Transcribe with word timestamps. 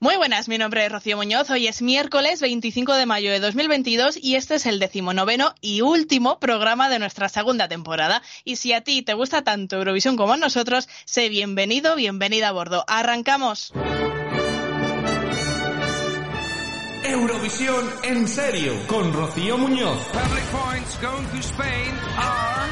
Muy 0.00 0.16
buenas, 0.16 0.46
mi 0.46 0.58
nombre 0.58 0.86
es 0.86 0.92
Rocío 0.92 1.16
Muñoz. 1.16 1.50
Hoy 1.50 1.66
es 1.66 1.82
miércoles 1.82 2.40
25 2.40 2.94
de 2.94 3.04
mayo 3.04 3.32
de 3.32 3.40
2022 3.40 4.16
y 4.22 4.36
este 4.36 4.54
es 4.54 4.66
el 4.66 4.78
decimonoveno 4.78 5.56
y 5.60 5.80
último 5.80 6.38
programa 6.38 6.88
de 6.88 7.00
nuestra 7.00 7.28
segunda 7.28 7.66
temporada. 7.66 8.22
Y 8.44 8.56
si 8.56 8.72
a 8.72 8.82
ti 8.82 9.02
te 9.02 9.14
gusta 9.14 9.42
tanto 9.42 9.74
Eurovisión 9.74 10.16
como 10.16 10.34
a 10.34 10.36
nosotros, 10.36 10.88
sé 11.04 11.28
bienvenido, 11.28 11.96
bienvenida 11.96 12.50
a 12.50 12.52
bordo. 12.52 12.84
¡Arrancamos! 12.86 13.72
Eurovisión 17.02 17.90
en 18.04 18.28
serio 18.28 18.74
con 18.86 19.12
Rocío 19.12 19.58
Muñoz. 19.58 19.98
Public 20.12 20.44
points 20.52 20.96
going 21.00 21.26
to 21.26 21.38
Spain 21.38 21.92
are 22.16 22.68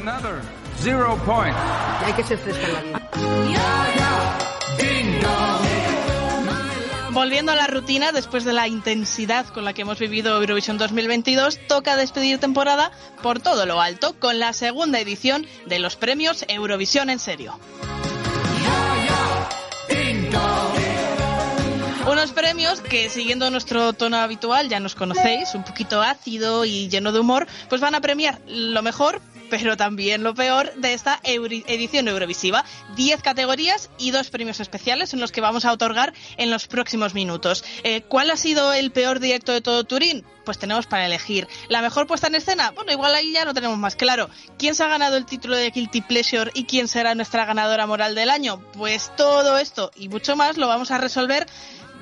another 0.00 0.40
zero 0.82 1.16
point. 1.24 1.56
Hay 2.04 2.12
que 2.12 2.24
ser 2.24 2.38
fresca 2.38 2.66
en 2.66 2.72
la 2.72 2.80
vida. 2.80 3.08
Volviendo 7.10 7.52
a 7.52 7.54
la 7.54 7.66
rutina, 7.68 8.10
después 8.10 8.44
de 8.44 8.52
la 8.52 8.66
intensidad 8.66 9.46
con 9.46 9.64
la 9.64 9.74
que 9.74 9.82
hemos 9.82 9.98
vivido 9.98 10.36
Eurovisión 10.36 10.78
2022, 10.78 11.60
toca 11.68 11.94
despedir 11.96 12.38
temporada 12.38 12.90
por 13.22 13.38
todo 13.38 13.64
lo 13.66 13.80
alto 13.80 14.18
con 14.18 14.40
la 14.40 14.52
segunda 14.52 14.98
edición 14.98 15.46
de 15.66 15.78
los 15.78 15.94
premios 15.94 16.44
Eurovisión 16.48 17.10
en 17.10 17.18
serio. 17.20 17.58
Unos 22.10 22.32
premios 22.32 22.80
que, 22.80 23.08
siguiendo 23.08 23.48
nuestro 23.50 23.92
tono 23.92 24.16
habitual, 24.16 24.68
ya 24.68 24.80
nos 24.80 24.94
conocéis, 24.94 25.54
un 25.54 25.62
poquito 25.62 26.02
ácido 26.02 26.64
y 26.64 26.88
lleno 26.88 27.12
de 27.12 27.20
humor, 27.20 27.46
pues 27.68 27.80
van 27.80 27.94
a 27.94 28.00
premiar 28.00 28.40
lo 28.46 28.82
mejor, 28.82 29.20
pero 29.52 29.76
también 29.76 30.22
lo 30.22 30.34
peor 30.34 30.72
de 30.76 30.94
esta 30.94 31.20
edición 31.24 32.08
Eurovisiva. 32.08 32.64
Diez 32.96 33.20
categorías 33.20 33.90
y 33.98 34.10
dos 34.10 34.30
premios 34.30 34.60
especiales 34.60 35.12
en 35.12 35.20
los 35.20 35.30
que 35.30 35.42
vamos 35.42 35.66
a 35.66 35.72
otorgar 35.72 36.14
en 36.38 36.50
los 36.50 36.68
próximos 36.68 37.12
minutos. 37.12 37.62
Eh, 37.84 38.00
¿Cuál 38.00 38.30
ha 38.30 38.38
sido 38.38 38.72
el 38.72 38.92
peor 38.92 39.20
directo 39.20 39.52
de 39.52 39.60
todo 39.60 39.84
Turín? 39.84 40.24
Pues 40.46 40.56
tenemos 40.56 40.86
para 40.86 41.04
elegir. 41.04 41.48
¿La 41.68 41.82
mejor 41.82 42.06
puesta 42.06 42.28
en 42.28 42.36
escena? 42.36 42.70
Bueno, 42.70 42.92
igual 42.92 43.14
ahí 43.14 43.30
ya 43.32 43.44
no 43.44 43.52
tenemos 43.52 43.76
más 43.76 43.94
claro. 43.94 44.30
¿Quién 44.56 44.74
se 44.74 44.84
ha 44.84 44.88
ganado 44.88 45.18
el 45.18 45.26
título 45.26 45.54
de 45.54 45.68
Guilty 45.68 46.00
Pleasure 46.00 46.50
y 46.54 46.64
quién 46.64 46.88
será 46.88 47.14
nuestra 47.14 47.44
ganadora 47.44 47.86
moral 47.86 48.14
del 48.14 48.30
año? 48.30 48.58
Pues 48.72 49.14
todo 49.18 49.58
esto 49.58 49.90
y 49.94 50.08
mucho 50.08 50.34
más 50.34 50.56
lo 50.56 50.66
vamos 50.66 50.90
a 50.92 50.96
resolver 50.96 51.46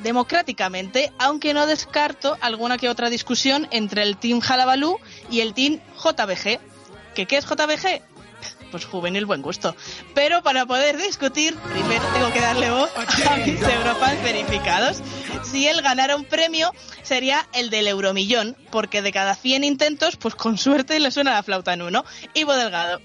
democráticamente, 0.05 1.13
aunque 1.19 1.53
no 1.53 1.67
descarto 1.67 2.39
alguna 2.41 2.79
que 2.79 2.89
otra 2.89 3.11
discusión 3.11 3.67
entre 3.73 4.03
el 4.03 4.17
Team 4.19 4.39
Jalabalú 4.39 4.99
y 5.33 5.41
el 5.41 5.53
Team 5.53 5.81
JBG. 5.97 6.70
¿Que 7.15 7.27
qué 7.27 7.37
es 7.37 7.45
JBG? 7.45 8.03
Pues 8.71 8.85
juvenil 8.85 9.27
buen 9.27 9.43
gusto. 9.43 9.75
Pero 10.15 10.43
para 10.43 10.65
poder 10.65 10.97
discutir, 10.97 11.57
primero 11.57 12.05
tengo 12.15 12.33
que 12.33 12.41
darle 12.41 12.71
voz 12.71 12.91
a 12.97 13.37
mis 13.37 13.61
eurofans 13.61 14.23
verificados. 14.23 15.03
Si 15.43 15.67
él 15.67 15.83
ganara 15.83 16.17
un 16.17 16.25
premio, 16.25 16.73
sería 17.03 17.47
el 17.53 17.71
del 17.71 17.89
Euromillón, 17.89 18.57
porque 18.71 19.03
de 19.03 19.13
cada 19.13 19.35
100 19.35 19.65
intentos, 19.65 20.17
pues 20.17 20.35
con 20.35 20.57
suerte 20.57 21.01
le 21.01 21.11
suena 21.11 21.33
la 21.33 21.43
flauta 21.43 21.73
en 21.73 21.83
uno. 21.83 22.05
Ivo 22.35 22.55
Delgado. 22.55 23.01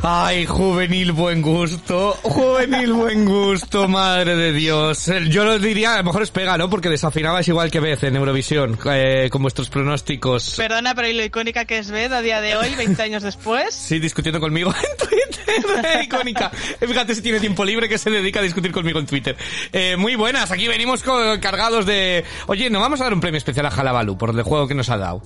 Ay, 0.00 0.46
juvenil 0.46 1.10
buen 1.10 1.42
gusto, 1.42 2.12
juvenil 2.22 2.92
buen 2.92 3.24
gusto, 3.24 3.88
madre 3.88 4.36
de 4.36 4.52
Dios. 4.52 5.08
Eh, 5.08 5.28
Yo 5.28 5.44
lo 5.44 5.58
diría, 5.58 5.94
a 5.94 5.98
lo 5.98 6.04
mejor 6.04 6.22
es 6.22 6.30
pega, 6.30 6.56
¿no? 6.56 6.70
Porque 6.70 6.88
desafinabais 6.88 7.48
igual 7.48 7.70
que 7.70 7.80
Beth 7.80 8.04
en 8.04 8.14
Eurovisión, 8.14 8.78
eh, 8.90 9.28
con 9.30 9.42
vuestros 9.42 9.68
pronósticos. 9.68 10.54
Perdona, 10.56 10.94
pero 10.94 11.08
¿y 11.08 11.14
lo 11.14 11.24
icónica 11.24 11.64
que 11.64 11.78
es 11.78 11.90
Beth 11.90 12.12
a 12.12 12.22
día 12.22 12.40
de 12.40 12.56
hoy, 12.56 12.74
20 12.76 13.02
años 13.02 13.24
después? 13.24 13.74
Sí, 13.74 13.98
discutiendo 13.98 14.38
conmigo 14.40 14.72
en 15.00 15.08
Twitter, 15.08 16.04
icónica. 16.04 16.50
Fíjate 16.50 17.14
si 17.16 17.20
tiene 17.20 17.40
tiempo 17.40 17.64
libre 17.64 17.88
que 17.88 17.98
se 17.98 18.08
dedica 18.08 18.38
a 18.38 18.44
discutir 18.44 18.70
conmigo 18.70 19.00
en 19.00 19.06
Twitter. 19.06 19.36
Eh, 19.72 19.96
muy 19.96 20.14
buenas, 20.14 20.50
aquí 20.52 20.68
venimos 20.68 21.02
cargados 21.02 21.86
de... 21.86 22.24
Oye, 22.46 22.70
¿no 22.70 22.80
vamos 22.80 23.00
a 23.00 23.04
dar 23.04 23.12
un 23.14 23.20
premio 23.20 23.38
especial 23.38 23.66
a 23.66 23.70
Jalabalu 23.72 24.16
por 24.16 24.30
el 24.30 24.42
juego 24.42 24.68
que 24.68 24.74
nos 24.74 24.88
ha 24.90 24.96
dado? 24.96 25.22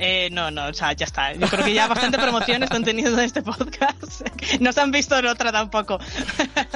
Eh, 0.00 0.28
no, 0.30 0.50
no, 0.50 0.68
o 0.68 0.74
sea, 0.74 0.92
ya 0.92 1.06
está. 1.06 1.32
Yo 1.32 1.48
creo 1.48 1.64
que 1.64 1.74
ya 1.74 1.88
bastante 1.88 2.18
promoción 2.18 2.62
están 2.62 2.84
teniendo 2.84 3.18
en 3.18 3.24
este 3.24 3.42
podcast. 3.42 4.22
No 4.60 4.72
se 4.72 4.80
han 4.80 4.90
visto 4.90 5.18
en 5.18 5.26
otra 5.26 5.52
tampoco. 5.52 5.98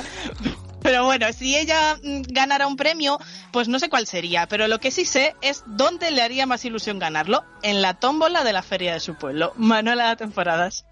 Pero 0.83 1.05
bueno, 1.05 1.33
si 1.33 1.57
ella 1.57 1.97
mm, 2.03 2.23
ganara 2.29 2.67
un 2.67 2.77
premio, 2.77 3.19
pues 3.53 3.69
no 3.69 3.79
sé 3.79 3.89
cuál 3.89 4.07
sería, 4.07 4.49
pero 4.49 4.67
lo 4.67 4.81
que 4.81 4.91
sí 4.91 5.05
sé 5.05 5.37
es 5.41 5.63
dónde 5.65 6.11
le 6.11 6.23
haría 6.23 6.45
más 6.45 6.65
ilusión 6.65 6.99
ganarlo, 6.99 7.45
en 7.63 7.83
la 7.83 7.95
tómbola 7.95 8.43
de 8.43 8.53
la 8.53 8.63
feria 8.63 8.93
de 8.93 9.01
su 9.01 9.15
pueblo. 9.15 9.53
Manuela 9.57 10.17
Temporadas. 10.17 10.85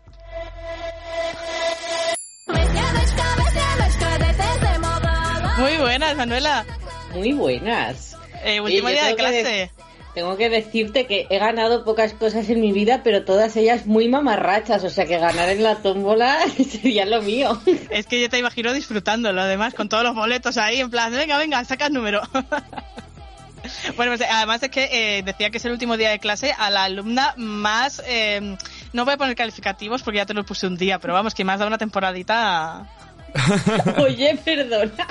Muy 5.58 5.76
buenas, 5.76 6.16
Manuela. 6.16 6.64
Muy 7.12 7.32
buenas. 7.32 8.16
Eh, 8.44 8.60
último 8.60 8.88
día 8.88 9.06
de 9.06 9.16
clase. 9.16 9.72
Tengo 10.14 10.36
que 10.36 10.48
decirte 10.48 11.06
que 11.06 11.26
he 11.30 11.38
ganado 11.38 11.84
pocas 11.84 12.14
cosas 12.14 12.50
en 12.50 12.60
mi 12.60 12.72
vida, 12.72 13.02
pero 13.04 13.24
todas 13.24 13.56
ellas 13.56 13.86
muy 13.86 14.08
mamarrachas, 14.08 14.82
o 14.82 14.90
sea 14.90 15.06
que 15.06 15.18
ganar 15.18 15.48
en 15.48 15.62
la 15.62 15.76
tómbola 15.76 16.38
sería 16.68 17.06
lo 17.06 17.22
mío. 17.22 17.60
Es 17.90 18.06
que 18.06 18.20
yo 18.20 18.28
te 18.28 18.38
imagino 18.38 18.72
disfrutándolo, 18.72 19.40
además, 19.40 19.74
con 19.74 19.88
todos 19.88 20.02
los 20.02 20.14
boletos 20.14 20.56
ahí, 20.56 20.80
en 20.80 20.90
plan, 20.90 21.12
venga, 21.12 21.38
venga, 21.38 21.64
saca 21.64 21.86
el 21.86 21.92
número. 21.92 22.22
bueno, 23.96 24.16
pues 24.16 24.22
además 24.28 24.62
es 24.64 24.70
que 24.70 24.88
eh, 24.90 25.22
decía 25.22 25.50
que 25.50 25.58
es 25.58 25.64
el 25.64 25.72
último 25.72 25.96
día 25.96 26.10
de 26.10 26.18
clase 26.18 26.52
a 26.58 26.70
la 26.70 26.84
alumna 26.84 27.34
más... 27.36 28.02
eh, 28.06 28.56
no 28.92 29.04
voy 29.04 29.14
a 29.14 29.16
poner 29.16 29.36
calificativos 29.36 30.02
porque 30.02 30.16
ya 30.16 30.26
te 30.26 30.34
lo 30.34 30.44
puse 30.44 30.66
un 30.66 30.76
día, 30.76 30.98
pero 30.98 31.14
vamos, 31.14 31.34
que 31.34 31.44
más 31.44 31.60
da 31.60 31.66
una 31.66 31.78
temporadita... 31.78 32.88
Oye, 33.98 34.38
perdona. 34.44 35.06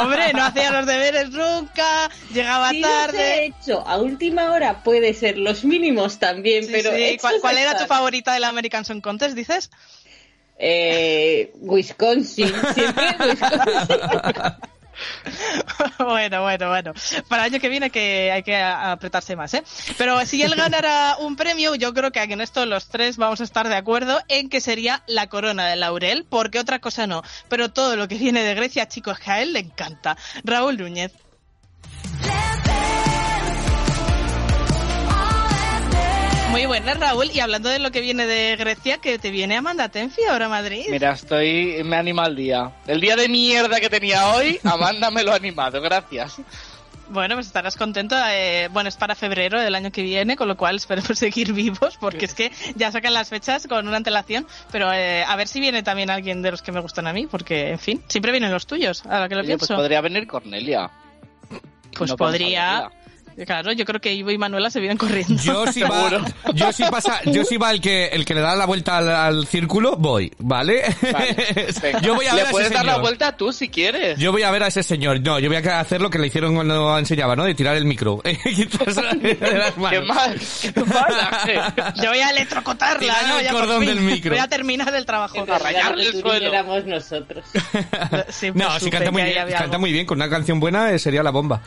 Hombre, 0.00 0.32
no 0.32 0.44
hacía 0.44 0.70
los 0.70 0.86
deberes 0.86 1.30
nunca, 1.30 2.10
llegaba 2.32 2.70
tarde... 2.80 3.46
hecho 3.46 3.86
a 3.86 3.98
última 3.98 4.52
hora 4.52 4.82
puede 4.82 5.14
ser 5.14 5.38
los 5.38 5.64
mínimos 5.64 6.18
también, 6.18 6.64
Sí, 6.64 6.70
pero 6.72 6.90
sí. 6.94 7.18
¿Cuál, 7.20 7.40
cuál 7.40 7.58
era 7.58 7.76
tu 7.76 7.86
favorita 7.86 8.34
del 8.34 8.44
American 8.44 8.84
Song 8.84 9.00
Contest, 9.00 9.34
dices? 9.34 9.70
Eh, 10.58 11.52
Wisconsin, 11.60 12.52
siempre 12.74 13.16
Wisconsin. 13.18 13.96
bueno, 15.98 16.42
bueno, 16.42 16.68
bueno. 16.68 16.92
Para 17.28 17.46
el 17.46 17.52
año 17.52 17.60
que 17.60 17.68
viene 17.68 17.90
que 17.90 18.30
hay 18.32 18.42
que 18.42 18.56
apretarse 18.56 19.36
más, 19.36 19.54
¿eh? 19.54 19.62
Pero 19.98 20.24
si 20.26 20.42
él 20.42 20.54
ganara 20.54 21.16
un 21.18 21.36
premio, 21.36 21.74
yo 21.74 21.92
creo 21.94 22.10
que 22.10 22.22
en 22.22 22.40
esto 22.40 22.66
los 22.66 22.88
tres 22.88 23.16
vamos 23.16 23.40
a 23.40 23.44
estar 23.44 23.68
de 23.68 23.76
acuerdo 23.76 24.20
en 24.28 24.48
que 24.48 24.60
sería 24.60 25.02
la 25.06 25.28
corona 25.28 25.68
de 25.68 25.76
laurel, 25.76 26.26
porque 26.28 26.58
otra 26.58 26.78
cosa 26.78 27.06
no. 27.06 27.22
Pero 27.48 27.72
todo 27.72 27.96
lo 27.96 28.08
que 28.08 28.16
viene 28.16 28.42
de 28.42 28.54
Grecia, 28.54 28.88
chicos, 28.88 29.18
que 29.18 29.30
a 29.30 29.42
él 29.42 29.52
le 29.52 29.60
encanta. 29.60 30.16
Raúl 30.44 30.76
Núñez. 30.78 31.12
Muy 36.52 36.66
buenas, 36.66 37.00
Raúl. 37.00 37.30
Y 37.32 37.40
hablando 37.40 37.68
de 37.70 37.78
lo 37.78 37.90
que 37.90 38.00
viene 38.02 38.26
de 38.26 38.56
Grecia, 38.56 38.98
que 38.98 39.18
te 39.18 39.30
viene 39.30 39.56
Amanda 39.56 39.88
Tenfi 39.88 40.22
ahora 40.24 40.46
a 40.46 40.48
Madrid. 40.50 40.84
Mira, 40.90 41.12
estoy. 41.12 41.82
Me 41.82 41.96
anima 41.96 42.26
el 42.26 42.36
día. 42.36 42.72
El 42.86 43.00
día 43.00 43.16
de 43.16 43.28
mierda 43.28 43.80
que 43.80 43.88
tenía 43.88 44.34
hoy, 44.34 44.60
Amanda 44.62 45.10
me 45.10 45.22
lo 45.22 45.32
ha 45.32 45.36
animado, 45.36 45.80
gracias. 45.80 46.36
Bueno, 47.08 47.34
pues 47.36 47.46
estarás 47.46 47.76
contento. 47.76 48.16
eh, 48.30 48.68
bueno, 48.70 48.88
es 48.90 48.96
para 48.96 49.14
febrero 49.14 49.60
del 49.60 49.74
año 49.74 49.90
que 49.90 50.02
viene, 50.02 50.36
con 50.36 50.46
lo 50.46 50.56
cual 50.56 50.76
esperemos 50.76 51.06
seguir 51.18 51.54
vivos, 51.54 51.96
porque 51.98 52.26
es 52.26 52.34
que 52.34 52.52
ya 52.76 52.92
sacan 52.92 53.14
las 53.14 53.30
fechas 53.30 53.66
con 53.66 53.88
una 53.88 53.96
antelación. 53.96 54.46
Pero 54.70 54.92
eh, 54.92 55.24
a 55.26 55.34
ver 55.36 55.48
si 55.48 55.58
viene 55.58 55.82
también 55.82 56.10
alguien 56.10 56.42
de 56.42 56.50
los 56.50 56.60
que 56.60 56.70
me 56.72 56.80
gustan 56.80 57.06
a 57.06 57.14
mí, 57.14 57.26
porque, 57.26 57.70
en 57.70 57.78
fin, 57.78 58.02
siempre 58.08 58.30
vienen 58.30 58.52
los 58.52 58.66
tuyos, 58.66 59.04
ahora 59.06 59.28
que 59.28 59.34
lo 59.36 59.40
Oye, 59.40 59.56
pues 59.56 59.68
pienso. 59.68 59.76
podría 59.76 60.00
venir 60.02 60.26
Cornelia. 60.26 60.90
Pues 61.96 62.10
No 62.10 62.14
a 62.14 62.16
podría. 62.16 62.90
Claro, 63.46 63.72
yo 63.72 63.84
creo 63.84 64.00
que 64.00 64.12
Ivo 64.12 64.30
y 64.30 64.38
Manuela 64.38 64.70
se 64.70 64.78
vienen 64.80 64.98
corriendo. 64.98 65.34
Yo 65.42 65.66
si 65.72 65.82
va, 65.82 66.10
yo 66.54 66.72
si 66.72 66.84
pasa, 66.84 67.20
yo 67.24 67.44
si 67.44 67.56
va 67.56 67.70
el 67.70 67.80
que, 67.80 68.06
el 68.08 68.24
que 68.24 68.34
le 68.34 68.40
da 68.40 68.54
la 68.56 68.66
vuelta 68.66 68.98
al, 68.98 69.08
al 69.08 69.46
círculo, 69.46 69.96
voy, 69.96 70.32
¿vale? 70.38 70.82
Yo 72.02 72.14
voy 72.14 72.26
a 72.26 72.34
ver 72.34 72.42
Le 72.44 72.48
a 72.48 72.50
puedes 72.50 72.66
ese 72.66 72.74
dar 72.74 72.84
la 72.84 72.92
señor. 72.92 73.00
vuelta 73.02 73.36
tú 73.36 73.52
si 73.52 73.68
quieres. 73.68 74.18
Yo 74.18 74.32
voy 74.32 74.42
a 74.42 74.50
ver 74.50 74.62
a 74.64 74.66
ese 74.68 74.82
señor. 74.82 75.20
No, 75.20 75.38
yo 75.38 75.48
voy 75.48 75.56
a 75.56 75.80
hacer 75.80 76.00
lo 76.00 76.10
que 76.10 76.18
le 76.18 76.26
hicieron 76.26 76.54
cuando 76.54 76.98
enseñaba, 76.98 77.34
¿no? 77.36 77.44
De 77.44 77.54
tirar 77.54 77.76
el 77.76 77.84
micro. 77.84 78.20
¿Qué 78.22 80.00
mal? 80.06 80.40
¿Qué 80.62 80.72
pasa? 80.72 81.92
Yo 82.02 82.10
voy 82.10 82.18
a 82.20 82.30
electrocutarla, 82.30 82.98
Tirar 83.00 83.26
¿no? 83.28 83.38
el 83.38 83.48
cordón 83.48 83.86
del 83.86 84.00
micro. 84.00 84.30
Voy 84.32 84.40
a 84.40 84.48
terminar 84.48 84.94
el 84.94 85.06
trabajo. 85.06 85.44
A 85.50 85.58
rayarle 85.58 86.06
el 86.06 86.20
suelo. 86.20 86.48
éramos 86.48 86.84
nosotros. 86.86 87.44
Sí, 88.28 88.50
No, 88.54 88.68
pues 88.68 88.82
si 88.82 88.90
canta 88.90 89.10
muy 89.10 89.22
bien, 89.22 89.46
canta 89.56 89.78
muy 89.78 89.92
bien. 89.92 90.06
Con 90.06 90.18
una 90.18 90.28
canción 90.30 90.60
buena 90.60 90.90
eh, 90.92 90.98
sería 90.98 91.22
la 91.22 91.30
bomba. 91.30 91.62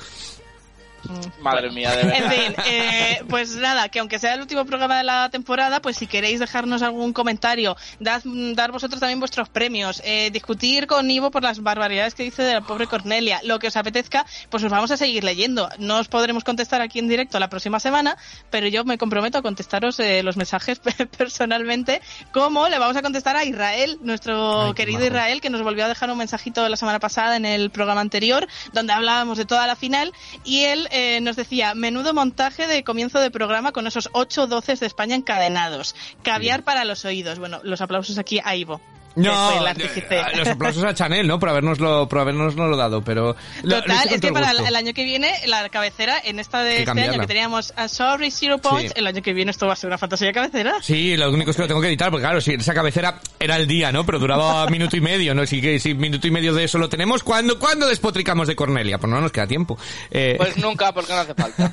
Madre 1.41 1.71
mía, 1.71 1.91
de 1.95 2.03
verdad. 2.03 2.15
En 2.23 2.31
fin, 2.31 2.55
eh, 2.67 3.21
pues 3.29 3.55
nada, 3.55 3.89
que 3.89 3.99
aunque 3.99 4.19
sea 4.19 4.33
el 4.33 4.41
último 4.41 4.65
programa 4.65 4.97
de 4.97 5.03
la 5.03 5.29
temporada, 5.29 5.81
pues 5.81 5.97
si 5.97 6.07
queréis 6.07 6.39
dejarnos 6.39 6.81
algún 6.81 7.13
comentario, 7.13 7.75
dad- 7.99 8.21
dar 8.25 8.71
vosotros 8.71 8.99
también 8.99 9.19
vuestros 9.19 9.49
premios, 9.49 10.01
eh, 10.05 10.29
discutir 10.31 10.87
con 10.87 11.09
Ivo 11.09 11.31
por 11.31 11.43
las 11.43 11.61
barbaridades 11.61 12.15
que 12.15 12.23
dice 12.23 12.43
de 12.43 12.53
la 12.53 12.61
pobre 12.61 12.87
Cornelia, 12.87 13.39
lo 13.43 13.59
que 13.59 13.67
os 13.67 13.75
apetezca, 13.77 14.25
pues 14.49 14.63
os 14.63 14.71
vamos 14.71 14.91
a 14.91 14.97
seguir 14.97 15.23
leyendo. 15.23 15.69
No 15.79 15.97
os 15.99 16.07
podremos 16.07 16.43
contestar 16.43 16.81
aquí 16.81 16.99
en 16.99 17.07
directo 17.07 17.39
la 17.39 17.49
próxima 17.49 17.79
semana, 17.79 18.17
pero 18.49 18.67
yo 18.67 18.83
me 18.83 18.97
comprometo 18.97 19.37
a 19.37 19.41
contestaros 19.41 19.99
eh, 19.99 20.23
los 20.23 20.37
mensajes 20.37 20.79
personalmente, 21.17 22.01
como 22.31 22.67
le 22.69 22.79
vamos 22.79 22.95
a 22.97 23.01
contestar 23.01 23.35
a 23.35 23.43
Israel, 23.43 23.97
nuestro 24.01 24.67
Ay, 24.67 24.73
querido 24.73 24.99
majo. 24.99 25.07
Israel, 25.07 25.41
que 25.41 25.49
nos 25.49 25.61
volvió 25.63 25.85
a 25.85 25.87
dejar 25.87 26.09
un 26.09 26.17
mensajito 26.17 26.67
la 26.69 26.77
semana 26.77 26.99
pasada 26.99 27.35
en 27.35 27.45
el 27.45 27.69
programa 27.71 28.01
anterior, 28.01 28.47
donde 28.73 28.93
hablábamos 28.93 29.37
de 29.37 29.45
toda 29.45 29.67
la 29.67 29.75
final, 29.75 30.13
y 30.43 30.63
él 30.63 30.87
eh, 30.97 31.19
nos 31.19 31.35
decía, 31.35 31.75
menudo 31.75 32.13
montaje 32.13 32.67
de 32.67 32.85
comienzo 32.85 33.19
de 33.19 33.29
programa 33.29 33.73
con 33.73 33.85
esos 33.85 34.09
ocho 34.13 34.47
doces 34.47 34.79
de 34.79 34.87
España 34.87 35.13
encadenados. 35.15 35.93
Caviar 36.23 36.63
para 36.63 36.85
los 36.85 37.03
oídos. 37.03 37.37
Bueno, 37.37 37.59
los 37.63 37.81
aplausos 37.81 38.17
aquí 38.17 38.39
a 38.41 38.55
Ivo. 38.55 38.79
No, 39.15 39.65
eh, 39.65 40.23
los 40.35 40.47
aplausos 40.47 40.83
a 40.83 40.93
Chanel, 40.93 41.27
¿no? 41.27 41.39
Por 41.39 41.49
habernoslo, 41.49 42.07
por 42.09 42.19
habernoslo 42.19 42.75
dado, 42.75 43.01
pero... 43.01 43.35
lo- 43.63 43.75
lo 43.77 43.81
Total, 43.81 44.09
es 44.09 44.19
que 44.21 44.31
para 44.31 44.51
gusto. 44.51 44.65
el 44.67 44.75
año 44.75 44.93
que 44.93 45.03
viene, 45.03 45.31
la 45.47 45.69
cabecera, 45.69 46.15
en 46.23 46.39
esta 46.39 46.63
de 46.63 46.69
Que 46.69 46.73
este 46.79 46.85
cambiarla. 46.85 47.13
año 47.13 47.21
que 47.21 47.27
teníamos 47.27 47.73
a 47.77 47.87
Sorry 47.87 48.31
Zero 48.31 48.57
Points, 48.57 48.91
Sí. 48.93 48.99
el 48.99 49.07
año 49.07 49.21
que 49.21 49.33
viene 49.33 49.51
esto 49.51 49.67
va 49.67 49.73
a 49.73 49.75
ser 49.75 49.87
una 49.87 49.97
fantasía 49.97 50.27
de 50.27 50.33
cabecera. 50.33 50.75
Sí, 50.81 51.15
lo 51.17 51.31
único 51.31 51.51
es 51.51 51.55
que 51.55 51.61
lo 51.61 51.67
tengo 51.67 51.81
que 51.81 51.87
editar, 51.87 52.09
porque 52.11 52.23
claro, 52.23 52.41
si 52.41 52.53
esa 52.53 52.73
cabecera 52.73 53.19
era 53.39 53.55
el 53.55 53.67
día, 53.67 53.91
¿no? 53.91 54.05
Pero 54.05 54.19
duraba 54.19 54.67
minuto 54.69 54.97
y 54.97 55.01
medio, 55.01 55.33
¿no? 55.33 55.45
Si, 55.45 55.61
que- 55.61 55.79
si 55.79 55.93
minuto 55.93 56.27
y 56.27 56.31
medio 56.31 56.53
de 56.53 56.63
eso 56.65 56.77
lo 56.77 56.89
tenemos, 56.89 57.23
¿cuándo, 57.23 57.57
¿cuándo 57.59 57.87
despotricamos 57.87 58.47
de 58.47 58.55
Cornelia? 58.55 58.97
Pues 58.97 59.09
no 59.11 59.21
nos 59.21 59.31
queda 59.31 59.47
tiempo. 59.47 59.77
Eh, 60.11 60.35
Pues 60.37 60.57
nunca, 60.57 60.91
porque 60.93 61.13
no 61.13 61.19
hace 61.19 61.33
falta. 61.33 61.71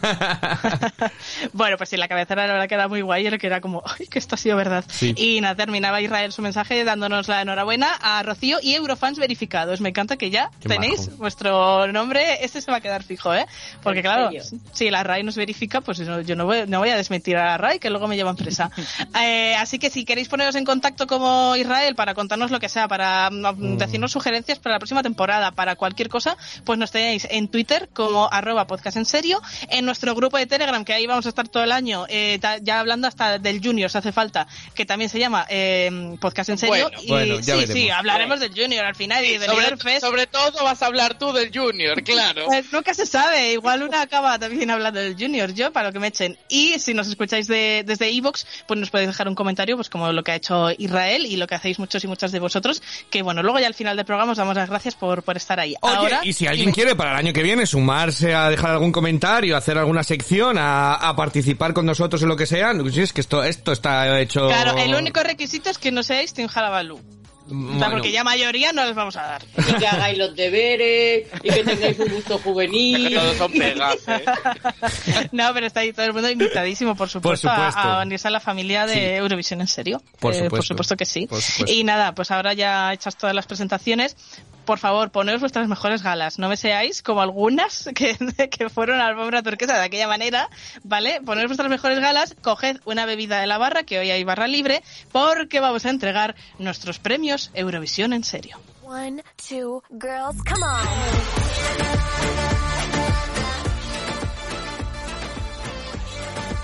bueno, 1.52 1.76
pues 1.76 1.88
sí, 1.88 1.96
la 1.96 2.08
cabecera 2.08 2.46
la 2.46 2.52
verdad 2.54 2.68
que 2.68 2.74
era 2.74 2.88
muy 2.88 3.00
guay, 3.02 3.26
era 3.26 3.38
que 3.38 3.46
era 3.46 3.60
como, 3.60 3.82
ay, 3.84 4.06
que 4.06 4.18
esto 4.18 4.34
ha 4.34 4.38
sido 4.38 4.56
verdad. 4.56 4.84
Sí. 4.88 5.14
Y 5.16 5.40
nada, 5.40 5.54
terminaba 5.54 6.00
Israel 6.00 6.32
su 6.32 6.42
mensaje 6.42 6.84
dándonos 6.84 7.28
la 7.36 7.42
enhorabuena 7.42 7.94
a 8.00 8.22
Rocío 8.22 8.58
y 8.62 8.74
Eurofans 8.74 9.18
verificados. 9.18 9.80
Me 9.80 9.88
encanta 9.90 10.16
que 10.16 10.30
ya 10.30 10.50
Qué 10.60 10.68
tenéis 10.68 11.06
majo. 11.08 11.18
vuestro 11.18 11.86
nombre, 11.92 12.44
este 12.44 12.60
se 12.60 12.70
va 12.70 12.78
a 12.78 12.80
quedar 12.80 13.02
fijo, 13.02 13.34
¿eh? 13.34 13.46
Porque 13.82 14.00
¿En 14.00 14.04
claro, 14.04 14.30
si 14.72 14.90
la 14.90 15.02
RAI 15.02 15.22
nos 15.22 15.36
verifica, 15.36 15.80
pues 15.80 16.00
no- 16.00 16.20
yo 16.20 16.36
no 16.36 16.46
voy, 16.46 16.64
no 16.66 16.78
voy 16.78 16.90
a 16.90 16.96
desmentir 16.96 17.36
a 17.36 17.44
la 17.46 17.58
RAI, 17.58 17.78
que 17.78 17.90
luego 17.90 18.08
me 18.08 18.16
llevan 18.16 18.36
presa. 18.36 18.70
Eh, 19.22 19.54
así 19.56 19.78
que 19.78 19.90
si 19.90 20.04
queréis 20.04 20.28
poneros 20.28 20.54
en 20.56 20.64
contacto 20.64 21.06
como 21.06 21.54
Israel 21.56 21.94
para 21.94 22.14
contarnos 22.14 22.50
lo 22.50 22.58
que 22.60 22.68
sea, 22.68 22.88
para 22.88 23.30
mm, 23.30 23.76
decirnos 23.76 24.10
sugerencias 24.12 24.58
para 24.58 24.74
la 24.74 24.78
próxima 24.78 25.02
temporada, 25.02 25.50
para 25.52 25.76
cualquier 25.76 26.08
cosa, 26.08 26.36
pues 26.64 26.78
nos 26.78 26.90
tenéis 26.90 27.26
en 27.30 27.48
Twitter 27.48 27.88
como 27.92 28.28
arroba 28.32 28.66
podcast 28.66 28.96
en 28.96 29.04
serio, 29.04 29.40
en 29.68 29.84
nuestro 29.84 30.14
grupo 30.14 30.38
de 30.38 30.46
Telegram, 30.46 30.84
que 30.84 30.92
ahí 30.94 31.06
vamos 31.06 31.26
a 31.26 31.28
estar 31.28 31.48
todo 31.48 31.62
el 31.62 31.72
año, 31.72 32.06
eh, 32.08 32.40
ya 32.62 32.80
hablando 32.80 33.06
hasta 33.08 33.38
del 33.38 33.60
Junior, 33.62 33.90
si 33.90 33.98
hace 33.98 34.12
falta, 34.12 34.46
que 34.74 34.84
también 34.86 35.08
se 35.10 35.18
llama 35.18 35.46
eh, 35.48 36.16
podcast 36.20 36.50
en 36.50 36.58
serio. 36.58 36.84
Bueno, 36.88 36.98
y 37.02 37.08
bueno, 37.08 37.21
ya 37.26 37.42
sí, 37.42 37.50
veremos. 37.52 37.74
sí, 37.74 37.90
hablaremos 37.90 38.40
del 38.40 38.50
Junior 38.54 38.84
al 38.84 38.94
final 38.94 39.24
y 39.24 39.38
del 39.38 39.50
sobre, 39.50 39.76
Fest. 39.76 40.00
sobre 40.00 40.26
todo 40.26 40.64
vas 40.64 40.82
a 40.82 40.86
hablar 40.86 41.18
tú 41.18 41.32
del 41.32 41.50
Junior, 41.52 42.02
claro. 42.02 42.46
Pues 42.46 42.72
nunca 42.72 42.94
se 42.94 43.06
sabe, 43.06 43.52
igual 43.52 43.82
una 43.82 44.02
acaba 44.02 44.38
también 44.38 44.70
hablando 44.70 45.00
del 45.00 45.16
Junior, 45.18 45.52
yo 45.52 45.72
para 45.72 45.88
lo 45.88 45.92
que 45.92 45.98
me 45.98 46.08
echen. 46.08 46.38
Y 46.48 46.78
si 46.78 46.94
nos 46.94 47.08
escucháis 47.08 47.46
de, 47.46 47.84
desde 47.86 48.08
Evox, 48.08 48.46
pues 48.66 48.78
nos 48.78 48.90
podéis 48.90 49.08
dejar 49.08 49.28
un 49.28 49.34
comentario, 49.34 49.76
pues 49.76 49.88
como 49.88 50.12
lo 50.12 50.22
que 50.22 50.32
ha 50.32 50.36
hecho 50.36 50.70
Israel 50.78 51.26
y 51.26 51.36
lo 51.36 51.46
que 51.46 51.54
hacéis 51.54 51.78
muchos 51.78 52.02
y 52.04 52.06
muchas 52.06 52.32
de 52.32 52.38
vosotros, 52.38 52.82
que 53.10 53.22
bueno, 53.22 53.42
luego 53.42 53.58
ya 53.58 53.66
al 53.66 53.74
final 53.74 53.96
del 53.96 54.06
programa 54.06 54.32
os 54.32 54.38
damos 54.38 54.54
las 54.54 54.68
gracias 54.68 54.94
por, 54.94 55.22
por 55.22 55.36
estar 55.36 55.58
ahí. 55.60 55.74
Oye, 55.80 55.96
Ahora, 55.96 56.20
y 56.22 56.32
si 56.32 56.46
alguien 56.46 56.72
quiere 56.72 56.94
para 56.94 57.12
el 57.12 57.16
año 57.16 57.32
que 57.32 57.42
viene 57.42 57.66
sumarse 57.66 58.34
a 58.34 58.48
dejar 58.48 58.70
algún 58.72 58.92
comentario, 58.92 59.54
a 59.54 59.58
hacer 59.58 59.78
alguna 59.78 60.02
sección, 60.02 60.58
a, 60.58 60.94
a 60.94 61.16
participar 61.16 61.72
con 61.72 61.86
nosotros 61.86 62.22
en 62.22 62.28
lo 62.28 62.36
que 62.36 62.46
sea, 62.46 62.72
pues 62.78 62.96
es 62.96 63.12
que 63.12 63.20
esto, 63.20 63.42
esto 63.42 63.72
está 63.72 64.20
hecho... 64.20 64.48
Claro, 64.48 64.76
el 64.78 64.94
único 64.94 65.22
requisito 65.22 65.70
es 65.70 65.78
que 65.78 65.90
no 65.90 66.02
seáis 66.02 66.32
Team 66.32 66.48
Jalabalú. 66.48 67.00
O 67.44 67.48
sea, 67.48 67.56
Bueno, 67.56 67.90
porque 67.90 68.12
ya 68.12 68.24
mayoría 68.24 68.72
no 68.72 68.84
les 68.84 68.94
vamos 68.94 69.16
a 69.16 69.22
dar. 69.22 69.42
Y 69.68 69.74
que 69.74 69.86
hagáis 69.86 70.16
los 70.16 70.34
deberes, 70.36 71.26
y 71.42 71.50
que 71.50 71.64
tengáis 71.64 71.98
un 71.98 72.08
gusto 72.08 72.38
juvenil. 72.38 73.14
todos 73.14 73.36
son 73.36 73.52
pegas, 73.52 73.96
¿eh? 74.08 74.24
no, 75.32 75.52
pero 75.52 75.66
está 75.66 75.80
ahí 75.80 75.92
todo 75.92 76.06
el 76.06 76.12
mundo 76.12 76.30
invitadísimo, 76.30 76.94
por 76.94 77.08
supuesto, 77.08 77.50
a- 77.50 77.56
supuesto. 77.56 77.80
A, 77.80 78.02
unirse 78.02 78.28
a 78.28 78.30
la 78.30 78.40
familia 78.40 78.86
de 78.86 78.94
Sí. 78.94 79.00
Eurovisión 79.00 79.60
en 79.60 79.66
serio. 79.68 80.02
Por 80.20 80.32
Eh, 80.32 80.36
supuesto. 80.36 80.56
por 80.56 80.64
supuesto 80.64 80.96
que 80.96 81.04
sí. 81.04 81.26
Por 81.26 81.40
supuesto. 81.42 81.72
Y 81.72 81.84
nada, 81.84 82.14
pues 82.14 82.30
ahora 82.30 82.52
ya 82.54 82.92
hechas 82.92 83.16
todas 83.16 83.34
las 83.34 83.46
presentaciones, 83.46 84.16
por 84.64 84.78
favor, 84.78 85.10
poneos 85.10 85.40
vuestras 85.40 85.68
mejores 85.68 86.02
galas. 86.02 86.38
No 86.38 86.48
me 86.48 86.56
seáis 86.56 87.02
como 87.02 87.20
algunas 87.20 87.88
que, 87.94 88.16
que 88.50 88.68
fueron 88.68 89.00
a 89.00 89.04
la 89.04 89.08
alfombra 89.10 89.42
turquesa 89.42 89.74
de 89.74 89.84
aquella 89.84 90.08
manera, 90.08 90.48
¿vale? 90.84 91.20
Poneos 91.24 91.48
vuestras 91.48 91.70
mejores 91.70 92.00
galas, 92.00 92.34
coged 92.42 92.80
una 92.84 93.06
bebida 93.06 93.40
de 93.40 93.46
la 93.46 93.58
barra, 93.58 93.84
que 93.84 93.98
hoy 93.98 94.10
hay 94.10 94.24
barra 94.24 94.46
libre, 94.46 94.82
porque 95.10 95.60
vamos 95.60 95.86
a 95.86 95.90
entregar 95.90 96.34
nuestros 96.58 96.98
premios 96.98 97.50
Eurovisión 97.54 98.12
en 98.12 98.24
serio. 98.24 98.58
One, 98.82 99.22
two, 99.48 99.82
girls, 99.90 100.36
come 100.44 100.62
on. 100.64 102.51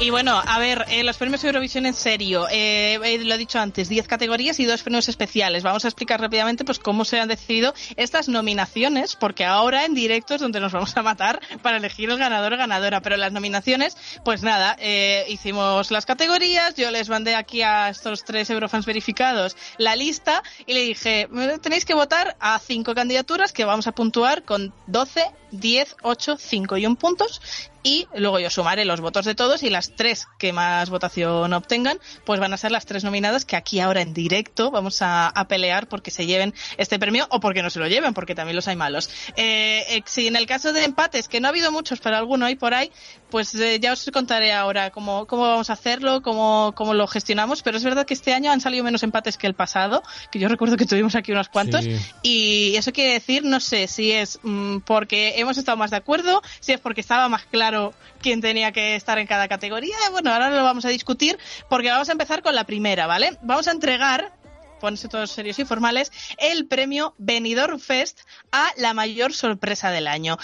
Y 0.00 0.10
bueno, 0.10 0.40
a 0.46 0.60
ver, 0.60 0.84
eh, 0.90 1.02
los 1.02 1.16
premios 1.16 1.42
Eurovisión 1.42 1.84
en 1.84 1.92
serio, 1.92 2.46
eh, 2.52 3.00
eh, 3.02 3.18
lo 3.24 3.34
he 3.34 3.38
dicho 3.38 3.58
antes, 3.58 3.88
10 3.88 4.06
categorías 4.06 4.60
y 4.60 4.64
dos 4.64 4.84
premios 4.84 5.08
especiales. 5.08 5.64
Vamos 5.64 5.84
a 5.84 5.88
explicar 5.88 6.20
rápidamente 6.20 6.64
pues 6.64 6.78
cómo 6.78 7.04
se 7.04 7.18
han 7.18 7.26
decidido 7.26 7.74
estas 7.96 8.28
nominaciones, 8.28 9.16
porque 9.16 9.44
ahora 9.44 9.86
en 9.86 9.94
directo 9.94 10.36
es 10.36 10.40
donde 10.40 10.60
nos 10.60 10.70
vamos 10.70 10.96
a 10.96 11.02
matar 11.02 11.40
para 11.62 11.78
elegir 11.78 12.10
el 12.10 12.18
ganador 12.18 12.54
o 12.54 12.56
ganadora. 12.56 13.00
Pero 13.02 13.16
las 13.16 13.32
nominaciones, 13.32 13.96
pues 14.24 14.44
nada, 14.44 14.76
eh, 14.78 15.26
hicimos 15.30 15.90
las 15.90 16.06
categorías, 16.06 16.76
yo 16.76 16.92
les 16.92 17.08
mandé 17.08 17.34
aquí 17.34 17.62
a 17.62 17.88
estos 17.88 18.22
tres 18.22 18.50
Eurofans 18.50 18.86
verificados 18.86 19.56
la 19.78 19.96
lista 19.96 20.44
y 20.64 20.74
le 20.74 20.82
dije, 20.82 21.28
tenéis 21.60 21.84
que 21.84 21.94
votar 21.94 22.36
a 22.38 22.60
cinco 22.60 22.94
candidaturas 22.94 23.52
que 23.52 23.64
vamos 23.64 23.88
a 23.88 23.92
puntuar 23.92 24.44
con 24.44 24.72
12, 24.86 25.24
10, 25.52 25.96
8, 26.02 26.36
5 26.38 26.76
y 26.76 26.86
un 26.86 26.96
puntos 26.96 27.40
y 27.82 28.06
luego 28.14 28.38
yo 28.38 28.50
sumaré 28.50 28.84
los 28.84 29.00
votos 29.00 29.24
de 29.24 29.34
todos 29.34 29.62
y 29.62 29.70
las 29.70 29.94
tres 29.94 30.26
que 30.38 30.52
más 30.52 30.90
votación 30.90 31.52
obtengan, 31.52 31.98
pues 32.24 32.40
van 32.40 32.52
a 32.52 32.56
ser 32.56 32.72
las 32.72 32.86
tres 32.86 33.04
nominadas 33.04 33.44
que 33.44 33.56
aquí 33.56 33.80
ahora 33.80 34.02
en 34.02 34.12
directo 34.12 34.70
vamos 34.70 35.00
a, 35.00 35.28
a 35.28 35.48
pelear 35.48 35.88
porque 35.88 36.10
se 36.10 36.26
lleven 36.26 36.54
este 36.76 36.98
premio 36.98 37.26
o 37.30 37.40
porque 37.40 37.62
no 37.62 37.70
se 37.70 37.78
lo 37.78 37.86
lleven, 37.86 38.14
porque 38.14 38.34
también 38.34 38.56
los 38.56 38.68
hay 38.68 38.76
malos. 38.76 39.08
Eh, 39.36 39.84
eh, 39.88 40.02
si 40.06 40.26
en 40.26 40.36
el 40.36 40.46
caso 40.46 40.72
de 40.72 40.84
empates, 40.84 41.28
que 41.28 41.40
no 41.40 41.48
ha 41.48 41.50
habido 41.50 41.70
muchos, 41.72 42.00
pero 42.00 42.16
alguno 42.16 42.46
hay 42.46 42.56
por 42.56 42.74
ahí, 42.74 42.90
pues 43.30 43.54
eh, 43.54 43.78
ya 43.80 43.92
os 43.92 44.08
contaré 44.12 44.52
ahora 44.52 44.90
cómo, 44.90 45.26
cómo 45.26 45.42
vamos 45.42 45.70
a 45.70 45.74
hacerlo, 45.74 46.22
cómo, 46.22 46.72
cómo 46.74 46.94
lo 46.94 47.06
gestionamos, 47.06 47.62
pero 47.62 47.76
es 47.76 47.84
verdad 47.84 48.06
que 48.06 48.14
este 48.14 48.32
año 48.32 48.50
han 48.50 48.60
salido 48.60 48.84
menos 48.84 49.02
empates 49.02 49.36
que 49.36 49.46
el 49.46 49.54
pasado, 49.54 50.02
que 50.30 50.38
yo 50.38 50.48
recuerdo 50.48 50.76
que 50.76 50.86
tuvimos 50.86 51.14
aquí 51.14 51.32
unos 51.32 51.48
cuantos, 51.48 51.84
Sí. 51.84 51.96
y 52.22 52.76
eso 52.76 52.92
quiere 52.92 53.12
decir, 53.12 53.44
no 53.44 53.60
sé, 53.60 53.86
si 53.86 54.12
es 54.12 54.38
mm, 54.42 54.78
porque 54.78 55.34
hemos 55.36 55.58
estado 55.58 55.76
más 55.76 55.90
de 55.90 55.96
acuerdo, 55.98 56.42
si 56.60 56.72
es 56.72 56.80
porque 56.80 57.00
estaba 57.00 57.28
más 57.28 57.44
claro 57.44 57.94
quién 58.20 58.40
tenía 58.40 58.72
que 58.72 58.96
estar 58.96 59.18
en 59.18 59.26
cada 59.26 59.48
categoría. 59.48 59.96
Bueno, 60.10 60.32
ahora 60.32 60.50
lo 60.50 60.64
vamos 60.64 60.84
a 60.84 60.88
discutir 60.88 61.38
porque 61.68 61.90
vamos 61.90 62.08
a 62.08 62.12
empezar 62.12 62.42
con 62.42 62.54
la 62.54 62.64
primera, 62.64 63.06
¿vale? 63.06 63.38
Vamos 63.42 63.68
a 63.68 63.72
entregar 63.72 64.32
ponerse 64.80 65.08
todos 65.08 65.30
serios 65.32 65.58
y 65.58 65.64
formales, 65.64 66.12
el 66.38 66.66
premio 66.66 67.14
Benidorm 67.18 67.80
Fest 67.80 68.20
a 68.52 68.70
la 68.76 68.94
mayor 68.94 69.32
sorpresa 69.34 69.90
del 69.90 70.06
año. 70.06 70.38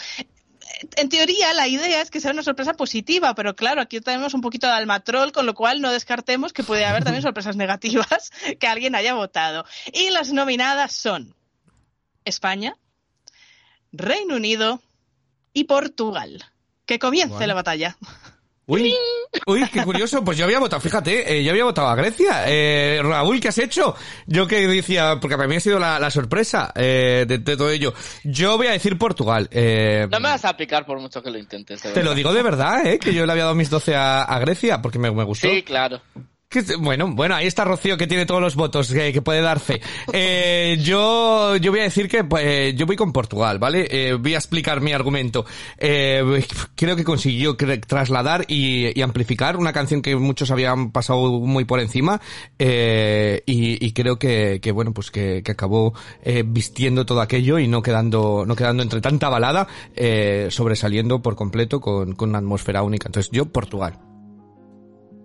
En 0.97 1.09
teoría, 1.09 1.53
la 1.53 1.69
idea 1.69 2.01
es 2.01 2.11
que 2.11 2.21
sea 2.21 2.33
una 2.33 2.43
sorpresa 2.43 2.75
positiva, 2.75 3.35
pero 3.35 3.55
claro, 3.55 3.81
aquí 3.81 4.01
tenemos 4.01 4.35
un 4.35 4.41
poquito 4.41 4.67
de 4.67 4.73
almatrol, 4.75 5.33
con 5.33 5.47
lo 5.47 5.55
cual 5.55 5.81
no 5.81 5.91
descartemos 5.93 6.53
que 6.53 6.63
puede 6.63 6.85
haber 6.85 7.05
también 7.05 7.23
sorpresas 7.23 7.57
negativas 7.57 8.31
que 8.59 8.67
alguien 8.67 8.95
haya 8.95 9.15
votado. 9.15 9.65
Y 9.93 10.11
las 10.11 10.33
nominadas 10.33 10.93
son 10.95 11.35
España, 12.25 12.77
Reino 13.93 14.37
Unido 14.37 14.81
y 15.53 15.65
Portugal. 15.65 16.45
Que 16.87 16.99
comience 16.99 17.35
Bueno. 17.35 17.47
la 17.47 17.55
batalla. 17.55 17.97
Uy, 18.67 18.95
uy, 19.47 19.69
qué 19.73 19.83
curioso. 19.85 20.25
Pues 20.25 20.39
yo 20.39 20.45
había 20.45 20.59
votado, 20.59 20.81
fíjate, 20.81 21.39
eh, 21.39 21.45
yo 21.45 21.51
había 21.51 21.65
votado 21.65 21.89
a 21.89 21.95
Grecia. 21.95 22.45
Eh, 22.47 23.01
Raúl, 23.03 23.41
¿qué 23.41 23.49
has 23.49 23.59
hecho? 23.59 23.95
Yo 24.27 24.47
que 24.47 24.67
decía, 24.67 25.19
porque 25.21 25.37
para 25.37 25.49
mí 25.49 25.57
ha 25.57 25.61
sido 25.61 25.79
la, 25.79 25.99
la 25.99 26.11
sorpresa 26.11 26.73
eh, 26.75 27.25
de, 27.29 27.39
de 27.39 27.57
todo 27.57 27.71
ello. 27.71 27.95
Yo 28.25 28.57
voy 28.57 28.67
a 28.69 28.73
decir 28.73 28.97
Portugal. 28.99 29.49
Eh, 29.51 30.07
No 30.11 30.21
me 30.21 30.29
vas 30.29 30.45
a 30.45 30.57
picar 30.57 30.85
por 30.87 31.01
mucho 31.01 31.23
que 31.23 31.31
lo 31.31 31.39
intentes. 31.39 31.83
de 31.83 31.91
te 31.93 32.03
lo 32.03 32.15
digo 32.15 32.33
de 32.33 32.43
verdad, 32.43 32.87
eh, 32.87 32.99
que 32.99 33.13
yo 33.15 33.27
le 33.27 33.33
había 33.33 33.45
dado 33.45 33.55
mis 33.55 33.71
12 33.71 33.95
a, 33.95 34.23
a 34.23 34.39
Grecia, 34.39 34.81
porque 34.83 34.99
me, 34.99 35.11
me 35.11 35.25
gustó. 35.25 35.49
Sí, 35.49 35.63
claro. 35.63 36.01
Bueno, 36.79 37.13
bueno, 37.15 37.35
ahí 37.35 37.47
está 37.47 37.65
Rocío 37.65 37.97
que 37.97 38.07
tiene 38.07 38.27
todos 38.27 38.41
los 38.41 38.55
votos, 38.55 38.93
que, 38.93 39.13
que 39.13 39.23
puede 39.23 39.41
dar 39.41 39.61
fe. 39.61 39.81
Eh, 40.13 40.79
yo, 40.81 41.57
yo 41.57 41.71
voy 41.71 41.81
a 41.81 41.85
decir 41.85 42.09
que 42.09 42.25
pues, 42.25 42.75
yo 42.75 42.87
voy 42.87 42.97
con 42.97 43.13
Portugal, 43.13 43.59
¿vale? 43.59 43.87
Eh, 43.91 44.15
voy 44.15 44.35
a 44.35 44.39
explicar 44.39 44.81
mi 44.81 44.93
argumento. 44.93 45.45
Eh, 45.79 46.45
creo 46.75 46.97
que 46.97 47.05
consiguió 47.05 47.57
trasladar 47.57 48.45
y, 48.49 49.01
amplificar 49.03 49.57
una 49.57 49.73
canción 49.73 50.01
que 50.01 50.17
muchos 50.17 50.51
habían 50.51 50.91
pasado 50.91 51.41
muy 51.41 51.65
por 51.65 51.79
encima 51.81 52.21
eh, 52.59 53.43
y, 53.47 53.93
creo 53.93 54.19
que, 54.19 54.61
bueno, 54.73 54.93
pues 54.93 55.11
que, 55.11 55.43
acabó 55.47 55.95
eh, 56.23 56.43
vistiendo 56.47 57.07
todo 57.07 57.21
aquello 57.21 57.59
y 57.59 57.69
no 57.69 57.83
quedando, 57.83 58.45
no 58.47 58.57
quedando 58.57 58.83
entre 58.83 59.01
tanta 59.01 59.29
balada, 59.29 59.69
eh, 59.95 60.49
sobresaliendo 60.51 61.23
por 61.23 61.37
completo 61.37 61.81
con, 61.81 62.15
con 62.15 62.31
una 62.31 62.39
atmósfera 62.39 62.83
única. 62.83 63.09
Entonces 63.09 63.31
yo 63.33 63.47
Portugal. 63.47 64.14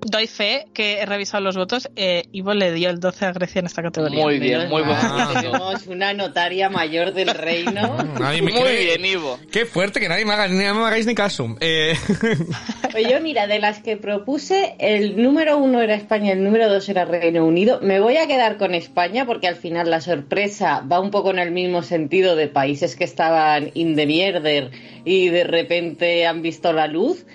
Doy 0.01 0.27
fe 0.27 0.65
que 0.74 1.00
he 1.00 1.06
revisado 1.06 1.44
los 1.44 1.56
votos. 1.58 1.89
Eh, 1.96 2.24
Ivo 2.32 2.53
le 2.53 2.72
dio 2.72 2.89
el 2.89 3.00
12 3.00 3.25
a 3.25 3.32
Grecia 3.34 3.60
en 3.60 3.65
esta 3.65 3.82
categoría. 3.82 4.24
Muy 4.24 4.39
bien, 4.39 4.60
Menos 4.60 4.72
muy 4.72 4.82
buen 4.84 4.98
mal, 4.98 5.25
punto. 5.27 5.41
Tenemos 5.51 5.88
una 5.88 6.13
notaria 6.13 6.70
mayor 6.70 7.13
del 7.13 7.29
reino. 7.29 7.98
Nadie 8.20 8.41
me 8.41 8.51
Muy 8.51 8.62
cree. 8.62 8.86
bien, 8.98 9.06
Ivo. 9.06 9.38
Qué 9.51 9.65
fuerte 9.65 10.00
que 10.00 10.08
nadie 10.10 10.25
me 10.25 10.34
haga, 10.34 10.48
ni 10.48 10.56
me 10.56 10.65
hagáis 10.68 11.06
ni 11.06 11.15
caso. 11.15 11.56
Eh, 11.60 11.94
Pues 12.91 13.08
yo, 13.08 13.22
mira, 13.22 13.46
de 13.46 13.60
las 13.60 13.79
que 13.84 13.98
propuse, 13.98 14.75
el 14.79 15.22
número 15.22 15.58
uno 15.60 15.79
era 15.79 15.94
España, 15.94 16.32
el 16.34 16.44
número 16.44 16.68
dos 16.70 16.89
era 16.89 17.06
Reino 17.06 17.46
Unido. 17.46 17.79
Me 17.84 18.00
voy 18.00 18.18
a 18.18 18.25
quedar 18.25 18.58
con 18.58 18.74
España 18.74 19.25
porque 19.27 19.48
al 19.48 19.56
final 19.58 19.91
la 19.91 20.01
sorpresa 20.01 20.84
va 20.91 21.00
un 21.00 21.12
poco 21.12 21.29
en 21.29 21.38
el 21.38 21.51
mismo 21.51 21.84
sentido 21.84 22.36
de 22.36 22.48
países 22.48 22.96
que 22.96 23.03
estaban 23.03 23.70
in 23.75 23.96
the 23.96 24.08
mierder 24.08 24.72
y 25.06 25.29
de 25.29 25.44
repente 25.44 26.25
han 26.25 26.41
visto 26.41 26.74
la 26.74 26.88
luz. 26.88 27.25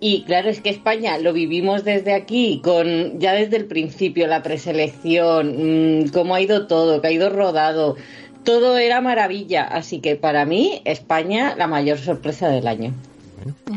Y 0.00 0.24
claro, 0.24 0.50
es 0.50 0.60
que 0.60 0.70
España 0.70 1.18
lo 1.18 1.32
vivimos 1.32 1.84
desde 1.84 2.14
aquí, 2.14 2.60
con 2.62 3.18
ya 3.20 3.32
desde 3.32 3.56
el 3.56 3.66
principio, 3.66 4.26
la 4.26 4.42
preselección, 4.42 6.02
mmm, 6.02 6.08
cómo 6.08 6.34
ha 6.34 6.40
ido 6.40 6.66
todo, 6.66 7.00
que 7.00 7.08
ha 7.08 7.12
ido 7.12 7.30
rodado. 7.30 7.96
Todo 8.44 8.76
era 8.76 9.00
maravilla. 9.00 9.64
Así 9.64 10.00
que 10.00 10.16
para 10.16 10.44
mí, 10.44 10.82
España, 10.84 11.54
la 11.56 11.66
mayor 11.66 11.98
sorpresa 11.98 12.48
del 12.48 12.66
año. 12.66 12.92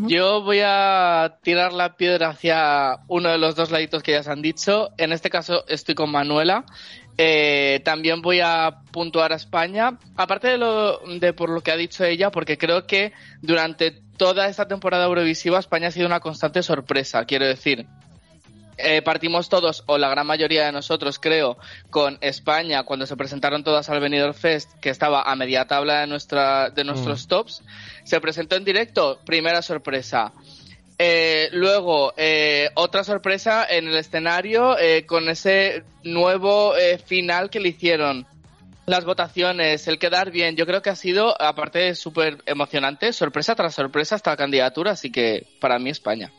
Yo 0.08 0.42
voy 0.44 0.62
a 0.64 1.38
tirar 1.42 1.74
la 1.74 1.96
piedra 1.96 2.30
hacia 2.30 3.00
uno 3.08 3.30
de 3.30 3.38
los 3.38 3.56
dos 3.56 3.72
laditos 3.72 4.04
que 4.04 4.14
ya 4.14 4.24
se 4.24 4.32
han 4.32 4.42
dicho. 4.42 4.92
En 4.98 5.12
este 5.12 5.30
caso 5.30 5.66
estoy 5.68 5.96
con 5.96 6.10
Manuela. 6.10 6.66
Eh, 7.18 7.82
también 7.84 8.22
voy 8.22 8.42
a 8.42 8.82
puntuar 8.92 9.34
a 9.34 9.38
España, 9.38 9.98
aparte 10.16 10.50
de, 10.50 10.58
lo, 10.58 11.00
de 11.00 11.34
por 11.34 11.50
lo 11.50 11.62
que 11.62 11.72
ha 11.72 11.78
dicho 11.78 12.06
ella, 12.06 12.30
porque 12.30 12.58
creo 12.60 12.86
que 12.86 13.12
durante 13.42 13.92
toda 14.18 14.48
esta 14.48 14.68
temporada 14.68 15.06
Eurovisiva 15.06 15.60
España 15.60 15.88
ha 15.88 15.92
sido 15.92 16.06
una 16.06 16.20
constante 16.20 16.62
sorpresa. 16.62 17.26
Quiero 17.26 17.48
decir, 17.48 17.88
eh, 18.78 19.02
partimos 19.02 19.50
todos, 19.50 19.84
o 19.88 19.98
la 19.98 20.10
gran 20.10 20.28
mayoría 20.28 20.66
de 20.66 20.72
nosotros, 20.72 21.18
creo, 21.18 21.58
con 21.90 22.20
España 22.22 22.84
cuando 22.84 23.08
se 23.08 23.18
presentaron 23.18 23.64
todas 23.64 23.90
al 23.90 24.00
Benidorm 24.00 24.36
Fest, 24.36 24.72
que 24.80 24.90
estaba 24.90 25.24
a 25.24 25.36
media 25.36 25.66
tabla 25.66 26.02
de, 26.02 26.08
nuestra, 26.08 26.70
de 26.70 26.84
nuestros 26.84 27.28
tops. 27.28 27.64
Se 28.04 28.22
presentó 28.22 28.56
en 28.56 28.64
directo, 28.64 29.20
primera 29.26 29.64
sorpresa. 29.64 30.32
Eh, 31.00 31.50
luego, 31.51 32.13
eh, 32.18 32.70
otra 32.74 33.04
sorpresa 33.04 33.66
en 33.70 33.88
el 33.88 33.98
escenario 33.98 34.77
eh, 34.80 35.06
con 35.06 35.30
ese 35.30 35.84
nuevo 36.04 36.75
eh, 36.75 36.98
final 36.98 37.50
que 37.50 37.60
le 37.60 37.70
hicieron. 37.70 38.25
Las 38.88 39.06
votaciones, 39.06 39.88
el 39.88 40.00
quedar 40.00 40.32
bien, 40.32 40.56
yo 40.56 40.66
creo 40.66 40.82
que 40.82 40.89
ha 40.89 40.96
sido, 40.96 41.39
aparte 41.42 41.94
súper 41.94 42.42
emocionante, 42.46 43.12
sorpresa 43.12 43.54
tras 43.54 43.75
sorpresa 43.75 44.16
esta 44.16 44.36
candidatura, 44.38 44.92
así 44.92 45.12
que 45.12 45.46
para 45.60 45.77
mí 45.77 45.89
España. 45.89 46.32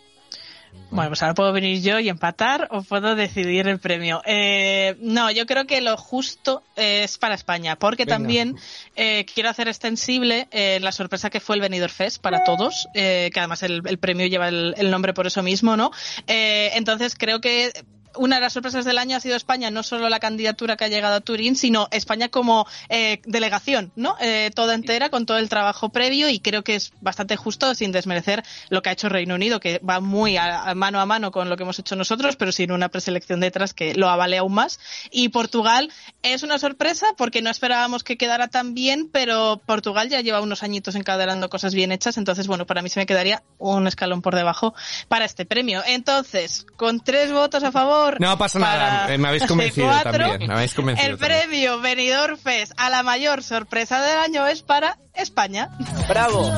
Bueno, 0.90 1.10
pues 1.10 1.22
ahora 1.22 1.34
puedo 1.34 1.52
venir 1.52 1.82
yo 1.82 2.00
y 2.00 2.08
empatar 2.08 2.68
o 2.70 2.82
puedo 2.82 3.14
decidir 3.14 3.68
el 3.68 3.78
premio. 3.78 4.22
Eh, 4.24 4.96
no, 5.00 5.30
yo 5.30 5.44
creo 5.44 5.66
que 5.66 5.80
lo 5.80 5.96
justo 5.96 6.62
es 6.76 7.18
para 7.18 7.34
España, 7.34 7.76
porque 7.76 8.04
Venga. 8.04 8.16
también 8.16 8.56
eh, 8.96 9.26
quiero 9.32 9.50
hacer 9.50 9.68
extensible 9.68 10.48
eh, 10.50 10.78
la 10.80 10.92
sorpresa 10.92 11.28
que 11.28 11.40
fue 11.40 11.56
el 11.56 11.62
Benidorm 11.62 11.92
Fest 11.92 12.22
para 12.22 12.42
todos, 12.44 12.88
eh, 12.94 13.30
que 13.32 13.40
además 13.40 13.62
el, 13.62 13.82
el 13.84 13.98
premio 13.98 14.26
lleva 14.26 14.48
el, 14.48 14.74
el 14.78 14.90
nombre 14.90 15.12
por 15.12 15.26
eso 15.26 15.42
mismo, 15.42 15.76
¿no? 15.76 15.90
Eh, 16.26 16.70
entonces 16.74 17.14
creo 17.16 17.40
que 17.40 17.70
una 18.18 18.36
de 18.36 18.42
las 18.42 18.52
sorpresas 18.52 18.84
del 18.84 18.98
año 18.98 19.16
ha 19.16 19.20
sido 19.20 19.36
España, 19.36 19.70
no 19.70 19.82
solo 19.82 20.08
la 20.08 20.20
candidatura 20.20 20.76
que 20.76 20.84
ha 20.84 20.88
llegado 20.88 21.16
a 21.16 21.20
Turín, 21.20 21.56
sino 21.56 21.88
España 21.90 22.28
como 22.28 22.66
eh, 22.88 23.20
delegación, 23.24 23.92
¿no? 23.96 24.16
Eh, 24.20 24.50
toda 24.54 24.74
entera, 24.74 25.08
con 25.08 25.26
todo 25.26 25.38
el 25.38 25.48
trabajo 25.48 25.88
previo 25.90 26.28
y 26.28 26.40
creo 26.40 26.62
que 26.62 26.74
es 26.74 26.92
bastante 27.00 27.36
justo, 27.36 27.74
sin 27.74 27.92
desmerecer 27.92 28.42
lo 28.68 28.82
que 28.82 28.90
ha 28.90 28.92
hecho 28.92 29.08
Reino 29.08 29.34
Unido, 29.34 29.60
que 29.60 29.78
va 29.78 30.00
muy 30.00 30.36
a, 30.36 30.74
mano 30.74 31.00
a 31.00 31.06
mano 31.06 31.30
con 31.30 31.48
lo 31.48 31.56
que 31.56 31.62
hemos 31.62 31.78
hecho 31.78 31.96
nosotros, 31.96 32.36
pero 32.36 32.52
sin 32.52 32.72
una 32.72 32.88
preselección 32.88 33.40
detrás 33.40 33.74
que 33.74 33.94
lo 33.94 34.08
avale 34.08 34.38
aún 34.38 34.54
más. 34.54 34.80
Y 35.10 35.28
Portugal 35.28 35.90
es 36.22 36.42
una 36.42 36.58
sorpresa 36.58 37.06
porque 37.16 37.42
no 37.42 37.50
esperábamos 37.50 38.04
que 38.04 38.16
quedara 38.16 38.48
tan 38.48 38.74
bien, 38.74 39.08
pero 39.12 39.60
Portugal 39.64 40.08
ya 40.08 40.20
lleva 40.20 40.40
unos 40.40 40.62
añitos 40.62 40.94
encadenando 40.94 41.48
cosas 41.48 41.74
bien 41.74 41.92
hechas, 41.92 42.18
entonces, 42.18 42.46
bueno, 42.46 42.66
para 42.66 42.82
mí 42.82 42.88
se 42.88 43.00
me 43.00 43.06
quedaría 43.06 43.42
un 43.58 43.86
escalón 43.86 44.22
por 44.22 44.34
debajo 44.34 44.74
para 45.08 45.24
este 45.24 45.46
premio. 45.46 45.82
Entonces, 45.86 46.66
con 46.76 47.00
tres 47.00 47.32
votos 47.32 47.62
a 47.62 47.72
favor. 47.72 48.07
No 48.18 48.38
pasa 48.38 48.58
nada, 48.58 49.12
eh, 49.12 49.18
me 49.18 49.28
habéis 49.28 49.46
convencido 49.46 49.86
cuatro, 50.02 50.12
también, 50.12 50.48
me 50.48 50.54
habéis 50.54 50.74
convencido 50.74 51.10
El 51.10 51.18
también. 51.18 51.40
premio 51.42 51.80
Benidorm 51.80 52.38
Fest 52.38 52.72
a 52.76 52.90
la 52.90 53.02
mayor 53.02 53.42
sorpresa 53.42 54.00
del 54.02 54.18
año 54.18 54.46
es 54.46 54.62
para 54.62 54.98
España. 55.14 55.70
¡Bravo! 56.08 56.50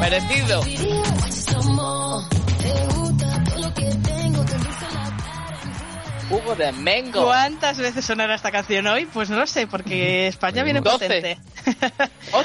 ¡Merecido! 0.00 0.62
Jugo 6.28 6.54
de 6.56 6.72
Mengo. 6.72 7.24
¿Cuántas 7.24 7.78
veces 7.78 8.04
sonará 8.04 8.34
esta 8.34 8.50
canción 8.50 8.86
hoy? 8.86 9.06
Pues 9.06 9.30
no 9.30 9.36
lo 9.38 9.46
sé, 9.46 9.66
porque 9.66 10.26
España 10.26 10.62
viene 10.62 10.80
Doce. 10.82 11.06
potente. 11.06 11.38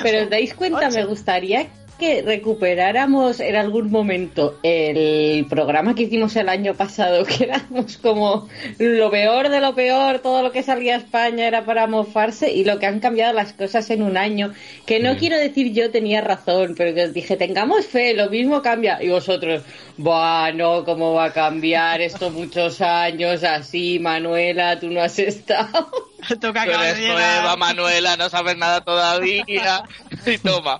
Pero 0.01 0.23
os 0.23 0.29
dais 0.29 0.53
cuenta, 0.53 0.89
me 0.89 1.03
gustaría 1.03 1.67
que 2.03 2.21
recuperáramos 2.21 3.39
en 3.39 3.55
algún 3.55 3.89
momento 3.89 4.59
el 4.61 5.45
programa 5.49 5.95
que 5.95 6.03
hicimos 6.03 6.35
el 6.35 6.49
año 6.49 6.73
pasado, 6.73 7.23
que 7.25 7.45
éramos 7.45 7.97
como 7.97 8.49
lo 8.77 9.09
peor 9.09 9.47
de 9.47 9.61
lo 9.61 9.73
peor, 9.73 10.19
todo 10.19 10.41
lo 10.41 10.51
que 10.51 10.63
salía 10.63 10.95
a 10.95 10.97
España 10.97 11.47
era 11.47 11.63
para 11.63 11.87
mofarse 11.87 12.51
y 12.51 12.65
lo 12.65 12.77
que 12.77 12.87
han 12.87 12.99
cambiado 12.99 13.31
las 13.33 13.53
cosas 13.53 13.89
en 13.89 14.03
un 14.03 14.17
año, 14.17 14.53
que 14.85 14.99
no 14.99 15.13
Sí. 15.13 15.19
quiero 15.19 15.37
decir 15.37 15.71
yo 15.71 15.91
tenía 15.91 16.19
razón, 16.19 16.75
pero 16.77 16.93
que 16.93 17.05
os 17.05 17.13
dije, 17.13 17.37
tengamos 17.37 17.85
fe, 17.85 18.13
lo 18.13 18.29
mismo 18.29 18.61
cambia. 18.61 19.01
Y 19.01 19.07
vosotros, 19.07 19.61
bueno, 19.95 20.83
¿cómo 20.83 21.13
va 21.13 21.25
a 21.25 21.31
cambiar 21.33 22.01
esto 22.01 22.31
muchos 22.31 22.81
años 22.81 23.43
así, 23.45 23.99
Manuela? 23.99 24.77
Tú 24.77 24.89
no 24.89 25.01
has 25.01 25.17
estado. 25.19 25.87
Tú 26.41 26.53
que 26.53 26.59
Tú 26.65 27.07
nueva, 27.13 27.55
Manuela, 27.57 28.17
no 28.17 28.29
sabes 28.29 28.57
nada 28.57 28.81
todavía. 28.81 29.43
Y 30.25 30.37
toma. 30.37 30.79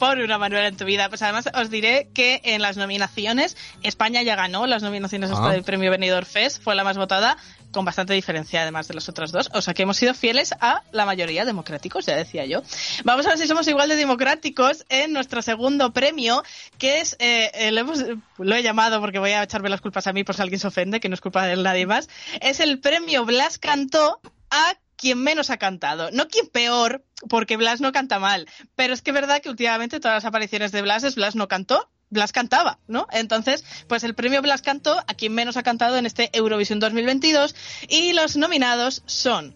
Pon 0.00 0.20
una 0.20 0.36
Manuela 0.38 0.66
en 0.68 0.76
tu 0.76 0.84
vida. 0.84 1.08
Pues 1.08 1.22
además 1.22 1.48
os 1.54 1.70
diré 1.70 2.08
que 2.12 2.40
en 2.42 2.62
las 2.62 2.76
nominaciones 2.76 3.56
España 3.82 4.22
ya 4.22 4.34
ganó 4.34 4.66
las 4.66 4.82
nominaciones 4.82 5.30
hasta 5.30 5.48
Ah. 5.48 5.52
del 5.52 5.62
premio 5.62 5.90
Benidorm 5.90 6.26
Fest, 6.26 6.62
fue 6.62 6.74
la 6.74 6.82
más 6.84 6.96
votada 6.96 7.36
con 7.70 7.84
bastante 7.84 8.12
diferencia 8.14 8.62
además 8.62 8.88
de 8.88 8.94
las 8.94 9.08
otras 9.08 9.30
dos. 9.30 9.50
O 9.54 9.62
sea 9.62 9.72
que 9.74 9.82
hemos 9.84 9.96
sido 9.96 10.14
fieles 10.14 10.52
a 10.60 10.82
la 10.90 11.06
mayoría 11.06 11.44
democráticos, 11.44 12.06
ya 12.06 12.16
decía 12.16 12.44
yo. 12.44 12.62
Vamos 13.04 13.24
a 13.26 13.28
ver 13.30 13.38
si 13.38 13.46
somos 13.46 13.68
igual 13.68 13.88
de 13.88 13.94
democráticos 13.94 14.84
en 14.88 15.12
nuestro 15.12 15.40
segundo 15.42 15.92
premio, 15.92 16.42
que 16.78 16.98
es, 17.00 17.14
eh, 17.20 17.52
eh, 17.54 17.70
lo, 17.70 17.80
hemos- 17.82 18.04
lo 18.38 18.54
he 18.56 18.62
llamado 18.64 19.00
porque 19.00 19.20
voy 19.20 19.30
a 19.30 19.44
echarme 19.44 19.68
las 19.68 19.80
culpas 19.80 20.08
a 20.08 20.12
mí 20.12 20.24
por 20.24 20.34
si 20.34 20.42
alguien 20.42 20.58
se 20.58 20.66
ofende, 20.66 20.98
que 20.98 21.08
no 21.08 21.14
es 21.14 21.20
culpa 21.20 21.46
de 21.46 21.54
nadie 21.56 21.86
más. 21.86 22.08
Es 22.40 22.58
el 22.58 22.80
premio 22.80 23.24
Blas 23.24 23.58
Cantó 23.58 24.20
a 24.50 24.74
quien 24.96 25.22
menos 25.22 25.50
ha 25.50 25.56
cantado. 25.56 26.10
No 26.12 26.28
quien 26.28 26.46
peor, 26.48 27.04
porque 27.28 27.56
Blas 27.56 27.80
no 27.80 27.92
canta 27.92 28.18
mal. 28.18 28.46
Pero 28.76 28.92
es 28.92 29.02
que 29.02 29.10
es 29.10 29.14
verdad 29.14 29.40
que 29.40 29.48
últimamente 29.48 29.98
todas 29.98 30.16
las 30.16 30.24
apariciones 30.26 30.72
de 30.72 30.82
Blas 30.82 31.04
es 31.04 31.14
Blas 31.14 31.36
no 31.36 31.48
cantó. 31.48 31.88
Blas 32.10 32.32
cantaba, 32.32 32.80
¿no? 32.88 33.06
Entonces, 33.12 33.64
pues 33.86 34.02
el 34.02 34.14
premio 34.14 34.42
Blas 34.42 34.62
cantó 34.62 34.98
a 34.98 35.14
quien 35.14 35.32
menos 35.32 35.56
ha 35.56 35.62
cantado 35.62 35.96
en 35.96 36.06
este 36.06 36.28
Eurovisión 36.32 36.80
2022 36.80 37.54
y 37.88 38.12
los 38.12 38.36
nominados 38.36 39.02
son 39.06 39.54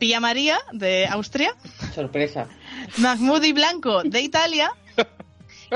Pia 0.00 0.18
María 0.18 0.58
de 0.72 1.06
Austria, 1.06 1.54
Sorpresa. 1.94 2.48
Mahmoud 2.98 3.44
y 3.44 3.52
Blanco 3.52 4.02
de 4.02 4.20
Italia 4.20 4.72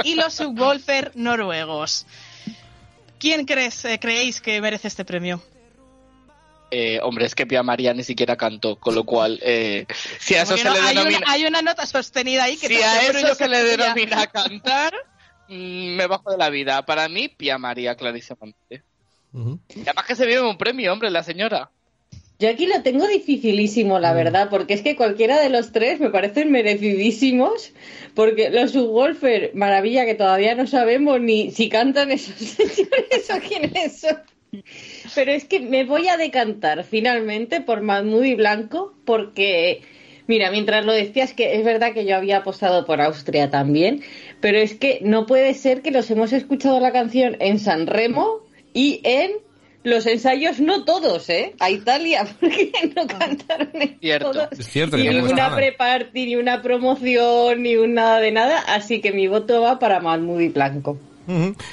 y 0.05 0.17
los 0.17 0.35
Subwolfer 0.35 1.13
noruegos. 1.15 2.05
¿Quién 3.19 3.47
crees, 3.47 3.85
eh, 3.85 3.99
creéis 4.01 4.41
que 4.41 4.61
merece 4.61 4.89
este 4.89 5.05
premio? 5.05 5.43
Eh, 6.71 7.01
hombre, 7.03 7.25
es 7.25 7.35
que 7.35 7.47
Pia 7.47 7.63
María 7.63 7.95
ni 7.95 8.05
siquiera 8.05 8.37
cantó, 8.37 8.77
con 8.77 8.95
lo 8.95 9.05
cual, 9.05 9.41
eh, 9.43 9.87
si 10.19 10.35
a 10.35 10.43
eso 10.43 10.57
se 10.57 10.65
no, 10.65 10.75
le 10.75 10.81
hay, 10.81 10.93
una, 10.93 11.05
denomina, 11.05 11.27
hay 11.27 11.45
una 11.47 11.63
nota 11.63 11.87
sostenida 11.87 12.45
ahí 12.45 12.59
que 12.59 12.69
si 12.69 12.77
a 12.77 13.03
eso 13.09 13.35
se 13.35 13.49
le 13.49 13.63
denomina 13.63 14.27
cantar, 14.33 14.95
mm, 15.49 15.97
me 15.97 16.07
bajo 16.07 16.31
de 16.31 16.37
la 16.37 16.51
vida. 16.51 16.85
Para 16.85 17.09
mí, 17.09 17.29
Pia 17.29 17.57
María, 17.57 17.95
clarísimamente. 17.97 18.83
Y 19.33 19.83
además 19.83 20.07
que 20.07 20.17
se 20.17 20.27
vive 20.27 20.43
un 20.43 20.59
premio, 20.59 20.93
hombre, 20.93 21.11
la 21.11 21.23
señora. 21.23 21.71
Yo 22.41 22.49
aquí 22.49 22.67
lo 22.67 22.83
tengo 22.83 23.07
dificilísimo, 23.09 23.99
la 23.99 24.13
verdad, 24.13 24.49
porque 24.49 24.75
es 24.75 24.83
que 24.83 24.95
cualquiera 24.95 25.41
de 25.41 25.49
los 25.49 25.73
tres 25.73 25.99
me 25.99 26.11
parecen 26.11 26.53
merecidísimos, 26.53 27.73
porque 28.15 28.49
los 28.51 28.73
Subwoofer, 28.73 29.53
maravilla 29.55 30.05
que 30.05 30.15
todavía 30.15 30.55
no 30.55 30.69
sabemos 30.69 31.21
ni 31.21 31.51
si 31.51 31.69
cantan 31.69 32.13
esos 32.13 32.37
señores 32.37 33.31
o 33.35 33.41
quiénes 33.41 34.01
son. 34.01 34.23
Pero 35.15 35.33
es 35.33 35.45
que 35.45 35.61
me 35.61 35.85
voy 35.85 36.09
a 36.09 36.17
decantar 36.17 36.85
finalmente 36.85 37.61
por 37.61 37.81
Mahmoud 37.81 38.25
y 38.25 38.35
Blanco 38.35 38.95
porque, 39.05 39.83
mira, 40.27 40.51
mientras 40.51 40.85
lo 40.85 40.93
decías 40.93 41.33
que 41.35 41.57
es 41.57 41.65
verdad 41.65 41.93
que 41.93 42.05
yo 42.05 42.17
había 42.17 42.39
apostado 42.39 42.85
por 42.85 43.01
Austria 43.01 43.51
también, 43.51 44.03
pero 44.41 44.59
es 44.59 44.75
que 44.75 45.01
no 45.03 45.27
puede 45.27 45.55
ser 45.55 45.83
que 45.83 45.91
los 45.91 46.11
hemos 46.11 46.33
escuchado 46.33 46.81
la 46.81 46.93
canción 46.93 47.37
en 47.41 47.59
San 47.59 47.87
Remo 47.87 48.41
y 48.73 49.01
en 49.05 49.33
los 49.85 50.07
ensayos 50.07 50.61
no 50.61 50.85
todos, 50.85 51.29
¿eh? 51.31 51.55
A 51.61 51.71
Italia, 51.71 52.27
porque 52.41 52.71
no 52.95 53.07
cantaron 53.07 53.71
en 53.75 53.99
Cierto. 54.01 54.33
todos. 54.33 54.49
Es 54.53 54.67
cierto, 54.67 54.97
Ni 54.97 55.09
no 55.09 55.25
una 55.25 55.55
pre-party, 55.55 56.27
ni 56.27 56.37
una 56.37 56.63
promoción, 56.63 57.63
ni 57.63 57.77
un 57.77 57.95
nada 57.95 58.21
de 58.21 58.33
nada, 58.33 58.59
así 58.61 59.01
que 59.01 59.13
mi 59.13 59.29
voto 59.29 59.63
va 59.63 59.79
para 59.79 60.01
Mahmoud 60.01 60.41
y 60.41 60.49
Blanco. 60.49 60.99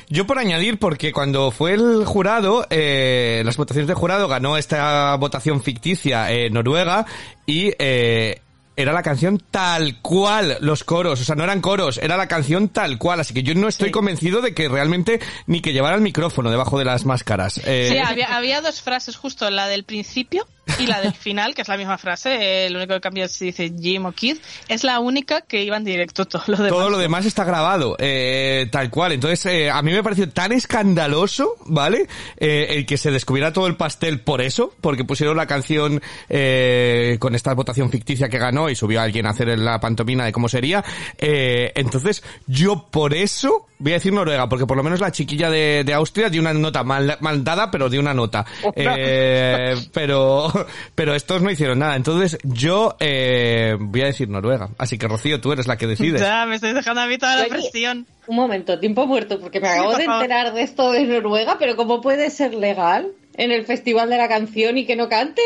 Yo 0.09 0.27
por 0.27 0.38
añadir, 0.38 0.79
porque 0.79 1.12
cuando 1.12 1.51
fue 1.51 1.74
el 1.74 2.05
jurado, 2.05 2.67
eh, 2.69 3.41
las 3.45 3.57
votaciones 3.57 3.88
de 3.88 3.93
jurado 3.93 4.27
ganó 4.27 4.57
esta 4.57 5.15
votación 5.15 5.63
ficticia 5.63 6.31
eh, 6.31 6.50
Noruega 6.50 7.05
y 7.45 7.71
eh, 7.79 8.41
era 8.75 8.91
la 8.91 9.03
canción 9.03 9.41
tal 9.51 10.01
cual 10.01 10.57
los 10.59 10.83
coros, 10.83 11.21
o 11.21 11.24
sea, 11.24 11.35
no 11.35 11.43
eran 11.43 11.62
coros, 11.62 11.97
era 11.97 12.17
la 12.17 12.27
canción 12.27 12.69
tal 12.69 12.97
cual, 12.97 13.21
así 13.21 13.33
que 13.33 13.43
yo 13.43 13.55
no 13.55 13.67
estoy 13.67 13.91
convencido 13.91 14.41
de 14.41 14.53
que 14.53 14.67
realmente 14.67 15.19
ni 15.47 15.62
que 15.62 15.71
llevara 15.71 15.95
el 15.95 16.01
micrófono 16.01 16.51
debajo 16.51 16.77
de 16.77 16.85
las 16.85 17.05
máscaras. 17.05 17.62
Eh, 17.65 17.89
Sí, 17.91 17.97
había, 17.97 18.35
había 18.35 18.62
dos 18.62 18.81
frases 18.81 19.15
justo, 19.15 19.50
la 19.50 19.67
del 19.67 19.85
principio 19.85 20.45
y 20.79 20.88
la 20.88 21.01
del 21.01 21.13
final, 21.13 21.53
que 21.53 21.62
es 21.62 21.67
la 21.67 21.77
misma 21.77 21.98
frase, 21.98 22.65
eh, 22.65 22.69
lo 22.69 22.79
único 22.79 22.93
que 22.95 23.01
cambia 23.01 23.25
es 23.25 23.31
si 23.31 23.45
dice 23.45 23.72
Jim 23.79 24.05
o 24.05 24.12
Kid, 24.12 24.38
es 24.67 24.84
la 24.84 25.00
única 25.00 25.41
que 25.41 25.63
iba 25.63 25.77
en 25.77 25.84
directo, 25.84 26.25
todo 26.25 26.43
lo 26.48 26.57
demás. 26.57 26.72
Todo 26.72 26.89
lo 26.89 26.98
demás 26.98 27.25
está 27.25 27.43
grabado, 27.43 27.95
eh, 28.00 28.67
tal 28.72 28.89
cual. 28.89 29.13
Entonces, 29.13 29.45
eh, 29.45 29.69
a 29.69 29.81
mí 29.81 29.91
me 29.91 30.03
pareció 30.03 30.29
tan 30.29 30.51
escandaloso, 30.51 31.55
¿vale? 31.65 32.07
Eh, 32.38 32.67
el 32.72 32.86
que 32.86 32.98
se 32.98 33.12
descubriera 33.12 33.53
todo 33.53 33.67
el 33.67 33.75
pastel 33.75 34.22
por 34.22 34.41
eso, 34.41 34.74
porque 34.81 35.03
pusieron 35.03 35.38
la 35.38 35.48
canción 35.48 36.01
eh, 36.29 37.17
con 37.19 37.36
esta 37.36 37.53
votación 37.53 37.89
ficticia 37.89 38.29
que 38.29 38.38
ganó 38.38 38.69
y 38.69 38.75
subió 38.75 39.00
a 39.00 39.03
alguien 39.03 39.25
a 39.25 39.31
hacer 39.31 39.57
la 39.60 39.79
pantomina 39.79 40.25
de 40.25 40.31
cómo 40.31 40.50
sería. 40.50 40.84
Eh, 41.17 41.72
entonces, 41.75 42.24
yo 42.48 42.88
por 42.89 43.13
eso 43.13 43.67
voy 43.77 43.91
a 43.91 43.95
decir 43.95 44.13
Noruega, 44.13 44.48
porque 44.48 44.65
por 44.65 44.77
lo 44.77 44.84
menos 44.84 45.00
la 45.00 45.12
chiquilla 45.12 45.50
de, 45.50 45.84
de 45.86 45.93
Austria 45.93 46.29
dio 46.29 46.41
una 46.41 46.53
nota 46.53 46.84
mal, 46.84 47.17
mal 47.19 47.43
dada, 47.43 47.69
pero 47.72 47.89
dio 47.89 48.00
una 48.00 48.13
nota. 48.13 48.45
Eh, 48.75 49.75
pero, 49.93 50.51
pero 50.95 51.15
estos 51.15 51.41
no 51.41 51.51
hicieron 51.51 51.79
nada. 51.79 51.95
Entonces, 51.95 52.38
yo 52.43 52.95
eh, 53.00 53.75
voy 53.79 54.01
a 54.01 54.05
decir 54.05 54.29
Noruega. 54.29 54.69
Así 54.77 54.97
que, 54.97 55.07
Rocío, 55.07 55.41
tú 55.41 55.51
eres 55.51 55.67
la 55.67 55.77
que 55.77 55.88
decides. 55.88 56.21
Ya, 56.21 56.45
me 56.45 56.55
estoy 56.55 56.74
dejando 56.74 57.01
a 57.01 57.07
mí 57.07 57.17
toda 57.17 57.35
la 57.35 57.41
Oye, 57.43 57.50
presión. 57.51 58.05
Un 58.27 58.35
momento, 58.35 58.79
tiempo 58.79 59.05
muerto, 59.05 59.39
porque 59.39 59.59
me 59.59 59.67
Sí, 59.67 59.74
acabo 59.74 59.91
por 59.91 60.00
de 60.00 60.05
enterar 60.05 60.53
de 60.53 60.62
esto 60.63 60.91
de 60.91 61.03
Noruega, 61.05 61.57
pero 61.59 61.75
¿cómo 61.75 62.01
puede 62.01 62.29
ser 62.29 62.53
legal 62.53 63.07
en 63.35 63.51
el 63.51 63.65
Festival 63.65 64.09
de 64.09 64.17
la 64.17 64.27
Canción 64.27 64.77
y 64.77 64.85
que 64.85 64.95
no 64.95 65.09
canten? 65.09 65.43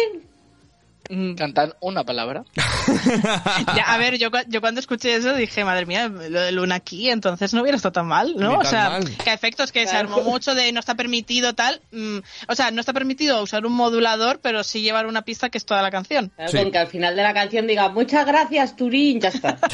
Mm, 1.09 1.33
Cantan 1.35 1.73
una 1.81 2.03
palabra. 2.03 2.43
Ya, 3.75 3.83
a 3.93 3.97
ver, 3.97 4.17
yo, 4.17 4.29
yo 4.47 4.61
cuando 4.61 4.79
escuché 4.79 5.15
eso 5.15 5.33
dije, 5.33 5.63
madre 5.63 5.85
mía, 5.85 6.07
lo 6.07 6.41
de 6.41 6.51
Luna 6.51 6.75
aquí, 6.75 7.09
entonces 7.09 7.53
no 7.53 7.61
hubiera 7.61 7.75
estado 7.77 7.91
tan 7.93 8.07
mal, 8.07 8.33
¿no? 8.37 8.51
tan 8.51 8.59
O 8.59 8.65
sea, 8.65 8.89
mal. 8.89 9.17
que 9.17 9.29
a 9.29 9.33
efectos 9.33 9.71
que 9.71 9.81
se 9.85 9.91
Claro. 9.91 10.09
armó 10.15 10.21
mucho 10.29 10.55
de 10.55 10.71
no 10.71 10.79
está 10.79 10.95
permitido 10.95 11.53
tal. 11.53 11.81
mm, 11.91 12.17
o 12.47 12.55
sea, 12.55 12.71
no 12.71 12.79
está 12.79 12.93
permitido 12.93 13.41
usar 13.43 13.65
un 13.65 13.73
modulador, 13.73 14.39
pero 14.41 14.63
sí 14.63 14.81
llevar 14.81 15.05
una 15.07 15.21
pista 15.23 15.49
que 15.49 15.57
es 15.57 15.65
toda 15.65 15.81
la 15.81 15.91
canción. 15.91 16.31
Claro, 16.35 16.51
Sí. 16.51 16.57
Con 16.57 16.71
que 16.71 16.77
al 16.77 16.87
final 16.87 17.15
de 17.15 17.23
la 17.23 17.33
canción 17.33 17.67
diga 17.67 17.89
muchas 17.89 18.25
gracias, 18.25 18.75
Turín, 18.75 19.19
ya 19.21 19.29
está. 19.29 19.57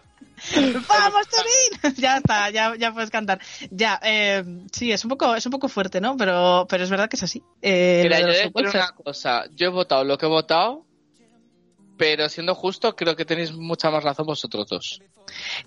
¡Vamos, 0.88 1.26
Turín! 1.28 1.94
ya 1.96 2.18
está, 2.18 2.50
ya, 2.50 2.74
ya 2.76 2.92
puedes 2.92 3.10
cantar. 3.10 3.40
Ya, 3.70 4.00
eh, 4.02 4.44
sí, 4.72 4.92
es 4.92 5.04
un 5.04 5.10
poco, 5.10 5.34
es 5.34 5.46
un 5.46 5.52
poco 5.52 5.68
fuerte, 5.68 6.00
¿no? 6.00 6.16
Pero, 6.16 6.66
pero 6.68 6.84
es 6.84 6.90
verdad 6.90 7.08
que 7.08 7.16
es 7.16 7.22
así. 7.22 7.42
Eh, 7.62 8.00
Mira, 8.04 8.20
yo 8.20 8.50
una 8.54 8.92
cosa. 8.92 9.44
Yo 9.54 9.66
he 9.68 9.70
votado 9.70 10.04
lo 10.04 10.18
que 10.18 10.26
he 10.26 10.28
votado, 10.28 10.84
pero 11.96 12.28
siendo 12.28 12.54
justo, 12.54 12.96
creo 12.96 13.16
que 13.16 13.24
tenéis 13.24 13.52
mucha 13.52 13.90
más 13.90 14.02
razón 14.02 14.26
vosotros 14.26 14.66
dos. 14.68 15.00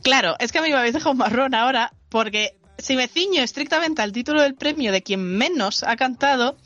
Claro, 0.02 0.36
es 0.40 0.52
que 0.52 0.60
a 0.60 0.62
mí 0.62 0.70
me 0.70 0.78
habéis 0.78 0.94
dejado 0.94 1.16
marrón 1.16 1.54
ahora, 1.54 1.94
porque 2.10 2.58
si 2.78 2.96
me 2.96 3.08
ciño 3.08 3.42
estrictamente 3.42 4.02
al 4.02 4.12
título 4.12 4.42
del 4.42 4.56
premio 4.56 4.92
de 4.92 5.04
quien 5.04 5.22
menos 5.38 5.84
ha 5.84 5.96
cantado, 5.96 6.58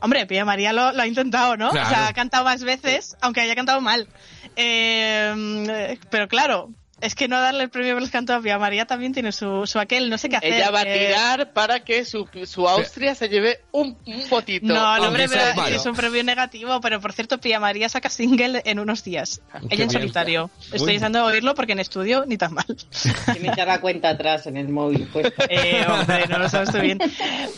hombre, 0.00 0.26
Pía 0.26 0.44
María 0.44 0.72
lo, 0.72 0.92
lo 0.92 1.02
ha 1.02 1.06
intentado, 1.06 1.56
¿no? 1.56 1.70
Claro. 1.70 1.86
O 1.86 1.90
sea, 1.90 2.08
ha 2.08 2.12
cantado 2.12 2.44
más 2.44 2.62
veces, 2.62 3.16
aunque 3.20 3.40
haya 3.40 3.54
cantado 3.54 3.80
mal. 3.80 4.08
Eh, 4.56 5.98
pero 6.10 6.28
claro, 6.28 6.70
es 7.00 7.14
que 7.14 7.28
no 7.28 7.38
darle 7.40 7.64
el 7.64 7.68
premio 7.70 7.92
por 7.92 8.00
los 8.00 8.10
cantos 8.10 8.36
a 8.36 8.40
Pía 8.40 8.58
María 8.58 8.86
también 8.86 9.12
tiene 9.12 9.30
su, 9.30 9.66
su 9.66 9.78
aquel, 9.78 10.08
no 10.08 10.16
sé 10.16 10.30
qué 10.30 10.36
hacer. 10.36 10.54
Ella 10.54 10.70
va 10.70 10.80
a 10.80 10.82
eh, 10.82 11.06
tirar 11.06 11.52
para 11.52 11.80
que 11.80 12.04
su, 12.06 12.26
su 12.46 12.66
Austria 12.66 13.14
se 13.14 13.28
lleve 13.28 13.60
un, 13.72 13.98
un 14.06 14.28
votito. 14.30 14.66
No, 14.66 14.96
no, 14.98 15.08
hombre, 15.08 15.28
pero 15.28 15.66
es 15.66 15.84
un 15.84 15.94
premio 15.94 16.24
negativo, 16.24 16.80
pero 16.80 17.00
por 17.00 17.12
cierto, 17.12 17.38
Pía 17.38 17.60
María 17.60 17.88
saca 17.90 18.08
single 18.08 18.62
en 18.64 18.78
unos 18.78 19.04
días. 19.04 19.42
Ella 19.54 19.62
en 19.62 19.76
bien. 19.76 19.90
solitario. 19.90 20.50
Estoy 20.72 20.80
Uy. 20.88 20.92
deseando 20.94 21.24
oírlo 21.24 21.54
porque 21.54 21.72
en 21.72 21.80
estudio 21.80 22.24
ni 22.26 22.38
tan 22.38 22.54
mal. 22.54 22.64
Tiene 23.32 23.52
ya 23.54 23.66
la 23.66 23.80
cuenta 23.80 24.08
atrás 24.08 24.46
en 24.46 24.56
el 24.56 24.68
móvil. 24.68 25.08
Pues. 25.12 25.32
Eh, 25.48 25.84
hombre, 25.88 26.26
no 26.28 26.38
lo 26.38 26.48
sabes 26.48 26.72
tú 26.72 26.80
bien. 26.80 26.98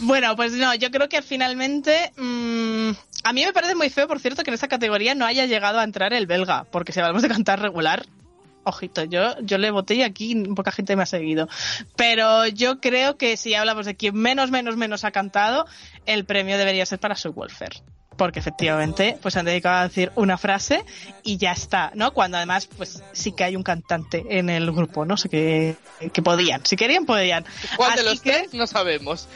Bueno, 0.00 0.36
pues 0.36 0.52
no, 0.52 0.74
yo 0.74 0.90
creo 0.90 1.08
que 1.08 1.22
finalmente. 1.22 2.12
mm, 2.16 2.90
a 3.24 3.32
mí 3.32 3.44
me 3.44 3.52
parece 3.52 3.74
muy 3.74 3.88
feo, 3.88 4.06
por 4.06 4.20
cierto, 4.20 4.42
que 4.42 4.50
en 4.50 4.54
esta 4.54 4.68
categoría 4.68 5.14
no 5.14 5.24
haya 5.24 5.46
llegado 5.46 5.78
a 5.80 5.84
entrar 5.84 6.12
el 6.12 6.26
belga, 6.26 6.64
porque 6.70 6.92
si 6.92 7.00
hablamos 7.00 7.22
de 7.22 7.28
cantar 7.28 7.60
regular. 7.60 8.04
Ojito, 8.68 9.04
yo, 9.04 9.34
yo 9.40 9.56
le 9.58 9.70
voté 9.70 9.94
y 9.94 10.02
aquí 10.02 10.34
poca 10.54 10.70
gente 10.72 10.94
me 10.96 11.02
ha 11.02 11.06
seguido. 11.06 11.48
Pero 11.96 12.46
yo 12.46 12.80
creo 12.80 13.16
que 13.16 13.36
si 13.36 13.54
hablamos 13.54 13.86
de 13.86 13.96
quien 13.96 14.14
menos, 14.14 14.50
menos, 14.50 14.76
menos 14.76 15.04
ha 15.04 15.10
cantado, 15.10 15.66
el 16.06 16.24
premio 16.24 16.58
debería 16.58 16.84
ser 16.86 16.98
para 17.00 17.14
su 17.16 17.32
Wolfer. 17.32 17.82
Porque 18.16 18.40
efectivamente, 18.40 19.16
pues 19.22 19.34
se 19.34 19.38
han 19.40 19.46
dedicado 19.46 19.76
a 19.78 19.88
decir 19.88 20.10
una 20.16 20.36
frase 20.38 20.84
y 21.22 21.36
ya 21.36 21.52
está, 21.52 21.92
¿no? 21.94 22.12
Cuando 22.12 22.36
además, 22.36 22.66
pues 22.66 23.00
sí 23.12 23.30
que 23.30 23.44
hay 23.44 23.54
un 23.54 23.62
cantante 23.62 24.24
en 24.28 24.50
el 24.50 24.72
grupo, 24.72 25.04
¿no? 25.04 25.16
sé 25.16 25.28
que, 25.28 25.76
que 26.12 26.20
podían. 26.20 26.66
Si 26.66 26.74
querían, 26.74 27.06
podían. 27.06 27.44
¿Cuál 27.76 27.94
de 27.96 28.02
los 28.02 28.20
que- 28.20 28.32
tres? 28.32 28.54
No 28.54 28.66
sabemos. 28.66 29.28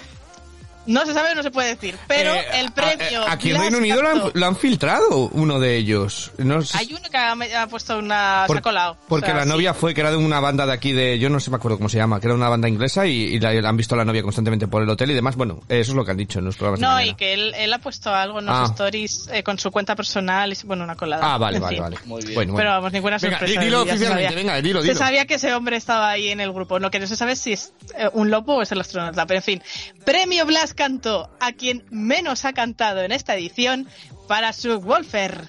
No 0.86 1.06
se 1.06 1.14
sabe, 1.14 1.34
no 1.34 1.42
se 1.42 1.50
puede 1.50 1.68
decir. 1.70 1.96
Pero 2.08 2.34
Eh, 2.34 2.44
el 2.60 2.72
premio. 2.72 3.22
a- 3.22 3.32
Aquí 3.32 3.50
en 3.50 3.60
Reino 3.60 3.78
Unido 3.78 4.02
lo 4.02 4.08
han, 4.08 4.20
Cantó. 4.20 4.38
lo 4.38 4.46
han 4.46 4.56
filtrado, 4.56 5.28
uno 5.32 5.60
de 5.60 5.76
ellos. 5.76 6.32
No 6.38 6.62
sé- 6.62 6.76
Hay 6.78 6.92
uno 6.92 7.08
que 7.10 7.16
ha, 7.16 7.32
ha 7.62 7.66
puesto 7.68 7.98
una. 7.98 8.44
por- 8.46 8.56
se 8.56 8.58
ha 8.58 8.62
colado. 8.62 8.96
Porque 9.08 9.26
O 9.26 9.28
sea, 9.28 9.36
la 9.36 9.42
sí. 9.44 9.48
novia 9.48 9.74
fue, 9.74 9.94
que 9.94 10.00
era 10.00 10.10
de 10.10 10.16
una 10.16 10.40
banda 10.40 10.66
de 10.66 10.72
aquí 10.72 10.92
de, 10.92 11.18
yo 11.18 11.28
no 11.30 11.40
sé 11.40 11.50
me 11.50 11.56
acuerdo 11.56 11.76
cómo 11.78 11.88
se 11.88 11.98
llama, 11.98 12.20
que 12.20 12.26
era 12.26 12.34
una 12.34 12.48
banda 12.48 12.68
inglesa 12.68 13.06
y, 13.06 13.12
y 13.34 13.40
la, 13.40 13.52
la 13.52 13.68
han 13.68 13.76
visto 13.76 13.94
a 13.94 13.98
la 13.98 14.04
novia 14.04 14.22
constantemente 14.22 14.66
por 14.68 14.82
el 14.82 14.88
hotel 14.90 15.10
y 15.10 15.14
demás. 15.14 15.36
Bueno, 15.36 15.60
eso 15.68 15.92
es 15.92 15.96
lo 15.96 16.04
que 16.04 16.10
han 16.10 16.16
dicho 16.16 16.38
en 16.40 16.44
los 16.46 16.56
programas 16.56 16.80
No, 16.80 17.00
y 17.02 17.14
que 17.14 17.32
él, 17.34 17.52
él 17.56 17.72
ha 17.72 17.78
puesto 17.78 18.12
algo 18.14 18.38
en 18.40 18.46
los 18.46 18.56
Ah. 18.56 18.64
stories 18.70 19.28
eh, 19.32 19.42
con 19.42 19.58
su 19.58 19.70
cuenta 19.70 19.94
personal 19.96 20.52
y 20.52 20.56
bueno, 20.66 20.84
una 20.84 20.96
colada. 20.96 21.34
Ah, 21.34 21.38
vale, 21.38 21.56
En 21.58 21.62
vale, 21.62 21.76
fin. 21.76 21.82
vale. 21.82 21.96
Muy 22.04 22.22
bien. 22.22 22.34
Bueno, 22.34 22.54
Pero 22.56 22.70
vamos, 22.70 22.92
ninguna 22.92 23.18
sorpresa. 23.18 23.44
di- 23.44 23.58
dilo 23.66 23.84
se 23.84 23.90
oficialmente, 23.90 24.24
sabía. 24.24 24.36
venga, 24.36 24.60
dilo, 24.62 24.80
Se 24.82 24.88
dilo. 24.88 24.98
sabía 24.98 25.26
que 25.26 25.34
ese 25.34 25.54
hombre 25.54 25.76
estaba 25.76 26.10
ahí 26.10 26.28
en 26.28 26.40
el 26.40 26.52
grupo. 26.52 26.78
Lo 26.78 26.90
que 26.90 26.98
no 26.98 27.06
se 27.06 27.16
sabe 27.16 27.32
es 27.32 27.38
si 27.40 27.52
es 27.52 27.72
eh, 27.96 28.08
un 28.12 28.30
lobo 28.30 28.56
o 28.56 28.62
es 28.62 28.72
el 28.72 28.80
astronauta. 28.80 29.26
Pero 29.26 29.38
en 29.38 29.44
fin, 29.44 29.62
premio 30.04 30.44
Blas 30.46 30.71
Cantó 30.74 31.30
a 31.40 31.52
quien 31.52 31.84
menos 31.90 32.44
ha 32.44 32.52
cantado 32.52 33.02
en 33.02 33.12
esta 33.12 33.34
edición 33.34 33.88
para 34.28 34.52
su 34.52 34.80
Wolfer. 34.80 35.48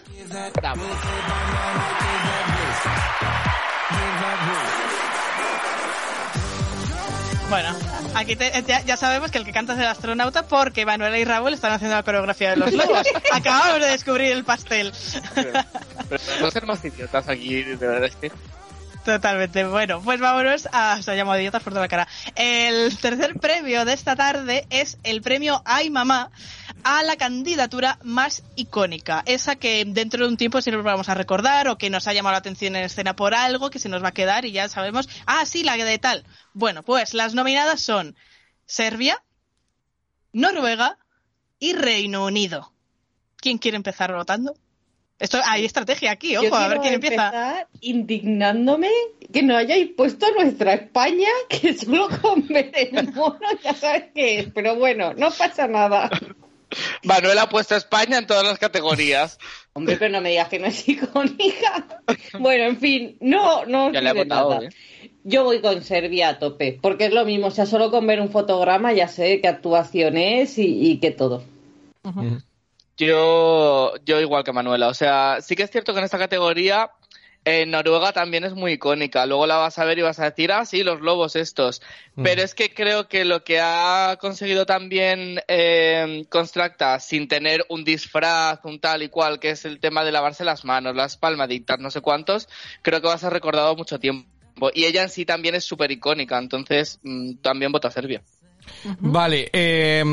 Bravo. 0.55 0.83
Bueno, 7.49 7.69
aquí 8.15 8.35
te- 8.35 8.63
ya, 8.65 8.81
ya 8.81 8.97
sabemos 8.97 9.29
que 9.29 9.37
el 9.37 9.45
que 9.45 9.51
canta 9.51 9.73
es 9.73 9.79
el 9.79 9.85
astronauta 9.85 10.47
porque 10.47 10.85
Manuela 10.87 11.17
y 11.19 11.23
Raúl 11.25 11.53
están 11.53 11.71
haciendo 11.71 11.95
la 11.95 12.01
coreografía 12.03 12.51
de 12.51 12.55
los 12.57 12.73
lobos. 12.73 13.05
Acabamos 13.31 13.79
de 13.79 13.87
descubrir 13.91 14.31
el 14.31 14.43
pastel. 14.43 14.91
Pero 15.35 15.61
no 16.41 16.49
ser 16.51 16.65
más 16.65 16.83
idiotas 16.83 17.27
aquí, 17.29 17.61
de 17.63 17.75
verdad 17.75 18.05
es 18.05 18.15
que. 18.15 18.31
Totalmente. 19.03 19.65
Bueno, 19.65 20.01
pues 20.01 20.19
vámonos 20.19 20.67
a... 20.71 21.01
Se 21.01 21.11
ha 21.11 21.15
llamado 21.15 21.39
idiotas 21.39 21.61
por 21.61 21.73
toda 21.73 21.83
la 21.83 21.89
cara. 21.89 22.07
El 22.35 22.97
tercer 22.97 23.37
premio 23.39 23.83
de 23.83 23.93
esta 23.93 24.15
tarde 24.15 24.65
es 24.69 24.97
el 25.03 25.21
premio 25.21 25.61
Ay 25.65 25.89
Mamá 25.89 26.31
a 26.83 27.03
la 27.03 27.17
candidatura 27.17 27.99
más 28.03 28.43
icónica. 28.55 29.23
Esa 29.25 29.55
que 29.55 29.83
dentro 29.85 30.23
de 30.23 30.29
un 30.29 30.37
tiempo 30.37 30.61
siempre 30.61 30.81
vamos 30.83 31.09
a 31.09 31.15
recordar 31.15 31.67
o 31.67 31.77
que 31.77 31.89
nos 31.89 32.07
ha 32.07 32.13
llamado 32.13 32.33
la 32.33 32.39
atención 32.39 32.75
en 32.75 32.83
escena 32.83 33.15
por 33.15 33.33
algo 33.33 33.69
que 33.69 33.79
se 33.79 33.89
nos 33.89 34.03
va 34.03 34.09
a 34.09 34.13
quedar 34.13 34.45
y 34.45 34.53
ya 34.53 34.69
sabemos, 34.69 35.09
ah, 35.25 35.45
sí, 35.45 35.63
la 35.63 35.75
de 35.75 35.99
tal. 35.99 36.23
Bueno, 36.53 36.83
pues 36.83 37.13
las 37.13 37.33
nominadas 37.33 37.81
son 37.81 38.15
Serbia, 38.65 39.21
Noruega 40.31 40.97
y 41.59 41.73
Reino 41.73 42.25
Unido. 42.25 42.73
¿Quién 43.37 43.57
quiere 43.57 43.75
empezar 43.75 44.13
votando? 44.13 44.55
Esto, 45.19 45.39
hay 45.45 45.63
estrategia 45.65 46.11
aquí, 46.11 46.33
Yo 46.33 46.41
ojo, 46.41 46.55
a 46.55 46.67
ver 46.67 46.79
quién 46.79 46.95
empieza. 46.95 47.67
indignándome 47.81 48.89
que 49.31 49.41
no 49.43 49.55
hayáis 49.55 49.91
puesto 49.95 50.25
nuestra 50.33 50.73
España, 50.73 51.29
que 51.49 51.73
solo 51.77 52.09
con 52.21 52.47
ver 52.47 52.71
el 52.73 53.13
mono 53.13 53.39
ya 53.63 53.73
sabes 53.73 54.05
qué 54.13 54.39
es. 54.39 54.47
Pero 54.53 54.75
bueno, 54.75 55.13
no 55.13 55.31
pasa 55.31 55.67
nada. 55.67 56.09
Manuel 57.03 57.37
ha 57.37 57.47
puesto 57.49 57.75
a 57.75 57.77
España 57.77 58.17
en 58.17 58.25
todas 58.25 58.43
las 58.43 58.57
categorías. 58.57 59.37
Hombre, 59.73 59.95
pero 59.97 60.11
no 60.11 60.21
me 60.21 60.29
digas 60.31 60.49
que 60.49 60.59
no 60.59 60.65
es 60.67 60.87
icónica. 60.89 61.87
Bueno, 62.39 62.63
en 62.65 62.77
fin, 62.79 63.17
no, 63.21 63.65
no 63.65 63.91
Ya 63.91 64.01
le 64.01 64.09
ha 64.09 64.13
diré 64.13 64.23
votado, 64.25 64.49
nada. 64.55 64.65
¿eh? 64.65 64.69
yo 65.23 65.43
voy 65.43 65.61
con 65.61 65.83
Serbia 65.83 66.29
a 66.29 66.39
tope, 66.39 66.79
porque 66.81 67.05
es 67.05 67.13
lo 67.13 67.25
mismo, 67.25 67.47
o 67.47 67.51
sea, 67.51 67.65
solo 67.67 67.91
con 67.91 68.07
ver 68.07 68.19
un 68.19 68.29
fotograma 68.31 68.91
ya 68.91 69.07
sé 69.07 69.39
qué 69.39 69.47
actuación 69.47 70.17
es 70.17 70.57
y, 70.57 70.89
y 70.91 70.99
qué 70.99 71.11
todo. 71.11 71.43
Yo, 73.05 73.93
yo 74.05 74.19
igual 74.19 74.43
que 74.43 74.53
Manuela. 74.53 74.87
O 74.87 74.93
sea, 74.93 75.37
sí 75.41 75.55
que 75.55 75.63
es 75.63 75.71
cierto 75.71 75.93
que 75.93 75.99
en 75.99 76.05
esta 76.05 76.19
categoría 76.19 76.91
eh, 77.45 77.65
Noruega 77.65 78.13
también 78.13 78.45
es 78.45 78.53
muy 78.53 78.73
icónica. 78.73 79.25
Luego 79.25 79.45
la 79.47 79.57
vas 79.57 79.77
a 79.77 79.85
ver 79.85 79.99
y 79.99 80.01
vas 80.01 80.19
a 80.19 80.29
decir, 80.29 80.51
ah, 80.51 80.65
sí, 80.65 80.83
los 80.83 81.01
lobos 81.01 81.35
estos. 81.35 81.81
Pero 82.21 82.41
es 82.41 82.55
que 82.55 82.73
creo 82.73 83.09
que 83.09 83.25
lo 83.25 83.43
que 83.43 83.59
ha 83.59 84.17
conseguido 84.19 84.65
también 84.65 85.41
eh, 85.47 86.25
Constracta, 86.29 86.99
sin 86.99 87.27
tener 87.27 87.65
un 87.69 87.83
disfraz, 87.83 88.59
un 88.63 88.79
tal 88.79 89.03
y 89.03 89.09
cual, 89.09 89.39
que 89.39 89.51
es 89.51 89.65
el 89.65 89.79
tema 89.79 90.05
de 90.05 90.13
lavarse 90.13 90.45
las 90.45 90.63
manos, 90.63 90.95
las 90.95 91.17
palmaditas, 91.17 91.79
no 91.79 91.91
sé 91.91 92.01
cuántos, 92.01 92.47
creo 92.81 93.01
que 93.01 93.07
va 93.07 93.15
a 93.15 93.19
ser 93.19 93.33
recordado 93.33 93.75
mucho 93.75 93.99
tiempo. 93.99 94.29
Y 94.73 94.85
ella 94.85 95.03
en 95.03 95.09
sí 95.09 95.25
también 95.25 95.55
es 95.55 95.65
súper 95.65 95.91
icónica, 95.91 96.37
entonces 96.37 96.99
mm, 97.03 97.35
también 97.41 97.71
vota 97.71 97.91
Serbia. 97.91 98.21
Vale, 98.99 99.49
eh, 99.51 100.03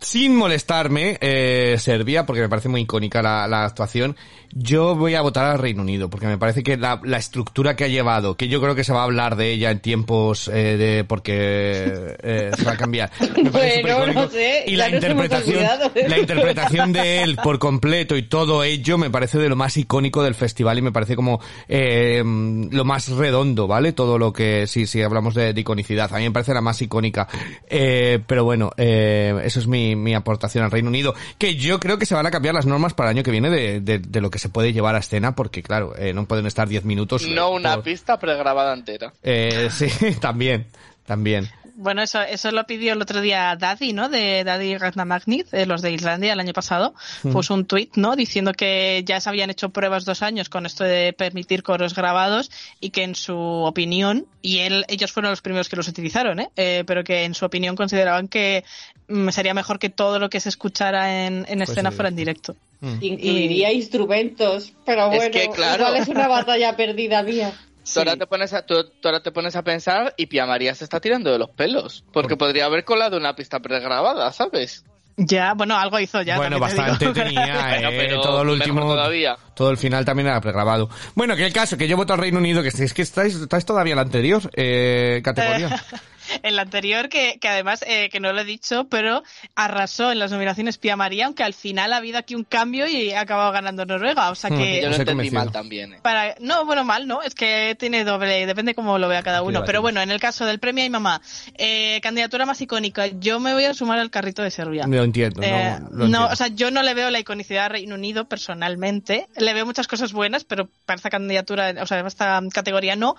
sin 0.00 0.36
molestarme, 0.36 1.18
eh, 1.20 1.76
Serbia, 1.78 2.26
porque 2.26 2.42
me 2.42 2.48
parece 2.48 2.68
muy 2.68 2.82
icónica 2.82 3.22
la, 3.22 3.46
la 3.48 3.64
actuación, 3.64 4.16
yo 4.52 4.94
voy 4.94 5.14
a 5.14 5.20
votar 5.20 5.44
al 5.46 5.58
Reino 5.58 5.82
Unido, 5.82 6.08
porque 6.08 6.26
me 6.26 6.38
parece 6.38 6.62
que 6.62 6.76
la, 6.76 7.00
la 7.04 7.18
estructura 7.18 7.76
que 7.76 7.84
ha 7.84 7.88
llevado, 7.88 8.36
que 8.36 8.48
yo 8.48 8.60
creo 8.60 8.74
que 8.74 8.84
se 8.84 8.92
va 8.92 9.00
a 9.00 9.04
hablar 9.04 9.36
de 9.36 9.52
ella 9.52 9.70
en 9.70 9.80
tiempos 9.80 10.48
eh, 10.48 10.76
de, 10.76 11.04
porque 11.04 12.16
eh, 12.22 12.50
se 12.56 12.64
va 12.64 12.72
a 12.72 12.76
cambiar. 12.76 13.10
Me 13.42 13.50
parece 13.50 13.82
Bueno, 13.82 14.12
no 14.12 14.28
sé, 14.28 14.64
y 14.66 14.76
la 14.76 14.88
interpretación, 14.88 15.56
olvidado. 15.56 15.90
la 15.94 16.18
interpretación 16.18 16.92
de 16.92 17.22
él 17.22 17.36
por 17.36 17.58
completo 17.58 18.16
y 18.16 18.22
todo 18.22 18.64
ello 18.64 18.98
me 18.98 19.10
parece 19.10 19.38
de 19.38 19.48
lo 19.48 19.56
más 19.56 19.76
icónico 19.76 20.22
del 20.22 20.34
festival 20.34 20.78
y 20.78 20.82
me 20.82 20.92
parece 20.92 21.16
como 21.16 21.40
eh, 21.68 22.22
lo 22.24 22.84
más 22.84 23.08
redondo, 23.08 23.66
¿vale? 23.66 23.92
Todo 23.92 24.18
lo 24.18 24.32
que, 24.32 24.66
sí, 24.66 24.86
sí, 24.86 25.02
hablamos 25.02 25.34
de, 25.34 25.52
de 25.52 25.60
iconicidad. 25.60 26.12
A 26.14 26.18
mí 26.18 26.24
me 26.24 26.30
parece 26.30 26.54
la 26.54 26.60
más 26.60 26.80
icónica. 26.80 27.28
Eh, 27.68 28.20
pero 28.26 28.44
bueno, 28.44 28.70
eh, 28.76 29.40
eso 29.44 29.60
es 29.60 29.66
mi, 29.66 29.87
mi 29.96 30.14
aportación 30.14 30.64
al 30.64 30.70
Reino 30.70 30.88
Unido. 30.88 31.14
Que 31.38 31.56
yo 31.56 31.78
creo 31.80 31.98
que 31.98 32.06
se 32.06 32.14
van 32.14 32.26
a 32.26 32.30
cambiar 32.30 32.54
las 32.54 32.66
normas 32.66 32.94
para 32.94 33.10
el 33.10 33.16
año 33.16 33.22
que 33.24 33.30
viene 33.30 33.50
de, 33.50 33.80
de, 33.80 33.98
de 33.98 34.20
lo 34.20 34.30
que 34.30 34.38
se 34.38 34.48
puede 34.48 34.72
llevar 34.72 34.94
a 34.94 34.98
escena, 34.98 35.34
porque 35.34 35.62
claro, 35.62 35.94
eh, 35.96 36.12
no 36.12 36.26
pueden 36.26 36.46
estar 36.46 36.68
10 36.68 36.84
minutos. 36.84 37.24
eh, 37.24 37.32
No 37.34 37.50
una 37.50 37.74
por- 37.76 37.84
pista 37.84 38.18
pregrabada 38.18 38.74
entera. 38.74 39.12
Eh, 39.22 39.68
sí, 39.70 39.88
también, 40.20 40.66
también. 41.06 41.48
Bueno, 41.80 42.02
eso, 42.02 42.20
eso 42.20 42.50
lo 42.50 42.64
pidió 42.64 42.92
el 42.94 43.00
otro 43.00 43.20
día 43.20 43.54
Daddy, 43.56 43.92
¿no? 43.92 44.08
De 44.08 44.42
Daddy 44.42 44.76
Ragnamagnit, 44.76 45.48
de 45.50 45.64
los 45.64 45.80
de 45.80 45.92
Islandia, 45.92 46.32
el 46.32 46.40
año 46.40 46.52
pasado. 46.52 46.92
Puso 47.22 47.54
un 47.54 47.66
tuit, 47.66 47.94
¿no? 47.94 48.16
Diciendo 48.16 48.52
que 48.52 49.04
ya 49.06 49.20
se 49.20 49.28
habían 49.28 49.48
hecho 49.48 49.68
pruebas 49.68 50.04
dos 50.04 50.22
años 50.22 50.48
con 50.48 50.66
esto 50.66 50.82
de 50.82 51.12
permitir 51.12 51.62
coros 51.62 51.94
grabados 51.94 52.50
y 52.80 52.90
que 52.90 53.04
en 53.04 53.14
su 53.14 53.38
opinión, 53.38 54.26
y 54.42 54.58
él, 54.58 54.86
ellos 54.88 55.12
fueron 55.12 55.30
los 55.30 55.40
primeros 55.40 55.68
que 55.68 55.76
los 55.76 55.86
utilizaron, 55.86 56.40
¿eh? 56.40 56.50
Eh, 56.56 56.82
pero 56.84 57.04
que 57.04 57.22
en 57.22 57.34
su 57.34 57.44
opinión 57.44 57.76
consideraban 57.76 58.26
que 58.26 58.64
mm, 59.06 59.28
sería 59.28 59.54
mejor 59.54 59.78
que 59.78 59.88
todo 59.88 60.18
lo 60.18 60.30
que 60.30 60.40
se 60.40 60.48
escuchara 60.48 61.26
en, 61.26 61.46
en 61.48 61.62
escena 61.62 61.90
sí. 61.90 61.96
fuera 61.96 62.08
en 62.08 62.16
directo. 62.16 62.56
Incluiría 62.80 63.72
instrumentos, 63.72 64.72
pero 64.84 65.12
Es 65.12 65.16
bueno, 65.16 65.30
que, 65.32 65.48
claro. 65.50 65.84
igual 65.84 66.02
es 66.02 66.08
una 66.08 66.26
batalla 66.26 66.76
perdida 66.76 67.22
mía. 67.22 67.52
Tú, 67.94 68.00
ahora 68.00 68.16
te 68.16 68.26
pones 68.26 68.52
a, 68.52 68.62
tú- 68.66 68.84
tú 69.00 69.08
ahora 69.08 69.22
te 69.22 69.30
pones 69.32 69.56
a 69.56 69.62
pensar 69.62 70.14
y 70.16 70.26
Pia 70.26 70.46
María 70.46 70.74
se 70.74 70.84
está 70.84 71.00
tirando 71.00 71.30
de 71.32 71.38
los 71.38 71.50
pelos. 71.50 72.04
Porque 72.12 72.36
podría 72.36 72.66
haber 72.66 72.84
colado 72.84 73.16
una 73.16 73.34
pista 73.34 73.60
pregrabada, 73.60 74.32
¿sabes? 74.32 74.84
Ya, 75.20 75.54
bueno, 75.54 75.76
algo 75.76 75.98
hizo 75.98 76.22
ya. 76.22 76.36
bueno, 76.36 76.56
te 76.56 76.60
bastante 76.60 77.06
digo. 77.06 77.12
tenía, 77.12 77.66
Bueno, 77.70 77.88
eh, 77.90 77.96
pero 77.98 78.20
todo 78.20 78.44
lo 78.44 78.52
último, 78.52 78.82
todavía. 78.82 79.36
todo 79.54 79.70
el 79.70 79.76
final 79.76 80.04
también 80.04 80.28
era 80.28 80.40
pregrabado. 80.40 80.88
Bueno, 81.16 81.34
que 81.34 81.44
el 81.44 81.52
caso, 81.52 81.76
que 81.76 81.88
yo 81.88 81.96
voto 81.96 82.12
al 82.12 82.20
Reino 82.20 82.38
Unido, 82.38 82.62
que 82.62 82.68
es 82.68 82.94
que 82.94 83.02
estáis, 83.02 83.34
estáis 83.34 83.64
todavía 83.64 83.94
en 83.94 83.96
la 83.96 84.02
anterior 84.02 84.42
eh, 84.54 85.20
categoría. 85.24 85.82
En 86.42 86.56
la 86.56 86.62
anterior, 86.62 87.08
que, 87.08 87.38
que 87.40 87.48
además, 87.48 87.84
eh, 87.86 88.08
que 88.10 88.20
no 88.20 88.32
lo 88.32 88.40
he 88.40 88.44
dicho, 88.44 88.88
pero 88.88 89.22
arrasó 89.54 90.12
en 90.12 90.18
las 90.18 90.30
nominaciones 90.30 90.78
Pia 90.78 90.96
María, 90.96 91.26
aunque 91.26 91.42
al 91.42 91.54
final 91.54 91.92
ha 91.92 91.96
habido 91.96 92.18
aquí 92.18 92.34
un 92.34 92.44
cambio 92.44 92.86
y 92.86 93.12
ha 93.12 93.20
acabado 93.20 93.50
ganando 93.52 93.84
Noruega. 93.86 94.30
O 94.30 94.34
sea 94.34 94.50
Hmm. 94.50 94.58
que. 94.58 94.76
Yo 94.82 94.88
lo 94.88 94.94
entendí 94.96 95.10
convencido. 95.12 95.40
mal 95.40 95.52
también. 95.52 95.94
¿eh? 95.94 95.98
Para, 96.02 96.34
no, 96.40 96.64
bueno, 96.64 96.84
mal, 96.84 97.06
¿no? 97.06 97.22
Es 97.22 97.34
que 97.34 97.76
tiene 97.78 98.04
doble, 98.04 98.46
depende 98.46 98.74
cómo 98.74 98.98
lo 98.98 99.08
vea 99.08 99.22
cada 99.22 99.42
uno. 99.42 99.64
Pero 99.64 99.80
bueno, 99.82 100.00
en 100.00 100.10
el 100.10 100.20
caso 100.20 100.44
del 100.46 100.58
premio 100.58 100.84
y 100.84 100.90
mamá, 100.90 101.20
eh, 101.56 102.00
candidatura 102.02 102.46
más 102.46 102.60
icónica, 102.60 103.06
yo 103.06 103.40
me 103.40 103.52
voy 103.52 103.64
a 103.64 103.74
sumar 103.74 103.98
al 103.98 104.10
carrito 104.10 104.42
de 104.42 104.50
Serbia. 104.50 104.86
Lo 104.86 105.02
entiendo, 105.04 105.42
Eh, 105.42 105.76
no, 105.80 105.88
lo 105.90 106.08
no, 106.08 106.26
o 106.26 106.36
sea, 106.36 106.48
yo 106.48 106.70
no 106.70 106.82
le 106.82 106.94
veo 106.94 107.10
la 107.10 107.18
iconicidad 107.20 107.66
a 107.66 107.68
Reino 107.68 107.94
Unido 107.94 108.28
personalmente. 108.28 109.28
Le 109.36 109.54
veo 109.54 109.66
muchas 109.66 109.86
cosas 109.86 110.12
buenas, 110.12 110.44
pero 110.44 110.68
para 110.86 110.96
esta 110.96 111.10
candidatura, 111.10 111.74
o 111.80 111.86
sea, 111.86 111.98
para 111.98 112.08
esta 112.08 112.40
categoría 112.52 112.96
no. 112.96 113.16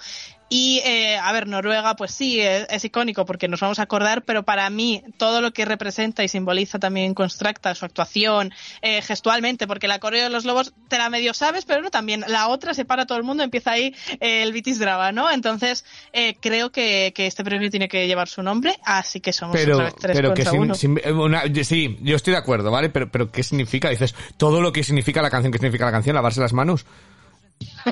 Y, 0.49 0.81
eh, 0.83 1.15
a 1.17 1.31
ver, 1.31 1.47
Noruega, 1.47 1.95
pues 1.95 2.11
sí, 2.11 2.41
es, 2.41 2.65
es 2.71 2.83
icónico 2.83 3.23
porque 3.25 3.47
nos 3.47 3.59
vamos 3.59 3.77
a 3.77 3.83
acordar, 3.83 4.23
pero 4.23 4.41
para 4.43 4.67
mí 4.71 5.03
todo 5.17 5.41
lo 5.41 5.51
que 5.53 5.63
representa 5.63 6.23
y 6.23 6.27
simboliza 6.27 6.79
también 6.79 7.13
Constracta, 7.13 7.75
su 7.75 7.85
actuación, 7.85 8.51
eh, 8.81 9.01
gestualmente, 9.03 9.67
porque 9.67 9.87
la 9.87 9.99
coreo 9.99 10.23
de 10.23 10.29
los 10.31 10.45
lobos 10.45 10.73
te 10.87 10.97
la 10.97 11.09
medio 11.09 11.35
sabes, 11.35 11.65
pero 11.65 11.81
no 11.83 11.91
también. 11.91 12.25
La 12.27 12.47
otra 12.47 12.73
se 12.73 12.83
para 12.83 13.05
todo 13.05 13.17
el 13.19 13.23
mundo, 13.23 13.43
empieza 13.43 13.71
ahí 13.71 13.95
eh, 14.19 14.41
el 14.41 14.51
Vitis 14.51 14.79
Drava, 14.79 15.11
¿no? 15.11 15.29
Entonces, 15.29 15.85
eh, 16.13 16.35
creo 16.39 16.71
que, 16.71 17.13
que 17.15 17.27
este 17.27 17.43
premio 17.43 17.69
tiene 17.69 17.87
que 17.87 18.07
llevar 18.07 18.27
su 18.27 18.41
nombre, 18.41 18.75
así 18.85 19.19
que 19.19 19.33
somos 19.33 19.55
pero, 19.55 19.75
otra 19.75 19.85
vez 19.85 19.95
tres 19.99 20.17
pero 20.17 20.33
que 20.33 20.45
sin- 20.45 20.75
sin- 20.75 20.99
eh, 21.03 21.11
una- 21.11 21.43
sí, 21.63 21.97
yo 22.01 22.15
estoy 22.15 22.31
de 22.33 22.39
acuerdo, 22.39 22.71
¿vale? 22.71 22.89
Pero, 22.89 23.11
pero 23.11 23.31
¿qué 23.31 23.43
significa? 23.43 23.89
Dices, 23.89 24.15
todo 24.37 24.61
lo 24.61 24.71
que 24.73 24.83
significa 24.83 25.21
la 25.21 25.29
canción, 25.29 25.51
¿qué 25.51 25.59
significa 25.59 25.85
la 25.85 25.91
canción? 25.91 26.15
Lavarse 26.15 26.41
las 26.41 26.53
manos. 26.53 26.85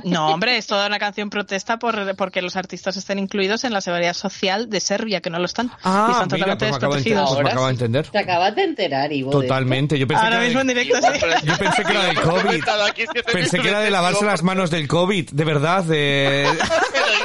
No, 0.03 0.30
hombre, 0.30 0.58
es 0.58 0.67
toda 0.67 0.88
una 0.88 0.99
canción 0.99 1.30
protesta 1.30 1.77
por 1.77 2.15
porque 2.15 2.41
los 2.41 2.56
artistas 2.56 2.97
estén 2.97 3.19
incluidos 3.19 3.63
en 3.63 3.73
la 3.73 3.82
seguridad 3.82 4.13
social 4.13 4.69
de 4.69 4.80
Serbia, 4.80 5.21
que 5.21 5.30
no 5.30 5.39
lo 5.39 5.45
están. 5.45 5.67
y 5.67 5.69
Ah, 5.84 6.10
están 6.12 6.39
mira, 6.39 6.58
totalmente 6.58 6.65
pues 6.67 6.71
me 6.71 6.75
acabo 6.77 7.36
de 7.36 7.43
pues 7.43 7.56
de 7.65 7.71
entender. 7.71 8.08
Te 8.08 8.19
acabas 8.19 8.56
de 8.56 8.63
enterar, 8.63 9.12
Ivo. 9.12 9.32
Totalmente. 9.32 9.97
Yo 9.97 10.08
pensé 10.08 10.23
Ahora 10.23 10.39
que 10.39 10.45
mismo 10.45 10.62
en 10.62 10.69
era 10.69 10.80
de, 10.80 10.84
directo, 10.84 11.08
sí. 11.12 11.45
yo 11.45 11.58
pensé 11.58 11.84
que 11.84 11.91
era 11.91 12.03
del 12.06 12.21
COVID. 12.21 12.49
He 12.51 12.58
estado 12.58 12.84
aquí 12.86 13.03
siete 13.12 13.32
Pensé 13.32 13.60
que 13.60 13.69
era 13.69 13.80
de 13.80 13.86
minutos, 13.86 13.91
lavarse 14.03 14.25
las 14.25 14.43
manos 14.43 14.71
del 14.71 14.88
COVID, 14.88 15.30
de 15.32 15.45
verdad. 15.45 15.84
De... 15.84 16.47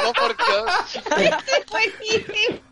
Digo 0.03 0.13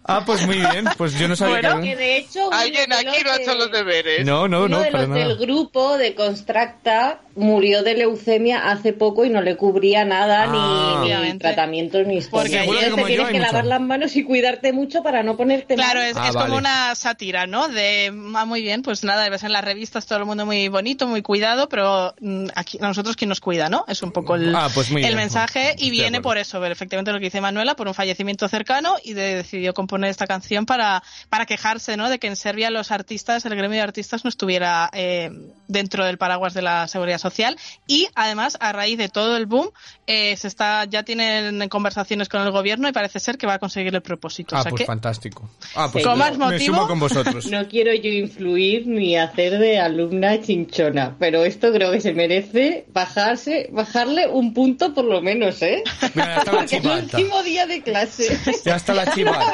Ah, 0.04 0.22
pues 0.24 0.44
muy 0.46 0.56
bien. 0.56 0.86
Pues 0.96 1.16
yo 1.18 1.28
no 1.28 1.36
sabía 1.36 1.60
Bueno, 1.60 1.80
que... 1.82 1.90
Que 1.90 1.96
de 1.96 2.16
hecho, 2.16 2.52
alguien 2.52 2.88
de 2.88 2.96
aquí 2.96 3.22
no 3.24 3.30
ha 3.32 3.36
hecho 3.36 3.54
los 3.54 3.70
deberes. 3.70 4.24
No, 4.26 4.48
no, 4.48 4.64
uno 4.64 4.78
no, 4.78 4.80
de 4.80 4.90
para 4.90 5.02
los 5.04 5.08
nada. 5.10 5.28
del 5.28 5.36
grupo 5.36 5.98
de 5.98 6.14
Constracta 6.14 7.20
murió 7.36 7.82
de 7.82 7.94
leucemia 7.94 8.70
hace 8.70 8.92
poco 8.92 9.24
y 9.24 9.30
no 9.30 9.40
le 9.40 9.56
cubría 9.56 10.04
nada, 10.04 10.46
Ah. 10.48 11.02
ni, 11.04 11.32
ni 11.32 11.38
tratamientos 11.38 12.06
ni 12.06 12.20
Porque 12.20 12.48
historia. 12.48 12.60
seguro 12.62 12.78
Y 12.78 12.82
que 12.82 12.90
te 12.90 13.04
tienes 13.04 13.26
que 13.28 13.32
mucho. 13.34 13.46
lavar 13.46 13.64
las 13.66 13.80
manos 13.80 14.16
y 14.16 14.24
cuidarte 14.24 14.72
mucho 14.72 15.02
para 15.02 15.22
no 15.22 15.36
ponerte 15.36 15.74
Claro, 15.76 16.00
mal. 16.00 16.08
es, 16.08 16.16
Ah, 16.16 16.28
es 16.28 16.34
vale. 16.34 16.46
como 16.46 16.58
una 16.58 16.94
sátira, 16.96 17.46
¿no? 17.46 17.68
De, 17.68 18.12
ah, 18.34 18.44
muy 18.46 18.62
bien, 18.62 18.82
pues 18.82 19.04
nada, 19.04 19.28
ves 19.28 19.44
en 19.44 19.52
las 19.52 19.64
revistas 19.64 20.06
todo 20.06 20.18
el 20.18 20.24
mundo 20.24 20.44
muy 20.44 20.66
bonito, 20.68 21.06
muy 21.06 21.22
cuidado, 21.22 21.68
pero 21.68 22.14
mm, 22.20 22.46
aquí 22.56 22.78
a 22.80 22.86
nosotros 22.88 23.16
quién 23.16 23.28
nos 23.28 23.40
cuida, 23.40 23.68
¿no? 23.68 23.84
Es 23.86 24.02
un 24.02 24.10
poco 24.12 24.34
el, 24.34 24.54
Ah, 24.56 24.68
pues 24.74 24.90
el 24.90 25.14
mensaje 25.16 25.76
y 25.78 25.90
viene 25.90 26.20
por 26.20 26.36
eso, 26.36 26.64
efectivamente 26.66 27.12
lo 27.12 27.18
que 27.18 27.26
dice 27.26 27.40
Manuela, 27.40 27.76
por 27.76 27.86
un 27.86 27.94
fallecimiento 27.94 28.48
cercano 28.48 28.96
y 29.04 29.12
de- 29.12 29.36
decidió 29.36 29.72
componer 29.72 29.99
esta 30.08 30.26
canción 30.26 30.66
para, 30.66 31.02
para 31.28 31.46
quejarse, 31.46 31.96
¿no? 31.96 32.08
De 32.08 32.18
que 32.18 32.26
en 32.26 32.36
Serbia 32.36 32.70
los 32.70 32.90
artistas, 32.90 33.44
el 33.44 33.54
gremio 33.54 33.76
de 33.76 33.82
artistas 33.82 34.24
no 34.24 34.28
estuviera 34.28 34.90
eh, 34.92 35.30
dentro 35.68 36.04
del 36.04 36.18
paraguas 36.18 36.54
de 36.54 36.62
la 36.62 36.88
seguridad 36.88 37.18
social 37.18 37.56
y 37.86 38.08
además 38.14 38.56
a 38.60 38.72
raíz 38.72 38.98
de 38.98 39.08
todo 39.08 39.36
el 39.36 39.46
boom 39.46 39.70
eh, 40.06 40.36
se 40.36 40.48
está 40.48 40.84
ya 40.86 41.02
tienen 41.04 41.68
conversaciones 41.68 42.28
con 42.28 42.42
el 42.42 42.50
gobierno 42.50 42.88
y 42.88 42.92
parece 42.92 43.20
ser 43.20 43.38
que 43.38 43.46
va 43.46 43.54
a 43.54 43.58
conseguir 43.58 43.94
el 43.94 44.02
propósito. 44.02 44.56
Ah, 44.56 44.60
o 44.60 44.62
sea 44.62 44.70
pues 44.70 44.80
que 44.80 44.86
fantástico. 44.86 45.48
Ah, 45.74 45.88
pues 45.90 46.00
Sí. 46.00 46.08
Con 46.08 46.18
más 46.18 46.38
me 46.38 46.46
motivo. 46.46 46.76
sumo 46.76 46.88
con 46.88 47.00
vosotros. 47.00 47.46
No 47.50 47.68
quiero 47.68 47.92
yo 47.94 48.10
influir 48.10 48.86
ni 48.86 49.16
hacer 49.16 49.58
de 49.58 49.78
alumna 49.78 50.40
chinchona, 50.40 51.16
pero 51.18 51.44
esto 51.44 51.72
creo 51.72 51.92
que 51.92 52.00
se 52.00 52.14
merece 52.14 52.86
bajarse, 52.92 53.68
bajarle 53.72 54.28
un 54.28 54.54
punto 54.54 54.94
por 54.94 55.04
lo 55.04 55.20
menos, 55.20 55.60
¿eh? 55.62 55.82
Mira, 56.14 56.26
ya 56.26 56.38
está 56.38 56.52
la 56.52 56.58
Porque 56.60 56.76
es 56.76 56.84
el 56.84 56.90
último 56.90 57.42
día 57.42 57.66
de 57.66 57.82
clase. 57.82 58.38
Ya 58.64 58.76
está 58.76 58.94
la 58.94 59.10
chivata. 59.14 59.52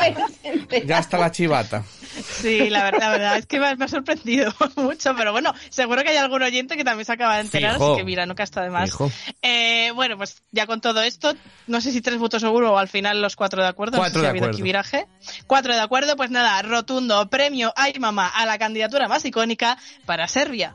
Ya 0.86 0.98
está 0.98 1.18
la 1.18 1.30
chivata. 1.30 1.84
Sí, 2.40 2.70
la 2.70 2.84
verdad, 2.84 3.00
la 3.00 3.10
verdad 3.10 3.36
es 3.36 3.46
que 3.46 3.60
me 3.60 3.66
ha, 3.68 3.76
me 3.76 3.84
ha 3.84 3.88
sorprendido 3.88 4.52
mucho, 4.76 5.14
pero 5.16 5.32
bueno, 5.32 5.52
seguro 5.68 6.02
que 6.02 6.10
hay 6.10 6.16
algún 6.16 6.42
oyente 6.42 6.76
que 6.76 6.84
también 6.84 7.04
se 7.04 7.12
acaba 7.12 7.34
de 7.36 7.42
enterar, 7.42 7.74
Fijo. 7.74 7.92
así 7.92 7.98
que 7.98 8.04
mira, 8.04 8.24
nunca 8.24 8.42
está 8.42 8.62
de 8.62 8.70
más. 8.70 8.90
Eh, 9.42 9.90
bueno, 9.94 10.16
pues 10.16 10.42
ya 10.50 10.66
con 10.66 10.80
todo 10.80 11.02
esto, 11.02 11.34
no 11.66 11.80
sé 11.80 11.92
si 11.92 12.00
tres 12.00 12.18
votos 12.18 12.40
seguro 12.40 12.72
o 12.72 12.78
al 12.78 12.88
final 12.88 13.20
los 13.20 13.36
cuatro 13.36 13.62
de 13.62 13.68
acuerdo, 13.68 13.98
Cuatro 13.98 14.06
no 14.08 14.12
sé 14.12 14.18
si 14.18 14.22
de 14.22 14.26
ha 14.26 14.30
habido 14.30 14.44
acuerdo. 14.46 14.56
aquí 14.56 14.62
viraje. 14.62 15.06
Cuatro 15.46 15.74
de 15.74 15.80
acuerdo, 15.80 16.16
pues 16.16 16.30
nada, 16.30 16.60
rotundo 16.62 17.28
premio 17.28 17.72
Ay 17.76 17.94
Mamá 17.98 18.28
a 18.28 18.46
la 18.46 18.56
candidatura 18.58 19.08
más 19.08 19.24
icónica 19.26 19.76
para 20.06 20.26
Serbia. 20.26 20.74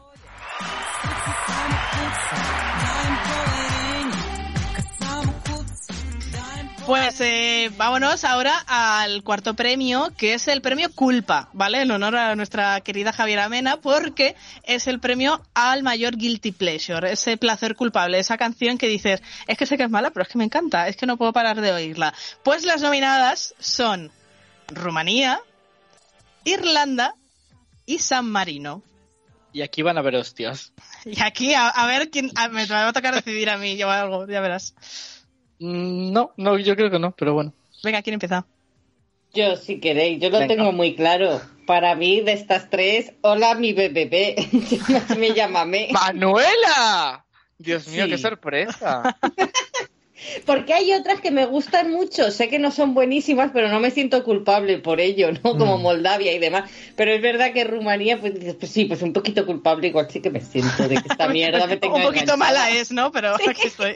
Pues 6.92 7.22
eh, 7.22 7.72
vámonos 7.78 8.26
ahora 8.26 8.66
al 8.68 9.24
cuarto 9.24 9.54
premio, 9.54 10.12
que 10.18 10.34
es 10.34 10.50
el 10.50 10.62
premio 10.62 10.94
Culpa, 10.94 11.48
¿vale? 11.54 11.84
En 11.84 11.90
honor 11.92 12.18
a 12.18 12.36
nuestra 12.36 12.82
querida 12.82 13.14
Javiera 13.14 13.48
Mena, 13.48 13.78
porque 13.78 14.36
es 14.64 14.88
el 14.88 15.00
premio 15.00 15.42
al 15.54 15.84
mayor 15.84 16.18
guilty 16.18 16.52
pleasure, 16.52 17.10
ese 17.10 17.38
placer 17.38 17.78
culpable, 17.78 18.20
esa 18.20 18.38
canción 18.38 18.78
que 18.78 18.90
dices, 18.90 19.22
es 19.48 19.58
que 19.58 19.66
sé 19.66 19.78
que 19.78 19.84
es 19.84 19.90
mala, 19.90 20.10
pero 20.10 20.24
es 20.24 20.28
que 20.28 20.38
me 20.38 20.44
encanta, 20.44 20.90
es 20.90 20.98
que 20.98 21.06
no 21.06 21.16
puedo 21.16 21.32
parar 21.32 21.62
de 21.62 21.72
oírla. 21.72 22.14
Pues 22.44 22.66
las 22.66 22.82
nominadas 22.82 23.56
son 23.58 24.12
Rumanía, 24.68 25.40
Irlanda 26.44 27.16
y 27.86 28.00
San 28.00 28.30
Marino. 28.30 28.84
Y 29.54 29.62
aquí 29.62 29.82
van 29.82 29.98
a 29.98 30.02
ver 30.02 30.16
hostias. 30.16 30.74
Y 31.06 31.22
aquí, 31.22 31.54
a, 31.54 31.70
a 31.70 31.88
ver 31.88 32.10
quién. 32.10 32.32
a- 32.36 32.50
me 32.50 32.66
va 32.66 32.90
a 32.90 32.94
tocar 32.94 33.16
decidir 33.16 33.50
a 33.50 33.56
mí, 33.58 33.78
yo 33.78 33.90
algo, 33.90 34.28
ya 34.28 34.42
verás. 34.42 34.76
Mm, 35.62 36.12
No, 36.12 36.32
no, 36.38 36.58
yo 36.58 36.76
creo 36.76 36.90
que 36.90 37.00
no, 37.00 37.12
pero 37.12 37.34
bueno. 37.36 37.54
Venga, 37.84 38.02
¿quién 38.02 38.16
empieza? 38.16 38.46
Yo, 39.34 39.56
si 39.56 39.80
queréis, 39.80 40.20
yo 40.20 40.30
lo 40.30 40.40
Venga. 40.40 40.56
tengo 40.56 40.72
muy 40.72 40.96
claro. 40.96 41.40
Para 41.66 41.96
mí, 41.96 42.22
de 42.22 42.34
estas 42.34 42.70
tres, 42.70 43.14
hola 43.22 43.54
mi 43.56 43.72
bebé. 43.72 44.36
me 45.18 45.34
llámame. 45.34 45.90
¡Manuela! 45.94 47.26
Dios 47.58 47.88
mío, 47.88 48.06
Sí. 48.06 48.10
qué 48.10 48.18
sorpresa. 48.18 49.16
Porque 50.46 50.74
hay 50.74 50.92
otras 50.94 51.20
que 51.22 51.32
me 51.32 51.46
gustan 51.46 51.92
mucho. 51.92 52.32
Sé 52.32 52.48
que 52.50 52.60
no 52.60 52.72
son 52.72 52.94
buenísimas, 52.94 53.52
pero 53.54 53.70
no 53.70 53.80
me 53.80 53.92
siento 53.92 54.24
culpable 54.24 54.78
por 54.80 55.00
ello, 55.00 55.32
¿no? 55.32 55.58
Como 55.58 55.78
Mm. 55.78 55.82
Moldavia 55.82 56.34
y 56.34 56.40
demás. 56.40 56.70
Pero 56.96 57.12
es 57.12 57.22
verdad 57.22 57.54
que 57.54 57.64
Rumanía, 57.64 58.20
pues 58.20 58.34
dices, 58.36 58.56
pues 58.60 58.72
sí, 58.72 58.86
pues 58.86 59.02
un 59.02 59.14
poquito 59.14 59.46
culpable, 59.46 59.88
igual 59.88 60.08
sí 60.10 60.22
que 60.22 60.30
me 60.30 60.42
siento 60.42 60.88
de 60.88 60.96
que 61.02 61.08
esta 61.10 61.28
mierda 61.30 61.66
me 61.68 61.78
tenga 61.78 61.96
Un 61.96 62.02
poquito 62.04 62.34
enganchada. 62.34 62.38
mala 62.38 62.70
es, 62.72 62.92
¿no? 62.92 63.12
Pero 63.12 63.36
aquí 63.36 63.68
estoy. 63.68 63.96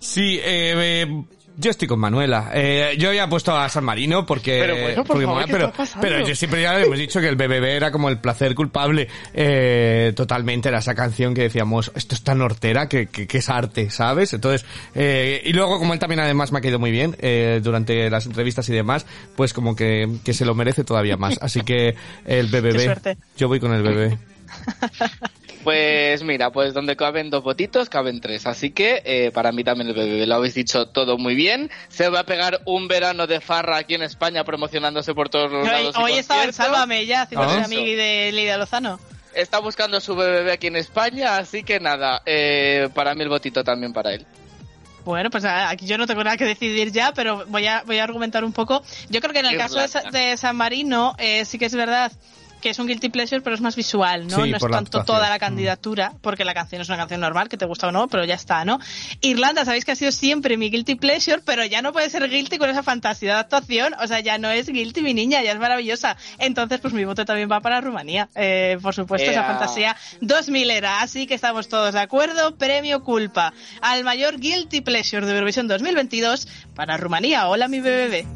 Sí, 0.00 0.38
eh, 0.42 1.04
eh, 1.04 1.24
yo 1.56 1.70
estoy 1.70 1.88
con 1.88 1.98
Manuela. 1.98 2.50
Eh, 2.54 2.96
yo 2.98 3.12
ya 3.12 3.24
he 3.24 3.28
puesto 3.28 3.56
a 3.56 3.68
San 3.68 3.84
Marino 3.84 4.26
porque... 4.26 4.58
Pero 4.60 4.76
bueno, 4.76 4.96
por 4.96 5.06
porque 5.06 5.24
favor, 5.24 5.34
mola, 5.36 5.46
¿qué 5.46 5.52
pero, 5.52 5.64
está 5.66 5.76
pasando? 5.76 6.06
pero 6.06 6.26
yo 6.26 6.34
siempre 6.34 6.62
ya 6.62 6.74
le 6.78 6.84
hemos 6.84 6.98
dicho 6.98 7.20
que 7.20 7.28
el 7.28 7.36
BBB 7.36 7.64
era 7.64 7.90
como 7.90 8.08
el 8.08 8.18
placer 8.18 8.54
culpable. 8.54 9.08
Eh, 9.34 10.12
totalmente 10.14 10.68
era 10.68 10.78
esa 10.78 10.94
canción 10.94 11.34
que 11.34 11.42
decíamos, 11.42 11.92
esto 11.94 12.14
es 12.14 12.22
tan 12.22 12.40
hortera 12.42 12.88
que, 12.88 13.06
que, 13.06 13.26
que 13.26 13.38
es 13.38 13.48
arte, 13.48 13.90
¿sabes? 13.90 14.32
Entonces, 14.34 14.66
eh, 14.94 15.42
y 15.44 15.52
luego 15.52 15.78
como 15.78 15.92
él 15.92 15.98
también 15.98 16.20
además 16.20 16.52
me 16.52 16.58
ha 16.58 16.60
caído 16.62 16.78
muy 16.78 16.90
bien 16.90 17.16
eh, 17.20 17.60
durante 17.62 18.10
las 18.10 18.26
entrevistas 18.26 18.68
y 18.68 18.72
demás, 18.74 19.06
pues 19.34 19.52
como 19.52 19.74
que, 19.74 20.08
que 20.24 20.34
se 20.34 20.44
lo 20.44 20.54
merece 20.54 20.84
todavía 20.84 21.16
más. 21.16 21.38
Así 21.40 21.62
que 21.62 21.94
el 22.26 22.50
Qué 22.50 22.60
BBB, 22.60 22.80
suerte. 22.84 23.16
yo 23.36 23.48
voy 23.48 23.60
con 23.60 23.72
el 23.72 23.82
BBB. 23.82 24.16
Pues 25.66 26.22
mira, 26.22 26.52
pues 26.52 26.74
donde 26.74 26.94
caben 26.94 27.28
dos 27.28 27.42
votitos, 27.42 27.88
caben 27.88 28.20
tres. 28.20 28.46
Así 28.46 28.70
que 28.70 29.02
eh, 29.04 29.32
para 29.34 29.50
mí 29.50 29.64
también 29.64 29.88
el 29.88 29.94
BBB 29.94 30.28
lo 30.28 30.36
habéis 30.36 30.54
dicho 30.54 30.86
todo 30.86 31.18
muy 31.18 31.34
bien. 31.34 31.72
Se 31.88 32.08
va 32.08 32.20
a 32.20 32.24
pegar 32.24 32.60
un 32.66 32.86
verano 32.86 33.26
de 33.26 33.40
farra 33.40 33.78
aquí 33.78 33.94
en 33.94 34.04
España 34.04 34.44
promocionándose 34.44 35.12
por 35.12 35.28
todos 35.28 35.50
los 35.50 35.66
lados. 35.66 35.96
y 35.98 36.02
hoy 36.04 36.12
estaba 36.12 36.44
en. 36.44 36.52
Sálvame 36.52 37.04
ya, 37.04 37.22
haciéndose 37.22 37.56
Ah. 37.58 37.64
amiga 37.64 38.00
de 38.00 38.30
Lidia 38.32 38.58
Lozano. 38.58 39.00
Está 39.34 39.58
buscando 39.58 40.00
su 40.00 40.14
BBB 40.14 40.52
aquí 40.52 40.68
en 40.68 40.76
España, 40.76 41.36
así 41.36 41.64
que 41.64 41.80
nada, 41.80 42.22
eh, 42.26 42.88
para 42.94 43.16
mí 43.16 43.24
el 43.24 43.28
votito 43.28 43.64
también 43.64 43.92
para 43.92 44.14
él. 44.14 44.24
Bueno, 45.04 45.30
pues 45.30 45.44
ah, 45.46 45.68
aquí 45.68 45.86
yo 45.86 45.98
no 45.98 46.06
tengo 46.06 46.22
nada 46.22 46.36
que 46.36 46.44
decidir 46.44 46.92
ya, 46.92 47.12
pero 47.12 47.44
voy 47.48 47.66
a, 47.66 47.82
voy 47.84 47.98
a 47.98 48.04
argumentar 48.04 48.44
un 48.44 48.52
poco. 48.52 48.84
Yo 49.10 49.20
creo 49.20 49.32
que 49.32 49.40
en 49.40 49.46
el 49.46 49.56
caso 49.58 49.78
de, 49.80 49.88
de 50.16 50.36
San 50.36 50.54
Marino 50.54 51.16
eh, 51.18 51.44
sí 51.44 51.58
que 51.58 51.66
es 51.66 51.74
verdad 51.74 52.12
que 52.60 52.70
es 52.70 52.78
un 52.78 52.86
guilty 52.86 53.08
pleasure, 53.08 53.40
pero 53.40 53.54
es 53.54 53.60
más 53.60 53.76
visual, 53.76 54.26
¿no? 54.26 54.36
Sí, 54.44 54.50
no 54.50 54.56
es 54.56 54.62
la 54.62 54.68
tanto 54.68 54.76
actuación. 54.98 55.06
toda 55.06 55.28
la 55.28 55.38
candidatura, 55.38 56.12
porque 56.20 56.44
la 56.44 56.54
canción 56.54 56.82
es 56.82 56.88
una 56.88 56.98
canción 56.98 57.20
normal, 57.20 57.48
que 57.48 57.56
te 57.56 57.66
gusta 57.66 57.88
o 57.88 57.92
no, 57.92 58.08
pero 58.08 58.24
ya 58.24 58.34
está, 58.34 58.64
¿no? 58.64 58.78
Irlanda, 59.20 59.64
sabéis 59.64 59.84
que 59.84 59.92
ha 59.92 59.96
sido 59.96 60.12
siempre 60.12 60.56
mi 60.56 60.70
guilty 60.70 60.96
pleasure, 60.96 61.40
pero 61.44 61.64
ya 61.64 61.82
no 61.82 61.92
puede 61.92 62.10
ser 62.10 62.28
guilty 62.28 62.58
con 62.58 62.70
esa 62.70 62.82
fantasía 62.82 63.34
de 63.34 63.40
actuación, 63.40 63.94
o 64.02 64.06
sea, 64.06 64.20
ya 64.20 64.38
no 64.38 64.50
es 64.50 64.68
guilty 64.68 65.02
mi 65.02 65.14
niña, 65.14 65.42
ya 65.42 65.52
es 65.52 65.58
maravillosa. 65.58 66.16
Entonces, 66.38 66.80
pues 66.80 66.94
mi 66.94 67.04
voto 67.04 67.24
también 67.24 67.50
va 67.50 67.60
para 67.60 67.80
Rumanía. 67.80 68.28
Eh, 68.34 68.78
por 68.82 68.94
supuesto, 68.94 69.30
esa 69.30 69.40
Ea. 69.42 69.46
fantasía 69.46 69.96
2000 70.20 70.70
era, 70.70 71.00
así 71.00 71.26
que 71.26 71.34
estamos 71.34 71.68
todos 71.68 71.94
de 71.94 72.00
acuerdo. 72.00 72.56
Premio 72.56 73.02
culpa 73.02 73.52
al 73.80 74.04
mayor 74.04 74.38
guilty 74.38 74.80
pleasure 74.80 75.24
de 75.26 75.32
Eurovisión 75.32 75.68
2022 75.68 76.48
para 76.74 76.96
Rumanía. 76.96 77.48
Hola, 77.48 77.68
mi 77.68 77.80
bebé. 77.80 78.26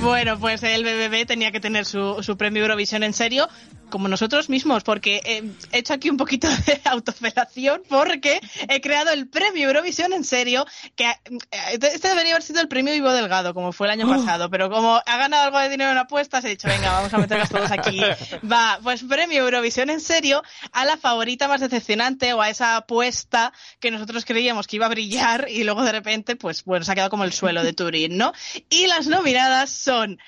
Bueno, 0.00 0.38
pues 0.38 0.62
el 0.62 0.84
BBB 0.84 1.26
tenía 1.26 1.50
que 1.50 1.58
tener 1.58 1.84
su, 1.84 2.22
su 2.22 2.36
premio 2.36 2.62
Eurovisión 2.62 3.02
en 3.02 3.12
serio, 3.12 3.48
como 3.90 4.08
nosotros 4.08 4.48
mismos, 4.48 4.82
porque 4.84 5.20
eh, 5.24 5.42
he 5.72 5.78
hecho 5.78 5.94
aquí 5.94 6.10
un 6.10 6.16
poquito 6.16 6.48
de 6.48 6.80
autofelación 6.84 7.82
porque 7.88 8.40
he 8.68 8.80
creado 8.80 9.10
el 9.10 9.28
premio 9.28 9.68
Eurovisión 9.68 10.12
en 10.12 10.24
serio, 10.24 10.66
que 10.94 11.04
eh, 11.08 11.78
este 11.80 12.08
debería 12.08 12.32
haber 12.32 12.42
sido 12.42 12.60
el 12.60 12.68
premio 12.68 12.94
Ivo 12.94 13.12
Delgado, 13.12 13.54
como 13.54 13.72
fue 13.72 13.86
el 13.86 13.92
año 13.92 14.08
pasado, 14.08 14.50
pero 14.50 14.70
como 14.70 15.00
ha 15.04 15.16
ganado 15.16 15.44
algo 15.44 15.58
de 15.58 15.68
dinero 15.68 15.90
en 15.90 15.98
apuestas, 15.98 16.44
he 16.44 16.48
dicho, 16.48 16.68
venga, 16.68 16.92
vamos 16.92 17.12
a 17.12 17.18
meterlos 17.18 17.48
todos 17.48 17.70
aquí. 17.70 18.00
Va, 18.50 18.78
pues 18.82 19.04
premio 19.04 19.42
Eurovisión 19.42 19.90
en 19.90 20.00
serio 20.00 20.42
a 20.72 20.84
la 20.84 20.96
favorita 20.96 21.48
más 21.48 21.60
decepcionante 21.60 22.32
o 22.32 22.42
a 22.42 22.50
esa 22.50 22.76
apuesta 22.76 23.52
que 23.80 23.90
nosotros 23.90 24.24
creíamos 24.24 24.66
que 24.66 24.76
iba 24.76 24.86
a 24.86 24.90
brillar 24.90 25.48
y 25.48 25.64
luego 25.64 25.82
de 25.82 25.92
repente, 25.92 26.36
pues 26.36 26.64
bueno, 26.64 26.84
se 26.84 26.92
ha 26.92 26.94
quedado 26.94 27.10
como 27.10 27.24
el 27.24 27.32
suelo 27.32 27.62
de 27.62 27.72
Turín, 27.72 28.16
¿no? 28.16 28.32
Y 28.68 28.86
las 28.86 29.06
nominadas 29.06 29.70
son 29.70 30.18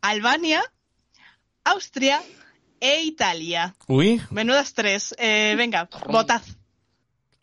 Albania, 0.00 0.62
Austria 1.64 2.22
e 2.80 3.02
Italia. 3.04 3.74
Uy, 3.88 4.20
Menudas 4.30 4.72
tres. 4.72 5.14
Eh, 5.18 5.54
venga, 5.56 5.88
votad. 6.08 6.42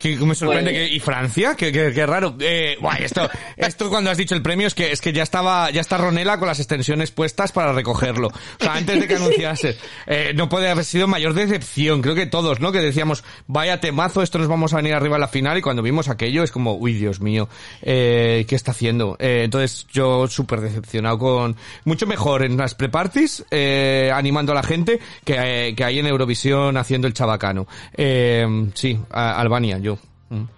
Que 0.04 0.16
me 0.18 0.34
sorprende 0.34 0.70
Pues- 0.70 0.88
que 0.90 0.94
y 0.96 1.00
Francia, 1.00 1.54
que, 1.56 1.72
que, 1.72 1.90
que 1.92 2.04
raro. 2.06 2.36
Eh, 2.38 2.76
guay, 2.78 3.04
esto, 3.04 3.26
esto 3.56 3.88
cuando 3.88 4.10
has 4.10 4.18
dicho 4.18 4.34
el 4.34 4.42
premio 4.42 4.66
es 4.66 4.74
que 4.74 4.92
es 4.92 5.00
que 5.00 5.14
ya 5.14 5.22
estaba, 5.22 5.70
ya 5.70 5.80
está 5.80 5.96
Ronela 5.96 6.38
con 6.38 6.46
las 6.46 6.58
extensiones 6.60 7.10
puestas 7.10 7.52
para 7.52 7.72
recogerlo. 7.72 8.28
O 8.28 8.32
sea, 8.62 8.74
antes 8.74 9.00
de 9.00 9.08
que 9.08 9.14
anunciase. 9.16 9.78
Eh, 10.06 10.32
no 10.34 10.48
puede 10.50 10.68
haber 10.68 10.84
sido 10.84 11.08
mayor 11.08 11.32
decepción. 11.32 12.02
Creo 12.02 12.14
que 12.14 12.26
todos, 12.26 12.60
¿no? 12.60 12.70
Que 12.70 12.80
decíamos, 12.80 13.24
vaya 13.46 13.80
temazo, 13.80 14.20
esto 14.22 14.38
nos 14.38 14.48
vamos 14.48 14.74
a 14.74 14.76
venir 14.76 14.92
arriba 14.92 15.16
a 15.16 15.18
la 15.18 15.28
final 15.28 15.56
y 15.56 15.62
cuando 15.62 15.80
vimos 15.82 16.08
aquello 16.10 16.42
es 16.42 16.50
como, 16.52 16.74
uy, 16.76 16.92
Dios 16.92 17.20
mío, 17.20 17.48
eh, 17.80 18.44
¿qué 18.46 18.56
está 18.56 18.72
haciendo? 18.72 19.16
Eh, 19.18 19.42
entonces 19.44 19.86
yo 19.90 20.26
súper 20.28 20.60
decepcionado 20.60 21.18
con, 21.18 21.56
mucho 21.84 22.06
mejor 22.06 22.44
en 22.44 22.56
las 22.58 22.74
pre-parties, 22.74 23.44
eh, 23.50 24.10
animando 24.14 24.52
a 24.52 24.54
la 24.56 24.62
gente 24.62 25.00
que, 25.24 25.68
eh, 25.68 25.74
que 25.74 25.82
hay 25.84 25.98
en 25.98 26.06
Eurovisión 26.06 26.76
haciendo 26.76 27.06
el 27.06 27.14
chabacano. 27.14 27.66
Eh, 27.96 28.46
sí, 28.74 28.98
a- 29.10 29.40
Albania, 29.40 29.78
yo. 29.78 29.93
Mm. 30.34 30.48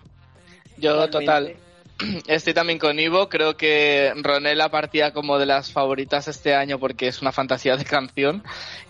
Yo 0.79 1.09
total. 1.11 1.57
Estoy 2.27 2.53
también 2.53 2.79
con 2.79 2.99
Ivo, 2.99 3.29
creo 3.29 3.57
que 3.57 4.13
Ronela 4.17 4.71
partía 4.71 5.13
como 5.13 5.39
de 5.39 5.47
las 5.47 5.73
favoritas 5.73 6.29
este 6.29 6.55
año 6.55 6.79
porque 6.79 7.09
es 7.09 7.23
una 7.23 7.33
fantasía 7.33 7.77
de 7.79 7.85
canción 7.87 8.43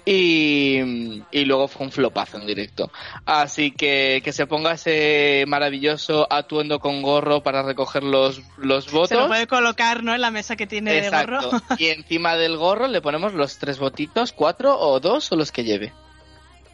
y, 0.05 1.22
y 1.31 1.44
luego 1.44 1.68
fue 1.68 1.87
un 1.87 1.92
flopazo 1.92 2.38
en 2.38 2.46
directo. 2.49 2.90
Así 3.25 3.70
que 3.70 4.20
que 4.25 4.33
se 4.33 4.46
ponga 4.46 4.72
ese 4.72 5.44
maravilloso 5.46 6.27
atuendo 6.31 6.81
con 6.81 7.01
gorro 7.03 7.42
para 7.44 7.62
recoger 7.62 8.03
los, 8.03 8.42
los 8.57 8.87
Se 8.87 8.92
lo 8.92 8.99
votos. 9.01 9.27
puede 9.29 9.46
colocar, 9.46 10.03
¿no? 10.03 10.12
En 10.12 10.20
la 10.20 10.33
mesa 10.33 10.57
que 10.57 10.66
tiene 10.66 10.92
de 11.01 11.11
gorro. 11.11 11.51
Y 11.79 11.87
encima 11.87 12.35
del 12.37 12.57
gorro 12.57 12.88
le 12.88 13.01
ponemos 13.01 13.35
los 13.35 13.59
tres 13.59 13.79
votitos, 13.79 14.33
cuatro 14.33 14.77
o 14.79 14.99
dos 14.99 15.31
o 15.31 15.37
los 15.37 15.53
que 15.53 15.62
lleve. 15.62 15.92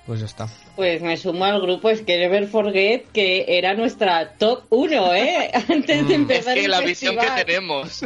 Pues 0.07 0.19
ya 0.21 0.27
está. 0.27 0.49
Pues 0.75 1.01
me 1.01 1.17
sumo 1.17 1.45
al 1.45 1.61
grupo, 1.61 1.89
es 1.89 2.03
que 2.03 2.19
Never 2.19 2.49
Forget 2.49 3.05
que 3.13 3.45
era 3.49 3.75
nuestra 3.75 4.33
top 4.37 4.65
1, 4.71 5.15
¿eh? 5.15 5.51
Antes 5.69 5.87
de 6.09 6.15
Es 6.15 6.21
empezar 6.21 6.55
que 6.55 6.65
el 6.65 6.71
la 6.73 6.81
visión 6.81 7.15
que 7.15 7.21
festival. 7.23 7.45
tenemos. 7.47 8.05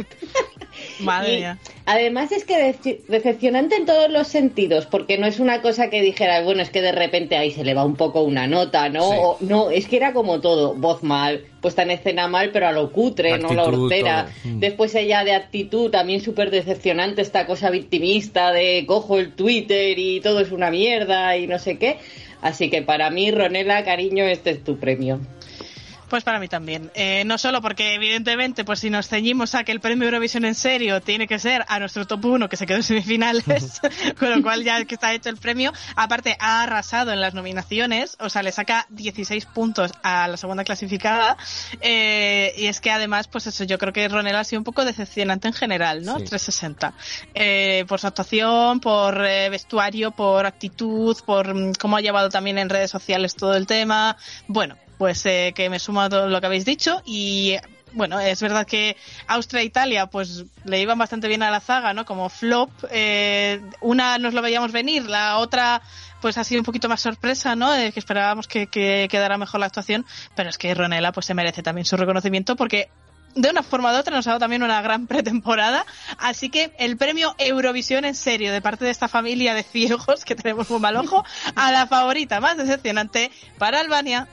Madre 0.99 1.33
Y 1.33 1.37
mía. 1.37 1.57
Además 1.87 2.31
es 2.31 2.43
que 2.45 2.53
dece- 2.55 2.99
decepcionante 3.07 3.75
en 3.75 3.85
todos 3.87 4.11
los 4.11 4.27
sentidos, 4.27 4.85
porque 4.85 5.17
no 5.17 5.25
es 5.25 5.39
una 5.39 5.63
cosa 5.63 5.89
que 5.89 6.01
dijera, 6.01 6.41
bueno, 6.43 6.61
es 6.61 6.69
que 6.69 6.81
de 6.83 6.91
repente 6.91 7.35
ahí 7.37 7.49
se 7.51 7.63
le 7.63 7.73
va 7.73 7.83
un 7.83 7.95
poco 7.95 8.21
una 8.21 8.45
nota, 8.45 8.89
¿no? 8.89 9.09
Sí. 9.09 9.17
O- 9.19 9.37
no, 9.39 9.71
es 9.71 9.87
que 9.87 9.97
era 9.97 10.13
como 10.13 10.39
todo, 10.41 10.75
voz 10.75 11.01
mal, 11.01 11.45
puesta 11.61 11.81
en 11.81 11.89
escena 11.91 12.27
mal, 12.27 12.51
pero 12.53 12.67
a 12.67 12.71
lo 12.71 12.91
cutre, 12.91 13.37
no 13.39 13.51
la 13.53 13.63
Actitud, 13.63 13.83
hortera. 13.85 14.27
Mm. 14.43 14.59
Después 14.59 14.93
ella 14.93 15.23
de 15.23 15.33
actitud, 15.33 15.89
también 15.89 16.21
súper 16.21 16.51
decepcionante, 16.51 17.21
esta 17.23 17.45
cosa 17.47 17.69
victimista 17.71 18.51
de 18.51 18.83
cojo 18.85 19.17
el 19.17 19.33
Twitter 19.33 19.97
y 19.97 20.19
todo 20.21 20.41
es 20.41 20.51
una 20.51 20.69
mierda 20.69 21.35
y 21.37 21.47
no 21.47 21.57
sé 21.57 21.77
qué. 21.79 21.97
Así 22.41 22.69
que 22.69 22.83
para 22.83 23.09
mí, 23.09 23.31
Ronela, 23.31 23.83
cariño, 23.83 24.23
este 24.25 24.51
es 24.51 24.63
tu 24.63 24.77
premio. 24.77 25.19
Pues 26.09 26.23
para 26.23 26.39
mí 26.39 26.47
también. 26.47 26.91
Eh, 26.95 27.23
no 27.25 27.37
solo 27.37 27.61
porque, 27.61 27.93
evidentemente, 27.95 28.63
pues 28.63 28.79
si 28.79 28.89
nos 28.89 29.07
ceñimos 29.07 29.55
a 29.55 29.63
que 29.63 29.71
el 29.71 29.81
premio 29.81 30.05
Eurovisión 30.05 30.45
en 30.45 30.55
serio 30.55 31.01
tiene 31.01 31.27
que 31.27 31.37
ser 31.37 31.65
a 31.67 31.79
nuestro 31.79 32.07
top 32.07 32.25
1 32.25 32.49
que 32.49 32.55
se 32.55 32.65
quedó 32.65 32.77
en 32.77 32.83
semifinales, 32.83 33.81
con 34.19 34.29
lo 34.29 34.41
cual 34.41 34.63
ya 34.63 34.83
que 34.85 34.95
está 34.95 35.13
hecho 35.13 35.29
el 35.29 35.37
premio, 35.37 35.73
aparte 35.95 36.37
ha 36.39 36.63
arrasado 36.63 37.11
en 37.11 37.19
las 37.19 37.33
nominaciones, 37.33 38.15
o 38.19 38.29
sea, 38.29 38.41
le 38.41 38.51
saca 38.51 38.85
16 38.89 39.45
puntos 39.47 39.91
a 40.03 40.27
la 40.27 40.37
segunda 40.37 40.63
clasificada, 40.63 41.37
eh, 41.81 42.53
y 42.57 42.67
es 42.67 42.79
que 42.79 42.91
además, 42.91 43.27
pues 43.27 43.47
eso, 43.47 43.63
yo 43.65 43.77
creo 43.77 43.91
que 43.91 44.07
Ronel 44.07 44.35
ha 44.35 44.43
sido 44.43 44.61
un 44.61 44.65
poco 44.65 44.85
decepcionante 44.85 45.47
en 45.47 45.53
general, 45.53 46.03
¿no? 46.03 46.19
Sí. 46.19 46.25
360. 46.25 46.93
Eh, 47.33 47.85
por 47.87 47.99
su 47.99 48.07
actuación, 48.07 48.79
por 48.79 49.25
eh, 49.25 49.49
vestuario, 49.49 50.11
por 50.11 50.45
actitud, 50.45 51.17
por 51.25 51.53
mm, 51.53 51.73
cómo 51.79 51.97
ha 51.97 52.01
llevado 52.01 52.29
también 52.29 52.57
en 52.57 52.69
redes 52.69 52.91
sociales 52.91 53.35
todo 53.35 53.55
el 53.55 53.67
tema. 53.67 54.17
Bueno, 54.47 54.77
pues 54.97 55.25
eh, 55.25 55.53
que 55.55 55.69
me 55.69 55.79
sumo 55.79 56.01
a 56.01 56.09
todo 56.09 56.27
lo 56.27 56.39
que 56.39 56.47
habéis 56.47 56.65
dicho 56.65 57.01
y 57.05 57.55
bueno, 57.93 58.19
es 58.19 58.41
verdad 58.41 58.67
que 58.67 58.97
Austria 59.27 59.61
e 59.61 59.65
Italia 59.65 60.07
pues 60.07 60.45
le 60.65 60.81
iban 60.81 60.97
bastante 60.97 61.27
bien 61.27 61.41
a 61.41 61.49
la 61.49 61.59
zaga, 61.59 61.93
¿no? 61.93 62.05
Como 62.05 62.29
flop. 62.29 62.69
Eh, 62.91 63.61
una 63.81 64.17
nos 64.17 64.33
lo 64.33 64.41
veíamos 64.41 64.71
venir, 64.71 65.09
la 65.09 65.37
otra 65.37 65.81
pues 66.21 66.37
ha 66.37 66.43
sido 66.43 66.61
un 66.61 66.65
poquito 66.65 66.89
más 66.89 67.01
sorpresa, 67.01 67.55
¿no? 67.55 67.73
Eh, 67.73 67.91
que 67.91 67.99
esperábamos 67.99 68.47
que, 68.47 68.67
que 68.67 69.07
quedara 69.09 69.37
mejor 69.37 69.59
la 69.59 69.67
actuación, 69.67 70.05
pero 70.35 70.49
es 70.49 70.57
que 70.57 70.73
Ronela 70.73 71.11
pues 71.11 71.25
se 71.25 71.33
merece 71.33 71.63
también 71.63 71.85
su 71.85 71.95
reconocimiento 71.97 72.55
porque 72.55 72.89
de 73.35 73.49
una 73.49 73.63
forma 73.63 73.93
u 73.93 73.95
otra 73.95 74.15
nos 74.15 74.27
ha 74.27 74.31
dado 74.31 74.39
también 74.39 74.63
una 74.63 74.81
gran 74.81 75.07
pretemporada. 75.07 75.85
Así 76.17 76.49
que 76.49 76.73
el 76.79 76.97
premio 76.97 77.35
Eurovisión 77.37 78.05
en 78.05 78.15
serio 78.15 78.51
de 78.51 78.61
parte 78.61 78.85
de 78.85 78.91
esta 78.91 79.07
familia 79.07 79.53
de 79.53 79.63
ciegos 79.63 80.25
que 80.25 80.35
tenemos 80.35 80.69
muy 80.69 80.79
mal 80.79 80.95
ojo 80.97 81.23
a 81.55 81.71
la 81.71 81.87
favorita 81.87 82.39
más 82.39 82.57
decepcionante 82.57 83.31
para 83.57 83.79
Albania. 83.79 84.27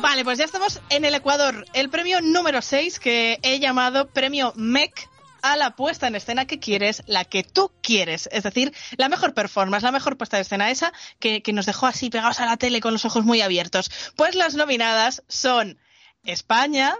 Vale, 0.00 0.22
pues 0.22 0.38
ya 0.38 0.44
estamos 0.44 0.80
en 0.90 1.04
el 1.04 1.14
Ecuador. 1.14 1.64
El 1.72 1.90
premio 1.90 2.20
número 2.20 2.62
6 2.62 3.00
que 3.00 3.38
he 3.42 3.58
llamado 3.58 4.08
premio 4.08 4.52
MEC 4.54 5.08
a 5.42 5.56
la 5.56 5.76
puesta 5.76 6.06
en 6.06 6.14
escena 6.14 6.46
que 6.46 6.58
quieres, 6.58 7.02
la 7.06 7.24
que 7.24 7.42
tú 7.42 7.72
quieres. 7.82 8.28
Es 8.32 8.42
decir, 8.42 8.72
la 8.96 9.08
mejor 9.08 9.34
performance, 9.34 9.82
la 9.82 9.92
mejor 9.92 10.16
puesta 10.16 10.36
en 10.36 10.42
escena 10.42 10.70
esa 10.70 10.92
que, 11.18 11.42
que 11.42 11.52
nos 11.52 11.66
dejó 11.66 11.86
así 11.86 12.10
pegados 12.10 12.40
a 12.40 12.46
la 12.46 12.56
tele 12.56 12.80
con 12.80 12.92
los 12.92 13.04
ojos 13.04 13.24
muy 13.24 13.40
abiertos. 13.40 13.90
Pues 14.16 14.34
las 14.34 14.54
nominadas 14.54 15.22
son 15.28 15.78
España, 16.24 16.96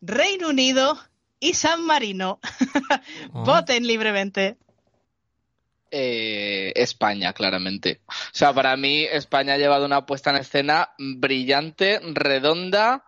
Reino 0.00 0.48
Unido 0.48 0.98
y 1.40 1.54
San 1.54 1.82
Marino. 1.84 2.40
Voten 3.32 3.86
libremente. 3.86 4.56
Eh, 5.96 6.72
España, 6.74 7.32
claramente. 7.32 8.00
O 8.08 8.12
sea, 8.32 8.52
para 8.52 8.76
mí 8.76 9.04
España 9.04 9.54
ha 9.54 9.58
llevado 9.58 9.86
una 9.86 10.06
puesta 10.06 10.30
en 10.30 10.36
escena 10.36 10.90
brillante, 10.98 12.00
redonda 12.02 13.04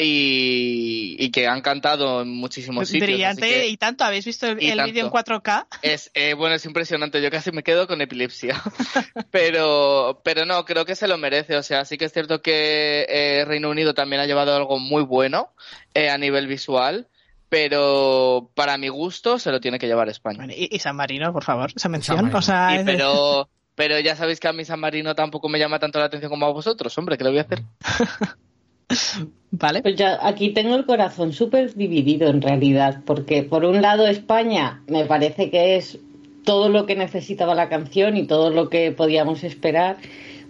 y, 0.00 1.16
y 1.18 1.30
que 1.30 1.48
han 1.48 1.60
cantado 1.60 2.22
en 2.22 2.28
muchísimos 2.28 2.88
sitios. 2.88 3.08
Brillante 3.08 3.44
así 3.44 3.54
que 3.54 3.68
y 3.68 3.76
tanto. 3.76 4.04
¿Habéis 4.04 4.24
visto 4.24 4.46
el, 4.46 4.62
el 4.62 4.84
vídeo 4.84 5.06
en 5.06 5.12
tanto. 5.12 5.42
4K? 5.42 5.66
es, 5.82 6.10
eh, 6.14 6.34
bueno, 6.34 6.54
es 6.54 6.64
impresionante. 6.64 7.20
Yo 7.20 7.30
casi 7.32 7.50
me 7.50 7.64
quedo 7.64 7.88
con 7.88 8.00
epilepsia. 8.00 8.62
pero, 9.32 10.20
pero 10.22 10.46
no, 10.46 10.64
creo 10.64 10.84
que 10.84 10.94
se 10.94 11.08
lo 11.08 11.18
merece. 11.18 11.56
O 11.56 11.64
sea, 11.64 11.84
sí 11.84 11.98
que 11.98 12.04
es 12.04 12.12
cierto 12.12 12.40
que 12.40 13.06
eh, 13.08 13.44
Reino 13.44 13.70
Unido 13.70 13.92
también 13.92 14.22
ha 14.22 14.26
llevado 14.26 14.54
algo 14.54 14.78
muy 14.78 15.02
bueno 15.02 15.52
eh, 15.94 16.10
a 16.10 16.16
nivel 16.16 16.46
visual. 16.46 17.08
Pero 17.48 18.50
para 18.54 18.76
mi 18.76 18.88
gusto 18.88 19.38
se 19.38 19.50
lo 19.50 19.58
tiene 19.58 19.78
que 19.78 19.86
llevar 19.86 20.08
España. 20.08 20.46
Y, 20.54 20.68
y 20.70 20.78
San 20.78 20.94
Marino, 20.94 21.32
por 21.32 21.44
favor, 21.44 21.72
esa 21.74 21.88
mención. 21.88 22.32
O 22.34 22.42
sea, 22.42 22.78
Y 22.78 22.84
pero, 22.84 23.48
pero 23.74 23.98
ya 23.98 24.14
sabéis 24.14 24.38
que 24.38 24.48
a 24.48 24.52
mí 24.52 24.66
San 24.66 24.78
Marino 24.78 25.14
tampoco 25.14 25.48
me 25.48 25.58
llama 25.58 25.78
tanto 25.78 25.98
la 25.98 26.04
atención 26.04 26.28
como 26.30 26.44
a 26.44 26.52
vosotros, 26.52 26.96
hombre, 26.98 27.16
¿qué 27.16 27.24
le 27.24 27.30
voy 27.30 27.38
a 27.38 27.42
hacer? 27.42 27.62
Vale. 29.50 29.80
Pues 29.82 29.96
ya 29.96 30.18
aquí 30.20 30.52
tengo 30.52 30.74
el 30.74 30.84
corazón 30.84 31.32
súper 31.32 31.74
dividido 31.74 32.28
en 32.28 32.42
realidad, 32.42 33.00
porque 33.06 33.42
por 33.42 33.64
un 33.64 33.80
lado 33.80 34.06
España 34.06 34.82
me 34.86 35.06
parece 35.06 35.50
que 35.50 35.76
es 35.76 35.98
todo 36.44 36.68
lo 36.68 36.86
que 36.86 36.96
necesitaba 36.96 37.54
la 37.54 37.68
canción 37.68 38.16
y 38.16 38.26
todo 38.26 38.50
lo 38.50 38.68
que 38.68 38.92
podíamos 38.92 39.44
esperar, 39.44 39.96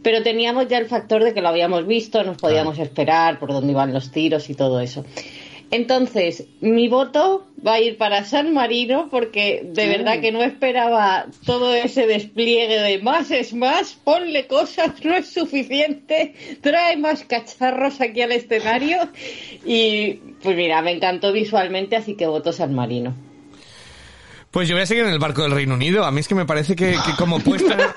pero 0.02 0.22
teníamos 0.22 0.68
ya 0.68 0.78
el 0.78 0.86
factor 0.86 1.24
de 1.24 1.34
que 1.34 1.40
lo 1.40 1.48
habíamos 1.48 1.86
visto, 1.86 2.22
nos 2.24 2.36
podíamos 2.36 2.78
esperar 2.78 3.38
por 3.38 3.52
dónde 3.52 3.72
iban 3.72 3.92
los 3.92 4.10
tiros 4.10 4.50
y 4.50 4.54
todo 4.54 4.80
eso. 4.80 5.04
Entonces, 5.70 6.44
mi 6.60 6.88
voto 6.88 7.46
va 7.66 7.74
a 7.74 7.80
ir 7.80 7.98
para 7.98 8.24
San 8.24 8.54
Marino 8.54 9.08
porque 9.10 9.60
de 9.64 9.86
verdad 9.86 10.20
que 10.20 10.32
no 10.32 10.42
esperaba 10.42 11.26
todo 11.44 11.74
ese 11.74 12.06
despliegue 12.06 12.78
de 12.80 12.98
más 13.02 13.30
es 13.30 13.52
más, 13.52 13.92
ponle 13.92 14.46
cosas, 14.46 15.04
no 15.04 15.14
es 15.14 15.28
suficiente, 15.30 16.34
trae 16.62 16.96
más 16.96 17.24
cacharros 17.24 18.00
aquí 18.00 18.22
al 18.22 18.32
escenario 18.32 19.10
y 19.66 20.14
pues 20.42 20.56
mira, 20.56 20.80
me 20.80 20.92
encantó 20.92 21.32
visualmente, 21.32 21.96
así 21.96 22.14
que 22.14 22.26
voto 22.26 22.50
San 22.52 22.74
Marino. 22.74 23.14
Pues 24.50 24.66
yo 24.66 24.74
voy 24.76 24.84
a 24.84 24.86
seguir 24.86 25.04
en 25.04 25.10
el 25.10 25.18
barco 25.18 25.42
del 25.42 25.50
Reino 25.52 25.74
Unido. 25.74 26.04
A 26.04 26.10
mí 26.10 26.20
es 26.20 26.28
que 26.28 26.34
me 26.34 26.46
parece 26.46 26.74
que, 26.74 26.92
que 27.04 27.12
como 27.18 27.38
puesta... 27.40 27.76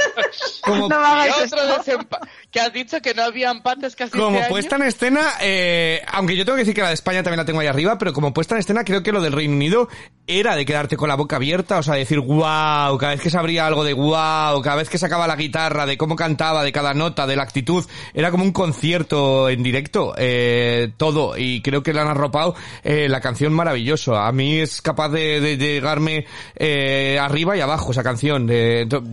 Como, 0.64 0.88
No 0.88 0.96
otro 1.44 1.60
desempa- 1.68 2.20
que 2.52 2.60
has 2.60 2.74
dicho 2.74 3.02
que 3.02 3.14
no 3.14 3.24
había 3.24 3.50
empates 3.50 3.96
casi 3.96 4.12
como 4.18 4.38
este 4.38 4.50
puesta 4.50 4.76
año. 4.76 4.84
en 4.84 4.88
escena, 4.90 5.22
eh, 5.42 6.02
aunque 6.12 6.36
yo 6.36 6.44
tengo 6.46 6.58
que 6.58 6.62
decir 6.64 6.76
que 6.76 6.82
la 6.82 6.90
de 6.90 6.94
España 6.96 7.24
también 7.24 7.38
la 7.38 7.46
tengo 7.46 7.62
ahí 7.62 7.68
arriba, 7.68 7.98
pero 7.98 8.12
como 8.14 8.34
puesta 8.34 8.56
en 8.56 8.60
escena 8.60 8.84
creo 8.84 9.02
que 9.04 9.12
lo 9.12 9.22
del 9.22 9.32
Reino 9.34 9.54
Unido 9.56 9.88
era 10.28 10.56
de 10.56 10.66
quedarte 10.66 10.98
con 10.98 11.10
la 11.10 11.16
boca 11.16 11.38
abierta, 11.38 11.78
o 11.80 11.84
sea, 11.84 11.96
decir 11.96 12.20
wow, 12.20 12.98
cada 12.98 13.12
vez 13.14 13.22
que 13.22 13.30
se 13.30 13.38
abría 13.38 13.66
algo 13.68 13.84
de 13.84 13.94
wow, 13.94 14.62
cada 14.62 14.76
vez 14.76 14.90
que 14.90 14.98
sacaba 14.98 15.28
la 15.28 15.36
guitarra, 15.36 15.86
de 15.86 15.98
cómo 15.98 16.16
cantaba, 16.16 16.64
de 16.64 16.72
cada 16.72 16.94
nota, 16.94 17.26
de 17.26 17.36
la 17.36 17.44
actitud, 17.44 17.86
era 18.14 18.32
como 18.32 18.44
un 18.44 18.52
concierto 18.52 19.50
en 19.50 19.64
directo, 19.64 20.14
eh, 20.18 20.92
todo, 20.98 21.38
y 21.38 21.62
creo 21.62 21.84
que 21.84 21.94
le 21.94 22.02
han 22.02 22.08
arropado 22.08 22.56
eh, 22.84 23.08
la 23.10 23.22
canción 23.22 23.54
maravilloso. 23.54 24.16
A 24.18 24.32
mí 24.32 24.60
es 24.60 24.82
capaz 24.82 25.10
de, 25.10 25.40
de 25.42 25.58
llegarme 25.58 26.26
eh, 26.56 27.18
arriba 27.20 27.56
y 27.58 27.62
abajo 27.62 27.92
esa 27.92 28.04
canción. 28.04 28.50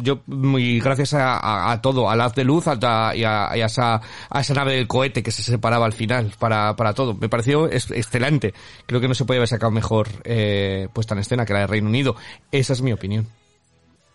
yo, 0.03 0.20
muy 0.27 0.81
gracias 0.81 1.14
a, 1.14 1.37
a- 1.38 1.72
a 1.72 1.81
todo, 1.83 2.11
al 2.11 2.20
haz 2.20 2.35
de 2.35 2.44
luz 2.44 2.66
a- 2.66 3.12
y, 3.14 3.24
a, 3.24 3.27
y 3.54 3.60
a 3.60 3.66
esa, 3.66 4.00
a 4.30 4.40
esa 4.40 4.54
nave 4.54 4.74
del 4.74 4.86
cohete 4.86 5.22
que 5.22 5.30
se 5.30 5.42
separaba 5.42 5.86
al 5.86 5.92
final 5.92 6.32
para, 6.38 6.74
para 6.76 6.94
todo. 6.94 7.14
Me 7.14 7.28
pareció 7.28 7.68
es- 7.68 7.90
excelente. 7.90 8.54
Creo 8.86 9.00
que 9.00 9.08
no 9.08 9.14
se 9.14 9.24
podía 9.24 9.38
haber 9.40 9.48
sacado 9.48 9.70
mejor 9.72 10.08
eh, 10.24 10.88
puesta 10.92 11.14
en 11.14 11.20
escena 11.20 11.44
que 11.46 11.52
la 11.52 11.60
de 11.60 11.66
Reino 11.66 11.88
Unido. 11.88 12.16
Esa 12.52 12.72
es 12.72 12.82
mi 12.82 12.92
opinión. 12.92 13.26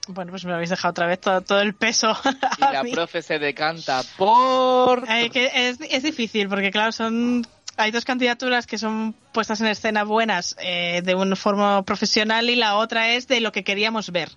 Bueno, 0.07 0.31
pues 0.31 0.43
me 0.43 0.53
habéis 0.53 0.69
dejado 0.69 0.91
otra 0.91 1.07
vez 1.07 1.21
todo, 1.21 1.41
todo 1.41 1.61
el 1.61 1.75
peso. 1.75 2.13
Y 2.57 2.61
la 2.61 2.83
mí. 2.83 2.91
profe 2.91 3.21
se 3.21 3.39
decanta 3.39 4.01
por... 4.17 5.05
Eh, 5.09 5.29
que 5.29 5.49
es, 5.69 5.79
es 5.79 6.03
difícil 6.03 6.49
porque, 6.49 6.71
claro, 6.71 6.91
son. 6.91 7.45
Hay 7.77 7.89
dos 7.89 8.05
candidaturas 8.05 8.67
que 8.67 8.77
son 8.77 9.15
puestas 9.31 9.59
en 9.61 9.67
escena 9.67 10.03
buenas 10.03 10.55
eh, 10.61 11.01
de 11.03 11.15
una 11.15 11.35
forma 11.35 11.81
profesional 11.83 12.47
y 12.49 12.55
la 12.55 12.75
otra 12.75 13.13
es 13.15 13.27
de 13.27 13.39
lo 13.41 13.51
que 13.51 13.63
queríamos 13.63 14.11
ver. 14.11 14.29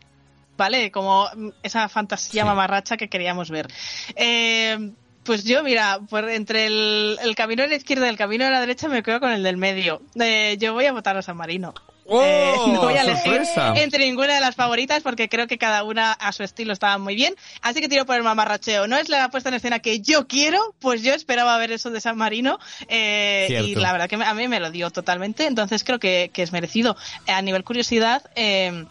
¿Vale? 0.56 0.90
Como 0.90 1.28
mm, 1.34 1.48
esa 1.62 1.88
fantasía 1.88 2.42
Sí. 2.42 2.46
mamarracha 2.46 2.96
que 2.96 3.08
queríamos 3.08 3.50
ver. 3.50 3.68
Eh, 4.14 4.90
pues 5.24 5.44
yo, 5.44 5.62
mira, 5.64 5.98
por 6.08 6.28
entre 6.30 6.66
el, 6.66 7.18
el 7.22 7.34
camino 7.34 7.62
de 7.62 7.68
la 7.68 7.74
izquierda 7.76 8.06
y 8.06 8.10
el 8.10 8.16
camino 8.16 8.44
de 8.44 8.50
la 8.52 8.60
derecha 8.60 8.88
me 8.88 9.02
quedo 9.02 9.18
con 9.20 9.32
el 9.32 9.42
del 9.42 9.56
medio. 9.56 10.00
Eh, 10.20 10.56
yo 10.60 10.72
voy 10.72 10.86
a 10.86 10.92
votar 10.92 11.16
a 11.16 11.22
San 11.22 11.36
Marino. 11.36 11.74
¡Oh! 12.08 12.22
Eh, 12.22 12.54
no 12.68 12.80
voy 12.82 12.94
a 12.94 13.02
elegir 13.02 13.42
entre 13.74 14.04
ninguna 14.06 14.34
de 14.36 14.40
las 14.40 14.54
favoritas 14.54 15.02
porque 15.02 15.28
creo 15.28 15.48
que 15.48 15.58
cada 15.58 15.82
una 15.82 16.12
a 16.12 16.30
su 16.30 16.44
estilo 16.44 16.72
estaba 16.72 16.96
muy 16.98 17.16
bien. 17.16 17.34
Así 17.62 17.80
que 17.80 17.88
tiro 17.88 18.06
por 18.06 18.14
el 18.14 18.22
mamarracheo. 18.22 18.86
No 18.86 18.96
es 18.96 19.08
la 19.08 19.28
puesta 19.28 19.48
en 19.48 19.56
escena 19.56 19.80
que 19.80 19.98
yo 20.00 20.28
quiero, 20.28 20.76
pues 20.78 21.02
yo 21.02 21.12
esperaba 21.12 21.58
ver 21.58 21.72
eso 21.72 21.90
de 21.90 22.00
San 22.00 22.16
Marino 22.16 22.60
eh, 22.86 23.48
y 23.66 23.74
la 23.74 23.90
verdad 23.90 24.08
que 24.08 24.16
me- 24.16 24.24
a 24.24 24.34
mí 24.34 24.46
me 24.46 24.60
lo 24.60 24.70
dio 24.70 24.90
totalmente. 24.92 25.46
Entonces 25.46 25.82
creo 25.82 25.98
que, 25.98 26.30
que 26.32 26.44
es 26.44 26.52
merecido. 26.52 26.96
A 27.26 27.42
nivel 27.42 27.64
curiosidad, 27.64 28.22
eh, 28.36 28.84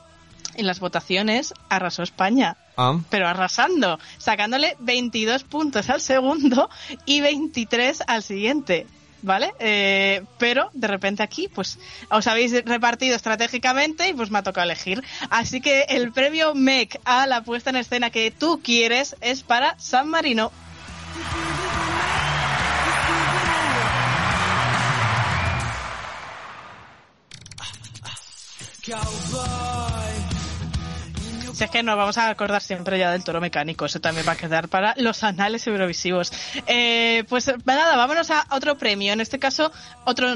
en 0.58 0.68
las 0.68 0.80
votaciones 0.80 1.54
arrasó 1.70 2.04
España. 2.04 2.58
Ah. 2.78 3.00
Pero 3.10 3.28
arrasando, 3.28 4.00
sacándole 4.18 4.76
22 4.80 5.44
puntos 5.44 5.89
al 5.89 6.02
segundo 6.02 6.70
y 7.06 7.22
23 7.22 8.04
al 8.08 8.24
siguiente. 8.24 8.88
¿Vale? 9.22 9.56
Eh, 9.58 10.24
pero 10.38 10.70
de 10.74 10.88
repente 10.88 11.24
aquí, 11.24 11.48
pues 11.48 11.80
os 12.12 12.28
habéis 12.28 12.63
repartido 12.63 13.15
estratégicamente 13.15 14.08
y 14.08 14.13
pues 14.13 14.30
me 14.30 14.38
ha 14.38 14.44
tocado 14.44 14.65
elegir. 14.65 15.04
Así 15.32 15.62
que 15.62 15.86
el 15.89 16.12
premio 16.12 16.54
MEC 16.54 17.00
a 17.06 17.26
la 17.26 17.41
puesta 17.41 17.72
en 17.72 17.78
escena 17.78 18.12
que 18.12 18.30
tú 18.30 18.62
quieres 18.63 19.15
es 19.22 19.41
para 19.41 19.80
San 19.80 20.10
Marino. 20.10 20.52
Si 31.56 31.63
es 31.63 31.70
que 31.70 31.82
nos 31.84 31.96
vamos 31.96 32.18
a 32.18 32.30
acordar 32.30 32.62
siempre 32.62 33.00
ya 33.00 33.12
del 33.12 33.24
toro 33.24 33.39
mecánico, 33.39 33.86
eso 33.86 34.00
también 34.02 34.28
va 34.28 34.34
a 34.34 34.38
quedar 34.38 34.68
para 34.68 34.94
los 34.98 35.24
anales 35.24 35.65
eurovisivos. 35.68 36.32
Eh, 36.68 37.24
pues 37.30 37.50
nada, 37.65 37.96
vámonos 37.96 38.30
a 38.32 38.46
otro 38.52 38.78
premio, 38.78 39.13
en 39.13 39.22
este 39.22 39.39
caso 39.39 39.72
otro 40.04 40.36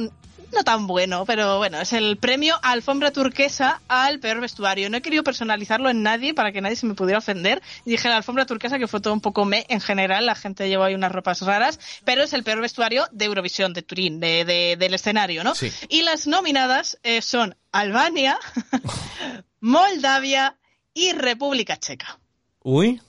no 0.52 0.64
tan 0.64 0.88
bueno, 0.88 1.26
pero 1.28 1.60
bueno, 1.60 1.80
es 1.80 1.94
el 1.94 2.18
premio 2.18 2.58
Alfombra 2.64 3.12
Turquesa 3.12 3.82
al 3.88 4.20
peor 4.20 4.40
vestuario. 4.40 4.90
No 4.90 4.98
he 4.98 5.02
querido 5.04 5.24
personalizarlo 5.24 5.90
en 5.92 6.02
nadie 6.02 6.34
para 6.34 6.52
que 6.52 6.60
nadie 6.60 6.76
se 6.76 6.88
me 6.88 6.96
pudiera 6.96 7.20
ofender. 7.20 7.62
Dije 7.86 8.10
la 8.10 8.18
Alfombra 8.18 8.48
Turquesa 8.48 8.80
que 8.80 8.88
fue 8.88 9.00
todo 9.00 9.14
un 9.14 9.22
poco 9.22 9.46
me 9.46 9.68
en 9.70 9.80
general, 9.80 10.26
la 10.26 10.34
gente 10.34 10.68
llevó 10.68 10.86
ahí 10.86 10.96
unas 10.96 11.12
ropas 11.12 11.42
raras, 11.44 11.80
pero 12.04 12.24
es 12.24 12.34
el 12.34 12.44
peor 12.44 12.62
vestuario 12.62 13.08
de 13.12 13.26
Eurovisión, 13.26 13.74
de 13.74 13.84
Turín, 13.84 14.20
de, 14.20 14.44
de- 14.44 14.76
del 14.80 14.94
escenario, 14.96 15.44
¿no? 15.44 15.54
Sí. 15.54 15.72
Y 15.88 16.02
las 16.02 16.26
nominadas 16.26 16.98
eh, 17.04 17.22
son 17.22 17.56
Albania, 17.72 18.40
Moldavia 19.60 20.56
y 20.94 21.14
República 21.14 21.78
Checa. 21.78 22.20
Uy. 22.64 23.02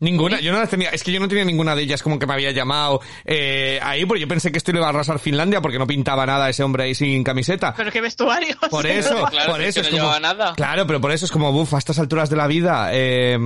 Ninguna, 0.00 0.40
yo 0.40 0.50
no 0.50 0.58
las 0.58 0.70
tenía, 0.70 0.88
es 0.88 1.02
que 1.04 1.12
yo 1.12 1.20
no 1.20 1.28
tenía 1.28 1.44
ninguna 1.44 1.76
de 1.76 1.82
ellas 1.82 2.02
como 2.02 2.18
que 2.18 2.26
me 2.26 2.32
había 2.32 2.52
llamado 2.52 3.02
eh, 3.26 3.78
ahí, 3.82 4.06
porque 4.06 4.22
yo 4.22 4.28
pensé 4.28 4.50
que 4.50 4.56
esto 4.56 4.72
le 4.72 4.78
iba 4.78 4.86
a 4.86 4.90
arrasar 4.90 5.18
Finlandia 5.18 5.60
porque 5.60 5.78
no 5.78 5.86
pintaba 5.86 6.24
nada 6.24 6.48
ese 6.48 6.62
hombre 6.62 6.84
ahí 6.84 6.94
sin 6.94 7.22
camiseta. 7.22 7.74
Pero 7.76 7.92
qué 7.92 8.00
vestuario. 8.00 8.56
Por 8.70 8.86
eso, 8.86 9.26
Claro, 9.30 9.52
por 9.52 9.60
es 9.60 9.76
eso 9.76 9.82
que 9.82 9.96
es 9.96 10.02
no 10.02 10.08
como, 10.08 10.20
nada. 10.20 10.54
claro, 10.54 10.86
pero 10.86 11.02
por 11.02 11.12
eso 11.12 11.26
es 11.26 11.30
como, 11.30 11.52
buf, 11.52 11.74
a 11.74 11.78
estas 11.78 11.98
alturas 11.98 12.30
de 12.30 12.36
la 12.36 12.46
vida, 12.46 12.88
eh, 12.94 13.38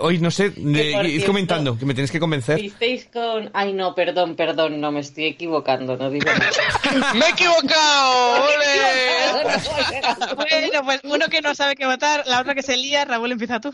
hoy 0.00 0.18
no 0.18 0.30
sé, 0.30 0.52
eh, 0.56 0.92
por 0.94 1.04
id 1.06 1.24
comentando, 1.26 1.76
que 1.76 1.84
me 1.84 1.94
tienes 1.94 2.12
que 2.12 2.20
convencer. 2.20 2.60
Visteis 2.60 3.06
con... 3.12 3.50
Ay, 3.52 3.72
no, 3.72 3.94
perdón, 3.96 4.36
perdón, 4.36 4.80
no 4.80 4.92
me 4.92 5.00
estoy 5.00 5.24
equivocando, 5.24 5.96
no 5.96 6.10
digo 6.10 6.26
nada. 6.26 7.12
¡Me 7.14 7.26
he 7.26 7.30
equivocado! 7.30 8.44
¡Ole! 8.44 10.34
Bueno, 10.36 10.84
pues 10.84 11.00
uno 11.02 11.26
que 11.28 11.40
no 11.42 11.54
sabe 11.56 11.74
qué 11.74 11.86
votar, 11.86 12.22
la 12.26 12.40
otra 12.40 12.54
que 12.54 12.62
se 12.62 12.76
lía, 12.76 13.04
Raúl, 13.04 13.32
empieza 13.32 13.60
tú. 13.60 13.72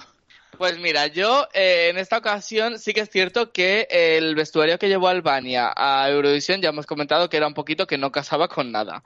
Pues 0.57 0.79
mira, 0.79 1.07
yo 1.09 1.49
eh, 1.53 1.89
en 1.91 1.99
esta 1.99 2.19
ocasión 2.19 2.79
sí 2.79 2.93
que 2.93 3.01
es 3.01 3.11
cierto 3.11 3.53
que 3.53 3.87
el 3.91 4.35
vestuario 4.35 4.79
que 4.79 4.89
llevó 4.89 5.09
Albania 5.09 5.73
a 5.77 6.09
Eurovisión 6.11 6.61
ya 6.61 6.71
hemos 6.71 6.87
comentado 6.87 7.29
que 7.29 7.37
era 7.37 7.47
un 7.47 7.55
poquito 7.55 7.87
que 7.87 7.99
no 7.99 8.13
casaba 8.13 8.49
con 8.49 8.73
nada. 8.73 9.03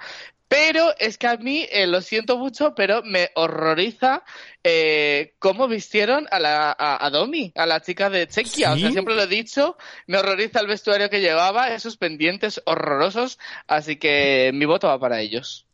Pero 0.48 0.94
es 0.98 1.18
que 1.18 1.26
a 1.26 1.36
mí, 1.36 1.66
eh, 1.70 1.86
lo 1.86 2.00
siento 2.00 2.38
mucho, 2.38 2.74
pero 2.74 3.02
me 3.02 3.30
horroriza 3.34 4.24
eh, 4.64 5.34
cómo 5.38 5.68
vistieron 5.68 6.26
a, 6.30 6.40
la, 6.40 6.70
a, 6.70 7.04
a 7.04 7.10
Domi, 7.10 7.52
a 7.54 7.66
la 7.66 7.82
chica 7.82 8.08
de 8.08 8.26
Chequia. 8.26 8.72
O 8.72 8.78
sea, 8.78 8.90
siempre 8.90 9.14
lo 9.14 9.24
he 9.24 9.26
dicho, 9.26 9.76
me 10.06 10.16
horroriza 10.16 10.60
el 10.60 10.66
vestuario 10.66 11.10
que 11.10 11.20
llevaba, 11.20 11.74
esos 11.74 11.98
pendientes 11.98 12.62
horrorosos, 12.64 13.38
así 13.66 13.96
que 13.96 14.50
mi 14.54 14.64
voto 14.64 14.88
va 14.88 14.98
para 14.98 15.20
ellos. 15.20 15.67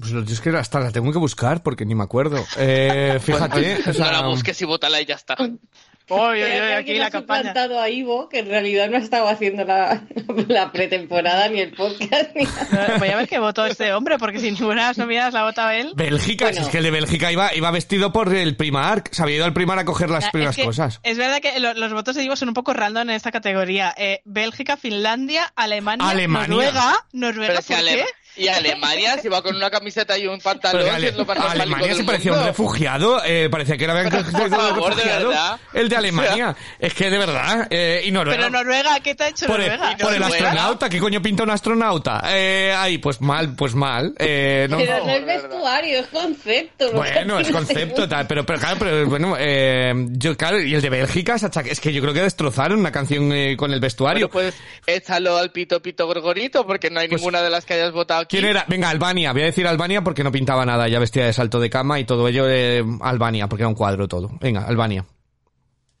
Pues 0.00 0.12
es 0.30 0.40
que 0.40 0.50
hasta 0.50 0.80
la 0.80 0.90
tengo 0.90 1.12
que 1.12 1.18
buscar 1.18 1.62
porque 1.62 1.84
ni 1.84 1.94
me 1.94 2.04
acuerdo. 2.04 2.44
Eh, 2.58 3.18
fíjate, 3.22 3.78
o 3.90 3.92
sea, 3.92 4.06
no 4.06 4.12
la 4.12 4.26
busques 4.28 4.60
y 4.62 4.64
vótala 4.64 5.00
y 5.00 5.06
ya 5.06 5.14
está. 5.14 5.36
Creo 5.36 6.30
uy, 6.30 6.38
que 6.38 6.74
aquí 6.74 6.94
la 6.94 7.06
ha 7.06 7.10
campaña. 7.10 7.52
a 7.52 7.88
Ivo, 7.88 8.28
que 8.28 8.38
en 8.38 8.46
realidad 8.46 8.88
no 8.88 8.96
estaba 8.96 9.28
haciendo 9.30 9.64
la, 9.64 10.04
la 10.48 10.70
pretemporada 10.70 11.48
ni 11.48 11.60
el 11.60 11.72
podcast 11.72 12.30
ni 12.36 12.44
nada. 12.44 12.94
Voy 12.98 13.08
a 13.08 13.16
ver 13.16 13.28
qué 13.28 13.40
votó 13.40 13.66
este 13.66 13.92
hombre, 13.92 14.16
porque 14.16 14.38
si 14.38 14.52
ninguna 14.52 14.92
nominadas 14.96 15.34
la 15.34 15.40
ha 15.40 15.44
votado 15.44 15.70
él. 15.70 15.92
Bélgica, 15.96 16.46
si 16.46 16.52
Bueno. 16.52 16.66
es 16.66 16.70
que 16.70 16.78
el 16.78 16.84
de 16.84 16.90
Bélgica 16.92 17.32
iba, 17.32 17.52
iba 17.56 17.70
vestido 17.72 18.12
por 18.12 18.32
el 18.32 18.54
Primark, 18.56 19.12
se 19.12 19.20
había 19.22 19.34
ido 19.36 19.44
al 19.46 19.52
Primark 19.52 19.80
a 19.80 19.84
coger 19.84 20.08
las 20.10 20.26
Es 20.26 20.30
primeras 20.30 20.54
que 20.54 20.64
cosas. 20.64 21.00
Es 21.02 21.18
verdad 21.18 21.40
que 21.40 21.58
lo- 21.58 21.74
los 21.74 21.92
votos 21.92 22.14
de 22.14 22.22
Ivo 22.22 22.36
son 22.36 22.48
un 22.48 22.54
poco 22.54 22.72
random 22.72 23.10
en 23.10 23.16
esta 23.16 23.32
categoría. 23.32 23.92
Eh, 23.98 24.20
Bélgica, 24.24 24.76
Finlandia, 24.76 25.52
Alemania, 25.56 26.08
Alemania. 26.08 26.46
Noruega. 26.48 27.06
Noruega, 27.12 27.48
Pero 27.54 27.62
si 27.62 27.72
¿por 27.72 27.76
Ale- 27.80 27.94
qué? 27.96 28.04
Y 28.36 28.48
Alemania, 28.48 29.18
si 29.18 29.28
va 29.28 29.42
con 29.42 29.56
una 29.56 29.70
camiseta 29.70 30.16
y 30.18 30.26
un 30.26 30.38
pantalón, 30.40 30.82
Pero 30.82 30.94
Ale- 30.94 31.08
es 31.08 31.14
Alemania 31.50 31.94
se 31.94 32.04
parecía 32.04 32.32
un 32.32 32.44
refugiado, 32.44 33.22
eh, 33.24 33.48
parecía 33.50 33.76
que 33.76 33.84
era 33.84 33.94
Pero, 33.94 34.10
por 34.10 34.42
un 34.42 34.50
favor, 34.50 34.94
refugiado. 34.94 35.32
El 35.72 35.88
de 35.88 35.96
Alemania. 35.96 36.56
Es 36.78 36.94
que 36.94 37.10
de 37.10 37.18
verdad, 37.18 37.66
eh, 37.70 38.02
y 38.04 38.10
Noruega. 38.10 38.36
Pero 38.38 38.50
Noruega, 38.50 39.00
¿qué 39.00 39.14
te 39.14 39.24
ha 39.24 39.28
hecho 39.28 39.46
por 39.46 39.60
el, 39.60 39.70
Noruega? 39.70 39.96
por 39.98 40.14
el 40.14 40.22
astronauta, 40.22 40.88
¿qué 40.88 40.98
coño 40.98 41.22
pinta 41.22 41.42
un 41.42 41.50
astronauta? 41.50 42.22
Eh, 42.28 42.74
ahí, 42.76 42.98
pues 42.98 43.20
mal, 43.20 43.54
pues 43.56 43.74
mal. 43.74 44.14
Eh, 44.18 44.66
no. 44.68 44.78
Pero 44.78 45.04
no 45.04 45.10
es 45.10 45.20
de 45.20 45.24
verdad. 45.26 45.48
vestuario, 45.48 45.98
es 46.00 46.06
concepto. 46.08 46.86
¿no? 46.86 46.92
Bueno, 46.98 47.40
es 47.40 47.48
concepto, 47.50 48.08
tal, 48.08 48.26
pero, 48.26 48.44
pero 48.44 48.58
claro, 48.58 48.76
pero 48.78 49.06
bueno, 49.06 49.36
eh, 49.38 49.92
yo, 50.10 50.36
claro, 50.36 50.60
y 50.60 50.74
el 50.74 50.82
de 50.82 50.90
Bélgica, 50.90 51.38
se 51.38 51.46
es 51.70 51.80
que 51.80 51.92
yo 51.92 52.02
creo 52.02 52.12
que 52.12 52.20
destrozaron 52.22 52.80
una 52.80 52.92
canción 52.92 53.32
eh, 53.32 53.56
con 53.56 53.72
el 53.72 53.80
vestuario. 53.80 54.28
Bueno, 54.28 54.50
pues 54.52 54.54
échalo 54.86 55.36
al 55.38 55.50
pito 55.52 55.80
pito 55.80 56.06
gorgorito, 56.06 56.66
porque 56.66 56.90
no 56.90 57.00
hay 57.00 57.08
Pues, 57.08 57.20
ninguna 57.20 57.40
de 57.42 57.50
las 57.50 57.64
que 57.64 57.74
hayas 57.74 57.92
votado 57.92 58.25
aquí. 58.26 58.36
¿Quién 58.36 58.50
era? 58.50 58.64
Venga, 58.68 58.90
Albania. 58.90 59.32
Voy 59.32 59.42
a 59.42 59.46
decir 59.46 59.66
Albania 59.66 60.02
porque 60.02 60.22
no 60.22 60.30
pintaba 60.30 60.64
nada. 60.66 60.86
Ya 60.88 60.98
vestía 60.98 61.24
de 61.26 61.32
salto 61.32 61.58
de 61.60 61.70
cama 61.70 61.98
y 61.98 62.04
todo 62.04 62.28
ello 62.28 62.44
de 62.44 62.84
Albania, 63.00 63.48
porque 63.48 63.62
era 63.62 63.68
un 63.68 63.74
cuadro 63.74 64.06
todo. 64.08 64.30
Venga, 64.40 64.66
Albania. 64.66 65.04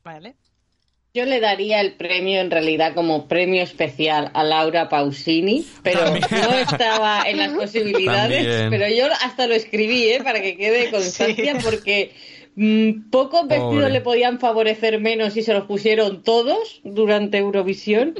Vale. 0.04 0.34
Yo 1.14 1.24
le 1.24 1.40
daría 1.40 1.80
el 1.80 1.94
premio 1.94 2.40
en 2.42 2.50
realidad 2.50 2.92
como 2.94 3.26
premio 3.26 3.62
especial 3.62 4.30
a 4.34 4.44
Laura 4.44 4.90
Pausini, 4.90 5.64
pero 5.82 6.00
También. 6.00 6.26
no 6.30 6.52
estaba 6.58 7.22
en 7.26 7.38
las 7.38 7.52
posibilidades. 7.54 8.46
También. 8.46 8.70
Pero 8.70 8.94
yo 8.94 9.06
hasta 9.24 9.46
lo 9.46 9.54
escribí, 9.54 10.10
¿eh? 10.10 10.20
para 10.22 10.42
que 10.42 10.58
quede 10.58 10.90
constancia, 10.90 11.58
Sí. 11.58 11.64
porque 11.64 12.12
mm, 12.54 13.08
pocos 13.10 13.48
vestidos 13.48 13.72
Pobre. 13.76 13.90
le 13.90 14.00
podían 14.02 14.38
favorecer 14.40 15.00
menos 15.00 15.32
si 15.32 15.42
se 15.42 15.54
los 15.54 15.64
pusieron 15.64 16.22
todos 16.22 16.82
durante 16.84 17.38
Eurovisión. 17.38 18.14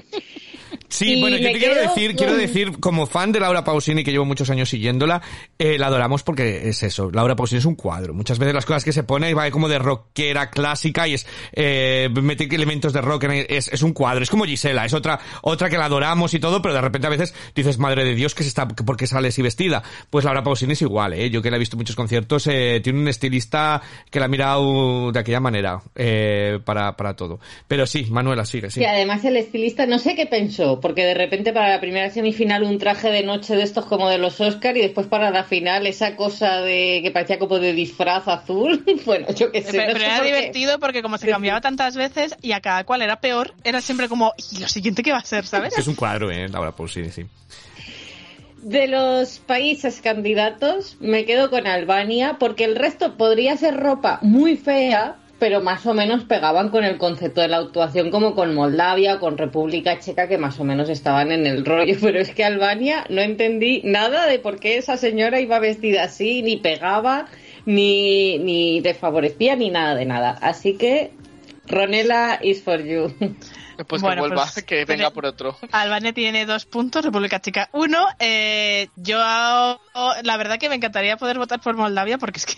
Sí, 0.88 1.14
Y 1.14 1.20
bueno, 1.20 1.36
yo 1.36 1.50
te 1.52 1.58
quiero 1.58 1.74
decir, 1.74 2.10
con- 2.10 2.16
quiero 2.16 2.36
decir, 2.36 2.72
como 2.80 3.06
fan 3.06 3.32
de 3.32 3.40
Laura 3.40 3.64
Pausini, 3.64 4.04
que 4.04 4.12
llevo 4.12 4.24
muchos 4.24 4.48
años 4.50 4.68
siguiéndola, 4.68 5.20
eh, 5.58 5.78
la 5.78 5.88
adoramos 5.88 6.22
porque 6.22 6.68
es 6.68 6.82
eso. 6.82 7.10
Laura 7.10 7.34
Pausini 7.36 7.58
es 7.58 7.64
un 7.64 7.74
cuadro. 7.74 8.14
Muchas 8.14 8.38
veces 8.38 8.54
las 8.54 8.64
cosas 8.64 8.84
que 8.84 8.92
se 8.92 9.02
pone 9.02 9.34
va 9.34 9.50
como 9.50 9.68
de 9.68 9.78
rockera 9.78 10.50
clásica 10.50 11.08
y 11.08 11.14
es, 11.14 11.26
eh, 11.52 12.08
mete 12.22 12.44
elementos 12.54 12.92
de 12.92 13.00
rock, 13.00 13.24
en- 13.24 13.46
es, 13.48 13.68
es 13.68 13.82
un 13.82 13.92
cuadro. 13.92 14.22
Es 14.22 14.30
como 14.30 14.44
Gisela, 14.44 14.84
es 14.84 14.94
otra, 14.94 15.18
otra 15.42 15.68
que 15.70 15.76
la 15.78 15.86
adoramos 15.86 16.34
y 16.34 16.38
todo, 16.40 16.62
pero 16.62 16.74
de 16.74 16.80
repente 16.80 17.06
a 17.06 17.10
veces 17.10 17.34
dices, 17.54 17.78
madre 17.78 18.04
de 18.04 18.14
Dios, 18.14 18.34
que 18.34 18.42
se 18.42 18.48
está, 18.48 18.68
¿por 18.68 18.96
qué 18.96 19.06
sale 19.06 19.28
así 19.28 19.42
vestida? 19.42 19.82
Pues 20.10 20.24
Laura 20.24 20.42
Pausini 20.42 20.74
es 20.74 20.82
igual, 20.82 21.14
eh. 21.14 21.30
Yo 21.30 21.42
que 21.42 21.50
la 21.50 21.56
he 21.56 21.60
visto 21.60 21.76
en 21.76 21.78
muchos 21.78 21.96
conciertos, 21.96 22.46
eh, 22.46 22.80
tiene 22.82 23.00
un 23.00 23.08
estilista 23.08 23.82
que 24.10 24.20
la 24.20 24.26
ha 24.26 24.28
mirado 24.28 25.10
de 25.12 25.18
aquella 25.18 25.40
manera, 25.40 25.80
eh, 25.94 26.58
para, 26.64 26.96
para 26.96 27.14
todo. 27.14 27.40
Pero 27.66 27.86
sí, 27.86 28.06
Manuela, 28.10 28.44
sigue, 28.44 28.70
sí. 28.70 28.80
Y 28.80 28.84
además 28.84 29.24
el 29.24 29.36
estilista 29.36 29.86
no 29.86 29.98
sé 29.98 30.14
qué 30.14 30.26
pensó, 30.26 30.75
porque 30.80 31.04
de 31.04 31.14
repente 31.14 31.52
para 31.52 31.70
la 31.70 31.80
primera 31.80 32.10
semifinal 32.10 32.62
un 32.62 32.78
traje 32.78 33.10
de 33.10 33.22
noche 33.22 33.56
de 33.56 33.62
estos 33.62 33.86
como 33.86 34.08
de 34.08 34.18
los 34.18 34.40
Oscar 34.40 34.76
y 34.76 34.80
después 34.80 35.06
para 35.06 35.30
la 35.30 35.44
final 35.44 35.86
esa 35.86 36.16
cosa 36.16 36.60
de 36.60 37.00
que 37.02 37.10
parecía 37.10 37.38
como 37.38 37.58
de 37.58 37.72
disfraz 37.72 38.28
azul. 38.28 38.84
bueno, 39.06 39.26
yo 39.34 39.52
qué 39.52 39.62
sé. 39.62 39.72
Pero, 39.72 39.86
no 39.86 39.92
pero 39.94 39.98
sé 39.98 40.06
era 40.06 40.16
por 40.16 40.26
qué. 40.26 40.34
divertido 40.34 40.78
porque 40.78 41.02
como 41.02 41.18
se 41.18 41.28
cambiaba 41.28 41.60
tantas 41.60 41.96
veces 41.96 42.36
y 42.42 42.52
a 42.52 42.60
cada 42.60 42.84
cual 42.84 43.02
era 43.02 43.20
peor, 43.20 43.54
era 43.64 43.80
siempre 43.80 44.08
como, 44.08 44.32
¿y 44.52 44.60
lo 44.60 44.68
siguiente 44.68 45.02
qué 45.02 45.12
va 45.12 45.18
a 45.18 45.24
ser, 45.24 45.46
sabes? 45.46 45.76
Es 45.76 45.86
un 45.86 45.94
cuadro, 45.94 46.30
eh, 46.30 46.48
Laura 46.48 46.72
Pausini, 46.72 47.10
sí. 47.10 47.24
De 48.62 48.88
los 48.88 49.38
países 49.38 50.00
candidatos 50.00 50.96
me 50.98 51.24
quedo 51.24 51.50
con 51.50 51.68
Albania 51.68 52.36
porque 52.40 52.64
el 52.64 52.74
resto 52.74 53.16
podría 53.16 53.56
ser 53.56 53.76
ropa 53.76 54.18
muy 54.22 54.56
fea, 54.56 55.16
pero 55.38 55.60
más 55.60 55.84
o 55.86 55.94
menos 55.94 56.24
pegaban 56.24 56.70
con 56.70 56.84
el 56.84 56.98
concepto 56.98 57.40
de 57.40 57.48
la 57.48 57.58
actuación 57.58 58.10
como 58.10 58.34
con 58.34 58.54
Moldavia, 58.54 59.18
con 59.18 59.36
República 59.36 59.98
Checa 59.98 60.28
que 60.28 60.38
más 60.38 60.58
o 60.60 60.64
menos 60.64 60.88
estaban 60.88 61.32
en 61.32 61.46
el 61.46 61.64
rollo, 61.64 61.96
pero 62.00 62.18
es 62.18 62.34
que 62.34 62.44
Albania 62.44 63.04
no 63.10 63.20
entendí 63.20 63.82
nada 63.84 64.26
de 64.26 64.38
por 64.38 64.58
qué 64.58 64.76
esa 64.78 64.96
señora 64.96 65.40
iba 65.40 65.58
vestida 65.58 66.04
así, 66.04 66.42
ni 66.42 66.56
pegaba, 66.56 67.26
ni, 67.66 68.38
ni 68.38 68.80
te 68.80 68.94
favorecía, 68.94 69.56
ni 69.56 69.70
nada 69.70 69.94
de 69.94 70.06
nada. 70.06 70.38
Así 70.40 70.74
que 70.74 71.12
Ronela 71.66 72.38
is 72.42 72.62
for 72.62 72.80
you. 72.82 73.14
Pues 73.84 74.00
Bueno, 74.00 74.22
que 74.22 74.28
vuelva, 74.28 74.48
pues, 74.50 74.64
que 74.64 74.84
venga 74.86 75.10
por 75.10 75.26
otro. 75.26 75.58
Albania 75.72 76.12
tiene 76.14 76.46
dos 76.46 76.64
puntos, 76.64 77.04
República 77.04 77.40
Checa 77.40 77.68
uno. 77.72 78.06
Eh, 78.18 78.88
yo, 78.96 79.18
la 79.18 80.36
verdad 80.38 80.58
que 80.58 80.70
me 80.70 80.76
encantaría 80.76 81.16
poder 81.18 81.36
votar 81.36 81.60
por 81.60 81.76
Moldavia 81.76 82.16
porque 82.16 82.38
es 82.38 82.46
que, 82.46 82.54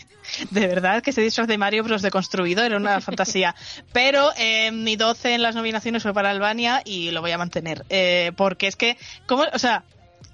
de 0.50 0.66
verdad, 0.68 1.02
que 1.02 1.10
ese 1.10 1.20
disfraz 1.20 1.48
de 1.48 1.58
Mario 1.58 1.82
Bros. 1.82 2.02
deconstruido 2.02 2.62
era 2.62 2.76
una 2.76 3.00
fantasía. 3.00 3.56
Pero 3.92 4.30
eh, 4.36 4.70
mi 4.70 4.94
12 4.94 5.34
en 5.34 5.42
las 5.42 5.56
nominaciones 5.56 6.04
fue 6.04 6.14
para 6.14 6.30
Albania 6.30 6.82
y 6.84 7.10
lo 7.10 7.20
voy 7.20 7.32
a 7.32 7.38
mantener. 7.38 7.84
Eh, 7.88 8.30
porque 8.36 8.68
es 8.68 8.76
que, 8.76 8.96
¿cómo? 9.26 9.44
O 9.52 9.58
sea, 9.58 9.82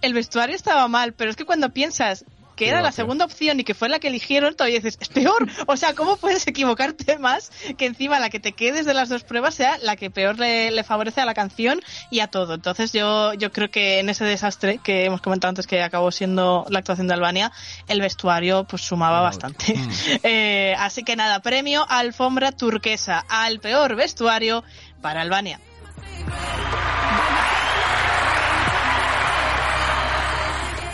el 0.02 0.12
vestuario 0.12 0.54
estaba 0.54 0.86
mal, 0.86 1.14
pero 1.14 1.30
es 1.30 1.36
que 1.36 1.46
cuando 1.46 1.70
piensas 1.70 2.26
que 2.56 2.68
era 2.68 2.82
la 2.82 2.92
segunda 2.92 3.24
opción 3.24 3.60
y 3.60 3.64
que 3.64 3.74
fue 3.74 3.88
la 3.88 3.98
que 3.98 4.08
eligieron, 4.08 4.54
todavía 4.54 4.78
dices, 4.78 4.98
es 5.00 5.08
peor. 5.08 5.48
O 5.66 5.76
sea, 5.76 5.94
¿cómo 5.94 6.16
puedes 6.16 6.46
equivocarte 6.46 7.18
más 7.18 7.50
que 7.78 7.86
encima 7.86 8.20
la 8.20 8.30
que 8.30 8.38
te 8.38 8.52
quedes 8.52 8.86
de 8.86 8.94
las 8.94 9.08
dos 9.08 9.24
pruebas 9.24 9.54
sea 9.54 9.78
la 9.78 9.96
que 9.96 10.10
peor 10.10 10.38
le, 10.38 10.70
le 10.70 10.84
favorece 10.84 11.20
a 11.20 11.24
la 11.24 11.34
canción 11.34 11.80
y 12.10 12.20
a 12.20 12.28
todo? 12.28 12.54
Entonces 12.54 12.92
yo, 12.92 13.32
yo 13.34 13.50
creo 13.50 13.70
que 13.70 13.98
en 13.98 14.08
ese 14.08 14.24
desastre 14.24 14.78
que 14.82 15.04
hemos 15.04 15.20
comentado 15.20 15.50
antes 15.50 15.66
que 15.66 15.82
acabó 15.82 16.10
siendo 16.12 16.66
la 16.68 16.80
actuación 16.80 17.08
de 17.08 17.14
Albania, 17.14 17.50
el 17.88 18.00
vestuario 18.00 18.64
pues 18.64 18.82
sumaba 18.82 19.20
bastante. 19.20 19.74
Eh, 20.22 20.74
así 20.78 21.02
que 21.02 21.16
nada, 21.16 21.40
premio 21.40 21.86
Alfombra 21.88 22.52
Turquesa 22.52 23.24
al 23.28 23.60
peor 23.60 23.96
vestuario 23.96 24.64
para 25.00 25.22
Albania. 25.22 25.60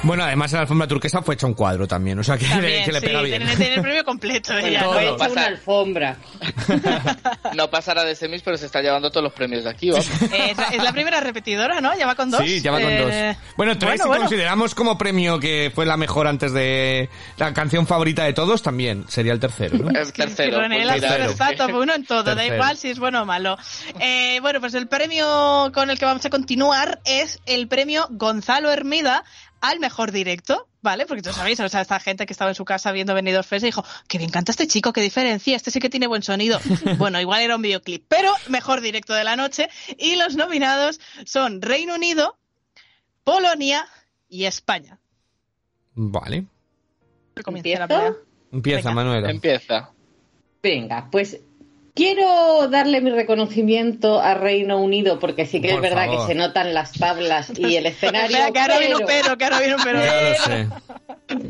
Bueno, 0.03 0.25
además 0.25 0.51
la 0.53 0.61
alfombra 0.61 0.87
turquesa 0.89 1.21
fue 1.21 1.35
hecha 1.35 1.47
un 1.47 1.53
cuadro 1.53 1.87
también, 1.87 2.19
o 2.19 2.25
sea 2.25 2.39
que, 2.39 2.47
También, 2.47 2.85
que 2.87 2.93
le 2.93 3.01
sí, 3.01 3.07
pega 3.07 3.21
bien. 3.21 3.39
tiene, 3.43 3.57
tiene 3.57 3.75
el 3.75 3.83
premio 3.83 4.05
completo. 4.05 4.57
ella, 4.57 4.83
todo. 4.83 5.01
¿no? 5.11 5.17
Pasa- 5.19 5.33
una 5.33 5.47
alfombra. 5.47 6.17
No 7.55 7.69
pasará 7.71 8.05
de 8.05 8.15
semis, 8.15 8.41
pero 8.43 8.57
se 8.57 8.67
está 8.67 8.81
llevando 8.81 9.11
todos 9.11 9.25
los 9.25 9.33
premios 9.35 9.65
de 9.65 9.71
aquí, 9.71 9.91
vamos. 9.91 10.09
Eh, 10.33 10.55
es, 10.73 10.83
la, 10.83 10.93
primera 10.93 11.21
repetidora, 11.21 11.81
¿no? 11.83 11.97
Ya 11.99 12.07
va 12.07 12.15
con 12.15 12.31
dos. 12.31 12.41
Sí, 12.43 12.61
ya 12.63 12.71
va 12.73 12.81
con 12.81 12.89
Eh, 12.91 13.37
dos. 13.37 13.37
Bueno, 13.57 13.73
tres 13.79 13.89
bueno, 13.91 14.03
si 14.05 14.09
bueno. 14.09 14.23
consideramos 14.25 14.75
como 14.75 14.97
premio 14.97 15.39
que 15.39 15.71
fue 15.75 15.85
la 15.85 15.97
mejor 15.99 16.27
antes 16.27 16.53
de 16.53 17.11
la 17.37 17.53
canción 17.53 17.87
favorita 17.87 18.25
de 18.25 18.33
todos, 18.33 18.63
también 18.63 19.05
sería 19.09 19.33
el 19.33 19.41
tercero, 19.41 19.77
¿no? 19.79 19.91
El 19.91 20.13
tercero. 20.13 20.57
Que 20.57 20.63
René 20.63 20.83
pues 20.87 21.49
que- 21.51 21.57
top 21.57 21.75
uno 21.75 21.95
en 21.95 22.05
todo, 22.07 22.23
da 22.23 22.35
Tercero. 22.35 22.55
igual 22.55 22.77
si 22.79 22.89
es 22.89 22.99
bueno 22.99 23.23
o 23.23 23.27
malo. 23.27 23.59
Eh, 24.01 24.39
bueno, 24.41 24.61
pues 24.61 24.73
el 24.75 24.89
premio 24.89 25.71
con 25.75 25.91
el 25.91 25.99
que 25.99 26.07
vamos 26.07 26.25
a 26.25 26.31
continuar 26.31 27.01
es 27.05 27.39
el 27.45 27.69
premio 27.69 28.07
Gonzalo 28.11 28.71
Hermida 28.71 29.25
al 29.61 29.79
mejor 29.79 30.13
directo, 30.13 30.69
¿vale? 30.83 31.07
Porque 31.07 31.23
tú 31.23 31.33
sabéis, 31.33 31.61
o 31.61 31.69
sea, 31.69 31.83
esta 31.83 32.01
gente 32.01 32.27
que 32.27 32.33
estaba 32.33 32.51
en 32.51 32.55
su 32.55 32.65
casa 32.65 32.93
viendo 32.93 33.15
Venidos 33.15 33.47
Fest 33.47 33.65
y 33.65 33.67
dijo, 33.67 33.85
qué 34.09 34.19
bien 34.19 34.31
canta 34.31 34.53
este 34.53 34.67
chico, 34.67 34.93
qué 34.93 35.01
diferencia, 35.01 35.57
este 35.57 35.71
sí 35.71 35.81
que 35.81 35.91
tiene 35.91 36.07
buen 36.07 36.23
sonido. 36.23 36.59
bueno, 36.99 37.21
igual 37.21 37.43
era 37.43 37.57
un 37.57 37.63
videoclip, 37.63 38.05
pero 38.09 38.33
mejor 38.49 38.81
directo 38.81 39.15
de 39.15 39.25
la 39.25 39.37
noche. 39.37 39.69
Y 39.99 40.17
los 40.17 40.37
nominados 40.37 41.01
son 41.25 41.63
Reino 41.63 41.95
Unido, 41.95 42.39
Polonia 43.25 43.87
y 44.29 44.45
España. 44.45 44.99
Vale. 45.95 46.47
Que. 48.11 48.57
Empieza, 48.57 48.89
Venga. 48.89 48.93
Manuela. 48.93 49.31
Empieza. 49.31 49.91
Venga, 50.63 51.09
pues 51.11 51.41
quiero 51.95 52.69
darle 52.69 53.01
mi 53.01 53.11
reconocimiento 53.11 54.21
a 54.21 54.35
Reino 54.35 54.79
Unido 54.81 55.19
porque 55.19 55.47
sí 55.47 55.61
que 55.61 55.69
Por 55.71 55.77
es 55.77 55.83
verdad 55.91 56.07
favor. 56.07 56.27
que 56.27 56.33
se 56.33 56.39
notan 56.39 56.75
las 56.75 56.93
tablas 56.93 57.53
y 57.59 57.77
el 57.77 57.87
escenario. 57.87 58.37
Espera, 58.37 58.53
que 58.53 58.59
ahora 58.61 58.79
viene 58.79 58.95
un 58.97 59.05
pero- 59.07 59.23
pero, 59.23 59.39
que 59.39 59.45
ahora 59.45 59.59
viene 59.61 59.75
un 59.77 59.83
pero. 59.83 60.01
Ya 60.01 60.23
lo 60.23 60.35
sé. 60.35 60.69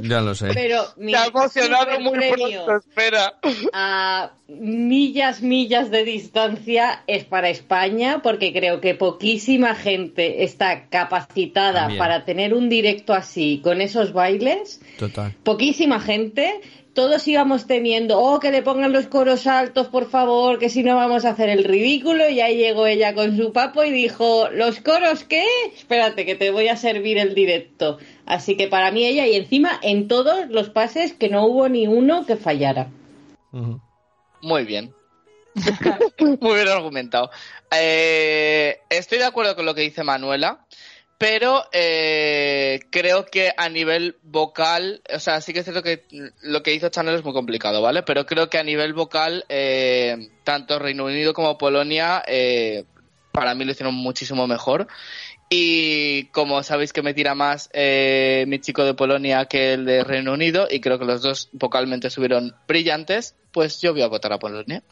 Ya 0.02 0.20
lo 0.20 0.34
sé. 0.34 0.48
Pero 0.52 0.82
mi 0.98 1.14
ha 1.14 1.24
emocionado 1.26 1.98
muy 2.00 2.18
pronto, 2.30 2.76
espera. 2.76 3.34
a 3.72 4.32
millas, 4.48 5.40
millas 5.40 5.90
de 5.90 6.04
distancia 6.04 7.02
es 7.06 7.24
para 7.24 7.48
España 7.48 8.20
porque 8.22 8.52
creo 8.52 8.80
que 8.82 8.94
poquísima 8.94 9.74
gente 9.74 10.44
está 10.44 10.88
capacitada 10.90 11.80
También. 11.82 11.98
para 11.98 12.24
tener 12.26 12.52
un 12.52 12.68
directo 12.68 13.14
así 13.14 13.60
con 13.64 13.80
esos 13.80 14.12
bailes. 14.12 14.80
Total. 14.98 15.34
poquísima 15.44 15.98
gente, 16.00 16.60
todos 16.94 17.26
íbamos 17.28 17.66
teniendo, 17.66 18.18
oh, 18.20 18.40
que 18.40 18.50
le 18.50 18.62
pongan 18.62 18.92
los 18.92 19.06
coros 19.06 19.46
altos, 19.46 19.88
por 19.88 20.10
favor, 20.10 20.58
que 20.58 20.68
si 20.68 20.82
no 20.82 20.96
vamos 20.96 21.24
a 21.24 21.30
hacer 21.30 21.48
el 21.48 21.64
ridículo. 21.64 22.28
Y 22.28 22.40
ahí 22.40 22.56
llegó 22.56 22.86
ella 22.86 23.14
con 23.14 23.36
su 23.36 23.52
papo 23.52 23.84
y 23.84 23.92
dijo, 23.92 24.48
¿los 24.50 24.80
coros 24.80 25.24
qué? 25.24 25.44
Espérate, 25.74 26.26
que 26.26 26.34
te 26.34 26.50
voy 26.50 26.68
a 26.68 26.76
servir 26.76 27.18
el 27.18 27.34
directo. 27.34 27.98
Así 28.26 28.56
que 28.56 28.68
para 28.68 28.90
mí 28.90 29.04
ella, 29.04 29.26
y 29.26 29.36
encima 29.36 29.78
en 29.82 30.08
todos 30.08 30.48
los 30.48 30.70
pases 30.70 31.12
que 31.12 31.28
no 31.28 31.46
hubo 31.46 31.68
ni 31.68 31.86
uno 31.86 32.26
que 32.26 32.36
fallara. 32.36 32.88
Muy 34.42 34.64
bien. 34.64 34.92
Muy 36.40 36.54
bien 36.54 36.68
argumentado. 36.68 37.30
Eh, 37.72 38.78
estoy 38.88 39.18
de 39.18 39.24
acuerdo 39.24 39.56
con 39.56 39.66
lo 39.66 39.74
que 39.74 39.82
dice 39.82 40.02
Manuela, 40.04 40.66
pero 41.20 41.64
eh, 41.72 42.80
creo 42.88 43.26
que 43.26 43.52
a 43.54 43.68
nivel 43.68 44.16
vocal, 44.22 45.02
o 45.14 45.18
sea, 45.18 45.42
sí 45.42 45.52
que 45.52 45.58
es 45.58 45.66
cierto 45.66 45.82
que 45.82 46.02
lo 46.40 46.62
que 46.62 46.72
hizo 46.72 46.88
Chanel 46.88 47.16
es 47.16 47.24
muy 47.24 47.34
complicado, 47.34 47.82
¿vale? 47.82 48.02
Pero 48.02 48.24
creo 48.24 48.48
que 48.48 48.56
a 48.56 48.64
nivel 48.64 48.94
vocal, 48.94 49.44
eh, 49.50 50.30
tanto 50.44 50.78
Reino 50.78 51.04
Unido 51.04 51.34
como 51.34 51.58
Polonia, 51.58 52.22
eh, 52.26 52.84
para 53.32 53.54
mí 53.54 53.66
lo 53.66 53.72
hicieron 53.72 53.96
muchísimo 53.96 54.46
mejor. 54.46 54.88
Y 55.50 56.24
como 56.28 56.62
sabéis 56.62 56.94
que 56.94 57.02
me 57.02 57.12
tira 57.12 57.34
más 57.34 57.68
eh, 57.74 58.46
mi 58.48 58.58
chico 58.58 58.82
de 58.86 58.94
Polonia 58.94 59.44
que 59.44 59.74
el 59.74 59.84
de 59.84 60.02
Reino 60.04 60.32
Unido, 60.32 60.68
y 60.70 60.80
creo 60.80 60.98
que 60.98 61.04
los 61.04 61.20
dos 61.20 61.50
vocalmente 61.52 62.08
estuvieron 62.08 62.56
brillantes, 62.66 63.36
pues 63.52 63.78
yo 63.82 63.92
voy 63.92 64.00
a 64.00 64.08
votar 64.08 64.32
a 64.32 64.38
Polonia. 64.38 64.82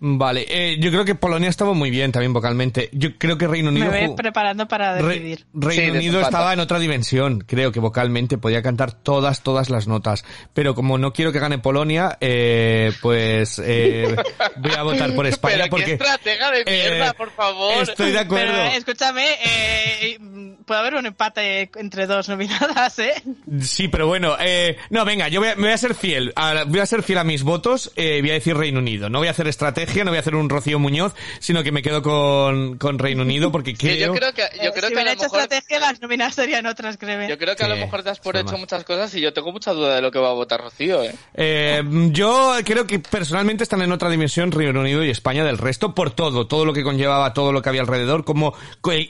Vale, 0.00 0.44
eh, 0.48 0.76
yo 0.80 0.90
creo 0.90 1.04
que 1.04 1.14
Polonia 1.14 1.48
estaba 1.48 1.72
muy 1.72 1.88
bien 1.90 2.12
también 2.12 2.32
vocalmente. 2.34 2.90
Yo 2.92 3.16
creo 3.16 3.38
que 3.38 3.46
Reino 3.46 3.70
Unido... 3.70 3.86
Me 3.86 4.00
ve 4.00 4.08
ju- 4.08 4.14
preparando 4.16 4.68
para 4.68 4.98
Re- 4.98 5.08
decidir. 5.14 5.46
Reino 5.54 5.92
Sí, 5.94 5.98
Unido 5.98 6.20
estaba 6.20 6.52
en 6.52 6.60
otra 6.60 6.78
dimensión, 6.78 7.44
creo 7.46 7.72
que 7.72 7.80
vocalmente 7.80 8.36
podía 8.36 8.60
cantar 8.62 8.92
todas, 8.92 9.42
todas 9.42 9.70
las 9.70 9.86
notas. 9.86 10.24
Pero 10.52 10.74
como 10.74 10.98
no 10.98 11.12
quiero 11.12 11.32
que 11.32 11.38
gane 11.38 11.58
Polonia, 11.58 12.18
eh, 12.20 12.92
pues 13.00 13.58
eh, 13.64 14.14
voy 14.56 14.72
a 14.76 14.82
votar 14.82 15.14
por 15.14 15.26
España 15.26 15.54
Pero 15.58 15.70
porque 15.70 15.84
qué 15.86 15.92
estratega 15.94 16.50
de 16.50 16.64
mierda, 16.64 17.08
eh, 17.08 17.14
por 17.16 17.30
favor. 17.30 17.82
estoy 17.82 18.10
de 18.12 18.18
acuerdo. 18.18 18.52
Pero 18.52 18.76
escúchame, 18.76 19.24
eh, 19.46 20.18
puede 20.66 20.80
haber 20.80 20.96
un 20.96 21.06
empate 21.06 21.70
entre 21.76 22.06
dos 22.06 22.28
nominadas, 22.28 22.98
¿eh? 22.98 23.14
Sí, 23.60 23.88
pero 23.88 24.06
bueno, 24.06 24.36
eh, 24.40 24.76
no, 24.90 25.04
venga, 25.04 25.28
yo 25.28 25.40
voy 25.40 25.50
a, 25.50 25.54
me 25.54 25.62
voy 25.62 25.72
a 25.72 25.78
ser 25.78 25.94
fiel, 25.94 26.32
a- 26.36 26.64
voy 26.66 26.80
a 26.80 26.86
ser 26.86 27.02
fiel 27.02 27.18
a 27.18 27.24
mis 27.24 27.42
votos, 27.42 27.90
eh, 27.96 28.18
voy 28.20 28.30
a 28.30 28.34
decir 28.34 28.56
Reino 28.56 28.80
Unido. 28.80 29.08
No 29.08 29.18
voy 29.18 29.28
a 29.28 29.30
hacer 29.30 29.46
estrategia, 29.48 29.83
no 30.04 30.10
voy 30.10 30.16
a 30.16 30.20
hacer 30.20 30.34
un 30.34 30.48
Rocío 30.48 30.78
Muñoz, 30.78 31.14
sino 31.40 31.62
que 31.62 31.72
me 31.72 31.82
quedo 31.82 32.02
con, 32.02 32.78
con 32.78 32.98
Reino 32.98 33.22
Unido 33.22 33.50
porque 33.52 33.74
Sí, 33.76 33.98
yo 33.98 34.12
creo... 34.14 34.32
creo 34.32 34.34
que, 34.34 34.64
yo 34.64 34.72
creo 34.72 34.84
Eh, 34.84 34.88
si 34.88 34.94
que 34.94 35.00
a 35.00 35.04
lo 35.04 35.10
hecho 35.10 35.22
mejor, 35.24 35.40
estrategia, 35.40 35.80
las 35.80 36.00
nominadas 36.00 36.34
serían 36.34 36.66
otras, 36.66 36.96
créeme. 36.96 37.28
yo 37.28 37.38
creo 37.38 37.56
que 37.56 37.64
a 37.64 37.68
lo 37.68 37.76
mejor 37.76 38.02
das 38.02 38.20
por 38.20 38.36
es 38.36 38.42
hecho 38.42 38.56
muchas 38.58 38.84
cosas 38.84 39.14
y 39.14 39.20
yo 39.20 39.32
tengo 39.32 39.52
mucha 39.52 39.72
duda 39.72 39.94
de 39.96 40.02
lo 40.02 40.10
que 40.10 40.18
va 40.18 40.30
a 40.30 40.34
votar 40.34 40.60
Rocío, 40.60 41.02
eh. 41.02 41.14
Eh, 41.34 41.82
yo 42.12 42.54
creo 42.64 42.86
que 42.86 42.98
personalmente 42.98 43.62
están 43.64 43.82
en 43.82 43.92
otra 43.92 44.10
dimensión 44.10 44.52
Reino 44.52 44.80
Unido 44.80 45.04
y 45.04 45.10
España 45.10 45.44
del 45.44 45.58
resto 45.58 45.94
por 45.94 46.10
todo, 46.10 46.46
todo 46.46 46.64
lo 46.64 46.72
que 46.72 46.82
conllevaba, 46.82 47.32
todo 47.34 47.52
lo 47.52 47.62
que 47.62 47.68
había 47.68 47.80
alrededor, 47.82 48.24
como 48.24 48.54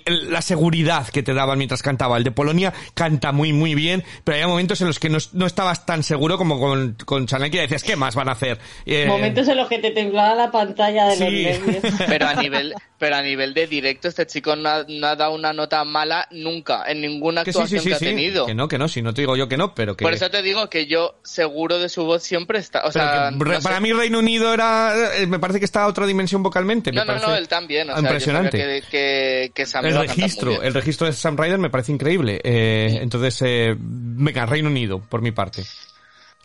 la 0.06 0.42
seguridad 0.42 1.08
que 1.08 1.22
te 1.22 1.34
daban 1.34 1.58
mientras 1.58 1.82
cantaba. 1.82 2.16
El 2.16 2.24
de 2.24 2.30
Polonia 2.32 2.72
canta 2.94 3.32
muy 3.32 3.52
muy 3.52 3.74
bien, 3.74 4.04
pero 4.24 4.36
había 4.36 4.48
momentos 4.48 4.80
en 4.80 4.86
los 4.88 4.98
que 4.98 5.08
no, 5.08 5.18
no 5.32 5.46
estabas 5.46 5.86
tan 5.86 6.02
seguro 6.02 6.38
como 6.38 6.58
con, 6.58 6.96
con 7.04 7.26
Chanel 7.26 7.50
que 7.50 7.60
decías, 7.60 7.82
¿qué 7.84 7.96
más 7.96 8.14
van 8.14 8.28
a 8.28 8.32
hacer? 8.32 8.58
Eh, 8.86 9.06
Momentos 9.06 9.46
en 9.48 9.56
los 9.56 9.68
que 9.68 9.78
te 9.78 9.90
temblaba 9.90 10.34
la 10.34 10.50
pantalla 10.66 11.06
de 11.08 11.16
Sí. 11.16 11.24
los 11.24 11.60
nervios. 11.60 11.94
Pero 12.06 12.26
a 12.28 12.34
nivel, 12.34 12.74
pero 12.98 13.16
a 13.16 13.22
nivel 13.22 13.54
de 13.54 13.66
directo, 13.66 14.08
este 14.08 14.26
chico 14.26 14.56
no 14.56 14.68
ha, 14.68 14.84
no 14.88 15.06
ha 15.06 15.16
dado 15.16 15.34
una 15.34 15.52
nota 15.52 15.84
mala 15.84 16.26
nunca 16.30 16.84
en 16.86 17.00
ninguna 17.00 17.44
que 17.44 17.52
sí, 17.52 17.58
actuación 17.58 17.80
sí, 17.80 17.84
sí, 17.84 17.88
que 17.90 17.94
ha 17.94 17.98
sí. 17.98 18.04
tenido. 18.06 18.46
Que 18.46 18.54
no, 18.54 18.68
que 18.68 18.78
no, 18.78 18.88
si 18.88 19.02
no 19.02 19.12
te 19.12 19.22
digo 19.22 19.36
yo 19.36 19.48
que 19.48 19.56
no, 19.56 19.74
pero 19.74 19.96
que... 19.96 20.04
Por 20.04 20.14
eso 20.14 20.30
te 20.30 20.42
digo 20.42 20.70
que 20.70 20.86
yo 20.86 21.16
seguro 21.22 21.78
de 21.78 21.88
su 21.88 22.04
voz 22.04 22.22
siempre 22.22 22.58
está. 22.58 22.84
O 22.84 22.92
sea, 22.92 23.30
que 23.30 23.44
no 23.44 23.56
sé. 23.56 23.62
para 23.62 23.80
mí 23.80 23.92
Reino 23.92 24.18
Unido 24.20 24.54
era, 24.54 25.16
eh, 25.16 25.26
me 25.26 25.38
parece 25.38 25.58
que 25.58 25.64
está 25.66 25.82
a 25.82 25.86
otra 25.86 26.06
dimensión 26.06 26.42
vocalmente. 26.42 26.92
me 26.92 26.96
No, 26.96 27.04
no, 27.04 27.18
no, 27.18 27.34
él 27.34 27.48
también. 27.48 27.90
O 27.90 27.92
sea, 27.92 28.00
impresionante. 28.02 28.58
Yo 28.58 28.64
sabía 28.64 28.80
que, 28.80 28.88
que, 28.88 29.52
que 29.54 29.66
Sam 29.66 29.86
el 29.86 29.96
registro, 29.98 30.50
bien. 30.50 30.64
el 30.64 30.74
registro 30.74 31.06
de 31.06 31.12
Sam 31.12 31.36
Ryder 31.36 31.58
me 31.58 31.70
parece 31.70 31.92
increíble. 31.92 32.40
Eh, 32.42 32.98
Entonces, 33.02 33.40
eh, 33.42 33.74
venga, 33.78 34.46
Reino 34.46 34.68
Unido, 34.68 35.00
por 35.00 35.20
mi 35.20 35.32
parte. 35.32 35.64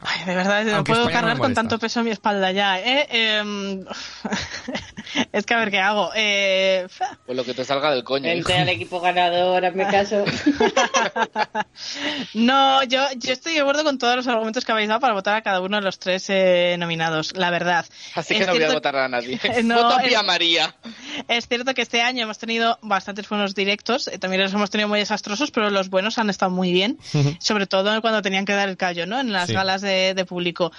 Ay, 0.01 0.23
de 0.25 0.33
verdad, 0.35 0.63
no 0.63 0.75
Aunque 0.77 0.91
puedo 0.93 1.03
España 1.09 1.21
no 1.21 1.27
me 1.27 1.33
cargar 1.33 1.37
con 1.39 1.53
tanto 1.53 1.77
peso 1.77 1.99
en 1.99 2.05
mi 2.05 2.11
espalda 2.11 2.51
ya, 2.53 2.79
¿eh? 2.79 3.07
Em, 3.11 3.83
es 5.33 5.45
que 5.45 5.53
a 5.53 5.57
ver 5.59 5.71
qué 5.71 5.79
hago. 5.79 6.11
Eh, 6.15 6.87
Pues 7.25 7.35
lo 7.37 7.43
que 7.43 7.53
te 7.53 7.65
salga 7.65 7.91
del 7.91 8.03
coño. 8.05 8.27
hijo. 8.27 8.47
Vente 8.47 8.57
al 8.61 8.69
equipo 8.69 9.01
ganador, 9.01 9.65
hazme 9.65 9.87
caso. 9.91 10.23
No, 12.33 12.83
yo, 12.83 13.01
yo 13.17 13.33
estoy 13.33 13.53
de 13.53 13.61
acuerdo 13.61 13.83
con 13.83 13.97
todos 13.97 14.15
los 14.15 14.27
argumentos 14.27 14.65
que 14.65 14.71
habéis 14.71 14.87
dado 14.87 14.99
para 14.99 15.13
votar 15.13 15.35
a 15.35 15.41
cada 15.41 15.61
uno 15.61 15.77
de 15.77 15.83
los 15.83 15.99
tres 15.99 16.25
eh, 16.29 16.75
nominados, 16.79 17.35
la 17.35 17.49
verdad. 17.49 17.85
Así 18.15 18.33
Es 18.35 18.39
que 18.41 18.45
no 18.45 18.53
voy 18.53 18.63
a 18.63 18.73
votar 18.73 18.95
a 18.95 19.07
nadie. 19.07 19.39
No, 19.63 19.75
Voto 19.83 19.97
a 19.97 20.03
es- 20.03 20.23
María. 20.23 20.75
Es 21.27 21.47
cierto 21.47 21.73
que 21.73 21.81
este 21.81 22.01
año 22.01 22.23
hemos 22.23 22.37
tenido 22.37 22.77
bastantes 22.81 23.27
buenos 23.29 23.55
directos, 23.55 24.07
eh, 24.07 24.17
también 24.19 24.41
los 24.43 24.53
hemos 24.53 24.69
tenido 24.69 24.87
muy 24.89 24.99
desastrosos, 24.99 25.51
pero 25.51 25.69
los 25.69 25.89
buenos 25.89 26.17
han 26.17 26.29
estado 26.29 26.51
muy 26.51 26.71
bien, 26.71 26.97
sobre 27.39 27.67
todo 27.67 28.01
cuando 28.01 28.21
tenían 28.21 28.45
que 28.45 28.53
dar 28.53 28.69
el 28.69 28.77
callo, 28.77 29.05
¿no? 29.05 29.19
En 29.19 29.31
las 29.31 29.47
Sí. 29.47 29.53
galas 29.53 29.81
de, 29.81 30.13
de 30.13 30.25
público. 30.25 30.71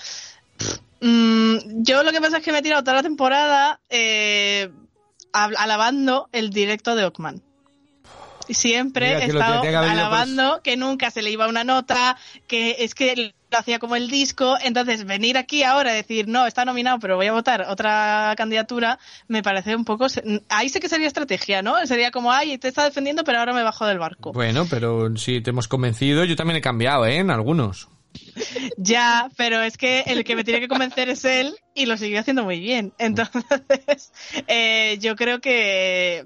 Mm, 1.01 1.83
yo 1.83 2.03
lo 2.03 2.13
que 2.13 2.21
pasa 2.21 2.39
es 2.39 2.45
que 2.45 2.53
me 2.53 2.59
he 2.59 2.63
tirado 2.63 2.83
toda 2.83 2.97
la 2.97 3.03
temporada 3.03 3.81
eh, 3.89 4.71
al- 5.33 5.57
alabando 5.57 6.29
el 6.33 6.51
directo 6.51 6.95
de 6.95 7.05
Ockman. 7.05 7.43
Siempre 8.49 9.13
he 9.13 9.25
estado 9.27 9.63
que 9.63 9.69
por 9.71 9.77
alabando 9.85 10.61
que 10.63 10.77
nunca 10.77 11.11
se 11.11 11.23
le 11.23 11.31
iba 11.31 11.47
una 11.47 11.63
nota, 11.65 12.17
que 12.49 12.77
es 12.81 12.95
que 12.95 13.33
lo 13.51 13.59
hacía 13.59 13.79
como 13.79 13.97
el 13.97 14.09
disco. 14.09 14.57
Entonces, 14.63 15.05
venir 15.05 15.37
aquí 15.37 15.63
ahora 15.63 15.93
y 15.93 15.97
decir, 15.97 16.29
no, 16.29 16.47
está 16.47 16.65
nominado, 16.65 16.99
pero 16.99 17.17
voy 17.17 17.27
a 17.27 17.33
votar 17.33 17.67
otra 17.69 18.35
candidatura, 18.37 18.99
me 19.29 19.43
parece 19.43 19.75
un 19.75 19.85
poco. 19.85 20.07
Ahí 20.49 20.69
sé 20.69 20.81
que 20.81 20.89
sería 20.89 21.07
estrategia, 21.07 21.63
¿no? 21.63 21.87
Sería 21.87 22.11
como, 22.11 22.33
ay, 22.33 22.59
te 22.59 22.69
está 22.69 22.85
defendiendo, 22.85 23.25
pero 23.25 23.39
ahora 23.39 23.53
me 23.53 23.63
bajo 23.63 23.87
del 23.87 23.99
barco. 23.99 24.33
Bueno, 24.33 24.67
pero 24.69 25.17
si 25.17 25.41
te 25.41 25.51
hemos 25.51 25.69
convencido, 25.69 26.25
yo 26.25 26.37
también 26.37 26.57
he 26.57 26.61
cambiado, 26.61 27.07
¿eh? 27.07 27.17
En 27.17 27.31
algunos. 27.31 27.89
Ya, 28.77 29.31
pero 29.37 29.63
es 29.63 29.77
que 29.77 30.01
el 30.07 30.25
que 30.25 30.35
me 30.35 30.45
tiene 30.45 30.61
que 30.61 30.69
convencer 30.69 31.09
es 31.09 31.25
él 31.25 31.55
y 31.75 31.87
lo 31.87 31.97
siguió 31.97 32.21
haciendo 32.21 32.45
muy 32.45 32.59
bien. 32.59 32.93
Entonces, 32.99 34.13
eh, 34.49 34.99
yo 35.01 35.17
creo 35.17 35.41
que 35.41 36.25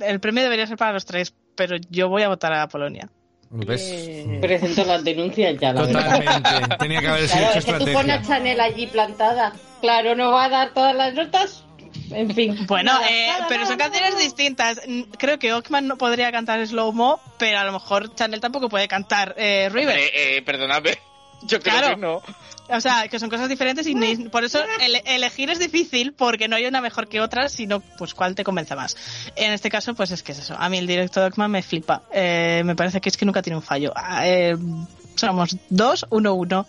el 0.00 0.20
premio 0.20 0.42
debería 0.42 0.66
ser 0.66 0.76
para 0.76 0.92
los 0.92 1.04
tres, 1.04 1.34
pero 1.54 1.76
yo 1.90 2.08
voy 2.08 2.22
a 2.22 2.28
votar 2.28 2.52
a 2.52 2.68
Polonia. 2.68 3.10
¿Ves? 3.64 3.82
Eh, 3.84 4.38
Presento 4.40 4.84
las 4.84 5.02
denuncias 5.04 5.56
ya, 5.60 5.72
la 5.72 5.82
verdad. 5.82 6.02
Totalmente. 6.20 6.76
Tenía 6.78 7.00
que 7.00 7.06
haber 7.08 7.28
sido 7.28 7.38
Claro, 7.38 7.50
hecho 7.50 7.58
es 7.58 7.64
que 7.78 7.84
tú 7.86 7.92
pones 7.92 8.18
a. 8.18 8.22
Chanel 8.22 8.60
allí 8.60 8.86
plantada. 8.86 9.52
Claro, 9.80 10.14
no 10.14 10.30
va 10.32 10.44
a 10.44 10.48
dar 10.48 10.74
todas 10.74 10.94
las 10.94 11.14
notas. 11.14 11.62
En 12.10 12.32
fin. 12.34 12.66
Bueno, 12.68 12.92
Nada, 12.92 13.08
eh, 13.10 13.26
nada, 13.28 13.46
pero 13.48 13.60
nada, 13.62 13.68
son 13.70 13.78
nada. 13.78 13.90
canciones 13.90 14.18
distintas. 14.22 14.80
Mm, 14.86 15.02
Creo 15.18 15.38
que 15.38 15.52
Ockman 15.52 15.86
no 15.88 15.96
podría 15.98 16.30
cantar 16.30 16.64
Slow 16.66 16.92
Mo, 16.92 17.20
pero 17.38 17.58
a 17.58 17.64
lo 17.64 17.72
mejor 17.72 18.14
Chanel 18.14 18.40
tampoco 18.40 18.68
puede 18.68 18.86
cantar 18.88 19.34
eh, 19.36 19.68
River. 19.72 19.98
Eh, 19.98 20.36
eh, 20.36 20.42
perdóname. 20.42 20.98
Yo 21.42 21.60
creo 21.60 21.78
Claro. 21.78 21.94
que 21.94 22.00
no. 22.00 22.22
O 22.68 22.80
sea, 22.80 23.06
que 23.06 23.20
son 23.20 23.30
cosas 23.30 23.48
diferentes 23.48 23.86
y 23.86 23.94
ni- 23.94 24.16
por 24.28 24.42
eso 24.42 24.58
ele- 24.80 25.02
elegir 25.06 25.50
es 25.50 25.60
difícil 25.60 26.12
porque 26.14 26.48
no 26.48 26.56
hay 26.56 26.66
una 26.66 26.80
mejor 26.80 27.06
que 27.06 27.20
otra, 27.20 27.48
sino 27.48 27.78
pues 27.80 28.12
cuál 28.12 28.34
te 28.34 28.42
convence 28.42 28.74
más. 28.74 28.96
En 29.36 29.52
este 29.52 29.70
caso, 29.70 29.94
pues 29.94 30.10
es 30.10 30.24
que 30.24 30.32
es 30.32 30.38
eso. 30.40 30.56
A 30.58 30.68
mí 30.68 30.78
el 30.78 30.86
directo 30.88 31.20
de 31.20 31.26
Ockman 31.26 31.50
me 31.50 31.62
flipa. 31.62 32.02
Eh, 32.12 32.62
me 32.64 32.74
parece 32.74 33.00
que 33.00 33.08
es 33.08 33.16
que 33.16 33.24
nunca 33.24 33.40
tiene 33.42 33.56
un 33.56 33.62
fallo. 33.62 33.92
Ah, 33.94 34.26
eh, 34.26 34.56
somos 35.14 35.56
dos, 35.70 36.06
uno, 36.10 36.34
uno. 36.34 36.66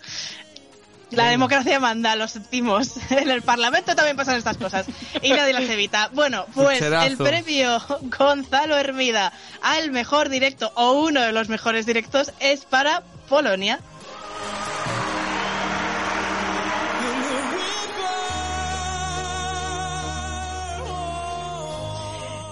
La 1.10 1.24
democracia 1.30 1.80
manda, 1.80 2.14
lo 2.16 2.28
sentimos. 2.28 2.92
En 3.10 3.30
el 3.30 3.42
Parlamento 3.42 3.96
también 3.96 4.16
pasan 4.16 4.36
estas 4.36 4.58
cosas 4.58 4.86
y 5.22 5.30
nadie 5.30 5.52
las 5.54 5.64
evita. 5.68 6.10
Bueno, 6.12 6.44
pues 6.54 6.78
Pucherazo. 6.78 7.06
el 7.06 7.16
premio 7.16 7.80
Gonzalo 8.16 8.76
Hermida 8.76 9.32
al 9.62 9.90
mejor 9.90 10.28
directo 10.28 10.70
o 10.76 10.92
uno 10.92 11.22
de 11.22 11.32
los 11.32 11.48
mejores 11.48 11.86
directos 11.86 12.30
es 12.40 12.66
para 12.66 13.02
Polonia. 13.28 13.80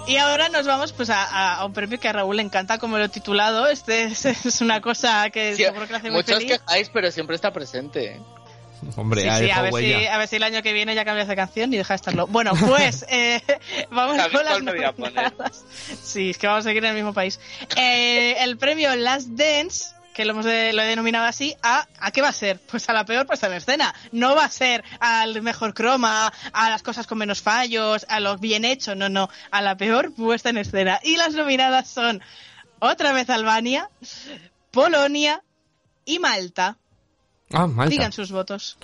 Y 0.09 0.19
ahora 0.19 0.49
nos 0.49 0.67
vamos 0.67 0.93
pues 0.93 1.11
a, 1.11 1.25
a- 1.25 1.55
a 1.57 1.65
un 1.65 1.73
premio 1.73 1.99
que 1.99 2.07
a 2.09 2.13
Raúl 2.13 2.37
le 2.37 2.43
encanta, 2.43 2.79
como 2.79 2.97
lo 2.97 3.05
he 3.05 3.09
titulado. 3.09 3.67
Este 3.67 4.05
es, 4.05 4.25
es 4.25 4.61
una 4.61 4.81
cosa 4.81 5.29
que 5.31 5.57
Sí, 5.57 5.65
seguro 5.65 5.89
que 5.89 5.97
hace 5.97 6.11
muy 6.11 6.19
muchos 6.19 6.39
feliz. 6.39 6.53
quejáis, 6.61 6.89
pero 6.91 7.11
siempre 7.11 7.35
está 7.35 7.53
presente. 7.53 8.21
Hombre, 8.95 9.23
Sí, 9.23 9.29
ha 9.29 9.39
sí, 9.39 9.51
a 9.51 9.63
ver, 9.63 9.73
si, 9.75 9.95
a 10.07 10.19
ver 10.19 10.29
si 10.29 10.37
el 10.37 10.43
año 10.45 10.63
que 10.63 10.73
viene 10.75 10.95
ya 10.95 11.05
cambias 11.05 11.27
de 11.27 11.35
canción 11.35 11.73
y 11.75 11.77
deja 11.79 11.95
de 11.95 11.97
estarlo. 11.97 12.29
Bueno, 12.29 12.53
pues 12.55 13.05
eh, 13.09 13.43
vamos 13.91 14.17
¿Sabes 14.17 14.33
con 14.33 14.45
las 14.45 14.63
nominadas. 14.63 15.65
Sí, 16.05 16.31
es 16.31 16.39
que 16.39 16.47
vamos 16.47 16.65
a 16.65 16.69
seguir 16.69 16.85
en 16.85 16.91
el 16.91 16.95
mismo 16.97 17.13
país. 17.13 17.41
Eh, 17.77 18.37
el 18.45 18.59
premio 18.59 18.95
Last 18.95 19.31
Dance, 19.31 19.87
que 20.17 20.25
lo, 20.25 20.31
hemos 20.31 20.47
de- 20.47 20.73
lo 20.73 20.81
he 20.81 20.87
denominado 20.87 21.27
así, 21.27 21.55
¿a, 21.63 21.87
¿a 22.01 22.11
qué 22.11 22.23
va 22.23 22.29
a 22.29 22.33
ser? 22.33 22.59
Pues 22.59 22.89
a 22.89 22.95
la 22.95 23.05
peor 23.05 23.27
puesta 23.27 23.49
en 23.49 23.53
escena. 23.53 23.95
No 24.13 24.35
va 24.35 24.47
a 24.47 24.49
ser 24.49 24.83
al 24.99 25.43
mejor 25.43 25.75
croma, 25.75 26.33
a 26.55 26.71
las 26.71 26.83
cosas 26.83 27.07
con 27.07 27.19
menos 27.19 27.43
fallos, 27.43 28.07
a 28.09 28.19
lo 28.21 28.39
bien 28.39 28.65
hecho, 28.65 28.95
no, 28.95 29.11
no, 29.11 29.29
a 29.51 29.61
la 29.61 29.77
peor 29.77 30.15
puesta 30.15 30.49
en 30.49 30.57
escena. 30.57 31.01
Y 31.03 31.19
las 31.19 31.35
nominadas 31.35 31.91
son 31.91 32.23
otra 32.79 33.13
vez 33.13 33.29
Albania, 33.29 33.91
Polonia 34.71 35.43
y 36.07 36.19
Malta. 36.19 36.79
Ah, 37.53 37.69
Malta. 37.69 37.91
Digan 37.91 38.11
sus 38.13 38.33
votos. 38.33 38.77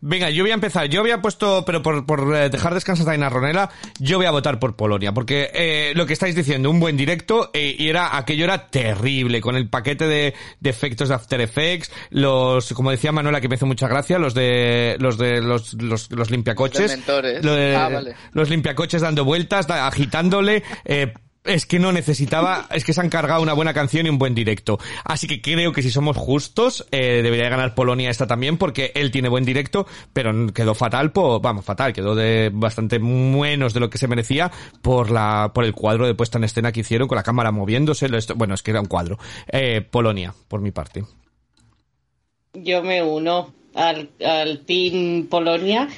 Venga, 0.00 0.30
yo 0.30 0.42
voy 0.42 0.50
a 0.50 0.54
empezar. 0.54 0.86
Yo 0.88 1.00
había 1.00 1.20
puesto, 1.20 1.64
pero 1.66 1.82
por, 1.82 2.06
por 2.06 2.34
eh, 2.34 2.48
dejar 2.48 2.72
descansar 2.72 3.08
a 3.10 3.14
Ina 3.14 3.28
Ronela, 3.28 3.68
yo 3.98 4.16
voy 4.16 4.24
a 4.26 4.30
votar 4.30 4.58
por 4.58 4.74
Polonia, 4.74 5.12
porque 5.12 5.50
eh, 5.52 5.92
lo 5.94 6.06
que 6.06 6.14
estáis 6.14 6.34
diciendo, 6.34 6.70
un 6.70 6.80
buen 6.80 6.96
directo, 6.96 7.50
eh, 7.52 7.76
y 7.78 7.88
era 7.88 8.16
aquello 8.16 8.44
era 8.44 8.68
terrible, 8.68 9.40
con 9.42 9.54
el 9.56 9.68
paquete 9.68 10.06
de, 10.06 10.34
de 10.60 10.70
efectos 10.70 11.10
de 11.10 11.14
After 11.14 11.40
Effects, 11.42 11.90
los, 12.10 12.72
como 12.72 12.90
decía 12.90 13.12
Manuela, 13.12 13.40
que 13.40 13.48
me 13.48 13.56
hizo 13.56 13.66
mucha 13.66 13.86
gracia, 13.88 14.18
los 14.18 14.32
de 14.32 14.96
los 14.98 15.18
de 15.18 15.42
los, 15.42 15.74
los, 15.74 16.10
los 16.10 16.30
limpiacoches, 16.30 16.98
Los 17.06 17.56
de- 17.56 17.76
Ah, 17.76 17.88
vale. 17.90 18.14
los 18.32 18.48
limpiacoches 18.48 19.02
dando 19.02 19.24
vueltas, 19.26 19.66
da- 19.66 19.86
agitándole, 19.86 20.62
eh, 20.86 21.12
es 21.46 21.66
que 21.66 21.78
no 21.78 21.92
necesitaba, 21.92 22.66
es 22.70 22.84
que 22.84 22.92
se 22.92 23.00
han 23.00 23.08
cargado 23.08 23.42
una 23.42 23.52
buena 23.52 23.72
canción 23.74 24.06
y 24.06 24.08
un 24.08 24.18
buen 24.18 24.34
directo. 24.34 24.78
Así 25.04 25.26
que 25.26 25.40
creo 25.40 25.72
que 25.72 25.82
si 25.82 25.90
somos 25.90 26.16
justos, 26.16 26.86
eh, 26.90 27.20
debería 27.22 27.48
ganar 27.48 27.74
Polonia 27.74 28.10
esta 28.10 28.26
también, 28.26 28.58
porque 28.58 28.92
él 28.94 29.10
tiene 29.10 29.28
buen 29.28 29.44
directo, 29.44 29.86
pero 30.12 30.52
quedó 30.52 30.74
fatal, 30.74 31.12
por, 31.12 31.40
vamos, 31.40 31.64
fatal, 31.64 31.92
quedó 31.92 32.14
de 32.14 32.50
bastante 32.52 32.98
menos 32.98 33.72
de 33.74 33.80
lo 33.80 33.90
que 33.90 33.98
se 33.98 34.08
merecía 34.08 34.50
por 34.82 35.10
la, 35.10 35.52
por 35.54 35.64
el 35.64 35.72
cuadro 35.72 36.06
de 36.06 36.14
puesta 36.14 36.38
en 36.38 36.44
escena 36.44 36.72
que 36.72 36.80
hicieron 36.80 37.08
con 37.08 37.16
la 37.16 37.22
cámara 37.22 37.50
moviéndose, 37.50 38.06
esto- 38.16 38.34
bueno, 38.34 38.54
es 38.54 38.62
que 38.62 38.70
era 38.72 38.80
un 38.80 38.86
cuadro. 38.86 39.18
Eh, 39.50 39.80
Polonia, 39.80 40.34
por 40.48 40.60
mi 40.60 40.70
parte. 40.70 41.04
Yo 42.54 42.82
me 42.82 43.02
uno 43.02 43.52
al, 43.74 44.10
al 44.24 44.60
Team 44.60 45.26
Polonia. 45.28 45.88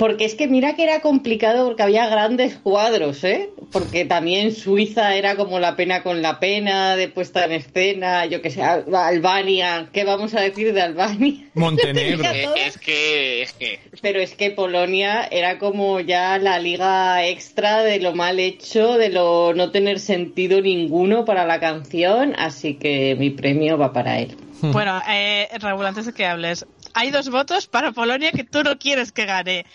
Porque 0.00 0.24
es 0.24 0.34
que 0.34 0.48
mira 0.48 0.74
que 0.74 0.82
era 0.82 1.00
complicado 1.00 1.66
porque 1.66 1.82
había 1.82 2.08
grandes 2.08 2.56
cuadros, 2.56 3.22
¿eh? 3.22 3.50
Porque 3.70 4.06
también 4.06 4.52
Suiza 4.52 5.14
era 5.14 5.36
como 5.36 5.60
la 5.60 5.76
pena 5.76 6.02
con 6.02 6.22
la 6.22 6.40
pena 6.40 6.96
de 6.96 7.08
puesta 7.08 7.44
en 7.44 7.52
escena, 7.52 8.24
yo 8.24 8.40
que 8.40 8.48
sé, 8.50 8.62
Al- 8.62 8.92
Albania, 8.94 9.90
¿qué 9.92 10.04
vamos 10.04 10.32
a 10.34 10.40
decir 10.40 10.72
de 10.72 10.80
Albania? 10.80 11.50
Montenegro. 11.54 12.24
Es 12.56 12.78
que, 12.78 13.42
es 13.42 13.52
que 13.52 13.78
Pero 14.00 14.20
es 14.20 14.34
que 14.34 14.50
Polonia 14.50 15.28
era 15.30 15.58
como 15.58 16.00
ya 16.00 16.38
la 16.38 16.58
liga 16.58 17.26
extra 17.26 17.82
de 17.82 18.00
lo 18.00 18.14
mal 18.14 18.40
hecho, 18.40 18.96
de 18.96 19.10
lo 19.10 19.52
no 19.52 19.70
tener 19.70 19.98
sentido 20.00 20.62
ninguno 20.62 21.26
para 21.26 21.44
la 21.44 21.60
canción, 21.60 22.34
así 22.38 22.74
que 22.74 23.16
mi 23.18 23.28
premio 23.28 23.76
va 23.76 23.92
para 23.92 24.18
él. 24.18 24.34
Bueno, 24.62 25.00
eh, 25.10 25.48
Raúl, 25.58 25.86
antes 25.86 26.04
de 26.06 26.12
que 26.12 26.26
hables, 26.26 26.66
hay 26.94 27.10
dos 27.10 27.30
votos 27.30 27.66
para 27.66 27.92
Polonia 27.92 28.32
que 28.32 28.44
tú 28.44 28.62
no 28.62 28.78
quieres 28.78 29.12
que 29.12 29.26
gane. 29.26 29.66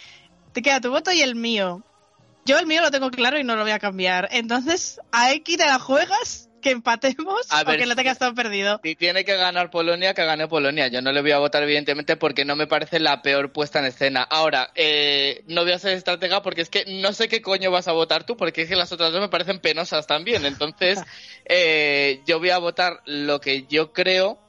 Te 0.53 0.61
queda 0.61 0.81
tu 0.81 0.89
voto 0.89 1.11
y 1.11 1.21
el 1.21 1.35
mío. 1.35 1.83
Yo 2.45 2.59
el 2.59 2.67
mío 2.67 2.81
lo 2.81 2.91
tengo 2.91 3.09
claro 3.09 3.39
y 3.39 3.43
no 3.43 3.55
lo 3.55 3.63
voy 3.63 3.71
a 3.71 3.79
cambiar. 3.79 4.29
Entonces, 4.31 4.99
aquí 5.11 5.57
te 5.57 5.65
la 5.65 5.79
juegas, 5.79 6.49
que 6.65 6.71
empatemos 6.71 7.51
A 7.51 7.61
o 7.61 7.65
ver, 7.65 7.77
que 7.77 7.85
lo 7.85 7.95
tengas 7.95 8.17
todo 8.17 8.33
perdido. 8.33 8.81
si 8.83 8.95
tiene 8.95 9.23
que 9.23 9.37
ganar 9.37 9.69
Polonia, 9.69 10.15
que 10.15 10.25
gane 10.25 10.47
Polonia. 10.47 10.87
Yo 10.87 10.99
no 11.03 11.11
le 11.11 11.21
voy 11.21 11.31
a 11.31 11.37
votar, 11.37 11.61
evidentemente, 11.61 12.17
porque 12.17 12.43
no 12.43 12.55
me 12.55 12.65
parece 12.65 12.99
la 12.99 13.21
peor 13.21 13.51
puesta 13.51 13.77
en 13.77 13.85
escena. 13.85 14.23
Ahora, 14.23 14.71
eh, 14.73 15.43
no 15.45 15.61
voy 15.61 15.73
a 15.73 15.79
ser 15.79 15.93
estratega 15.93 16.41
porque 16.41 16.61
es 16.61 16.69
que 16.71 16.85
no 16.87 17.13
sé 17.13 17.27
qué 17.27 17.43
coño 17.43 17.69
vas 17.69 17.87
a 17.87 17.91
votar 17.91 18.25
tú, 18.25 18.35
porque 18.35 18.63
es 18.63 18.69
que 18.69 18.75
las 18.75 18.91
otras 18.91 19.11
dos 19.11 19.21
me 19.21 19.29
parecen 19.29 19.59
penosas 19.59 20.07
también. 20.07 20.43
Entonces, 20.43 20.99
eh, 21.45 22.21
yo 22.25 22.39
voy 22.39 22.49
a 22.49 22.57
votar 22.57 23.01
lo 23.05 23.39
que 23.39 23.67
yo 23.67 23.93
creo 23.93 24.39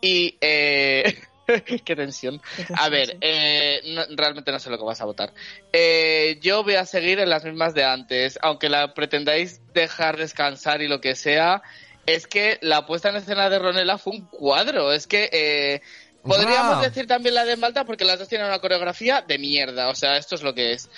y... 0.00 0.36
Eh... 0.40 1.18
Qué 1.84 1.96
tensión. 1.96 2.40
A 2.74 2.88
ver, 2.90 3.16
eh, 3.20 3.80
no- 3.86 4.04
realmente 4.16 4.52
no 4.52 4.58
sé 4.60 4.70
lo 4.70 4.78
que 4.78 4.84
vas 4.84 5.00
a 5.00 5.06
votar. 5.06 5.32
Eh, 5.72 6.38
yo 6.42 6.62
voy 6.62 6.74
a 6.74 6.84
seguir 6.86 7.18
en 7.20 7.30
las 7.30 7.44
mismas 7.44 7.74
de 7.74 7.84
antes, 7.84 8.38
aunque 8.42 8.68
la 8.68 8.92
pretendáis 8.94 9.62
dejar 9.72 10.16
descansar 10.18 10.82
y 10.82 10.88
lo 10.88 11.00
que 11.00 11.14
sea. 11.16 11.62
Es 12.06 12.26
que 12.26 12.58
la 12.62 12.86
puesta 12.86 13.10
en 13.10 13.16
escena 13.16 13.48
de 13.50 13.58
Ronela 13.58 13.98
fue 13.98 14.14
un 14.14 14.28
cuadro. 14.28 14.92
Es 14.92 15.06
que 15.06 15.28
eh, 15.32 15.80
podríamos 16.26 16.78
Wow. 16.78 16.82
decir 16.82 17.06
también 17.06 17.34
la 17.34 17.44
de 17.44 17.56
Malta 17.56 17.84
porque 17.84 18.04
las 18.04 18.18
dos 18.18 18.28
tienen 18.28 18.46
una 18.48 18.60
coreografía 18.60 19.22
de 19.26 19.38
mierda. 19.38 19.88
O 19.90 19.94
sea, 19.94 20.16
esto 20.18 20.34
es 20.34 20.42
lo 20.42 20.54
que 20.54 20.72
es. 20.72 20.90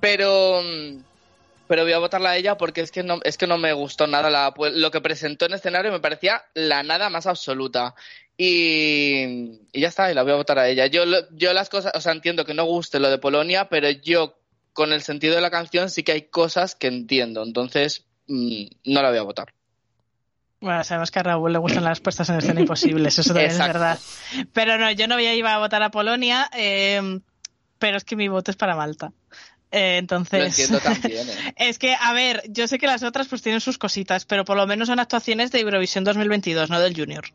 Pero 0.00 0.60
mm, 0.62 1.04
pero 1.66 1.82
voy 1.82 1.92
a 1.92 1.98
votarla 1.98 2.30
a 2.30 2.36
ella 2.36 2.56
porque 2.56 2.80
es 2.80 2.92
que 2.92 3.02
no 3.02 3.18
es 3.24 3.36
que 3.36 3.46
no 3.48 3.58
me 3.58 3.72
gustó 3.72 4.06
nada 4.06 4.30
la, 4.30 4.54
lo 4.56 4.90
que 4.90 5.00
presentó 5.00 5.46
en 5.46 5.54
escenario 5.54 5.90
me 5.90 6.00
parecía 6.00 6.44
la 6.54 6.82
nada 6.84 7.10
más 7.10 7.26
absoluta 7.26 7.94
y, 8.36 9.60
y 9.72 9.80
ya 9.80 9.88
está 9.88 10.10
y 10.10 10.14
la 10.14 10.22
voy 10.22 10.32
a 10.32 10.36
votar 10.36 10.58
a 10.58 10.68
ella 10.68 10.86
yo 10.86 11.04
yo 11.32 11.52
las 11.52 11.68
cosas 11.68 11.92
o 11.94 12.00
sea 12.00 12.12
entiendo 12.12 12.44
que 12.44 12.54
no 12.54 12.64
guste 12.64 13.00
lo 13.00 13.08
de 13.08 13.18
Polonia 13.18 13.68
pero 13.68 13.88
yo 13.90 14.38
con 14.72 14.92
el 14.92 15.02
sentido 15.02 15.34
de 15.34 15.40
la 15.40 15.50
canción 15.50 15.88
sí 15.88 16.02
que 16.02 16.12
hay 16.12 16.22
cosas 16.22 16.74
que 16.74 16.88
entiendo 16.88 17.42
entonces 17.42 18.04
mm, 18.28 18.64
no 18.84 19.02
la 19.02 19.08
voy 19.08 19.18
a 19.18 19.22
votar 19.22 19.54
Bueno, 20.60 20.84
sabemos 20.84 21.10
que 21.10 21.18
a 21.18 21.22
Raúl 21.22 21.52
le 21.52 21.58
gustan 21.58 21.84
las 21.84 22.00
puestas 22.00 22.28
en 22.28 22.36
escena 22.36 22.60
imposibles, 22.60 23.18
eso 23.18 23.32
también 23.32 23.50
Exacto. 23.50 23.70
es 23.70 23.74
verdad. 23.74 23.98
Pero 24.52 24.78
no, 24.78 24.90
yo 24.90 25.06
no 25.06 25.14
voy 25.14 25.26
a 25.26 25.34
ir 25.34 25.46
a 25.46 25.58
votar 25.58 25.82
a 25.82 25.90
Polonia, 25.90 26.50
eh, 26.56 27.20
pero 27.78 27.96
es 27.98 28.04
que 28.04 28.16
mi 28.16 28.28
voto 28.28 28.50
es 28.50 28.56
para 28.56 28.74
Malta. 28.74 29.12
Eh, 29.76 29.98
entonces... 29.98 30.40
lo 30.40 30.46
entiendo 30.46 30.80
también 30.80 31.28
¿eh? 31.28 31.54
Es 31.56 31.78
que, 31.78 31.94
a 31.94 32.14
ver, 32.14 32.42
yo 32.48 32.66
sé 32.66 32.78
que 32.78 32.86
las 32.86 33.02
otras 33.02 33.28
pues 33.28 33.42
tienen 33.42 33.60
sus 33.60 33.76
cositas, 33.76 34.24
pero 34.24 34.46
por 34.46 34.56
lo 34.56 34.66
menos 34.66 34.88
son 34.88 34.98
actuaciones 35.00 35.52
de 35.52 35.60
Eurovisión 35.60 36.02
2022, 36.02 36.70
no 36.70 36.80
del 36.80 36.96
Junior. 36.96 37.26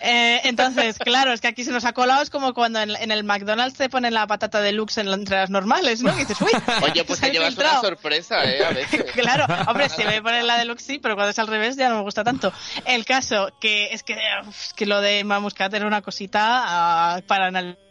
Eh, 0.00 0.40
entonces, 0.44 0.98
claro, 1.04 1.32
es 1.32 1.40
que 1.40 1.46
aquí 1.46 1.62
se 1.62 1.70
nos 1.70 1.84
ha 1.84 1.92
colado, 1.92 2.22
es 2.22 2.30
como 2.30 2.54
cuando 2.54 2.80
en, 2.80 2.90
en 2.96 3.12
el 3.12 3.22
McDonald's 3.22 3.78
te 3.78 3.88
ponen 3.88 4.14
la 4.14 4.26
patata 4.26 4.60
deluxe 4.60 4.98
en, 4.98 5.08
entre 5.08 5.36
las 5.36 5.50
normales, 5.50 6.02
¿no? 6.02 6.12
Y 6.12 6.18
dices, 6.18 6.40
uy, 6.40 6.50
oye 6.82 7.04
pues 7.04 7.20
te 7.20 7.30
llevas 7.30 7.54
una 7.54 7.62
filtrado". 7.64 7.82
sorpresa 7.82 8.44
eh 8.44 8.64
a 8.64 8.70
veces 8.70 9.04
Claro, 9.12 9.46
hombre, 9.68 9.88
si 9.88 10.02
me 10.04 10.20
ponen 10.22 10.46
la 10.46 10.58
deluxe 10.58 10.84
sí, 10.84 10.98
pero 10.98 11.14
cuando 11.14 11.30
es 11.30 11.38
al 11.38 11.46
revés 11.46 11.76
ya 11.76 11.88
no 11.88 11.96
me 11.96 12.02
gusta 12.02 12.24
tanto. 12.24 12.52
El 12.84 13.04
caso, 13.04 13.52
que 13.60 13.92
es 13.92 14.02
que, 14.02 14.16
uf, 14.46 14.72
que 14.74 14.86
lo 14.86 15.00
de 15.00 15.22
Mamuscat 15.22 15.72
era 15.72 15.86
una 15.86 16.02
cosita 16.02 16.40
ah, 16.42 17.20
para 17.28 17.46
analizar, 17.46 17.85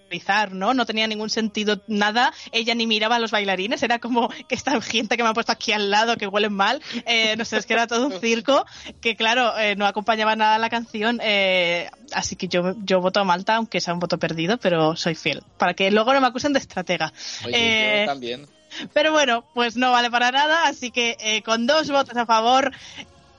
¿no? 0.51 0.74
No 0.74 0.86
tenía 0.86 1.08
ningún 1.08 1.30
sentido 1.30 1.82
nada. 1.88 2.34
Ella 2.51 2.76
ni 2.76 2.88
miraba 2.88 3.16
a 3.16 3.20
los 3.20 3.32
bailarines, 3.32 3.84
era 3.84 3.99
como 3.99 4.30
que 4.30 4.56
esta 4.56 4.80
gente 4.82 5.18
que 5.18 5.24
me 5.24 5.30
ha 5.30 5.34
puesto 5.34 5.51
aquí 5.51 5.72
al 5.72 5.89
lado, 5.89 6.18
que 6.18 6.28
huelen 6.28 6.53
mal. 6.53 6.82
Eh, 7.06 7.36
no 7.38 7.45
sé, 7.45 7.58
es 7.58 7.66
que 7.66 7.74
era 7.74 7.88
todo 7.88 8.08
un 8.08 8.20
circo 8.20 8.66
que, 9.01 9.16
claro, 9.16 9.58
eh, 9.58 9.76
no 9.76 9.86
acompañaba 9.86 10.36
nada 10.36 10.56
a 10.56 10.60
la 10.60 10.70
canción. 10.70 11.20
eh, 11.22 11.89
así 12.14 12.36
que 12.36 12.47
yo, 12.47 12.76
yo 12.84 13.01
voto 13.01 13.20
a 13.20 13.24
Malta, 13.24 13.56
aunque 13.56 13.82
sea 13.82 13.93
un 13.93 13.99
voto 13.99 14.18
perdido, 14.18 14.58
pero 14.58 14.95
soy 14.95 15.16
fiel. 15.16 15.43
Para 15.58 15.74
que 15.74 15.91
luego 15.91 16.14
no 16.14 16.22
me 16.22 16.28
acusen 16.28 16.53
de 16.53 16.60
estratega. 16.60 17.12
oye 17.45 18.01
yo 18.01 18.12
también 18.12 18.47
pero 18.93 19.14
bueno, 19.14 19.45
pues 19.53 19.78
no 19.78 19.91
vale 19.91 20.12
para 20.12 20.32
nada, 20.32 20.68
así 20.68 20.91
que 20.91 21.41
con 21.45 21.66
dos 21.66 21.89
votos 21.89 22.18
a 22.18 22.26
favor, 22.26 22.74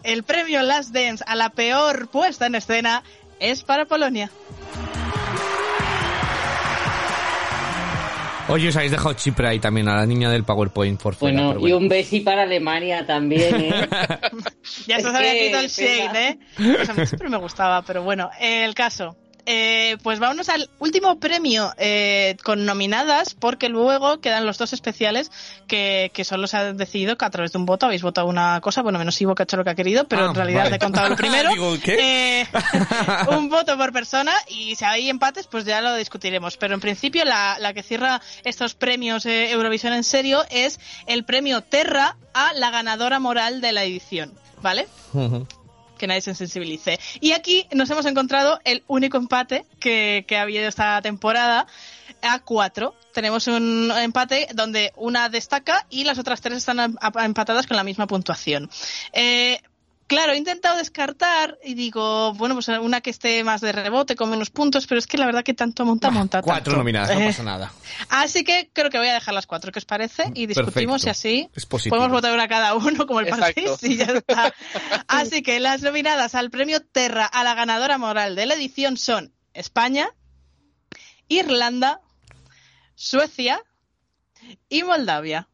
el 0.03 0.23
premio 0.23 0.63
Last 0.63 0.95
Dance 0.95 1.23
a 1.27 1.35
la 1.35 1.51
peor 1.51 2.09
puesta 2.09 2.47
en 2.47 2.55
escena 2.55 3.03
es 3.39 3.63
para 3.63 3.85
Polonia. 3.85 4.31
Oye, 8.49 8.69
os 8.69 8.77
habéis 8.77 8.93
dejado 8.93 9.13
Chipre 9.15 9.49
ahí 9.49 9.59
también 9.59 9.89
a 9.89 9.97
la 9.97 10.07
niña 10.07 10.31
del 10.31 10.45
PowerPoint 10.45 11.01
por 11.03 11.17
fuera. 11.17 11.47
Bueno, 11.47 11.67
y 11.67 11.73
un 11.73 11.89
besi 11.89 12.21
para 12.21 12.43
Alemania 12.43 13.05
también, 13.05 13.57
¿eh? 13.57 13.73
Ya 14.87 15.01
se 15.01 15.09
había 15.09 15.33
que, 15.33 15.47
quitado 15.47 15.65
el 15.65 15.71
shade, 15.71 16.29
¿eh? 16.29 16.39
Pues 16.57 16.89
a 16.89 16.95
mí 16.95 17.07
siempre 17.07 17.29
me 17.29 17.39
gustaba, 17.39 17.83
pero 17.83 18.05
bueno, 18.05 18.31
el 18.41 18.75
caso. 18.75 19.17
Eh, 19.47 19.97
pues 20.03 20.19
vámonos 20.19 20.49
al 20.49 20.69
último 20.81 21.21
premio 21.21 21.73
eh, 21.79 22.37
con 22.43 22.65
nominadas, 22.67 23.35
porque 23.35 23.69
luego 23.69 24.21
quedan 24.21 24.45
los 24.45 24.59
dos 24.59 24.73
especiales 24.73 25.31
que, 25.69 26.11
que 26.13 26.25
solo 26.25 26.47
se 26.49 26.57
han 26.57 26.77
decidido 26.77 27.17
que 27.17 27.25
a 27.25 27.31
través 27.31 27.53
de 27.53 27.59
un 27.59 27.65
voto 27.67 27.87
habéis 27.87 28.03
votado 28.03 28.27
una 28.27 28.61
cosa, 28.61 28.83
bueno, 28.83 28.99
menos 28.99 29.21
Ivo 29.21 29.35
que 29.37 29.43
ha 29.43 29.45
hecho 29.45 29.57
lo 29.57 29.63
que 29.65 29.71
ha 29.71 29.75
querido, 29.77 30.09
pero 30.09 30.25
Ah, 30.25 30.29
en 30.31 30.35
realidad 30.35 30.65
vale. 30.65 30.77
he 30.77 30.79
contado 30.81 31.07
el 31.07 31.17
primero. 31.17 31.51
Digo, 31.51 31.77
¿qué? 31.83 32.41
Eh, 32.43 32.47
un 33.37 33.49
voto 33.49 33.77
por 33.79 33.93
persona 33.93 34.33
y 34.49 34.75
si 34.75 34.85
hay 34.85 35.09
empates, 35.09 35.47
pues 35.47 35.65
ya 35.65 35.81
lo 35.81 35.95
discutiremos. 35.95 36.57
Pero 36.57 36.75
en 36.75 36.81
principio 36.81 37.25
la, 37.25 37.57
la 37.61 37.73
que 37.73 37.83
cierra 37.85 38.21
estos 38.45 38.75
premios 38.75 39.27
eh, 39.27 39.53
Eurovisión 39.53 39.93
en 39.93 40.03
serio 40.05 40.45
es 40.51 40.81
el 41.07 41.25
premio 41.25 41.61
Terra 41.61 42.17
a 42.35 42.53
la 42.55 42.71
ganadora 42.71 43.21
moral 43.21 43.61
de 43.61 43.73
la 43.73 43.85
edición, 43.85 44.33
¿vale? 44.61 44.89
Que 45.97 46.07
nadie 46.07 46.21
se 46.21 46.35
sensibilice. 46.35 46.99
Y 47.21 47.33
aquí 47.33 47.67
nos 47.73 47.91
hemos 47.91 48.07
encontrado 48.07 48.61
el 48.65 48.85
único 48.87 49.17
empate 49.17 49.65
que, 49.81 50.25
que 50.27 50.37
ha 50.37 50.43
habido 50.43 50.69
esta 50.69 51.01
temporada 51.03 51.67
a 52.23 52.39
cuatro. 52.41 52.95
Tenemos 53.13 53.47
un 53.47 53.93
empate 53.97 54.49
donde 54.55 54.93
una 54.97 55.29
destaca 55.29 55.87
y 55.91 56.05
las 56.05 56.19
otras 56.19 56.41
tres 56.41 56.59
están 56.59 56.81
em- 56.81 56.97
empatadas 57.23 57.67
con 57.67 57.77
la 57.77 57.85
misma 57.85 58.07
puntuación. 58.07 58.71
Eh, 59.13 59.61
Claro, 60.09 60.33
he 60.33 60.37
intentado 60.37 60.77
descartar 60.77 61.59
y 61.65 61.75
digo, 61.75 62.33
bueno, 62.35 62.55
pues 62.55 62.69
una 62.69 63.01
que 63.01 63.11
esté 63.11 63.43
más 63.43 63.61
de 63.61 63.73
rebote, 63.73 64.15
con 64.15 64.31
menos 64.31 64.51
puntos, 64.51 64.87
pero 64.87 65.01
es 65.01 65.07
que 65.09 65.19
la 65.19 65.27
verdad 65.27 65.43
que 65.43 65.53
tanto 65.53 65.85
monta, 65.85 66.11
monta 66.11 66.43
Cuatro 66.43 66.65
tanto. 66.73 66.79
nominadas, 66.79 67.11
no 67.17 67.21
Eh, 67.23 67.27
pasa 67.27 67.43
nada. 67.43 67.73
Así 68.09 68.45
que 68.45 68.71
creo 68.73 68.89
que 68.89 68.99
voy 68.99 69.09
a 69.09 69.15
dejar 69.15 69.35
las 69.35 69.49
cuatro, 69.49 69.73
¿qué 69.73 69.81
os 69.81 69.85
parece? 69.85 70.31
Y 70.35 70.47
discutimos 70.47 71.03
Perfecto. 71.03 71.09
y 71.09 71.11
así 71.11 71.51
Es 71.57 71.67
podemos 71.67 72.11
votar 72.11 72.33
una 72.33 72.47
cada 72.47 72.75
uno 72.77 73.05
como 73.07 73.19
el 73.19 73.27
país 73.27 73.83
y 73.83 73.97
ya 73.97 74.05
está. 74.05 74.55
Así 75.09 75.43
que 75.43 75.59
las 75.59 75.83
nominadas 75.83 76.37
al 76.37 76.51
premio 76.51 76.81
Terra 76.81 77.27
a 77.27 77.43
la 77.43 77.55
ganadora 77.55 77.99
moral 77.99 78.37
de 78.37 78.47
la 78.47 78.55
edición 78.55 78.97
son 78.97 79.33
España, 79.55 80.09
Irlanda, 81.29 82.01
Suecia 82.95 83.61
y 84.69 84.85
Moldavia. 84.85 85.49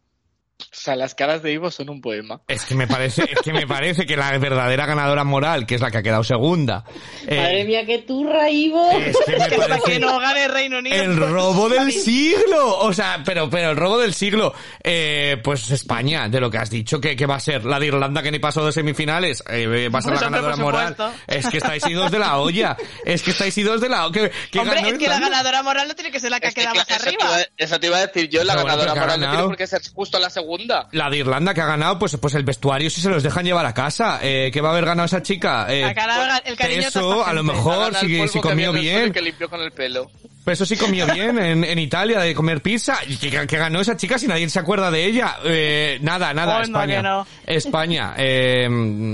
O 0.72 0.74
sea, 0.74 0.96
las 0.96 1.14
caras 1.14 1.42
de 1.42 1.52
Ivo 1.52 1.70
son 1.70 1.90
un 1.90 2.00
poema. 2.00 2.40
Es 2.48 2.64
que 2.64 2.74
me 2.74 2.86
parece, 2.86 3.24
es 3.24 3.40
que 3.44 3.52
me 3.52 3.66
parece 3.66 4.06
que 4.06 4.16
la 4.16 4.36
verdadera 4.38 4.86
ganadora 4.86 5.22
moral, 5.22 5.66
que 5.66 5.74
es 5.74 5.82
la 5.82 5.90
que 5.90 5.98
ha 5.98 6.02
quedado 6.02 6.24
segunda, 6.24 6.82
eh, 7.26 7.36
Madre 7.36 7.64
mía, 7.66 7.84
qué 7.84 7.98
turra, 7.98 8.48
Ivo. 8.48 8.90
es 8.90 9.16
que 9.26 9.58
me 9.58 9.58
parece 9.68 9.92
que 9.92 9.98
no 9.98 10.18
gane 10.18 10.48
Reino 10.48 10.78
Unido. 10.78 10.96
el 10.96 11.16
robo 11.18 11.68
del 11.68 11.92
siglo. 11.92 12.78
O 12.78 12.92
sea, 12.94 13.22
pero, 13.22 13.50
pero 13.50 13.72
el 13.72 13.76
robo 13.76 13.98
del 13.98 14.14
siglo. 14.14 14.54
Eh, 14.82 15.36
pues 15.44 15.70
España, 15.70 16.28
de 16.30 16.40
lo 16.40 16.50
que 16.50 16.56
has 16.56 16.70
dicho, 16.70 16.98
que, 16.98 17.14
que 17.16 17.26
va 17.26 17.34
a 17.36 17.40
ser 17.40 17.66
la 17.66 17.78
de 17.78 17.86
Irlanda 17.88 18.22
que 18.22 18.30
ni 18.30 18.38
pasó 18.38 18.64
de 18.64 18.72
semifinales, 18.72 19.44
eh, 19.50 19.88
va 19.90 19.98
a 19.98 20.02
ser 20.02 20.12
Pues, 20.12 20.20
la 20.22 20.26
hombre, 20.28 20.40
ganadora 20.40 20.56
moral. 20.56 20.96
Es 21.26 21.48
que 21.48 21.58
estáis 21.58 21.86
idos 21.86 22.10
de 22.10 22.18
la 22.18 22.38
olla. 22.38 22.76
Es 23.04 23.22
que 23.22 23.32
estáis 23.32 23.56
idos 23.58 23.80
de 23.82 23.90
la 23.90 24.06
olla. 24.06 24.12
Que, 24.22 24.32
que 24.50 24.58
Hombre, 24.58 24.76
ganó 24.76 24.88
es 24.88 24.98
que 24.98 25.08
la 25.08 25.20
ganadora 25.20 25.62
moral 25.62 25.88
no 25.88 25.94
tiene 25.94 26.10
que 26.10 26.18
ser 26.18 26.30
la 26.30 26.40
que 26.40 26.46
ha 26.46 26.50
que, 26.50 26.62
quedado 26.62 26.76
más 26.76 26.88
eso, 26.88 26.98
te 27.02 27.08
arriba. 27.08 27.24
iba, 27.24 27.46
eso 27.58 27.78
te 27.78 27.86
iba 27.88 27.98
a 27.98 28.06
decir 28.06 28.30
yo, 28.30 28.42
la 28.42 28.54
ganadora 28.54 28.94
moral 28.94 29.20
no 29.20 29.28
tiene 29.28 29.44
por 29.44 29.56
qué 29.56 29.66
ser 29.66 29.82
justo 29.92 30.18
la 30.18 30.30
segunda. 30.30 30.61
La 30.92 31.10
de 31.10 31.18
Irlanda 31.18 31.54
que 31.54 31.60
ha 31.60 31.66
ganado, 31.66 31.98
pues, 31.98 32.16
pues 32.16 32.34
el 32.34 32.44
vestuario 32.44 32.90
si 32.90 33.00
se 33.00 33.08
los 33.08 33.22
dejan 33.22 33.44
llevar 33.44 33.66
a 33.66 33.74
casa. 33.74 34.18
Eh, 34.22 34.50
¿Qué 34.52 34.60
va 34.60 34.68
a 34.68 34.72
haber 34.72 34.84
ganado 34.84 35.06
esa 35.06 35.22
chica? 35.22 35.66
Eh, 35.72 35.84
Ha 35.84 35.92
ganado 35.92 36.40
el 36.44 36.56
cariño 36.56 36.88
eso, 36.88 37.24
a 37.24 37.32
lo 37.32 37.42
mejor, 37.42 37.94
si, 37.96 38.28
si 38.28 38.40
comió 38.40 38.72
bien. 38.72 39.12
Que 39.12 39.22
limpió 39.22 39.48
con 39.48 39.60
el 39.60 39.72
pelo. 39.72 40.10
Pero 40.44 40.54
eso 40.54 40.66
sí 40.66 40.76
comió 40.76 41.06
bien 41.06 41.38
en, 41.38 41.62
en 41.62 41.78
Italia 41.78 42.18
de 42.20 42.34
comer 42.34 42.60
pizza. 42.62 42.98
¿Y 43.06 43.16
que, 43.16 43.30
que 43.46 43.56
ganó 43.58 43.80
esa 43.80 43.96
chica 43.96 44.18
si 44.18 44.26
nadie 44.26 44.48
se 44.50 44.58
acuerda 44.58 44.90
de 44.90 45.04
ella? 45.04 45.36
Eh, 45.44 45.98
nada, 46.02 46.34
nada, 46.34 46.62
España. 46.62 47.00
no. 47.00 47.26
España. 47.46 48.14
Eh, 48.18 48.68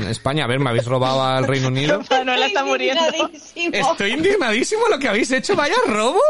España, 0.09 0.45
a 0.45 0.47
ver, 0.47 0.59
me 0.59 0.71
habéis 0.71 0.87
robado 0.87 1.23
al 1.23 1.47
Reino 1.47 1.69
Unido. 1.69 2.01
Manuela 2.11 2.47
está 2.47 2.65
muriendo. 2.65 3.03
Indignadísimo. 3.09 3.91
Estoy 3.93 4.13
indignadísimo 4.13 4.89
lo 4.89 4.99
que 4.99 5.09
habéis 5.09 5.31
hecho, 5.31 5.55
vaya 5.55 5.75
robo. 5.87 6.21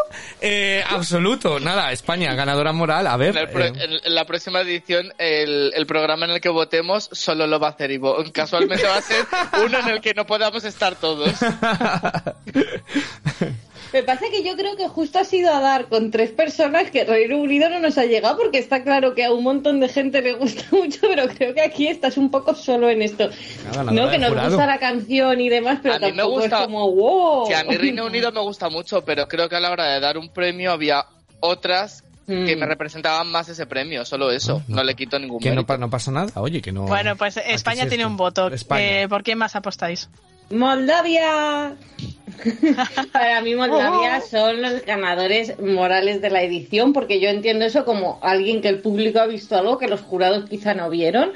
Eh, 0.41 0.83
absoluto. 0.91 1.61
Nada, 1.61 1.93
España, 1.93 2.35
ganadora 2.35 2.73
moral. 2.73 3.07
A 3.07 3.17
ver. 3.17 3.37
En, 3.37 3.51
pro- 3.51 3.65
eh, 3.67 4.01
en 4.05 4.15
la 4.15 4.25
próxima 4.25 4.61
edición, 4.63 5.13
el, 5.19 5.73
el 5.77 5.87
programa 5.87 6.25
en 6.27 6.33
el 6.33 6.41
que 6.41 6.49
votemos 6.49 7.09
solo 7.13 7.47
lo 7.47 7.61
va 7.61 7.69
a 7.69 7.71
hacer 7.71 7.93
Ivo. 7.93 8.17
Casualmente 8.33 8.85
va 8.87 8.97
a 8.97 9.03
ser 9.03 9.25
uno 9.65 9.79
en 9.79 9.89
el 9.89 10.01
que 10.01 10.13
no 10.15 10.27
podamos 10.27 10.65
estar 10.65 10.97
todos. 10.97 11.35
Me 13.93 14.03
pasa 14.03 14.27
que 14.31 14.43
yo 14.45 14.55
creo 14.57 14.77
que 14.77 14.87
justo 14.87 15.19
ha 15.19 15.25
sido 15.25 15.53
a 15.55 15.61
dar 15.61 15.87
con 15.87 16.11
tres 16.11 16.31
personas 16.31 16.91
que 16.91 17.05
Reino 17.05 17.39
Unido 17.39 17.71
no 17.71 17.81
nos 17.81 17.97
ha 17.97 18.05
llegado 18.05 18.37
porque 18.37 18.59
está 18.59 18.83
claro 18.85 19.15
que 19.15 19.25
a 19.25 19.33
un 19.33 19.43
montón 19.43 19.81
de 19.81 19.89
gente 19.89 20.21
le 20.21 20.35
gusta 20.35 20.63
mucho, 20.73 21.01
pero 21.03 21.27
creo 21.29 21.55
que 21.55 21.63
aquí 21.63 21.89
estás 21.89 22.17
un 22.19 22.31
poco 22.31 22.55
solo 22.55 22.91
en 22.91 23.01
esto. 23.03 23.31
Nada, 23.65 23.85
nada, 23.85 23.93
no, 23.93 24.11
que 24.11 24.19
nos 24.19 24.29
jurado. 24.31 24.49
gusta 24.51 24.67
la 24.67 24.79
canción 24.79 25.41
y 25.41 25.49
demás, 25.49 25.79
pero 25.83 25.95
A 25.95 25.99
mí 25.99 26.07
me 26.07 26.13
tampoco 26.13 26.41
gusta- 26.41 26.61
es 26.61 26.65
como 26.67 26.91
wow. 26.93 27.49
Que 27.49 27.55
a 27.57 27.65
mí 27.65 27.77
Reino 27.77 28.05
Unido 28.07 28.31
me 28.31 28.41
gusta 28.41 28.69
mucho, 28.69 29.05
pero 29.05 29.27
creo 29.27 29.49
que 29.49 29.57
a 29.57 29.61
la 29.61 29.71
hora 29.71 29.85
de 29.93 30.01
dar 30.01 30.19
un 30.19 30.29
premio 30.29 30.71
había 30.73 31.07
otras 31.41 32.03
que 32.27 32.55
Mm. 32.57 32.59
me 32.59 32.67
representaban 32.67 33.27
más 33.31 33.49
ese 33.49 33.65
premio, 33.65 34.05
solo 34.05 34.31
eso. 34.31 34.63
No 34.69 34.85
le 34.85 34.95
quito 34.95 35.19
ningún 35.19 35.41
que 35.41 35.51
no, 35.51 35.65
no 35.79 35.89
pasa 35.89 36.11
nada. 36.11 36.31
Oye, 36.35 36.61
que 36.61 36.73
no. 36.73 36.83
Bueno, 36.83 37.17
pues 37.17 37.39
España 37.39 37.85
es 37.85 37.89
tiene 37.89 38.03
esto. 38.03 38.11
un 38.11 38.17
voto. 38.19 38.49
España. 38.49 39.01
Eh, 39.03 39.09
¿Por 39.09 39.23
quién 39.23 39.39
más 39.39 39.57
apostáis? 39.57 40.11
Moldavia. 40.51 41.77
Para 43.13 43.41
mí 43.43 43.55
Moldavia 43.55 44.21
son 44.21 44.63
los 44.63 44.85
ganadores 44.85 45.59
morales 45.61 46.21
de 46.21 46.31
la 46.31 46.43
edición, 46.43 46.93
porque 46.93 47.21
yo 47.21 47.29
entiendo 47.29 47.65
eso 47.65 47.85
como 47.85 48.19
alguien 48.23 48.61
que 48.61 48.69
el 48.69 48.81
público 48.81 49.19
ha 49.19 49.27
visto 49.27 49.57
algo 49.57 49.79
que 49.79 49.89
los 49.89 50.01
jurados 50.01 50.49
quizá 50.49 50.75
no 50.75 50.89
vieron. 50.89 51.33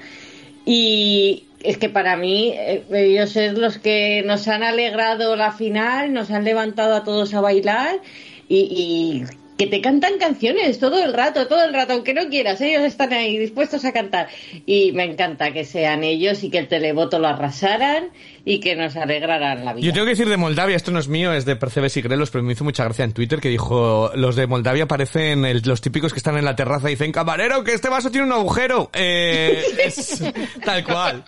Y 0.64 1.46
es 1.60 1.76
que 1.78 1.88
para 1.88 2.16
mí 2.16 2.54
eh, 2.56 2.84
ellos 2.92 3.36
es 3.36 3.54
los 3.54 3.78
que 3.78 4.22
nos 4.24 4.46
han 4.48 4.62
alegrado 4.62 5.34
la 5.36 5.52
final, 5.52 6.12
nos 6.12 6.30
han 6.30 6.44
levantado 6.44 6.94
a 6.94 7.04
todos 7.04 7.34
a 7.34 7.40
bailar 7.40 8.00
y, 8.48 8.58
y 8.58 9.41
que 9.58 9.66
te 9.66 9.80
cantan 9.80 10.18
canciones 10.18 10.78
todo 10.78 11.04
el 11.04 11.12
rato, 11.12 11.46
todo 11.46 11.62
el 11.64 11.72
rato, 11.74 11.92
aunque 11.92 12.14
no 12.14 12.28
quieras, 12.28 12.60
ellos 12.60 12.82
están 12.82 13.12
ahí 13.12 13.38
dispuestos 13.38 13.84
a 13.84 13.92
cantar. 13.92 14.28
Y 14.66 14.92
me 14.92 15.04
encanta 15.04 15.52
que 15.52 15.64
sean 15.64 16.02
ellos 16.04 16.42
y 16.42 16.50
que 16.50 16.58
el 16.58 16.68
televoto 16.68 17.18
lo 17.18 17.28
arrasaran 17.28 18.08
y 18.44 18.60
que 18.60 18.74
nos 18.74 18.96
alegraran 18.96 19.64
la 19.64 19.72
vida. 19.74 19.86
Yo 19.86 19.92
tengo 19.92 20.06
que 20.06 20.10
decir 20.12 20.28
de 20.28 20.36
Moldavia, 20.36 20.74
esto 20.74 20.90
no 20.90 20.98
es 20.98 21.06
mío, 21.08 21.32
es 21.32 21.44
de 21.44 21.54
Percebes 21.56 21.96
y 21.96 22.02
Grelos, 22.02 22.30
pero 22.30 22.42
me 22.42 22.54
hizo 22.54 22.64
mucha 22.64 22.84
gracia 22.84 23.04
en 23.04 23.12
Twitter 23.12 23.40
que 23.40 23.50
dijo, 23.50 24.10
los 24.14 24.34
de 24.36 24.46
Moldavia 24.46 24.86
parecen 24.86 25.44
el- 25.44 25.62
los 25.64 25.80
típicos 25.80 26.12
que 26.12 26.18
están 26.18 26.36
en 26.38 26.44
la 26.44 26.56
terraza 26.56 26.88
y 26.88 26.94
dicen, 26.94 27.12
camarero, 27.12 27.62
que 27.62 27.74
este 27.74 27.88
vaso 27.88 28.10
tiene 28.10 28.26
un 28.26 28.32
agujero. 28.32 28.90
Eh, 28.94 29.62
es 29.84 30.24
tal 30.64 30.82
cual. 30.84 31.24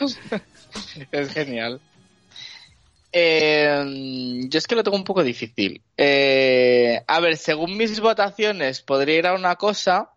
Es 1.12 1.32
genial. 1.32 1.78
Eh, 3.16 4.40
yo 4.48 4.58
es 4.58 4.66
que 4.66 4.74
lo 4.74 4.82
tengo 4.82 4.96
un 4.96 5.04
poco 5.04 5.22
difícil. 5.22 5.84
Eh, 5.96 7.00
a 7.06 7.20
ver, 7.20 7.36
según 7.36 7.76
mis 7.76 8.00
votaciones 8.00 8.82
podría 8.82 9.18
ir 9.18 9.26
a 9.28 9.34
una 9.34 9.54
cosa 9.54 10.10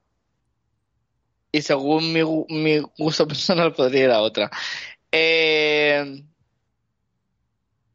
y 1.51 1.61
según 1.61 2.11
mi, 2.11 2.21
gu- 2.21 2.47
mi 2.49 2.79
gusto 2.97 3.27
personal 3.27 3.73
podría 3.73 4.05
ir 4.05 4.11
a 4.11 4.21
otra. 4.21 4.49
Eh, 5.11 6.23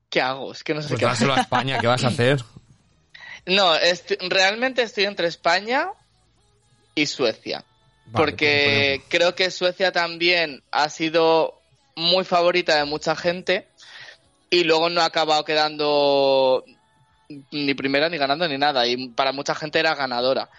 ¿Qué 0.08 0.20
hago? 0.20 0.52
Es 0.52 0.62
que 0.62 0.74
no 0.74 0.82
sé 0.82 0.90
Pues 0.90 1.00
qué 1.00 1.06
dáselo 1.06 1.32
a 1.32 1.36
hacer. 1.36 1.46
España, 1.46 1.80
¿qué 1.80 1.86
vas 1.88 2.04
a 2.04 2.08
hacer? 2.08 2.42
No, 3.44 3.72
realmente 4.28 4.82
estoy 4.82 5.02
entre 5.04 5.26
España 5.26 5.88
y 6.94 7.06
Suecia. 7.06 7.64
Vale, 8.04 8.26
porque 8.32 8.98
pues 9.00 9.08
creo 9.10 9.34
que 9.34 9.50
Suecia 9.50 9.90
también 9.90 10.62
ha 10.70 10.88
sido 10.88 11.60
muy 11.96 12.24
favorita 12.24 12.76
de 12.76 12.84
mucha 12.84 13.16
gente 13.16 13.71
y 14.52 14.64
luego 14.64 14.90
no 14.90 15.00
ha 15.00 15.06
acabado 15.06 15.44
quedando 15.44 16.62
ni 17.50 17.72
primera 17.72 18.10
ni 18.10 18.18
ganando 18.18 18.46
ni 18.46 18.58
nada 18.58 18.86
y 18.86 19.08
para 19.08 19.32
mucha 19.32 19.54
gente 19.54 19.78
era 19.78 19.94
ganadora. 19.94 20.50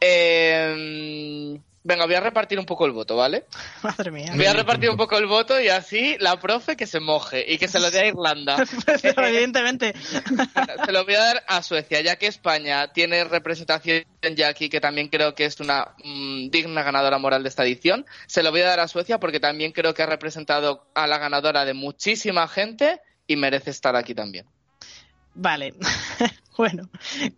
Eh, 0.00 1.60
venga, 1.84 2.06
voy 2.06 2.14
a 2.14 2.20
repartir 2.20 2.58
un 2.58 2.64
poco 2.64 2.86
el 2.86 2.92
voto, 2.92 3.16
¿vale? 3.16 3.44
Madre 3.82 4.10
mía. 4.10 4.32
Voy 4.34 4.46
a 4.46 4.54
repartir 4.54 4.88
un 4.88 4.96
poco 4.96 5.18
el 5.18 5.26
voto 5.26 5.60
y 5.60 5.68
así 5.68 6.16
la 6.20 6.40
profe 6.40 6.74
que 6.74 6.86
se 6.86 7.00
moje 7.00 7.44
y 7.46 7.58
que 7.58 7.68
se 7.68 7.80
lo 7.80 7.90
dé 7.90 8.00
a 8.00 8.06
Irlanda. 8.06 8.64
Evidentemente. 9.02 9.92
Se 10.86 10.92
lo 10.92 11.04
voy 11.04 11.14
a 11.14 11.22
dar 11.22 11.44
a 11.48 11.62
Suecia, 11.62 12.00
ya 12.00 12.16
que 12.16 12.28
España 12.28 12.94
tiene 12.94 13.24
representación 13.24 14.04
ya 14.34 14.48
aquí, 14.48 14.70
que 14.70 14.80
también 14.80 15.08
creo 15.08 15.34
que 15.34 15.44
es 15.44 15.60
una 15.60 15.94
mm, 16.02 16.48
digna 16.48 16.82
ganadora 16.82 17.18
moral 17.18 17.42
de 17.42 17.50
esta 17.50 17.64
edición. 17.64 18.06
Se 18.26 18.42
lo 18.42 18.50
voy 18.52 18.62
a 18.62 18.68
dar 18.68 18.80
a 18.80 18.88
Suecia 18.88 19.20
porque 19.20 19.38
también 19.38 19.72
creo 19.72 19.92
que 19.92 20.02
ha 20.02 20.06
representado 20.06 20.86
a 20.94 21.06
la 21.06 21.18
ganadora 21.18 21.66
de 21.66 21.74
muchísima 21.74 22.48
gente 22.48 23.02
y 23.28 23.36
merece 23.36 23.70
estar 23.70 23.94
aquí 23.94 24.14
también. 24.14 24.46
Vale. 25.40 25.72
bueno, 26.58 26.88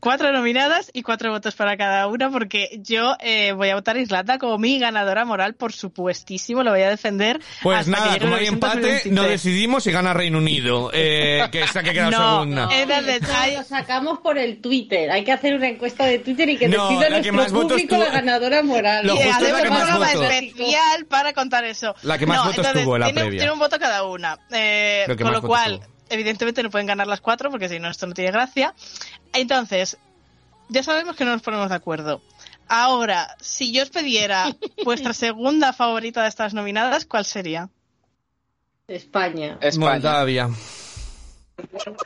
cuatro 0.00 0.32
nominadas 0.32 0.90
y 0.94 1.02
cuatro 1.02 1.30
votos 1.30 1.54
para 1.54 1.76
cada 1.76 2.06
una, 2.06 2.30
porque 2.30 2.80
yo 2.82 3.14
eh, 3.20 3.52
voy 3.52 3.68
a 3.68 3.74
votar 3.74 3.96
a 3.96 4.00
Islanda 4.00 4.38
como 4.38 4.56
mi 4.56 4.78
ganadora 4.78 5.26
moral, 5.26 5.52
por 5.54 5.74
supuestísimo, 5.74 6.62
lo 6.62 6.70
voy 6.70 6.80
a 6.80 6.88
defender. 6.88 7.38
Pues 7.62 7.80
hasta 7.80 7.90
nada, 7.90 8.18
como 8.18 8.36
hay 8.36 8.46
empate, 8.46 8.78
no 9.10 9.22
2023. 9.24 9.28
decidimos 9.30 9.84
si 9.84 9.92
gana 9.92 10.14
Reino 10.14 10.38
Unido, 10.38 10.90
eh, 10.94 11.46
que 11.52 11.60
es 11.60 11.74
la 11.74 11.82
que 11.82 11.92
queda 11.92 12.10
No, 12.10 12.38
segunda. 12.40 12.68
entonces, 12.72 13.20
hay- 13.28 13.56
Lo 13.56 13.64
sacamos 13.64 14.20
por 14.20 14.38
el 14.38 14.62
Twitter. 14.62 15.10
Hay 15.10 15.24
que 15.24 15.32
hacer 15.32 15.54
una 15.54 15.68
encuesta 15.68 16.06
de 16.06 16.20
Twitter 16.20 16.48
y 16.48 16.56
que 16.56 16.68
No, 16.68 16.88
decida 16.88 17.10
nuestro 17.10 17.32
más 17.34 17.52
votos 17.52 17.72
público 17.72 17.98
la 17.98 18.10
ganadora 18.10 18.62
moral. 18.62 19.06
Lo 19.06 19.12
y 19.14 19.16
justo 19.18 19.28
es 19.28 19.52
la 19.52 19.58
hacemos 19.58 19.60
que 19.60 19.68
un 19.68 19.74
más 19.74 19.82
programa 19.82 20.06
votos. 20.14 20.30
especial 20.32 21.04
para 21.06 21.32
contar 21.34 21.64
eso. 21.66 21.94
La 22.00 22.16
que 22.16 22.24
más 22.24 22.38
No, 22.38 22.44
votos 22.44 22.56
entonces, 22.58 22.84
tuvo 22.84 22.96
en 22.96 23.00
la 23.00 23.06
tiene, 23.08 23.20
previa. 23.20 23.38
tiene 23.40 23.52
un 23.52 23.58
voto 23.58 23.78
cada 23.78 24.04
una. 24.04 24.38
Eh, 24.50 25.04
Lo 25.06 25.16
con 25.18 25.30
lo 25.32 25.42
cual, 25.42 25.80
tuvo. 25.80 25.99
Evidentemente 26.10 26.62
no 26.62 26.70
pueden 26.70 26.86
ganar 26.86 27.06
las 27.06 27.20
cuatro, 27.20 27.50
porque 27.50 27.68
si 27.68 27.78
no, 27.80 27.88
esto 27.88 28.06
no 28.06 28.14
tiene 28.14 28.30
gracia. 28.32 28.74
Entonces, 29.32 29.96
ya 30.68 30.82
sabemos 30.82 31.16
que 31.16 31.24
no 31.24 31.32
nos 31.32 31.42
ponemos 31.42 31.68
de 31.68 31.74
acuerdo. 31.76 32.20
Ahora, 32.68 33.36
si 33.40 33.72
yo 33.72 33.82
os 33.82 33.90
pidiera 33.90 34.54
vuestra 34.84 35.12
segunda 35.12 35.72
favorita 35.72 36.22
de 36.22 36.28
estas 36.28 36.54
nominadas, 36.54 37.06
¿cuál 37.06 37.24
sería? 37.24 37.68
España. 38.86 39.58
España. 39.60 39.92
Moldavia. 39.94 40.50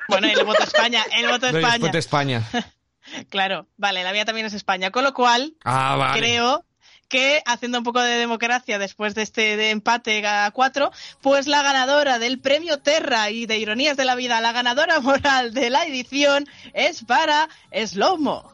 Bueno, 0.08 0.26
el 0.26 0.44
voto 0.44 0.62
España, 0.64 1.02
el 1.16 1.28
voto 1.28 1.50
No, 1.52 1.58
España. 1.58 1.90
de 1.90 1.98
España. 1.98 2.42
Claro, 3.28 3.66
vale, 3.76 4.02
la 4.02 4.12
mía 4.14 4.24
también 4.24 4.46
es 4.46 4.54
España. 4.54 4.90
Con 4.90 5.04
lo 5.04 5.12
cual, 5.12 5.52
Ah, 5.62 5.94
vale. 5.96 6.18
creo 6.20 6.64
que 7.08 7.42
haciendo 7.46 7.78
un 7.78 7.84
poco 7.84 8.00
de 8.00 8.14
democracia 8.16 8.78
después 8.78 9.14
de 9.14 9.22
este 9.22 9.56
de 9.56 9.70
empate 9.70 10.26
a 10.26 10.50
cuatro, 10.52 10.90
pues 11.20 11.46
la 11.46 11.62
ganadora 11.62 12.18
del 12.18 12.38
premio 12.40 12.78
Terra 12.80 13.30
y 13.30 13.46
de 13.46 13.58
Ironías 13.58 13.96
de 13.96 14.04
la 14.04 14.14
Vida, 14.14 14.40
la 14.40 14.52
ganadora 14.52 15.00
moral 15.00 15.54
de 15.54 15.70
la 15.70 15.84
edición 15.84 16.46
es 16.72 17.04
para 17.04 17.48
Slowmo. 17.72 18.50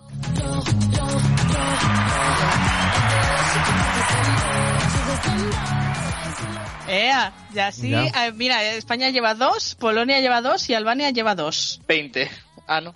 Ea, 6.89 7.33
ya 7.55 7.71
sí, 7.71 7.91
Ya. 7.91 8.07
eh, 8.27 8.33
mira, 8.33 8.65
España 8.75 9.11
lleva 9.11 9.35
dos, 9.35 9.77
Polonia 9.77 10.21
lleva 10.21 10.41
dos 10.43 10.69
y 10.69 10.75
Albania 10.75 11.11
lleva 11.11 11.35
dos. 11.37 11.81
20. 11.87 12.29
Ah, 12.67 12.81
no. 12.81 12.95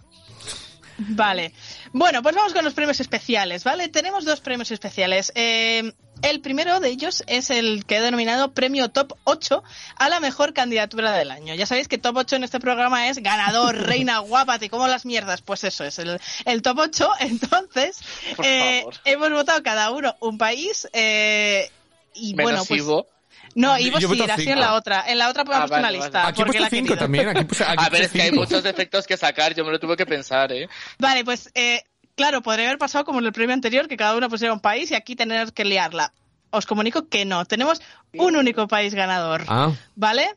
Vale. 0.98 1.52
Bueno, 1.94 2.24
pues 2.24 2.34
vamos 2.34 2.52
con 2.52 2.64
los 2.64 2.74
premios 2.74 2.98
especiales, 2.98 3.62
¿vale? 3.62 3.88
Tenemos 3.88 4.24
dos 4.24 4.40
premios 4.40 4.72
especiales. 4.72 5.30
Eh, 5.36 5.92
el 6.22 6.40
primero 6.40 6.80
de 6.80 6.88
ellos 6.88 7.22
es 7.28 7.50
el 7.50 7.84
que 7.86 7.98
he 7.98 8.00
denominado 8.00 8.52
Premio 8.52 8.90
Top 8.90 9.12
8 9.22 9.62
a 9.94 10.08
la 10.08 10.18
mejor 10.18 10.54
candidatura 10.54 11.12
del 11.12 11.30
año. 11.30 11.54
Ya 11.54 11.66
sabéis 11.66 11.86
que 11.86 11.96
Top 11.96 12.16
8 12.16 12.34
en 12.34 12.42
este 12.42 12.58
programa 12.58 13.08
es 13.08 13.18
ganador, 13.18 13.76
reina, 13.86 14.18
guapa, 14.18 14.58
te 14.58 14.68
como 14.68 14.88
las 14.88 15.06
mierdas. 15.06 15.40
Pues 15.40 15.62
eso 15.62 15.84
es 15.84 16.00
el, 16.00 16.20
el 16.46 16.62
Top 16.62 16.80
8. 16.80 17.10
Entonces, 17.20 18.00
eh, 18.42 18.84
hemos 19.04 19.30
votado 19.30 19.62
cada 19.62 19.92
uno 19.92 20.16
un 20.18 20.36
país 20.36 20.88
eh, 20.94 21.70
y 22.12 22.34
Menos 22.34 22.52
bueno, 22.52 22.64
pues... 22.66 22.80
Ivo. 22.80 23.06
No, 23.54 23.78
Ivo 23.78 23.98
Yo 23.98 24.08
sí, 24.12 24.18
voto 24.18 24.32
así 24.32 24.42
cinco. 24.42 24.52
en 24.54 24.60
la 24.60 24.74
otra. 24.74 25.04
En 25.06 25.18
la 25.18 25.28
otra 25.28 25.44
podemos 25.44 25.70
Ah, 25.70 25.74
una 25.74 25.82
vale, 25.88 25.98
lista. 25.98 26.10
vale. 26.18 26.28
Aquí 26.30 26.40
he 26.42 26.44
porque 26.44 26.58
la 26.60 26.68
puesto 26.68 26.76
he 26.76 26.78
5 26.80 26.88
querido. 26.88 27.04
también. 27.04 27.28
Aquí 27.28 27.44
puse, 27.44 27.64
aquí 27.64 27.84
A 27.84 27.88
ver, 27.88 28.02
es 28.02 28.10
que 28.12 28.22
hay 28.22 28.32
muchos 28.32 28.62
defectos 28.62 29.06
que 29.06 29.16
sacar, 29.16 29.54
yo 29.54 29.64
me 29.64 29.70
lo 29.72 29.78
tuve 29.78 29.96
que 29.96 30.06
pensar, 30.06 30.50
¿eh? 30.52 30.68
Vale, 30.98 31.24
pues 31.24 31.50
eh, 31.54 31.82
claro, 32.16 32.42
podría 32.42 32.66
haber 32.66 32.78
pasado 32.78 33.04
como 33.04 33.20
en 33.20 33.26
el 33.26 33.32
premio 33.32 33.54
anterior, 33.54 33.86
que 33.88 33.96
cada 33.96 34.16
uno 34.16 34.28
pusiera 34.28 34.52
un 34.52 34.60
país 34.60 34.90
y 34.90 34.94
aquí 34.94 35.14
tener 35.16 35.52
que 35.52 35.64
liarla. 35.64 36.12
Os 36.50 36.66
comunico 36.66 37.08
que 37.08 37.24
no, 37.24 37.44
tenemos 37.44 37.80
un 38.12 38.36
único 38.36 38.68
país 38.68 38.94
ganador, 38.94 39.44
Ah, 39.48 39.72
¿vale? 39.96 40.34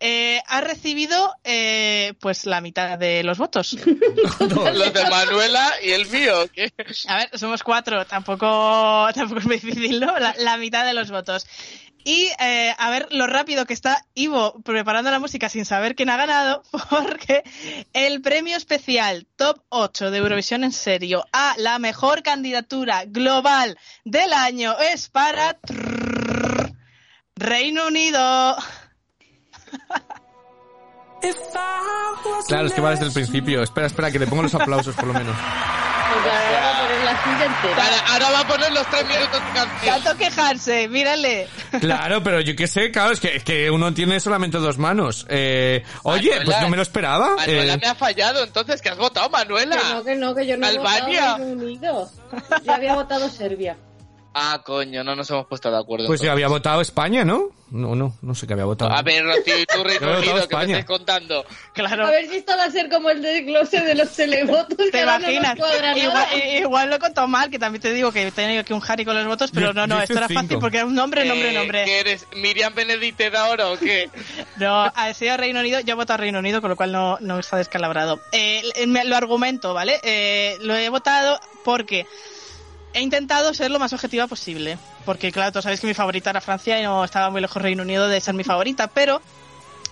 Eh, 0.00 0.40
ha 0.46 0.60
recibido 0.60 1.34
eh, 1.42 2.14
pues 2.20 2.46
la 2.46 2.60
mitad 2.60 2.96
de 2.98 3.24
los 3.24 3.36
votos. 3.36 3.72
Los 4.40 4.92
de 4.92 5.10
Manuela 5.10 5.68
y 5.82 5.90
el 5.90 6.06
mío, 6.06 6.48
¿qué? 6.54 6.72
A 7.08 7.16
ver, 7.16 7.30
somos 7.38 7.64
cuatro, 7.64 8.06
tampoco, 8.06 9.08
tampoco 9.14 9.40
es 9.40 9.46
muy 9.46 9.58
difícil, 9.58 9.98
¿no? 10.00 10.16
La, 10.18 10.34
la 10.38 10.56
mitad 10.56 10.86
de 10.86 10.94
los 10.94 11.10
votos. 11.10 11.46
Y 12.08 12.30
eh, 12.40 12.74
a 12.78 12.88
ver 12.88 13.06
lo 13.10 13.26
rápido 13.26 13.66
que 13.66 13.74
está 13.74 14.02
Ivo 14.14 14.62
preparando 14.62 15.10
la 15.10 15.18
música 15.18 15.50
sin 15.50 15.66
saber 15.66 15.94
quién 15.94 16.08
ha 16.08 16.16
ganado, 16.16 16.62
porque 16.88 17.42
el 17.92 18.22
premio 18.22 18.56
especial 18.56 19.26
Top 19.36 19.60
8 19.68 20.10
de 20.10 20.16
Eurovisión 20.16 20.64
en 20.64 20.72
serio 20.72 21.26
a 21.34 21.52
la 21.58 21.78
mejor 21.78 22.22
candidatura 22.22 23.04
global 23.04 23.78
del 24.06 24.32
año 24.32 24.74
es 24.78 25.10
para 25.10 25.52
trrr, 25.52 26.72
Reino 27.36 27.88
Unido. 27.88 28.56
claro, 32.48 32.68
es 32.68 32.72
que 32.72 32.80
va 32.80 32.92
desde 32.92 33.04
el 33.04 33.12
principio. 33.12 33.62
Espera, 33.62 33.86
espera, 33.86 34.10
que 34.10 34.18
le 34.18 34.26
pongo 34.26 34.44
los 34.44 34.54
aplausos 34.54 34.94
por 34.94 35.08
lo 35.08 35.12
menos. 35.12 35.36
Porque 36.14 36.30
ahora 37.26 37.40
va 37.40 37.40
a 37.40 37.42
poner 37.42 37.42
la 37.42 37.44
suya 37.44 37.44
entera. 37.46 37.84
Ahora, 37.84 37.98
ahora 38.12 38.30
va 38.30 38.40
a 38.40 38.46
poner 38.48 38.72
los 38.72 38.86
tres 38.90 39.06
minutos 39.06 39.32
de 39.46 39.52
canción. 39.52 40.02
Tanto 40.02 40.18
quejarse, 40.18 40.88
mírale. 40.88 41.48
Claro, 41.80 42.22
pero 42.22 42.40
yo 42.40 42.54
qué 42.56 42.66
sé, 42.66 42.90
claro, 42.90 43.12
es 43.12 43.20
que, 43.20 43.36
es 43.36 43.44
que 43.44 43.70
uno 43.70 43.92
tiene 43.94 44.20
solamente 44.20 44.58
dos 44.58 44.78
manos. 44.78 45.26
Eh, 45.28 45.82
oye, 46.04 46.30
Manuela, 46.30 46.44
pues 46.44 46.60
no 46.62 46.68
me 46.68 46.76
lo 46.76 46.82
esperaba. 46.82 47.36
Manuela 47.36 47.74
Eh, 47.74 47.78
me 47.80 47.86
ha 47.88 47.94
fallado, 47.94 48.44
entonces, 48.44 48.80
¿que 48.82 48.88
has 48.88 48.98
votado, 48.98 49.28
Manuela? 49.30 49.76
Que 49.76 49.94
no, 49.94 50.04
que 50.04 50.14
no, 50.16 50.34
que 50.34 50.46
yo 50.46 50.56
no 50.56 50.66
he 50.66 50.70
Albania. 50.70 51.20
votado 51.32 51.38
Reino 51.44 51.62
Unido. 51.64 52.10
Yo 52.64 52.72
había 52.72 52.94
votado 52.94 53.28
Serbia. 53.28 53.76
Ah, 54.40 54.62
coño, 54.64 55.02
no 55.04 55.16
nos 55.16 55.28
hemos 55.30 55.46
puesto 55.46 55.70
de 55.70 55.78
acuerdo. 55.78 56.06
pues 56.06 56.20
yo 56.20 56.30
había 56.32 56.48
votado 56.48 56.80
España, 56.80 57.24
¿no? 57.24 57.50
No, 57.70 57.94
no, 57.94 58.16
no 58.22 58.34
sé 58.34 58.46
qué 58.46 58.54
había 58.54 58.64
votado. 58.64 58.90
A 58.92 59.02
ver, 59.02 59.22
Rocío, 59.22 59.58
y 59.58 59.66
tú, 59.66 59.84
Reino 59.84 60.16
Unido, 60.18 60.48
que 60.48 60.56
me 60.56 60.62
estáis 60.64 60.84
contando. 60.86 61.44
Claro. 61.74 62.06
A 62.06 62.10
ver 62.10 62.26
si 62.26 62.36
esto 62.36 62.56
va 62.56 62.64
a 62.64 62.70
ser 62.70 62.88
como 62.88 63.10
el 63.10 63.20
desglose 63.20 63.82
de 63.82 63.94
los 63.94 64.10
televotos. 64.10 64.90
¿Te 64.90 65.02
imaginas? 65.02 65.54
igual, 65.96 66.26
eh, 66.34 66.60
igual 66.60 66.88
lo 66.88 66.96
he 66.96 66.98
contado 66.98 67.28
mal, 67.28 67.50
que 67.50 67.58
también 67.58 67.82
te 67.82 67.92
digo 67.92 68.10
que 68.10 68.26
he 68.26 68.30
tenido 68.32 68.62
aquí 68.62 68.72
un 68.72 68.82
Harry 68.88 69.04
con 69.04 69.14
los 69.16 69.26
votos, 69.26 69.50
pero 69.52 69.66
Yo- 69.68 69.72
no, 69.74 69.86
no, 69.86 70.00
esto 70.00 70.14
era 70.16 70.28
fácil 70.30 70.58
porque 70.58 70.78
era 70.78 70.86
un 70.86 70.94
nombre, 70.94 71.26
nombre, 71.26 71.50
Eh, 71.50 71.52
nombre. 71.52 71.84
¿Qué 71.84 72.00
eres? 72.00 72.26
¿Miriam 72.36 72.74
Benedicte 72.74 73.28
de 73.30 73.36
ahora 73.36 73.68
o 73.68 73.78
qué? 73.78 74.08
No, 74.56 74.84
ha 74.94 75.12
sido 75.14 75.36
Reino 75.36 75.60
Unido, 75.60 75.80
yo 75.80 75.92
he 75.92 75.96
votado 75.96 76.16
Reino 76.18 76.38
Unido, 76.38 76.60
con 76.62 76.70
lo 76.70 76.76
cual 76.76 76.90
no, 76.90 77.18
no 77.20 77.38
está 77.38 77.58
descalabrado. 77.58 78.18
Eh, 78.32 78.62
me- 78.86 79.04
lo 79.04 79.14
argumento, 79.16 79.74
¿vale? 79.74 80.00
Eh, 80.02 80.56
lo 80.62 80.74
he 80.74 80.88
votado 80.88 81.38
porque 81.64 82.06
he 82.94 83.00
intentado 83.00 83.52
ser 83.54 83.70
lo 83.70 83.78
más 83.78 83.92
objetiva 83.92 84.26
posible. 84.26 84.78
Porque, 85.04 85.32
claro, 85.32 85.52
todos 85.52 85.64
sabéis 85.64 85.80
que 85.80 85.86
mi 85.86 85.94
favorita 85.94 86.30
era 86.30 86.40
Francia 86.40 86.80
y 86.80 86.82
no 86.82 87.04
estaba 87.04 87.30
muy 87.30 87.40
lejos 87.40 87.60
Reino 87.62 87.82
Unido 87.82 88.08
de 88.08 88.20
ser 88.20 88.34
mi 88.34 88.44
favorita, 88.44 88.88
pero 88.88 89.20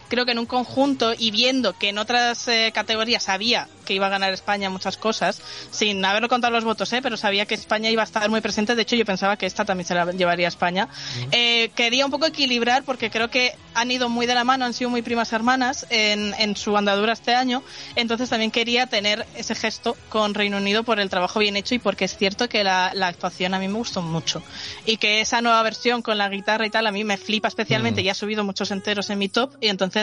creo 0.09 0.25
que 0.25 0.33
en 0.33 0.39
un 0.39 0.47
conjunto 0.47 1.13
y 1.17 1.31
viendo 1.31 1.77
que 1.79 1.91
en 1.91 1.99
otras 1.99 2.49
eh, 2.49 2.71
categorías 2.75 3.25
sabía 3.25 3.69
que 3.87 3.95
iba 3.95 4.07
a 4.07 4.11
ganar 4.11 4.33
España 4.33 4.69
muchas 4.69 4.97
cosas, 4.97 5.41
sin 5.71 6.05
haberlo 6.05 6.29
contado 6.29 6.53
los 6.53 6.65
votos, 6.65 6.93
¿eh? 6.93 7.01
pero 7.01 7.17
sabía 7.17 7.47
que 7.47 7.55
España 7.55 7.89
iba 7.89 8.03
a 8.03 8.05
estar 8.05 8.29
muy 8.29 8.41
presente. 8.41 8.75
De 8.75 8.83
hecho, 8.83 8.97
yo 8.97 9.05
pensaba 9.05 9.37
que 9.37 9.47
esta 9.47 9.65
también 9.65 9.87
se 9.87 9.95
la 9.95 10.11
llevaría 10.11 10.47
a 10.47 10.49
España. 10.49 10.89
Eh, 11.31 11.71
quería 11.75 12.05
un 12.05 12.11
poco 12.11 12.27
equilibrar 12.27 12.83
porque 12.83 13.11
creo 13.11 13.31
que 13.31 13.55
han 13.75 13.91
ido 13.91 14.09
muy 14.09 14.27
de 14.27 14.35
la 14.35 14.45
mano, 14.45 14.65
han 14.65 14.75
sido 14.75 14.91
muy 14.91 15.03
primas 15.03 15.33
hermanas 15.33 15.87
en, 15.91 16.35
en 16.39 16.57
su 16.57 16.77
andadura 16.77 17.13
este 17.13 17.35
año. 17.35 17.63
Entonces 17.95 18.29
también 18.29 18.51
quería 18.51 18.87
tener 18.89 19.25
ese 19.37 19.55
gesto 19.55 19.97
con 20.09 20.35
Reino 20.35 20.57
Unido 20.57 20.83
por 20.83 20.99
el 20.99 21.09
trabajo 21.09 21.39
bien 21.39 21.57
hecho 21.57 21.75
y 21.77 21.79
porque 21.79 22.07
es 22.07 22.17
cierto 22.17 22.49
que 22.49 22.65
la, 22.65 22.91
la 22.93 23.07
actuación 23.07 23.55
a 23.55 23.61
mí 23.61 23.69
me 23.69 23.75
gustó 23.75 24.03
mucho. 24.03 24.43
Y 24.85 24.97
que 24.97 25.21
esa 25.21 25.41
nueva 25.41 25.63
versión 25.63 26.03
con 26.03 26.19
la 26.19 26.29
guitarra 26.29 26.67
y 26.67 26.71
tal 26.71 26.87
a 26.87 26.91
mí 26.91 27.05
me 27.05 27.17
flipa 27.17 27.49
especialmente 27.49 28.03
y 28.03 28.09
ha 28.09 28.15
subido 28.15 28.43
muchos 28.43 28.73
enteros 28.73 29.11
en 29.11 29.19
mi 29.19 29.29
top 29.29 29.55
y 29.61 29.69
entonces 29.69 29.96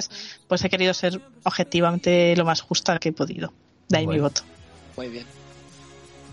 pues 0.47 0.63
he 0.63 0.69
querido 0.69 0.93
ser 0.93 1.19
objetivamente 1.43 2.35
lo 2.35 2.45
más 2.45 2.61
justa 2.61 2.97
que 2.99 3.09
he 3.09 3.13
podido. 3.13 3.53
De 3.89 3.97
ahí 3.97 4.03
mi 4.07 4.13
Bueno. 4.19 4.23
voto. 4.23 4.41
Muy 4.97 5.07
bien. 5.09 5.25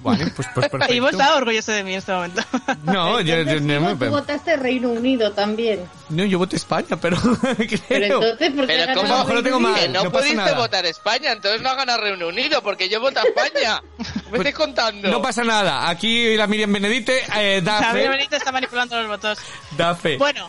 Vale, 0.03 0.29
pues, 0.35 0.49
pues 0.55 0.69
perfecto. 0.71 0.95
Y 0.95 1.01
vos 1.01 1.11
estás 1.13 1.37
orgulloso 1.37 1.73
de 1.73 1.85
mí 1.85 1.93
en 1.93 1.99
este 1.99 2.11
momento. 2.13 2.41
No, 2.85 3.21
yo, 3.21 3.27
yo- 3.27 3.35
Entonces, 3.41 3.63
no, 3.63 3.75
Ivo, 3.75 3.91
tú 3.91 3.97
me- 3.99 4.09
votaste 4.09 4.57
Reino 4.57 4.89
Unido 4.89 5.33
también. 5.33 5.81
no, 6.09 6.25
yo 6.25 6.39
voté 6.39 6.57
España, 6.57 6.97
pero 6.99 7.19
Pero 7.43 7.57
creo. 7.87 8.23
entonces, 8.23 8.51
¿por 8.53 8.67
qué 8.67 8.85
Pero 8.87 8.95
¿cómo? 9.03 9.35
Lo 9.35 9.43
tengo 9.43 9.61
mal. 9.61 9.75
Que 9.79 9.89
no, 9.91 10.05
no 10.05 10.11
pudiste 10.11 10.37
nada. 10.37 10.55
votar 10.57 10.87
España, 10.87 11.33
entonces 11.33 11.61
no 11.61 11.69
ha 11.69 11.75
ganado 11.75 12.01
Reino 12.01 12.29
Unido, 12.29 12.63
porque 12.63 12.89
yo 12.89 12.99
voto 12.99 13.21
a 13.21 13.25
España. 13.25 13.83
¿Me 14.31 14.39
estáis 14.39 14.55
contando? 14.55 15.07
No 15.11 15.21
pasa 15.21 15.45
nada. 15.45 15.91
Aquí 15.91 16.35
la 16.35 16.47
Miriam 16.47 16.73
Benedite 16.73 17.23
eh, 17.37 17.61
da 17.63 17.81
Xavier 17.83 18.05
fe. 18.07 18.11
Benítez 18.17 18.39
está 18.39 18.53
manipulando 18.53 18.97
los 18.99 19.07
votos. 19.09 19.39
Da 19.77 19.95
fe. 19.95 20.17
Bueno, 20.17 20.49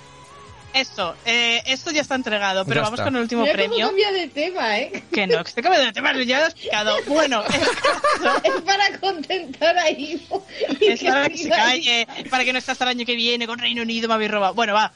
esto, 0.74 1.15
eh, 1.26 1.61
esto 1.65 1.91
ya 1.91 2.01
está 2.01 2.15
entregado, 2.15 2.65
pero 2.65 2.82
Ya 2.82 2.84
vamos 2.84 2.99
está. 2.99 3.05
con 3.05 3.15
el 3.15 3.22
último 3.24 3.41
Mira 3.43 3.53
cómo 3.53 3.67
premio. 3.67 3.88
cambia 3.88 4.11
de 4.11 4.28
tema, 4.28 4.80
¿eh? 4.80 5.03
Que 5.11 5.28
no, 5.28 5.43
que 5.43 5.49
estoy 5.49 5.63
cambiando 5.63 5.88
de 5.88 5.93
tema, 5.93 6.13
ya 6.24 6.39
lo 6.39 6.45
he 6.45 6.47
explicado. 6.49 6.95
Bueno, 7.07 7.43
Es 8.43 8.61
para 8.61 8.99
contentar 8.99 9.78
a 9.78 9.89
Ivo. 9.89 10.45
es 10.80 11.03
para 11.03 11.30
que 11.30 11.38
se 11.38 11.49
calle, 11.49 12.07
para 12.30 12.43
que 12.43 12.53
no 12.53 12.59
esté 12.59 12.72
hasta 12.72 12.84
el 12.86 12.89
año 12.91 13.05
que 13.05 13.15
viene 13.15 13.47
con 13.47 13.59
Reino 13.59 13.82
Unido 13.82 14.07
me 14.07 14.13
habéis 14.15 14.32
robado. 14.32 14.53
Bueno, 14.53 14.74
va. 14.74 14.91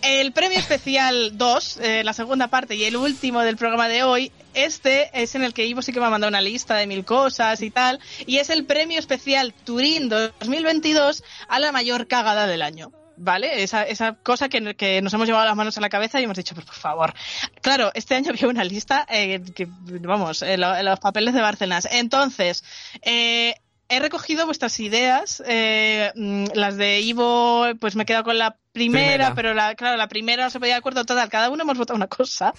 El 0.00 0.32
premio 0.32 0.58
especial 0.58 1.36
2, 1.38 1.76
eh, 1.82 2.02
la 2.04 2.12
segunda 2.12 2.48
parte 2.48 2.74
y 2.74 2.84
el 2.84 2.96
último 2.96 3.40
del 3.42 3.56
programa 3.56 3.88
de 3.88 4.02
hoy, 4.02 4.32
este 4.54 5.10
es 5.14 5.34
en 5.36 5.44
el 5.44 5.54
que 5.54 5.64
Ivo 5.66 5.80
sí 5.82 5.92
que 5.92 6.00
me 6.00 6.06
ha 6.06 6.10
mandado 6.10 6.28
una 6.28 6.40
lista 6.40 6.74
de 6.74 6.86
mil 6.86 7.04
cosas 7.04 7.62
y 7.62 7.70
tal, 7.70 8.00
y 8.26 8.38
es 8.38 8.50
el 8.50 8.64
premio 8.64 8.98
especial 8.98 9.54
Turín 9.64 10.08
2022 10.08 11.22
a 11.48 11.58
la 11.60 11.70
mayor 11.72 12.08
cagada 12.08 12.46
del 12.46 12.62
año. 12.62 12.90
¿Vale? 13.22 13.62
Esa, 13.62 13.82
esa 13.84 14.14
cosa 14.14 14.48
que, 14.48 14.74
que 14.74 15.00
nos 15.02 15.12
hemos 15.14 15.26
llevado 15.26 15.46
las 15.46 15.56
manos 15.56 15.78
a 15.78 15.80
la 15.80 15.88
cabeza 15.88 16.20
y 16.20 16.24
hemos 16.24 16.36
dicho, 16.36 16.54
pues 16.54 16.66
por 16.66 16.74
favor. 16.74 17.14
Claro, 17.60 17.90
este 17.94 18.14
año 18.14 18.30
había 18.30 18.48
una 18.48 18.64
lista 18.64 19.06
eh, 19.08 19.40
que, 19.54 19.66
vamos, 19.68 20.42
en, 20.42 20.60
lo- 20.60 20.82
los 20.82 21.00
papeles 21.00 21.34
de 21.34 21.40
Barcelona. 21.40 21.80
Entonces, 21.90 22.64
eh, 23.02 23.54
he 23.88 24.00
recogido 24.00 24.46
vuestras 24.46 24.78
ideas, 24.80 25.42
eh, 25.46 26.10
mm, 26.14 26.46
las 26.54 26.76
de 26.76 27.00
Ivo, 27.00 27.66
pues 27.80 27.94
me 27.96 28.02
he 28.04 28.06
quedado 28.06 28.24
con 28.24 28.38
la 28.38 28.56
primera, 28.72 29.02
Primera. 29.26 29.34
pero 29.34 29.54
la, 29.54 29.74
claro, 29.74 29.96
la 29.98 30.08
primera 30.08 30.44
no 30.44 30.50
se 30.50 30.58
podía 30.58 30.74
de 30.74 30.78
acuerdo 30.78 31.04
total, 31.04 31.28
cada 31.28 31.50
uno 31.50 31.62
hemos 31.62 31.76
votado 31.78 31.96
una 31.96 32.06
cosa. 32.08 32.54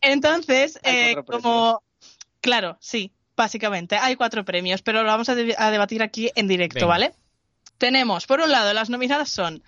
Entonces, 0.00 0.78
eh, 0.82 1.16
como, 1.26 1.82
claro, 2.40 2.78
sí, 2.80 3.12
básicamente, 3.36 3.96
hay 3.96 4.16
cuatro 4.16 4.44
premios, 4.44 4.82
pero 4.82 5.02
lo 5.02 5.08
vamos 5.08 5.28
a, 5.28 5.32
a 5.32 5.70
debatir 5.70 6.02
aquí 6.02 6.30
en 6.34 6.48
directo, 6.48 6.76
Venga. 6.80 6.86
¿vale? 6.88 7.12
Tenemos, 7.78 8.26
por 8.26 8.40
un 8.40 8.50
lado, 8.50 8.72
las 8.74 8.90
nominadas 8.90 9.30
son 9.30 9.62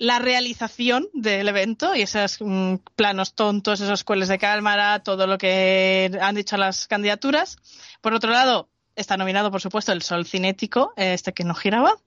la 0.00 0.18
realización 0.18 1.08
del 1.12 1.46
evento 1.46 1.94
y 1.94 2.00
esos 2.00 2.38
mm, 2.40 2.76
planos 2.96 3.34
tontos, 3.34 3.82
esos 3.82 4.02
cueles 4.02 4.28
de 4.28 4.38
cámara, 4.38 5.02
todo 5.02 5.26
lo 5.26 5.36
que 5.36 6.10
han 6.22 6.34
dicho 6.34 6.56
las 6.56 6.88
candidaturas. 6.88 7.58
Por 8.00 8.14
otro 8.14 8.30
lado, 8.30 8.70
está 8.96 9.18
nominado, 9.18 9.50
por 9.50 9.60
supuesto, 9.60 9.92
el 9.92 10.00
sol 10.00 10.24
cinético, 10.24 10.94
este 10.96 11.34
que 11.34 11.44
no 11.44 11.54
giraba, 11.54 11.98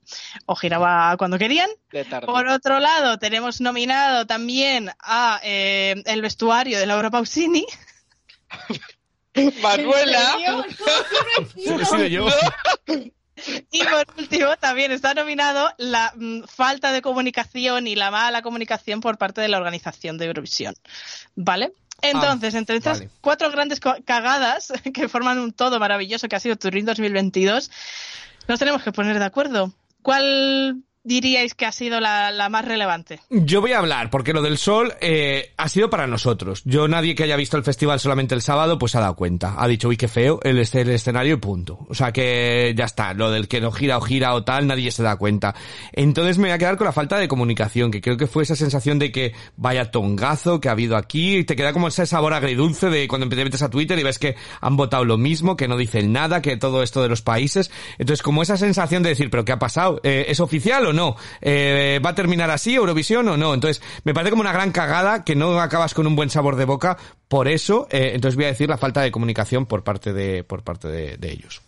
o 0.48 0.56
giraba 0.56 1.16
cuando 1.18 1.38
querían. 1.38 1.70
De 1.92 2.04
tarde. 2.04 2.26
Por 2.26 2.48
otro 2.48 2.80
lado, 2.80 3.20
tenemos 3.20 3.62
nominado 3.62 4.26
también 4.26 4.90
a 5.00 5.40
eh, 5.44 6.02
el 6.08 6.24
vestuario 6.24 6.80
de 6.80 6.88
Laura 6.88 7.12
Pausini. 7.12 7.68
Manuela. 9.62 10.66
Y 13.72 13.84
por 13.84 14.06
último, 14.18 14.56
también 14.58 14.92
está 14.92 15.14
nominado 15.14 15.70
la 15.78 16.14
mm, 16.16 16.44
falta 16.44 16.92
de 16.92 17.02
comunicación 17.02 17.88
y 17.88 17.96
la 17.96 18.12
mala 18.12 18.42
comunicación 18.42 19.02
por 19.02 19.18
parte 19.18 19.42
de 19.42 19.48
la 19.48 19.58
organización 19.58 20.18
de 20.18 20.26
Eurovisión. 20.26 20.76
¿Vale? 21.36 21.74
Entonces, 22.02 22.54
entre 22.54 22.76
estas 22.78 23.00
vale. 23.00 23.12
cuatro 23.22 23.50
grandes 23.50 23.80
cagadas 23.80 24.74
que 24.94 25.08
forman 25.08 25.40
un 25.40 25.54
todo 25.54 25.80
maravilloso 25.80 26.28
que 26.28 26.36
ha 26.36 26.40
sido 26.40 26.58
Turín 26.58 26.86
2022, 26.86 27.72
nos 28.48 28.60
tenemos 28.60 28.84
que 28.84 28.92
poner 28.92 29.18
de 29.20 29.26
acuerdo. 29.26 29.74
¿Cuál 30.02 30.84
diríais 31.04 31.54
que 31.54 31.66
ha 31.66 31.72
sido 31.72 32.00
la, 32.00 32.32
la 32.32 32.50
más 32.50 32.66
relevante? 32.66 33.20
Yo 33.30 33.62
voy 33.62 33.74
a 33.74 33.80
hablar, 33.80 34.10
porque 34.10 34.34
lo 34.34 34.42
del 34.42 34.58
sol 34.58 34.94
eh, 35.02 35.52
ha 35.58 35.68
sido 35.70 35.90
para 35.90 36.08
nosotros. 36.08 36.62
Yo, 36.66 36.88
nadie 36.88 37.16
que 37.16 37.24
haya 37.24 37.36
visto 37.36 37.58
el 37.58 37.64
festival 37.64 38.00
solamente 38.00 38.36
el 38.36 38.42
sábado, 38.42 38.78
pues 38.80 38.96
ha 38.96 39.02
dado 39.02 39.16
cuenta. 39.16 39.56
Ha 39.58 39.68
dicho, 39.68 39.88
uy, 39.90 39.98
qué 39.98 40.08
feo, 40.08 40.40
el, 40.44 40.60
este- 40.60 40.82
el 40.82 40.90
escenario 40.92 41.36
y 41.36 41.38
punto. 41.38 41.80
O 41.90 41.94
sea 41.94 42.12
que 42.12 42.74
ya 42.78 42.86
está, 42.86 43.14
lo 43.14 43.32
del 43.32 43.48
que 43.48 43.60
no 43.62 43.72
gira 43.72 43.98
o 43.98 44.02
gira 44.02 44.34
o 44.34 44.44
tal, 44.44 44.68
nadie 44.68 44.92
se 44.92 45.04
da 45.04 45.16
cuenta. 45.18 45.54
Entonces 45.92 46.38
me 46.38 46.46
voy 46.48 46.52
a 46.54 46.58
quedar 46.58 46.78
con 46.78 46.86
la 46.86 46.94
falta 46.94 47.18
de 47.18 47.28
comunicación, 47.28 47.92
que 47.92 48.02
creo 48.02 48.18
que 48.18 48.28
fue 48.28 48.44
esa 48.44 48.56
sensación 48.56 49.00
de 49.00 49.12
que 49.12 49.34
vaya 49.58 49.92
tongazo 49.92 50.60
que 50.62 50.70
ha 50.70 50.72
habido 50.74 50.96
aquí, 50.98 51.38
y 51.38 51.44
te 51.44 51.56
queda 51.56 51.74
como 51.74 51.88
ese 51.90 52.06
sabor 52.06 52.34
agridulce 52.34 52.90
de 52.90 53.08
cuando 53.08 53.28
te 53.28 53.36
metes 53.44 53.62
a 53.62 53.70
Twitter 53.70 53.98
y 54.00 54.04
ves 54.04 54.20
que 54.20 54.36
han 54.62 54.78
votado 54.78 55.06
lo 55.06 55.18
mismo, 55.18 55.58
que 55.58 55.68
no 55.68 55.78
dicen 55.78 56.12
nada, 56.14 56.42
que 56.42 56.58
todo 56.58 56.82
esto 56.84 57.02
de 57.02 57.10
los 57.10 57.22
países. 57.22 57.72
Entonces 57.98 58.22
como 58.24 58.42
esa 58.42 58.58
sensación 58.58 59.04
de 59.04 59.10
decir, 59.10 59.30
pero 59.30 59.44
¿qué 59.46 59.52
ha 59.52 59.60
pasado? 59.60 60.00
Eh, 60.04 60.26
¿Es 60.30 60.40
oficial 60.40 60.86
o 60.86 60.93
no? 60.94 61.16
Eh, 61.42 62.00
¿Va 62.04 62.12
a 62.12 62.16
terminar 62.16 62.50
así 62.50 62.76
Eurovisión 62.76 63.28
o 63.28 63.38
no? 63.38 63.54
Entonces 63.54 63.84
me 64.04 64.14
parece 64.14 64.32
como 64.32 64.42
una 64.42 64.54
gran 64.54 64.72
cagada 64.72 65.24
que 65.24 65.36
no 65.36 65.60
acabas 65.60 65.94
con 65.94 66.08
un 66.08 66.16
buen 66.16 66.30
sabor 66.30 66.56
de 66.56 66.66
boca. 66.66 66.98
Por 67.28 67.48
eso, 67.48 67.88
eh, 67.90 68.12
entonces 68.14 68.36
voy 68.36 68.46
a 68.46 68.50
decir 68.50 68.70
la 68.70 68.78
falta 68.78 69.02
de 69.02 69.12
comunicación 69.12 69.66
por 69.66 69.84
parte 69.84 70.14
de, 70.14 70.44
por 70.44 70.64
parte 70.64 70.88
de, 70.88 71.18
de 71.18 71.32
ellos. 71.32 71.62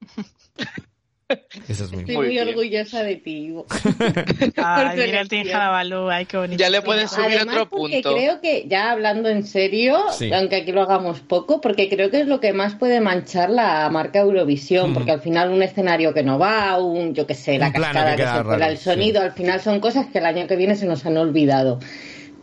Es. 1.68 1.80
Estoy 1.80 2.16
Muy 2.16 2.28
bien. 2.28 2.48
orgullosa 2.48 3.02
de 3.02 3.16
ti, 3.16 3.48
Ivo. 3.48 3.66
Ay, 4.56 4.96
mira 4.96 5.20
el 5.20 6.08
ay, 6.10 6.24
qué 6.24 6.36
bonito. 6.38 6.58
Ya 6.58 6.70
le 6.70 6.80
puedes 6.80 7.10
subir 7.10 7.36
Además, 7.36 7.54
otro 7.56 7.68
porque 7.68 8.00
punto. 8.02 8.14
creo 8.14 8.40
que, 8.40 8.64
ya 8.66 8.90
hablando 8.90 9.28
en 9.28 9.44
serio, 9.44 9.98
Sí. 10.12 10.32
aunque 10.32 10.56
aquí 10.56 10.72
lo 10.72 10.80
hagamos 10.82 11.20
poco, 11.20 11.60
porque 11.60 11.90
creo 11.90 12.10
que 12.10 12.20
es 12.20 12.26
lo 12.26 12.40
que 12.40 12.54
más 12.54 12.76
puede 12.76 13.00
manchar 13.02 13.50
la 13.50 13.90
marca 13.90 14.20
Eurovisión, 14.20 14.94
porque 14.94 15.10
al 15.12 15.20
final 15.20 15.50
un 15.50 15.62
escenario 15.62 16.14
que 16.14 16.22
no 16.22 16.38
va, 16.38 16.78
un, 16.78 17.14
yo 17.14 17.26
qué 17.26 17.34
sé, 17.34 17.58
la 17.58 17.66
Un 17.66 17.72
cascada 17.72 18.16
que 18.16 18.22
que, 18.22 18.28
se 18.28 18.44
cuela, 18.44 18.68
el 18.70 18.78
sonido, 18.78 19.20
al 19.20 19.32
final 19.32 19.60
son 19.60 19.80
cosas 19.80 20.06
que 20.06 20.18
el 20.18 20.26
año 20.26 20.46
que 20.46 20.56
viene 20.56 20.76
se 20.76 20.86
nos 20.86 21.04
han 21.04 21.18
olvidado. 21.18 21.78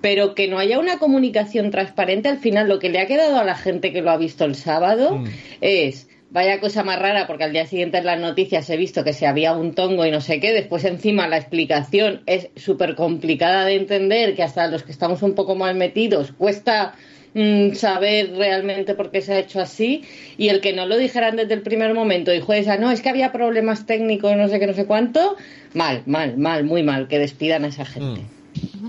Pero 0.01 0.35
que 0.35 0.47
no 0.47 0.59
haya 0.59 0.77
una 0.77 0.99
comunicación 0.99 1.71
transparente, 1.71 2.29
al 2.29 2.37
final 2.37 2.67
lo 2.67 2.77
que 2.77 2.89
le 2.89 2.99
ha 2.99 3.07
quedado 3.07 3.39
a 3.39 3.43
la 3.43 3.55
gente 3.55 3.91
que 3.91 4.01
lo 4.03 4.11
ha 4.11 4.17
visto 4.17 4.45
el 4.45 4.53
sábado 4.53 5.15
Mm. 5.17 5.27
es 5.61 6.07
vaya 6.29 6.59
cosa 6.59 6.83
más 6.83 6.99
rara 6.99 7.27
porque 7.27 7.43
al 7.43 7.53
día 7.53 7.65
siguiente 7.65 7.97
en 7.97 8.05
las 8.05 8.19
noticias 8.19 8.69
he 8.69 8.77
visto 8.77 9.03
que 9.03 9.13
se 9.13 9.27
había 9.27 9.53
un 9.53 9.73
tongo 9.73 10.05
y 10.05 10.11
no 10.11 10.21
sé 10.21 10.39
qué, 10.39 10.53
después 10.53 10.83
encima 10.83 11.27
la 11.27 11.37
explicación 11.37 12.21
es 12.25 12.49
súper 12.55 12.95
complicada 12.95 13.65
de 13.65 13.75
entender, 13.75 14.35
que 14.35 14.43
hasta 14.43 14.67
los 14.67 14.83
que 14.83 14.91
estamos 14.91 15.21
un 15.21 15.35
poco 15.35 15.55
mal 15.55 15.75
metidos 15.75 16.33
cuesta 16.37 16.95
mm, 17.33 17.73
saber 17.73 18.31
realmente 18.35 18.95
por 18.95 19.11
qué 19.11 19.21
se 19.21 19.33
ha 19.33 19.39
hecho 19.39 19.61
así 19.61 20.03
y 20.37 20.49
el 20.49 20.61
que 20.61 20.73
no 20.73 20.85
lo 20.85 20.97
dijeran 20.97 21.35
desde 21.35 21.53
el 21.53 21.61
primer 21.61 21.93
momento 21.93 22.33
y 22.33 22.41
jueza, 22.41 22.77
no, 22.77 22.91
es 22.91 23.01
que 23.01 23.09
había 23.09 23.31
problemas 23.31 23.85
técnicos, 23.85 24.35
no 24.35 24.47
sé 24.47 24.59
qué, 24.59 24.67
no 24.67 24.73
sé 24.73 24.85
cuánto, 24.85 25.35
mal, 25.73 26.03
mal, 26.05 26.37
mal, 26.37 26.63
muy 26.63 26.83
mal, 26.83 27.07
que 27.07 27.19
despidan 27.19 27.65
a 27.65 27.67
esa 27.67 27.85
gente. 27.85 28.21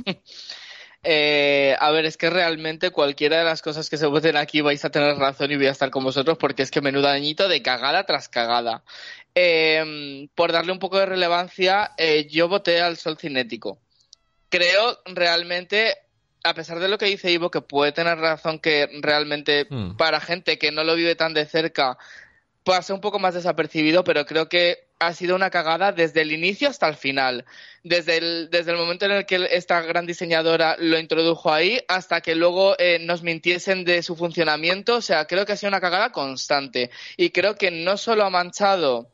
Eh, 1.09 1.77
a 1.79 1.93
ver, 1.93 2.05
es 2.05 2.17
que 2.17 2.31
realmente 2.31 2.91
cualquiera 2.91 3.39
de 3.39 3.45
las 3.45 3.63
cosas 3.63 3.89
que 3.89 3.97
se 3.97 4.07
voten 4.07 4.37
aquí 4.37 4.61
vais 4.61 4.85
a 4.85 4.91
tener 4.91 5.17
razón 5.17 5.53
y 5.53 5.57
voy 5.57 5.67
a 5.67 5.71
estar 5.71 5.89
con 5.91 6.03
vosotros 6.03 6.37
porque 6.37 6.65
es 6.65 6.73
que 6.73 6.81
menudo 6.81 7.07
añito 7.09 7.49
de 7.49 7.63
cagada 7.63 8.05
tras 8.05 8.29
cagada. 8.29 8.83
Eh, 9.33 10.29
por 10.35 10.51
darle 10.51 10.73
un 10.73 10.81
poco 10.81 10.99
de 10.99 11.07
relevancia, 11.07 11.93
eh, 11.97 12.27
yo 12.29 12.49
voté 12.49 12.81
al 12.81 12.97
sol 12.97 13.17
cinético. 13.19 13.79
Creo 14.49 14.99
realmente, 15.05 15.97
a 16.43 16.55
pesar 16.55 16.81
de 16.81 16.89
lo 16.89 16.99
que 16.99 17.07
dice 17.07 17.31
Ivo, 17.31 17.53
que 17.53 17.61
puede 17.61 17.93
tener 17.93 18.19
razón 18.19 18.59
que 18.59 18.89
realmente 19.01 19.69
Mm. 19.71 19.97
para 19.97 20.21
gente 20.21 20.59
que 20.59 20.73
no 20.73 20.83
lo 20.83 20.97
vive 20.97 21.15
tan 21.15 21.35
de 21.35 21.47
cerca 21.47 21.99
pasa 22.65 22.93
un 22.93 23.01
poco 23.01 23.21
más 23.21 23.35
desapercibido, 23.35 24.03
pero 24.03 24.27
creo 24.27 24.49
que 24.49 24.86
ha 24.99 25.13
sido 25.13 25.37
una 25.37 25.51
cagada 25.51 25.93
desde 25.93 26.23
el 26.23 26.33
inicio 26.33 26.69
hasta 26.69 26.89
el 26.89 26.97
final. 26.97 27.45
Desde 27.83 28.17
el, 28.17 28.49
desde 28.51 28.73
el 28.73 28.79
momento 28.79 29.05
en 29.05 29.13
el 29.13 29.27
que 29.27 29.49
esta 29.53 29.81
gran 29.83 30.07
diseñadora 30.07 30.77
lo 30.79 30.99
introdujo 30.99 31.53
ahí 31.53 31.81
hasta 31.89 32.21
que 32.21 32.35
luego 32.35 32.75
eh, 32.79 32.99
nos 33.01 33.23
mintiesen 33.23 33.85
de 33.85 34.03
su 34.03 34.17
funcionamiento. 34.17 34.97
O 34.97 35.03
sea, 35.03 35.27
creo 35.27 35.47
que 35.47 35.53
ha 35.53 35.57
sido 35.57 35.69
una 35.69 35.81
cagada 35.81 36.13
constante. 36.13 36.91
Y 37.17 37.31
creo 37.31 37.55
que 37.57 37.71
no 37.71 37.97
solo 37.97 38.25
ha 38.25 38.31
manchado 38.31 39.11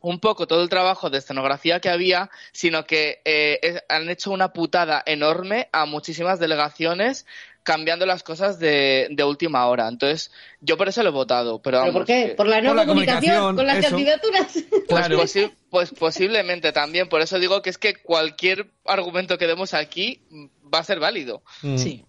un 0.00 0.20
poco 0.20 0.46
todo 0.46 0.62
el 0.62 0.68
trabajo 0.68 1.08
de 1.08 1.18
escenografía 1.18 1.80
que 1.80 1.88
había, 1.88 2.30
sino 2.52 2.84
que 2.84 3.22
eh, 3.24 3.80
han 3.88 4.10
hecho 4.10 4.32
una 4.32 4.52
putada 4.52 5.02
enorme 5.06 5.70
a 5.72 5.86
muchísimas 5.86 6.38
delegaciones 6.38 7.24
cambiando 7.64 8.06
las 8.06 8.22
cosas 8.22 8.60
de, 8.60 9.08
de 9.10 9.24
última 9.24 9.66
hora. 9.66 9.88
Entonces, 9.88 10.30
yo 10.60 10.76
por 10.76 10.88
eso 10.88 11.02
lo 11.02 11.08
he 11.08 11.12
votado. 11.12 11.60
Pero, 11.60 11.78
¿Pero 11.78 11.78
vamos, 11.80 11.92
por 11.94 12.04
qué? 12.04 12.34
¿Por 12.36 12.46
la 12.46 12.60
no 12.60 12.68
Por 12.68 12.76
la 12.76 12.86
comunicación? 12.86 13.36
comunicación, 13.36 13.56
¿Con 13.56 13.66
las 13.66 13.78
eso. 13.78 13.88
candidaturas? 13.90 14.52
pues, 14.70 14.82
Claro. 14.86 15.18
posi- 15.20 15.52
pues 15.70 15.90
posiblemente 15.90 16.70
también. 16.70 17.08
Por 17.08 17.20
eso 17.22 17.38
digo 17.40 17.60
que 17.62 17.70
es 17.70 17.78
que 17.78 17.94
cualquier 17.96 18.70
argumento 18.84 19.36
que 19.38 19.46
demos 19.48 19.74
aquí 19.74 20.22
va 20.72 20.78
a 20.78 20.84
ser 20.84 21.00
válido. 21.00 21.42
Mm. 21.62 21.76
Sí. 21.78 22.04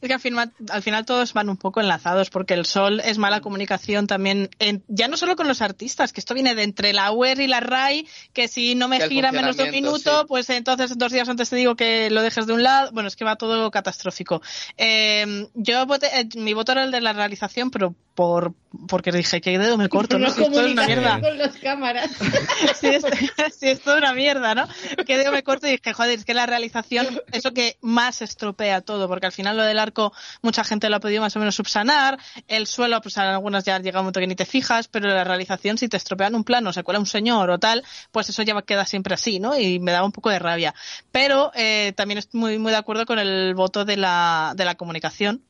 Es 0.00 0.08
que 0.08 0.14
al 0.14 0.20
final, 0.20 0.52
al 0.70 0.82
final 0.82 1.04
todos 1.04 1.32
van 1.32 1.48
un 1.48 1.56
poco 1.56 1.80
enlazados 1.80 2.30
porque 2.30 2.54
el 2.54 2.66
sol 2.66 3.00
es 3.04 3.18
mala 3.18 3.40
comunicación 3.40 4.06
también, 4.06 4.50
en- 4.58 4.82
ya 4.88 5.08
no 5.08 5.16
solo 5.16 5.36
con 5.36 5.48
los 5.48 5.62
artistas, 5.62 6.12
que 6.12 6.20
esto 6.20 6.34
viene 6.34 6.54
de 6.54 6.62
entre 6.62 6.92
la 6.92 7.10
UER 7.12 7.40
y 7.40 7.46
la 7.46 7.60
RAI, 7.60 8.06
que 8.32 8.48
si 8.48 8.74
no 8.74 8.88
me 8.88 9.00
gira 9.08 9.32
menos 9.32 9.56
de 9.56 9.64
un 9.64 9.70
minuto, 9.70 10.20
sí. 10.20 10.26
pues 10.28 10.50
entonces 10.50 10.96
dos 10.96 11.12
días 11.12 11.28
antes 11.28 11.50
te 11.50 11.56
digo 11.56 11.76
que 11.76 12.10
lo 12.10 12.22
dejes 12.22 12.46
de 12.46 12.52
un 12.52 12.62
lado. 12.62 12.90
Bueno, 12.92 13.08
es 13.08 13.16
que 13.16 13.24
va 13.24 13.36
todo 13.36 13.70
catastrófico. 13.70 14.42
Eh, 14.76 15.48
yo 15.54 15.86
voté, 15.86 16.08
eh, 16.20 16.28
mi 16.36 16.54
voto 16.54 16.72
era 16.72 16.84
el 16.84 16.90
de 16.90 17.00
la 17.00 17.12
realización, 17.12 17.70
pero 17.70 17.94
por 18.14 18.54
porque 18.88 19.12
dije 19.12 19.40
que 19.40 19.58
dedo 19.58 19.76
me 19.76 19.88
corto, 19.88 20.18
¿no? 20.18 20.28
no 20.28 20.32
Si 20.32 20.42
esto 20.42 20.60
es 20.60 20.72
una 20.72 20.86
mierda. 20.86 21.20
con 21.20 21.38
las 21.38 21.56
cámaras. 21.56 22.10
si 22.80 22.88
esto, 22.88 23.08
si 23.58 23.68
esto 23.68 23.92
es 23.92 23.98
una 23.98 24.14
mierda, 24.14 24.54
¿no? 24.54 24.66
Que 25.06 25.18
digo, 25.18 25.32
me 25.32 25.42
corto 25.42 25.66
y 25.66 25.72
dije, 25.72 25.92
joder, 25.92 26.18
es 26.18 26.24
que 26.24 26.34
la 26.34 26.46
realización 26.46 27.20
es 27.32 27.44
lo 27.44 27.52
que 27.52 27.76
más 27.80 28.22
estropea 28.22 28.80
todo, 28.80 29.08
porque 29.08 29.26
al 29.26 29.32
final 29.32 29.56
lo 29.56 29.62
del 29.62 29.78
arco 29.78 30.12
mucha 30.40 30.64
gente 30.64 30.88
lo 30.88 30.96
ha 30.96 31.00
podido 31.00 31.20
más 31.20 31.36
o 31.36 31.38
menos 31.38 31.54
subsanar, 31.54 32.18
el 32.48 32.66
suelo, 32.66 33.00
pues 33.00 33.16
en 33.16 33.24
algunas 33.24 33.64
ya 33.64 33.78
llega 33.78 34.00
un 34.00 34.04
momento 34.04 34.20
que 34.20 34.26
ni 34.26 34.34
te 34.34 34.46
fijas, 34.46 34.88
pero 34.88 35.08
la 35.08 35.24
realización 35.24 35.78
si 35.78 35.88
te 35.88 35.96
estropean 35.96 36.34
un 36.34 36.44
plano, 36.44 36.72
se 36.72 36.82
cuela 36.82 36.98
un 36.98 37.06
señor 37.06 37.50
o 37.50 37.58
tal, 37.58 37.84
pues 38.10 38.28
eso 38.28 38.42
ya 38.42 38.60
queda 38.62 38.86
siempre 38.86 39.14
así, 39.14 39.40
¿no? 39.40 39.58
Y 39.58 39.78
me 39.80 39.92
daba 39.92 40.06
un 40.06 40.12
poco 40.12 40.30
de 40.30 40.38
rabia. 40.38 40.74
Pero 41.10 41.52
eh, 41.54 41.92
también 41.96 42.18
estoy 42.18 42.40
muy, 42.40 42.58
muy 42.58 42.72
de 42.72 42.78
acuerdo 42.78 43.06
con 43.06 43.18
el 43.18 43.54
voto 43.54 43.84
de 43.84 43.96
la, 43.96 44.54
de 44.56 44.64
la 44.64 44.74
comunicación. 44.74 45.42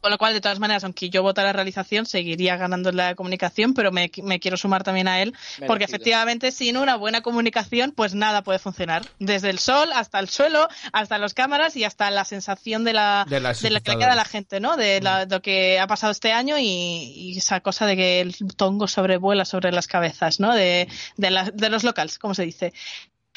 Con 0.00 0.12
lo 0.12 0.18
cual, 0.18 0.32
de 0.32 0.40
todas 0.40 0.60
maneras, 0.60 0.84
aunque 0.84 1.10
yo 1.10 1.22
votara 1.24 1.52
realización, 1.52 2.06
seguiría 2.06 2.56
ganando 2.56 2.90
en 2.90 2.96
la 2.96 3.14
comunicación, 3.16 3.74
pero 3.74 3.90
me, 3.90 4.10
me 4.22 4.38
quiero 4.38 4.56
sumar 4.56 4.84
también 4.84 5.08
a 5.08 5.20
él, 5.22 5.34
porque 5.66 5.84
efectivamente, 5.96 6.52
sin 6.52 6.76
una 6.76 6.94
buena 6.96 7.20
comunicación, 7.20 7.90
pues 7.90 8.14
nada 8.14 8.42
puede 8.42 8.60
funcionar. 8.60 9.02
Desde 9.18 9.50
el 9.50 9.58
sol 9.58 9.90
hasta 9.92 10.20
el 10.20 10.28
suelo, 10.28 10.68
hasta 10.92 11.18
las 11.18 11.34
cámaras 11.34 11.74
y 11.76 11.82
hasta 11.82 12.10
la 12.12 12.24
sensación 12.24 12.84
de 12.84 12.92
la, 12.92 13.24
De 13.28 13.40
de 13.68 13.70
lo 13.74 13.80
que 13.82 13.90
le 13.90 13.96
queda 14.04 14.12
a 14.12 14.16
la 14.16 14.24
gente, 14.24 14.60
¿no? 14.60 14.76
De, 14.76 15.00
la- 15.00 15.26
de 15.26 15.34
lo 15.34 15.42
que 15.42 15.80
ha 15.80 15.86
pasado 15.88 16.12
este 16.12 16.32
año 16.32 16.58
y, 16.58 16.64
y 16.66 17.36
esa 17.38 17.60
cosa 17.60 17.84
de 17.86 17.96
que 17.96 18.20
el 18.20 18.36
tongo 18.56 18.86
sobrevuela 18.86 19.44
sobre 19.44 19.72
las 19.72 19.88
cabezas, 19.88 20.38
¿no? 20.38 20.54
De, 20.54 20.86
de, 21.16 21.30
la- 21.30 21.50
de 21.50 21.70
los 21.70 21.82
locals, 21.82 22.18
como 22.20 22.34
se 22.34 22.44
dice. 22.44 22.72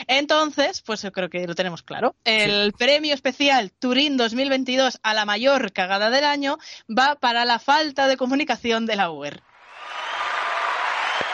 Entonces, 0.07 0.81
pues 0.81 1.01
yo 1.01 1.11
creo 1.11 1.29
que 1.29 1.45
lo 1.47 1.55
tenemos 1.55 1.83
claro. 1.83 2.15
El 2.25 2.73
premio 2.73 3.13
especial 3.13 3.71
Turín 3.71 4.17
2022 4.17 4.99
a 5.03 5.13
la 5.13 5.25
mayor 5.25 5.71
cagada 5.73 6.09
del 6.09 6.25
año 6.25 6.57
va 6.89 7.15
para 7.15 7.45
la 7.45 7.59
falta 7.59 8.07
de 8.07 8.17
comunicación 8.17 8.85
de 8.85 8.95
la 8.95 9.11
UER. 9.11 9.41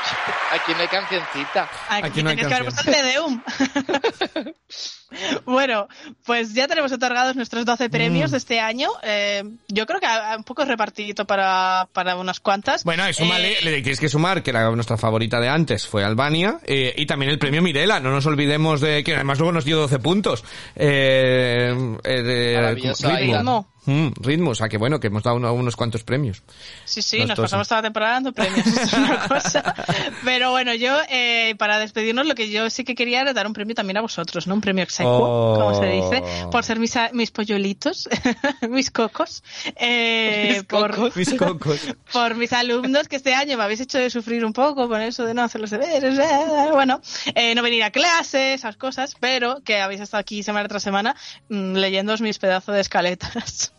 Aquí 0.51 0.71
no 0.73 0.79
hay 0.79 0.87
cancioncita. 0.87 1.69
Aquí, 1.89 2.07
Aquí 2.07 2.23
no 2.23 2.29
hay 2.29 2.35
tenías 2.37 2.47
que 2.47 2.53
haber 2.53 2.73
puesto 2.73 2.91
canción. 2.91 3.43
el 4.35 4.55
bueno, 5.45 5.87
pues 6.25 6.53
ya 6.53 6.67
tenemos 6.67 6.91
otorgados 6.91 7.35
nuestros 7.35 7.65
12 7.65 7.89
premios 7.89 8.29
Mm. 8.29 8.31
de 8.31 8.37
este 8.37 8.59
año. 8.59 8.89
Eh, 9.03 9.43
yo 9.67 9.85
creo 9.85 9.99
que 9.99 10.07
un 10.37 10.43
poco 10.43 10.63
repartidito 10.65 11.25
para, 11.25 11.87
para 11.93 12.15
unas 12.15 12.39
cuantas. 12.39 12.83
Bueno, 12.83 13.07
y 13.09 13.13
súmale, 13.13 13.53
Eh, 13.53 13.57
le 13.63 13.81
tienes 13.81 13.99
que 13.99 14.09
sumar 14.09 14.43
que 14.43 14.51
la, 14.53 14.69
nuestra 14.71 14.97
favorita 14.97 15.39
de 15.39 15.49
antes 15.49 15.87
fue 15.87 16.03
Albania 16.03 16.59
eh, 16.65 16.93
y 16.97 17.05
también 17.05 17.31
el 17.31 17.39
premio 17.39 17.61
Mirela. 17.61 17.99
No 17.99 18.11
nos 18.11 18.25
olvidemos 18.25 18.81
de 18.81 19.03
que 19.03 19.15
además 19.15 19.39
luego 19.39 19.51
nos 19.53 19.65
dio 19.65 19.77
12 19.77 19.99
puntos. 19.99 20.43
Eh, 20.75 21.97
eh, 22.03 22.21
de 22.23 22.73
ritmo. 22.73 22.93
Ritmo. 23.17 23.67
Mm, 23.85 24.09
ritmo, 24.19 24.49
o 24.51 24.55
sea 24.55 24.67
que 24.67 24.77
bueno, 24.77 24.99
que 24.99 25.07
hemos 25.07 25.23
dado 25.23 25.37
uno- 25.37 25.53
unos 25.53 25.77
cuantos 25.77 26.03
premios. 26.03 26.43
Sí, 26.83 27.01
sí, 27.01 27.23
nos 27.23 27.39
pasamos 27.39 27.69
toda 27.69 27.79
la 27.79 27.87
temporada 27.87 28.13
dando 28.15 28.33
premios. 28.33 28.67
eso 28.67 28.81
es 28.83 28.93
una 28.93 29.27
cosa. 29.29 29.75
Pero 30.25 30.36
bueno, 30.51 30.73
yo, 30.73 30.97
eh, 31.09 31.55
para 31.57 31.79
despedirnos, 31.79 32.25
lo 32.25 32.35
que 32.35 32.49
yo 32.49 32.69
sí 32.69 32.83
que 32.83 32.95
quería 32.95 33.21
era 33.21 33.33
dar 33.33 33.47
un 33.47 33.53
premio 33.53 33.75
también 33.75 33.97
a 33.97 34.01
vosotros, 34.01 34.47
¿no? 34.47 34.53
Un 34.55 34.61
premio 34.61 34.83
execuo, 34.83 35.53
Oh. 35.53 35.55
como 35.59 35.79
se 35.79 35.85
dice, 35.87 36.23
por 36.51 36.63
ser 36.63 36.79
mis, 36.79 36.95
a- 36.95 37.09
mis 37.13 37.31
polluelitos, 37.31 38.07
mis 38.69 38.91
cocos, 38.91 39.43
eh, 39.75 40.53
Mis 40.53 40.63
por, 40.63 40.95
cocos. 40.95 41.15
Mis 41.15 41.33
cocos. 41.33 41.79
por 42.13 42.35
mis 42.35 42.53
alumnos 42.53 43.07
que 43.07 43.15
este 43.15 43.33
año 43.33 43.57
me 43.57 43.63
habéis 43.63 43.81
hecho 43.81 43.97
de 43.97 44.09
sufrir 44.09 44.43
un 44.45 44.53
poco 44.53 44.87
con 44.87 45.01
eso 45.01 45.25
de 45.25 45.33
no 45.33 45.43
hacer 45.43 45.61
los 45.61 45.69
deberes, 45.69 46.17
eh, 46.17 46.69
bueno, 46.71 47.01
eh, 47.35 47.53
no 47.55 47.61
venir 47.63 47.83
a 47.83 47.91
clase, 47.91 48.53
esas 48.53 48.77
cosas, 48.77 49.15
pero 49.19 49.61
que 49.63 49.77
habéis 49.79 50.01
estado 50.01 50.21
aquí 50.21 50.43
semana 50.43 50.67
tras 50.67 50.83
semana 50.83 51.15
mm, 51.49 51.75
leyendo 51.75 52.15
mis 52.19 52.39
pedazos 52.39 52.75
de 52.75 52.81
escaletas. 52.81 53.73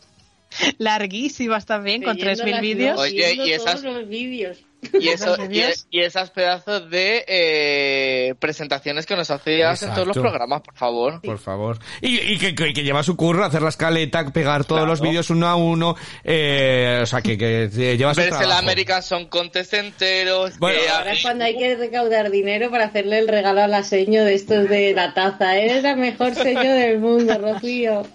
Larguísimas 0.79 1.67
también, 1.67 2.03
con 2.03 2.17
Leyendo 2.17 2.45
3.000 2.45 2.51
las 2.53 2.61
vídeos. 2.61 2.99
Oye, 3.01 3.35
y 3.35 3.51
esas- 3.53 3.83
todos 3.83 3.85
los 3.97 4.09
vídeos. 4.09 4.59
Y, 5.01 5.09
eso, 5.09 5.37
y, 5.51 5.63
y 5.91 6.01
esas 6.03 6.31
pedazos 6.31 6.89
de 6.89 7.25
eh, 7.27 8.35
presentaciones 8.39 9.07
que 9.07 9.17
nos 9.17 9.31
hacías 9.31 9.83
en 9.83 9.89
todos 9.93 10.07
los 10.07 10.17
Exacto. 10.17 10.31
programas, 10.31 10.63
por 10.63 10.75
favor. 10.77 11.21
Por 11.21 11.39
favor. 11.39 11.79
Y, 12.01 12.19
y 12.21 12.39
que, 12.39 12.55
que- 12.55 12.73
que 12.73 12.83
lleva 12.85 13.03
su 13.03 13.17
curro, 13.17 13.45
hacer 13.45 13.61
la 13.63 13.71
escaleta, 13.71 14.25
pegar 14.33 14.65
todos 14.65 14.79
Claro. 14.81 14.91
los 14.93 15.01
vídeos 15.01 15.31
uno 15.31 15.49
a 15.49 15.57
uno. 15.57 15.97
Eh, 16.23 17.01
o 17.03 17.07
sea, 17.07 17.21
que, 17.23 17.37
que 17.37 17.65
eh, 17.65 17.97
lleva 17.97 18.15
su 18.15 18.21
Verse 18.21 18.45
el. 18.45 18.53
American 18.53 19.03
Son 19.03 19.27
Contest 19.27 19.75
entero. 19.75 20.47
Bueno, 20.59 20.79
que 20.81 20.89
Ahora 20.89 21.13
es 21.13 21.23
cuando 21.23 21.45
hay 21.45 21.59
que 21.59 21.75
recaudar 21.77 22.31
dinero 22.31 22.71
para 22.71 22.85
hacerle 22.85 23.19
el 23.19 23.27
regalo 23.29 23.63
a 23.63 23.67
la 23.67 23.83
seño 23.83 24.25
de 24.25 24.35
estos 24.35 24.69
de 24.69 24.95
la 24.95 25.13
taza. 25.13 25.57
Eres 25.57 25.83
la 25.83 25.97
mejor 25.97 26.35
seño 26.35 26.61
del 26.75 26.99
mundo, 27.01 27.37
Rocío. 27.39 28.07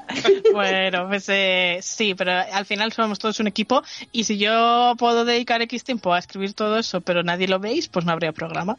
Bueno, 0.53 1.07
pues 1.09 1.25
eh, 1.29 1.79
sí, 1.81 2.15
pero 2.15 2.31
al 2.31 2.65
final 2.65 2.91
somos 2.93 3.19
todos 3.19 3.39
un 3.39 3.47
equipo 3.47 3.83
y 4.11 4.23
si 4.23 4.37
yo 4.37 4.93
puedo 4.97 5.25
dedicar 5.25 5.61
X 5.63 5.83
tiempo 5.83 6.13
a 6.13 6.19
escribir 6.19 6.52
todo 6.53 6.77
eso, 6.77 7.01
pero 7.01 7.23
nadie 7.23 7.47
lo 7.47 7.59
veis, 7.59 7.87
pues 7.87 8.05
no 8.05 8.11
habría 8.11 8.31
programa. 8.31 8.77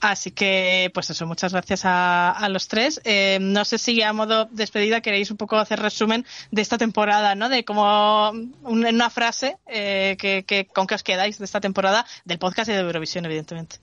Así 0.00 0.30
que, 0.30 0.90
pues 0.94 1.10
eso, 1.10 1.26
muchas 1.26 1.52
gracias 1.52 1.84
a, 1.84 2.30
a 2.30 2.48
los 2.48 2.68
tres. 2.68 3.00
Eh, 3.04 3.38
no 3.40 3.64
sé 3.64 3.78
si 3.78 4.02
a 4.02 4.12
modo 4.12 4.46
despedida 4.50 5.00
queréis 5.00 5.30
un 5.30 5.36
poco 5.36 5.56
hacer 5.56 5.80
resumen 5.80 6.24
de 6.50 6.62
esta 6.62 6.78
temporada, 6.78 7.34
¿no? 7.34 7.48
De 7.48 7.64
como 7.64 8.32
una 8.62 9.10
frase 9.10 9.56
eh, 9.66 10.16
que, 10.18 10.44
que 10.44 10.66
con 10.66 10.86
que 10.86 10.94
os 10.94 11.02
quedáis 11.02 11.38
de 11.38 11.44
esta 11.44 11.60
temporada 11.60 12.06
del 12.24 12.38
podcast 12.38 12.68
y 12.68 12.72
de 12.72 12.80
Eurovisión, 12.80 13.24
evidentemente. 13.24 13.76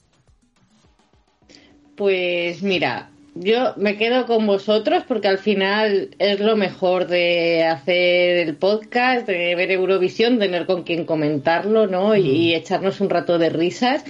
Pues 1.95 2.61
mira, 2.61 3.09
yo 3.35 3.73
me 3.77 3.97
quedo 3.97 4.25
con 4.25 4.45
vosotros 4.47 5.03
porque 5.07 5.27
al 5.27 5.37
final 5.37 6.09
es 6.19 6.39
lo 6.39 6.55
mejor 6.55 7.07
de 7.07 7.63
hacer 7.63 8.37
el 8.37 8.55
podcast, 8.55 9.27
de 9.27 9.55
ver 9.55 9.71
Eurovisión, 9.71 10.39
tener 10.39 10.65
con 10.65 10.83
quien 10.83 11.05
comentarlo, 11.05 11.87
¿no? 11.87 12.15
Y, 12.15 12.27
y 12.29 12.55
echarnos 12.55 13.01
un 13.01 13.09
rato 13.09 13.37
de 13.37 13.49
risas. 13.49 14.03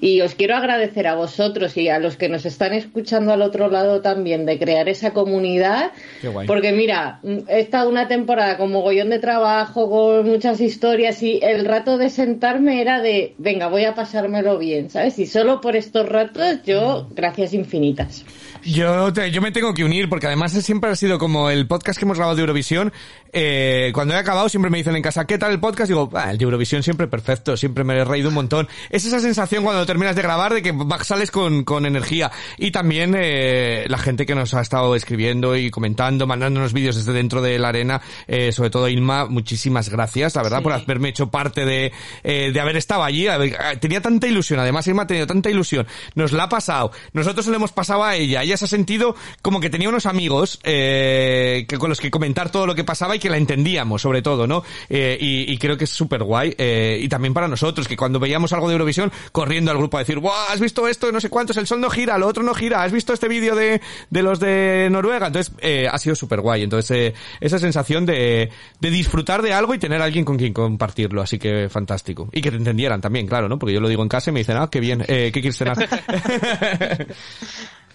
Y 0.00 0.20
os 0.20 0.34
quiero 0.34 0.56
agradecer 0.56 1.06
a 1.06 1.14
vosotros 1.14 1.76
y 1.78 1.88
a 1.88 1.98
los 1.98 2.16
que 2.16 2.28
nos 2.28 2.44
están 2.44 2.74
escuchando 2.74 3.32
al 3.32 3.40
otro 3.40 3.70
lado 3.70 4.02
también 4.02 4.44
de 4.44 4.58
crear 4.58 4.86
esa 4.88 5.12
comunidad. 5.12 5.92
Qué 6.20 6.28
guay. 6.28 6.46
Porque 6.46 6.72
mira, 6.72 7.20
he 7.48 7.60
estado 7.60 7.88
una 7.88 8.06
temporada 8.06 8.58
con 8.58 8.70
mogollón 8.70 9.08
de 9.08 9.18
trabajo, 9.18 9.88
con 9.88 10.28
muchas 10.28 10.60
historias 10.60 11.22
y 11.22 11.40
el 11.42 11.64
rato 11.64 11.96
de 11.96 12.10
sentarme 12.10 12.82
era 12.82 13.00
de, 13.00 13.34
venga, 13.38 13.68
voy 13.68 13.84
a 13.84 13.94
pasármelo 13.94 14.58
bien, 14.58 14.90
¿sabes? 14.90 15.18
Y 15.18 15.26
solo 15.26 15.62
por 15.62 15.74
estos 15.74 16.06
ratos 16.06 16.62
yo, 16.66 17.08
gracias 17.14 17.54
infinitas. 17.54 18.26
Yo, 18.64 19.12
te- 19.12 19.30
yo 19.30 19.42
me 19.42 19.52
tengo 19.52 19.74
que 19.74 19.84
unir 19.84 20.08
porque 20.08 20.26
además 20.26 20.52
siempre 20.52 20.88
ha 20.90 20.96
sido 20.96 21.18
como 21.18 21.50
el 21.50 21.66
podcast 21.66 21.98
que 21.98 22.06
hemos 22.06 22.16
grabado 22.16 22.34
de 22.36 22.40
Eurovisión. 22.42 22.92
eh, 23.36 23.90
cuando 23.92 24.14
he 24.14 24.16
acabado 24.16 24.48
siempre 24.48 24.70
me 24.70 24.78
dicen 24.78 24.94
en 24.96 25.02
casa, 25.02 25.26
¿qué 25.26 25.36
tal 25.38 25.50
el 25.50 25.58
podcast? 25.60 25.88
Digo, 25.88 26.08
ah, 26.14 26.30
el 26.30 26.38
de 26.38 26.44
Eurovisión 26.44 26.82
siempre 26.84 27.08
perfecto, 27.08 27.56
siempre 27.56 27.82
me 27.84 27.94
he 27.98 28.04
reído 28.04 28.28
un 28.28 28.34
montón. 28.36 28.68
Es 28.90 29.04
esa 29.04 29.18
sensación 29.20 29.64
cuando 29.64 29.84
terminas 29.84 30.14
de 30.16 30.22
grabar 30.22 30.54
de 30.54 30.62
que 30.62 30.72
sales 31.02 31.30
con, 31.32 31.64
con 31.64 31.84
energía. 31.84 32.30
Y 32.56 32.70
también 32.70 33.14
eh, 33.18 33.84
la 33.88 33.98
gente 33.98 34.24
que 34.24 34.34
nos 34.36 34.54
ha 34.54 34.60
estado 34.60 34.94
escribiendo 34.94 35.56
y 35.56 35.70
comentando, 35.70 36.26
mandándonos 36.28 36.72
vídeos 36.72 36.94
desde 36.96 37.12
dentro 37.12 37.42
de 37.42 37.58
la 37.58 37.68
arena, 37.70 38.00
eh, 38.28 38.52
sobre 38.52 38.70
todo 38.70 38.88
Ilma, 38.88 39.26
muchísimas 39.26 39.88
gracias, 39.90 40.36
la 40.36 40.42
verdad, 40.42 40.58
Sí. 40.58 40.62
por 40.64 40.72
haberme 40.72 41.08
hecho 41.10 41.28
parte 41.28 41.64
de, 41.66 41.92
eh, 42.22 42.50
de 42.52 42.60
haber 42.60 42.76
estado 42.76 43.02
allí. 43.02 43.26
Eh, 43.26 43.52
tenía 43.80 44.00
tanta 44.00 44.26
ilusión, 44.28 44.60
además 44.60 44.86
Irma 44.86 45.02
ha 45.02 45.06
tenido 45.08 45.26
tanta 45.26 45.50
ilusión, 45.50 45.86
nos 46.14 46.32
la 46.32 46.44
ha 46.44 46.48
pasado, 46.48 46.92
nosotros 47.12 47.44
se 47.44 47.50
lo 47.50 47.56
hemos 47.58 47.72
pasado 47.72 48.04
a 48.04 48.14
ella, 48.14 48.42
ella 48.44 48.53
se 48.56 48.64
ha 48.66 48.68
sentido 48.68 49.14
como 49.42 49.60
que 49.60 49.70
tenía 49.70 49.88
unos 49.88 50.06
amigos 50.06 50.58
eh, 50.64 51.66
que 51.68 51.78
con 51.78 51.88
los 51.88 52.00
que 52.00 52.10
comentar 52.10 52.50
todo 52.50 52.66
lo 52.66 52.74
que 52.74 52.84
pasaba 52.84 53.16
y 53.16 53.18
que 53.18 53.30
la 53.30 53.36
entendíamos, 53.36 54.02
sobre 54.02 54.22
todo, 54.22 54.46
¿no? 54.46 54.64
Eh, 54.88 55.16
y, 55.20 55.58
creo 55.58 55.78
que 55.78 55.84
es 55.84 55.90
súper 55.90 56.22
guay, 56.22 56.54
eh, 56.58 56.98
y 57.00 57.08
también 57.08 57.32
para 57.32 57.48
nosotros, 57.48 57.88
que 57.88 57.96
cuando 57.96 58.18
veíamos 58.18 58.52
algo 58.52 58.68
de 58.68 58.74
Eurovisión, 58.74 59.10
corriendo 59.32 59.70
al 59.70 59.78
grupo 59.78 59.96
a 59.96 60.00
decir, 60.00 60.18
¡Buah, 60.18 60.52
has 60.52 60.60
visto 60.60 60.86
esto, 60.88 61.10
no 61.10 61.20
sé 61.20 61.30
cuántos, 61.30 61.56
el 61.56 61.66
sol 61.66 61.80
no 61.80 61.88
gira, 61.88 62.18
lo 62.18 62.26
otro 62.26 62.42
no 62.42 62.54
gira, 62.54 62.82
has 62.82 62.92
visto 62.92 63.12
este 63.12 63.28
vídeo 63.28 63.54
de, 63.54 63.80
de 64.10 64.22
los 64.22 64.40
de 64.40 64.88
Noruega, 64.90 65.28
entonces 65.28 65.54
ha 65.90 65.98
sido 65.98 66.14
súper 66.14 66.40
guay, 66.40 66.62
entonces 66.62 67.14
esa 67.40 67.58
sensación 67.58 68.04
de, 68.04 68.50
de 68.80 68.90
disfrutar 68.90 69.42
de 69.42 69.52
algo 69.52 69.74
y 69.74 69.78
tener 69.78 70.02
a 70.02 70.04
alguien 70.04 70.24
con 70.24 70.36
quien 70.36 70.52
compartirlo, 70.52 71.22
así 71.22 71.38
que 71.38 71.68
fantástico. 71.68 72.28
Y 72.32 72.40
que 72.40 72.50
te 72.50 72.56
entendieran 72.56 73.00
también, 73.00 73.26
claro, 73.26 73.48
¿no? 73.48 73.58
Porque 73.58 73.74
yo 73.74 73.80
lo 73.80 73.88
digo 73.88 74.02
en 74.02 74.08
casa 74.08 74.30
y 74.30 74.32
me 74.32 74.40
dicen, 74.40 74.56
ah, 74.56 74.68
qué 74.70 74.80
bien, 74.80 75.04
eh, 75.08 75.30
¿qué 75.32 75.40
quieres 75.40 75.56
cenar? 75.58 75.76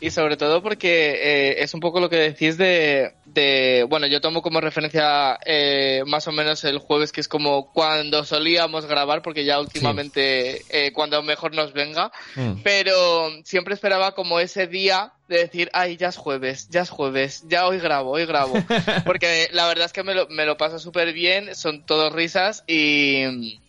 Y 0.02 0.12
sobre 0.12 0.38
todo 0.38 0.62
porque 0.64 1.12
eh, 1.22 1.64
es 1.64 1.74
un 1.74 1.80
poco 1.80 2.00
lo 2.00 2.10
que 2.10 2.16
decís 2.18 2.58
de, 2.58 3.14
de 3.26 3.86
bueno, 3.90 4.08
yo 4.08 4.22
tomo 4.22 4.42
como 4.42 4.62
referencia 4.62 5.38
eh, 5.46 6.04
más 6.08 6.28
o 6.28 6.32
menos 6.32 6.64
el 6.64 6.78
jueves, 6.80 7.12
que 7.12 7.22
es 7.22 7.28
como 7.28 7.72
cuando 7.74 8.24
solíamos 8.24 8.86
grabar, 8.86 9.22
porque 9.22 9.44
ya 9.46 9.60
últimamente 9.60 10.62
eh, 10.70 10.92
cuando 10.94 11.22
mejor 11.22 11.54
nos 11.54 11.74
venga, 11.74 12.12
Mm. 12.36 12.62
pero 12.64 13.30
siempre 13.44 13.74
esperaba 13.74 14.14
como 14.14 14.40
ese 14.40 14.68
día 14.68 15.14
de 15.28 15.40
decir, 15.40 15.70
ay, 15.74 15.98
ya 15.98 16.08
es 16.10 16.18
jueves, 16.18 16.70
ya 16.70 16.82
es 16.82 16.90
jueves, 16.90 17.44
ya 17.48 17.68
hoy 17.68 17.80
grabo, 17.80 18.12
hoy 18.12 18.26
grabo, 18.26 18.54
porque 19.06 19.48
la 19.52 19.68
verdad 19.68 19.86
es 19.86 19.94
que 19.94 20.04
me 20.04 20.14
lo, 20.14 20.28
me 20.30 20.46
lo 20.46 20.58
paso 20.58 20.80
súper 20.80 21.14
bien, 21.14 21.56
son 21.56 21.86
todos 21.86 22.14
risas 22.14 22.64
y... 22.68 23.60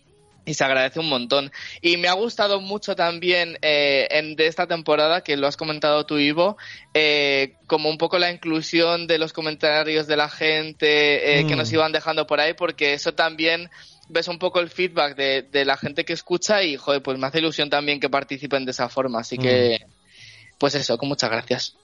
Y 0.51 0.53
se 0.53 0.65
agradece 0.65 0.99
un 0.99 1.07
montón. 1.07 1.49
Y 1.81 1.95
me 1.95 2.09
ha 2.09 2.13
gustado 2.13 2.59
mucho 2.59 2.93
también 2.93 3.57
eh, 3.61 4.09
en, 4.11 4.35
de 4.35 4.47
esta 4.47 4.67
temporada, 4.67 5.21
que 5.21 5.37
lo 5.37 5.47
has 5.47 5.55
comentado 5.55 6.05
tú, 6.05 6.17
Ivo, 6.17 6.57
eh, 6.93 7.53
como 7.67 7.89
un 7.89 7.97
poco 7.97 8.19
la 8.19 8.29
inclusión 8.29 9.07
de 9.07 9.17
los 9.17 9.31
comentarios 9.31 10.07
de 10.07 10.17
la 10.17 10.27
gente 10.27 11.39
eh, 11.39 11.47
que 11.47 11.55
Mm. 11.55 11.57
nos 11.57 11.71
iban 11.71 11.93
dejando 11.93 12.27
por 12.27 12.41
ahí, 12.41 12.53
porque 12.53 12.91
eso 12.93 13.13
también 13.13 13.69
ves 14.09 14.27
un 14.27 14.39
poco 14.39 14.59
el 14.59 14.69
feedback 14.69 15.15
de, 15.15 15.43
de 15.43 15.63
la 15.63 15.77
gente 15.77 16.03
que 16.03 16.11
escucha 16.11 16.63
y, 16.63 16.75
joder, 16.75 17.01
pues 17.01 17.17
me 17.17 17.27
hace 17.27 17.39
ilusión 17.39 17.69
también 17.69 18.01
que 18.01 18.09
participen 18.09 18.65
de 18.65 18.71
esa 18.71 18.89
forma. 18.89 19.21
Así 19.21 19.37
que, 19.37 19.85
pues 20.57 20.75
eso, 20.75 20.97
con 20.97 21.07
muchas 21.07 21.29
gracias. 21.29 21.75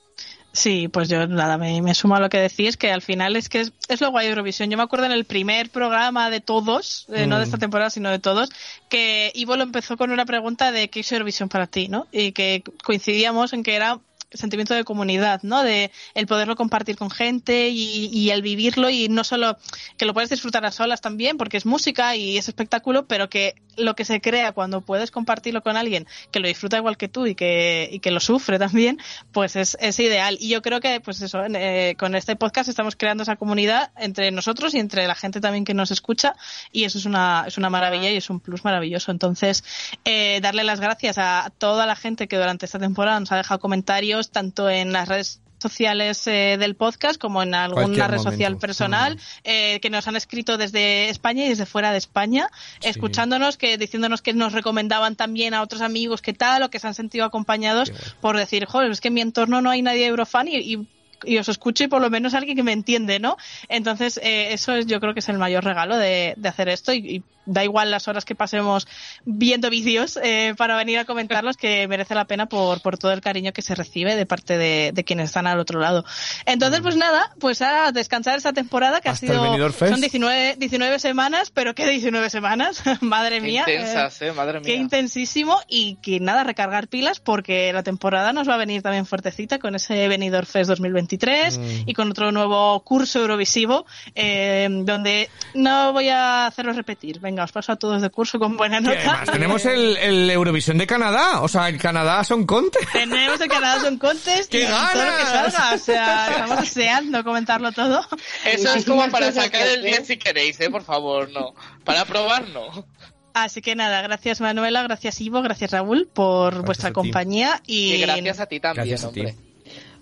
Sí, 0.53 0.87
pues 0.87 1.07
yo 1.07 1.27
nada, 1.27 1.57
me, 1.59 1.81
me 1.83 1.93
sumo 1.93 2.15
a 2.15 2.19
lo 2.19 2.29
que 2.29 2.39
decís, 2.39 2.77
que 2.77 2.91
al 2.91 3.03
final 3.03 3.35
es 3.35 3.47
que 3.47 3.59
es, 3.61 3.73
es 3.89 4.01
lo 4.01 4.09
guay 4.09 4.25
de 4.25 4.31
Eurovisión. 4.31 4.71
Yo 4.71 4.77
me 4.77 4.83
acuerdo 4.83 5.05
en 5.05 5.11
el 5.11 5.25
primer 5.25 5.69
programa 5.69 6.31
de 6.31 6.41
todos, 6.41 7.05
eh, 7.09 7.27
no 7.27 7.37
de 7.37 7.43
Mm. 7.43 7.45
esta 7.45 7.57
temporada, 7.59 7.89
sino 7.91 8.09
de 8.09 8.17
todos, 8.17 8.49
que 8.89 9.31
Ivo 9.35 9.55
lo 9.55 9.61
empezó 9.63 9.97
con 9.97 10.09
una 10.11 10.25
pregunta 10.25 10.71
de 10.71 10.89
qué 10.89 11.01
es 11.01 11.11
Eurovisión 11.11 11.47
para 11.49 11.67
ti, 11.67 11.89
¿no? 11.89 12.07
Y 12.11 12.31
que 12.31 12.63
coincidíamos 12.83 13.53
en 13.53 13.61
que 13.61 13.75
era 13.75 13.99
sentimiento 14.31 14.73
de 14.73 14.83
comunidad, 14.83 15.41
¿no? 15.43 15.63
De 15.63 15.91
el 16.13 16.27
poderlo 16.27 16.55
compartir 16.55 16.97
con 16.97 17.09
gente 17.09 17.69
y, 17.69 18.29
el 18.29 18.41
vivirlo 18.41 18.89
y 18.89 19.07
no 19.07 19.23
solo 19.23 19.57
que 19.95 20.05
lo 20.05 20.13
puedes 20.13 20.29
disfrutar 20.29 20.65
a 20.65 20.71
solas 20.71 20.99
también 20.99 21.37
porque 21.37 21.55
es 21.55 21.65
música 21.65 22.15
y 22.15 22.37
es 22.37 22.47
espectáculo, 22.49 23.07
pero 23.07 23.29
que 23.29 23.55
lo 23.77 23.95
que 23.95 24.05
se 24.05 24.19
crea 24.19 24.51
cuando 24.51 24.81
puedes 24.81 25.11
compartirlo 25.11 25.61
con 25.61 25.77
alguien 25.77 26.07
que 26.31 26.39
lo 26.39 26.47
disfruta 26.47 26.77
igual 26.77 26.97
que 26.97 27.07
tú 27.07 27.27
y 27.27 27.35
que, 27.35 27.87
y 27.91 27.99
que 27.99 28.11
lo 28.11 28.19
sufre 28.19 28.59
también, 28.59 28.99
pues 29.31 29.55
es, 29.55 29.77
es 29.79 29.99
ideal. 29.99 30.37
Y 30.41 30.49
yo 30.49 30.61
creo 30.61 30.81
que, 30.81 30.99
pues 30.99 31.21
eso, 31.21 31.43
eh, 31.45 31.95
con 31.97 32.15
este 32.15 32.35
podcast 32.35 32.69
estamos 32.69 32.95
creando 32.95 33.23
esa 33.23 33.35
comunidad 33.35 33.91
entre 33.97 34.31
nosotros 34.31 34.73
y 34.73 34.79
entre 34.79 35.07
la 35.07 35.15
gente 35.15 35.39
también 35.39 35.63
que 35.63 35.73
nos 35.73 35.91
escucha 35.91 36.35
y 36.71 36.83
eso 36.83 36.97
es 36.97 37.05
una, 37.05 37.45
es 37.47 37.57
una 37.57 37.69
maravilla 37.69 38.11
y 38.11 38.17
es 38.17 38.29
un 38.29 38.39
plus 38.39 38.65
maravilloso. 38.65 39.11
Entonces, 39.11 39.63
eh, 40.03 40.39
darle 40.41 40.63
las 40.63 40.79
gracias 40.79 41.17
a 41.17 41.51
toda 41.57 41.85
la 41.85 41.95
gente 41.95 42.27
que 42.27 42.37
durante 42.37 42.65
esta 42.65 42.79
temporada 42.79 43.19
nos 43.19 43.31
ha 43.31 43.37
dejado 43.37 43.59
comentarios 43.59 44.16
tanto 44.23 44.69
en 44.69 44.91
las 44.91 45.07
redes 45.07 45.41
sociales 45.59 46.25
eh, 46.27 46.57
del 46.59 46.75
podcast, 46.75 47.19
como 47.19 47.41
en 47.41 47.55
alguna 47.55 47.83
Cualquier 47.83 48.11
red 48.11 48.19
social 48.19 48.57
personal, 48.57 49.19
eh, 49.43 49.79
que 49.79 49.89
nos 49.89 50.07
han 50.07 50.15
escrito 50.15 50.57
desde 50.57 51.09
España 51.09 51.45
y 51.45 51.49
desde 51.49 51.65
fuera 51.65 51.91
de 51.91 51.97
España, 51.97 52.49
escuchándonos, 52.81 53.57
que 53.57 53.77
diciéndonos 53.77 54.21
que 54.21 54.33
nos 54.33 54.53
recomendaban 54.53 55.15
también 55.15 55.53
a 55.53 55.61
otros 55.61 55.81
amigos 55.81 56.21
que 56.21 56.33
tal, 56.33 56.63
o 56.63 56.69
que 56.69 56.79
se 56.79 56.87
han 56.87 56.93
sentido 56.93 57.25
acompañados 57.25 57.91
por 58.21 58.37
decir, 58.37 58.65
joder, 58.65 58.91
es 58.91 59.01
que 59.01 59.07
en 59.07 59.15
mi 59.15 59.21
entorno 59.21 59.61
no 59.61 59.69
hay 59.69 59.81
nadie 59.81 60.05
eurofan 60.05 60.47
y, 60.47 60.57
y 60.57 60.87
y 61.25 61.39
os 61.39 61.49
escucho 61.49 61.83
y 61.83 61.87
por 61.87 61.99
lo 61.99 62.11
menos 62.11 62.35
alguien 62.35 62.55
que 62.55 62.61
me 62.61 62.73
entiende, 62.73 63.19
¿no? 63.19 63.37
Entonces, 63.69 64.19
eh, 64.21 64.53
eso 64.53 64.73
es, 64.73 64.85
yo 64.85 64.99
creo 64.99 65.15
que 65.15 65.19
es 65.19 65.29
el 65.29 65.39
mayor 65.39 65.63
regalo 65.63 65.97
de, 65.97 66.35
de 66.37 66.49
hacer 66.49 66.69
esto 66.69 66.93
y, 66.93 66.97
y 66.97 67.23
da 67.47 67.63
igual 67.63 67.89
las 67.89 68.07
horas 68.07 68.23
que 68.25 68.35
pasemos 68.35 68.87
viendo 69.25 69.69
vídeos 69.71 70.19
eh, 70.23 70.53
para 70.57 70.77
venir 70.77 70.99
a 70.99 71.05
comentarlos, 71.05 71.57
que 71.57 71.87
merece 71.87 72.13
la 72.13 72.25
pena 72.25 72.45
por, 72.45 72.81
por 72.81 72.97
todo 72.99 73.11
el 73.13 73.21
cariño 73.21 73.53
que 73.53 73.61
se 73.63 73.73
recibe 73.73 74.15
de 74.15 74.25
parte 74.27 74.57
de, 74.57 74.91
de 74.93 75.03
quienes 75.03 75.25
están 75.29 75.47
al 75.47 75.59
otro 75.59 75.79
lado. 75.79 76.05
Entonces, 76.45 76.81
pues 76.81 76.95
nada, 76.95 77.33
pues 77.39 77.61
a 77.61 77.91
descansar 77.91 78.37
esta 78.37 78.53
temporada 78.53 79.01
que 79.01 79.09
Hasta 79.09 79.25
ha 79.25 79.29
sido, 79.29 79.71
son 79.71 79.99
19, 79.99 80.55
19 80.59 80.99
semanas, 80.99 81.49
pero 81.51 81.73
¿qué 81.73 81.87
19 81.87 82.29
semanas? 82.29 82.83
Madre 83.01 83.37
Qué 83.37 83.41
mía. 83.41 83.63
intensas, 83.67 84.21
eh, 84.21 84.31
madre 84.33 84.61
Qué 84.61 84.73
mía. 84.73 84.81
intensísimo 84.81 85.59
y 85.67 85.95
que 86.01 86.19
nada, 86.19 86.43
recargar 86.43 86.87
pilas 86.87 87.19
porque 87.19 87.71
la 87.73 87.83
temporada 87.83 88.33
nos 88.33 88.47
va 88.47 88.55
a 88.55 88.57
venir 88.57 88.81
también 88.81 89.05
fuertecita 89.05 89.57
con 89.59 89.75
ese 89.75 90.07
Benidorm 90.07 90.45
Fest 90.45 90.69
2023 90.69 91.57
Mm. 91.57 91.61
y 91.85 91.93
con 91.93 92.09
otro 92.11 92.31
nuevo 92.31 92.79
curso 92.81 93.19
eurovisivo 93.21 93.85
eh, 94.15 94.67
donde 94.83 95.29
no 95.53 95.93
voy 95.93 96.09
a 96.09 96.47
hacerlo 96.47 96.73
repetir. 96.73 97.19
Venga, 97.19 97.36
os 97.43 97.51
paso 97.51 97.71
a 97.71 97.75
todos 97.75 98.01
de 98.01 98.09
curso 98.09 98.39
con 98.39 98.57
buena 98.57 98.79
Y 98.79 98.83
nota. 98.83 98.97
además 98.99 99.31
tenemos 99.31 99.65
el, 99.65 99.97
el 99.97 100.29
Eurovisión 100.29 100.77
de 100.77 100.87
Canadá, 100.87 101.41
o 101.41 101.47
sea, 101.47 101.69
el 101.69 101.77
Canadá 101.77 102.23
son 102.23 102.45
Conte. 102.45 102.79
Tenemos 102.93 103.39
el 103.41 103.47
Canadá 103.49 103.79
Son 103.81 103.97
Contest 103.97 104.51
¡Qué 104.51 104.63
y 104.63 104.65
todo 104.65 104.77
lo 104.77 105.17
que 105.17 105.23
ganas! 105.23 105.53
salga. 105.53 105.73
O 105.73 105.77
sea, 105.77 106.27
estamos 106.31 106.59
deseando 106.61 107.23
comentarlo 107.23 107.71
todo. 107.71 108.05
Eso 108.45 108.73
es 108.73 108.85
como 108.85 109.09
para 109.09 109.31
sacar 109.31 109.67
el 109.67 109.81
10 109.83 109.93
hacer. 109.93 110.05
si 110.05 110.17
queréis, 110.17 110.59
eh, 110.59 110.69
por 110.69 110.83
favor, 110.83 111.29
no. 111.31 111.53
Para 111.83 112.05
probar, 112.05 112.47
no. 112.49 112.85
Así 113.33 113.61
que 113.61 113.75
nada, 113.75 114.01
gracias 114.01 114.41
Manuela, 114.41 114.81
gracias 114.81 115.21
Ivo, 115.21 115.43
gracias 115.43 115.69
Raúl 115.71 116.09
por 116.11 116.63
vuestra 116.63 116.87
a 116.89 116.91
ti. 116.91 116.93
compañía 116.95 117.61
y, 117.67 117.93
Y 117.93 118.01
gracias 118.01 118.39
a 118.39 118.45
ti 118.47 118.59
también, 118.59 118.87
Gracias 118.87 119.03
a 119.09 119.13
ti. 119.13 119.46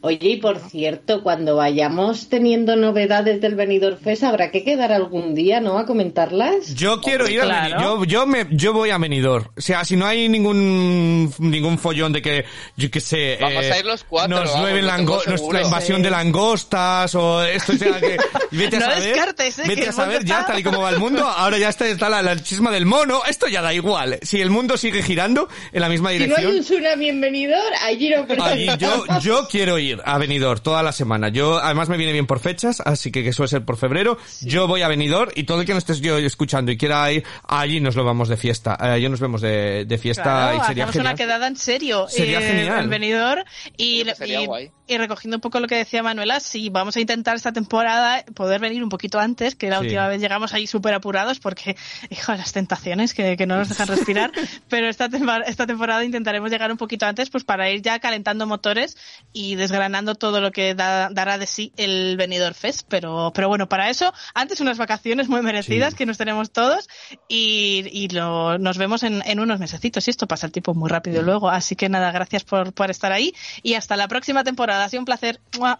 Oye, 0.06 0.30
y 0.30 0.38
por 0.38 0.60
cierto, 0.60 1.24
cuando 1.24 1.56
vayamos 1.56 2.30
teniendo 2.30 2.76
novedades 2.76 3.42
del 3.42 3.56
Benidorm 3.56 3.98
Fest, 3.98 4.24
habrá 4.24 4.52
que 4.52 4.64
quedar 4.64 4.92
algún 4.92 5.34
día, 5.34 5.62
¿no? 5.62 5.80
A 5.80 5.88
comentarlas. 5.88 6.76
Yo 6.76 7.02
quiero 7.02 7.28
ir 7.28 7.42
a 7.42 7.46
claro. 7.46 7.76
Beni- 7.76 7.82
yo, 7.82 8.04
yo 8.06 8.28
me, 8.28 8.46
yo 8.52 8.72
voy 8.72 8.92
a 8.92 9.00
Benidorm. 9.00 9.48
O 9.58 9.62
sea, 9.62 9.84
si 9.84 9.96
no 9.96 10.06
hay 10.06 10.30
ningún, 10.30 11.34
ningún 11.40 11.80
follón 11.80 12.14
de 12.14 12.22
que, 12.22 12.46
yo 12.78 12.92
qué 12.92 13.00
sé, 13.00 13.40
Vamos 13.42 13.64
eh, 13.66 13.72
a 13.72 13.80
ir 13.80 13.86
los 13.88 14.04
cuatro, 14.04 14.44
nos 14.44 14.54
tengo 14.54 15.24
nuestra 15.26 15.64
invasión 15.64 16.04
de 16.04 16.12
langostas 16.12 17.16
o 17.16 17.44
esto, 17.44 17.72
o 17.72 17.76
sea, 17.76 18.00
que, 18.00 18.18
vete 18.52 18.76
a 18.76 18.82
No 18.82 18.86
saber, 18.86 19.04
descartes, 19.04 19.58
eh, 19.58 19.64
que 19.64 19.70
vete 19.70 19.90
a 19.90 19.92
saber 19.92 20.24
ya 20.24 20.46
tal 20.46 20.60
y 20.60 20.62
como 20.62 20.82
va 20.82 20.92
el 20.92 21.00
mundo, 21.00 21.26
ahora 21.26 21.58
ya 21.58 21.70
está, 21.70 21.88
está 21.88 22.10
la, 22.10 22.22
la 22.22 22.36
chisma 22.44 22.70
del 22.70 22.86
mono, 22.86 23.22
esto 23.28 23.48
ya 23.48 23.64
da 23.64 23.74
igual. 23.74 24.20
Si 24.22 24.40
el 24.40 24.52
mundo 24.52 24.78
sigue 24.78 25.02
girando 25.02 25.50
en 25.74 25.82
la 25.82 25.90
misma 25.90 26.12
Si 26.12 26.20
no 26.20 26.24
hay 26.24 26.30
dirección, 26.30 26.56
un 26.58 26.62
tsunami 26.62 27.10
en 27.10 27.22
Benidorm, 27.22 27.74
allí 27.82 28.10
no 28.12 28.44
Allí 28.44 28.70
yo, 28.78 29.04
yo 29.20 29.48
quiero 29.50 29.80
ir 29.80 29.95
a 30.06 30.18
Benidorm 30.18 30.60
toda 30.62 30.84
la 30.84 30.92
semana. 30.92 31.30
Yo, 31.30 31.58
además 31.60 31.90
me 31.90 31.98
viene 31.98 32.12
bien 32.14 32.26
por 32.28 32.40
fechas, 32.40 32.82
así 32.84 33.12
que 33.12 33.24
que 33.24 33.32
suele 33.34 33.48
ser 33.50 33.64
por 33.66 33.78
febrero. 33.78 34.18
Yo 34.42 34.68
voy 34.68 34.82
a 34.82 34.88
Benidorm 34.88 35.32
y 35.36 35.44
todo 35.44 35.62
el 35.62 35.66
que 35.68 35.74
no 35.74 35.78
estés 35.80 36.02
yo 36.02 36.18
escuchando 36.18 36.72
y 36.72 36.78
quiera 36.78 37.12
ir, 37.12 37.24
allí 37.48 37.80
nos 37.80 37.96
lo 37.96 38.04
vamos 38.04 38.28
de 38.30 38.38
fiesta. 38.38 38.78
Eh, 38.82 38.86
allí 38.88 39.10
nos 39.10 39.20
vemos 39.20 39.42
de, 39.42 39.86
de 39.86 39.98
fiesta 39.98 40.24
Claro, 40.24 40.58
y 40.58 40.68
sería 40.68 40.88
genial. 40.88 41.06
una 41.08 41.16
quedada 41.16 41.48
en 41.48 41.56
serio 41.56 42.08
Sería 42.10 42.40
eh, 42.40 42.48
genial. 42.48 42.84
en 42.86 42.90
Benidorm 42.90 43.44
y, 43.78 44.04
sería 44.16 44.42
y- 44.42 44.46
guay. 44.46 44.72
y 44.88 44.98
recogiendo 44.98 45.38
un 45.38 45.42
poco 45.42 45.60
lo 45.60 45.68
que 45.68 45.76
decía 45.76 46.04
Manuela, 46.04 46.40
sí, 46.40 46.70
vamos 46.70 46.96
a 46.96 47.00
intentar 47.00 47.36
esta 47.36 47.52
temporada 47.54 48.24
poder 48.34 48.60
venir 48.60 48.84
un 48.84 48.90
poquito 48.90 49.20
antes, 49.20 49.56
que 49.56 49.70
la 49.70 49.78
Sí. 49.80 49.86
última 49.86 50.08
vez 50.08 50.22
llegamos 50.22 50.54
ahí 50.54 50.68
súper 50.68 50.94
apurados 50.94 51.40
porque, 51.40 51.76
hijo, 52.10 52.34
las 52.34 52.52
tentaciones 52.54 53.14
que, 53.14 53.36
que 53.38 53.46
no 53.46 53.58
nos 53.58 53.70
dejan 53.70 53.88
respirar, 53.88 54.32
pero 54.70 54.88
esta, 54.90 55.10
esta 55.46 55.68
temporada 55.68 56.04
intentaremos 56.04 56.50
llegar 56.50 56.72
un 56.72 56.78
poquito 56.78 57.06
antes 57.06 57.30
pues 57.30 57.44
para 57.44 57.70
ir 57.70 57.82
ya 57.82 58.00
calentando 58.00 58.48
motores 58.48 58.98
y 59.34 59.56
desgranando 59.86 60.16
todo 60.16 60.42
lo 60.42 60.52
que 60.52 60.74
da- 60.74 61.10
dará 61.12 61.38
de 61.38 61.46
sí 61.46 61.72
el 61.78 62.18
Benidorm 62.18 62.56
Fest, 62.56 62.88
pero, 62.90 63.32
pero 63.36 63.48
bueno, 63.50 63.70
para 63.70 63.90
eso, 63.90 64.12
antes 64.34 64.60
unas 64.60 64.78
vacaciones 64.80 65.30
muy 65.30 65.42
merecidas 65.44 65.92
Sí. 65.94 65.98
que 65.98 66.06
nos 66.08 66.18
tenemos 66.18 66.52
todos 66.52 66.90
y, 67.28 67.86
y 67.92 68.08
lo- 68.10 68.58
nos 68.58 68.78
vemos 68.80 69.04
en, 69.04 69.22
en 69.28 69.40
unos 69.40 69.60
mesecitos 69.60 70.08
y 70.08 70.10
esto 70.12 70.28
pasa 70.28 70.48
el 70.48 70.52
tiempo 70.52 70.74
muy 70.74 70.90
rápido 70.90 71.22
luego, 71.22 71.50
así 71.50 71.76
que 71.76 71.88
nada, 71.88 72.12
gracias 72.12 72.44
por, 72.44 72.74
por 72.74 72.90
estar 72.90 73.12
ahí 73.12 73.34
y 73.62 73.76
hasta 73.76 73.96
la 73.96 74.08
próxima 74.08 74.44
temporada, 74.44 74.86
ha 74.86 74.90
sido 74.90 75.02
un 75.02 75.06
placer. 75.06 75.40
¡Mua! 75.60 75.80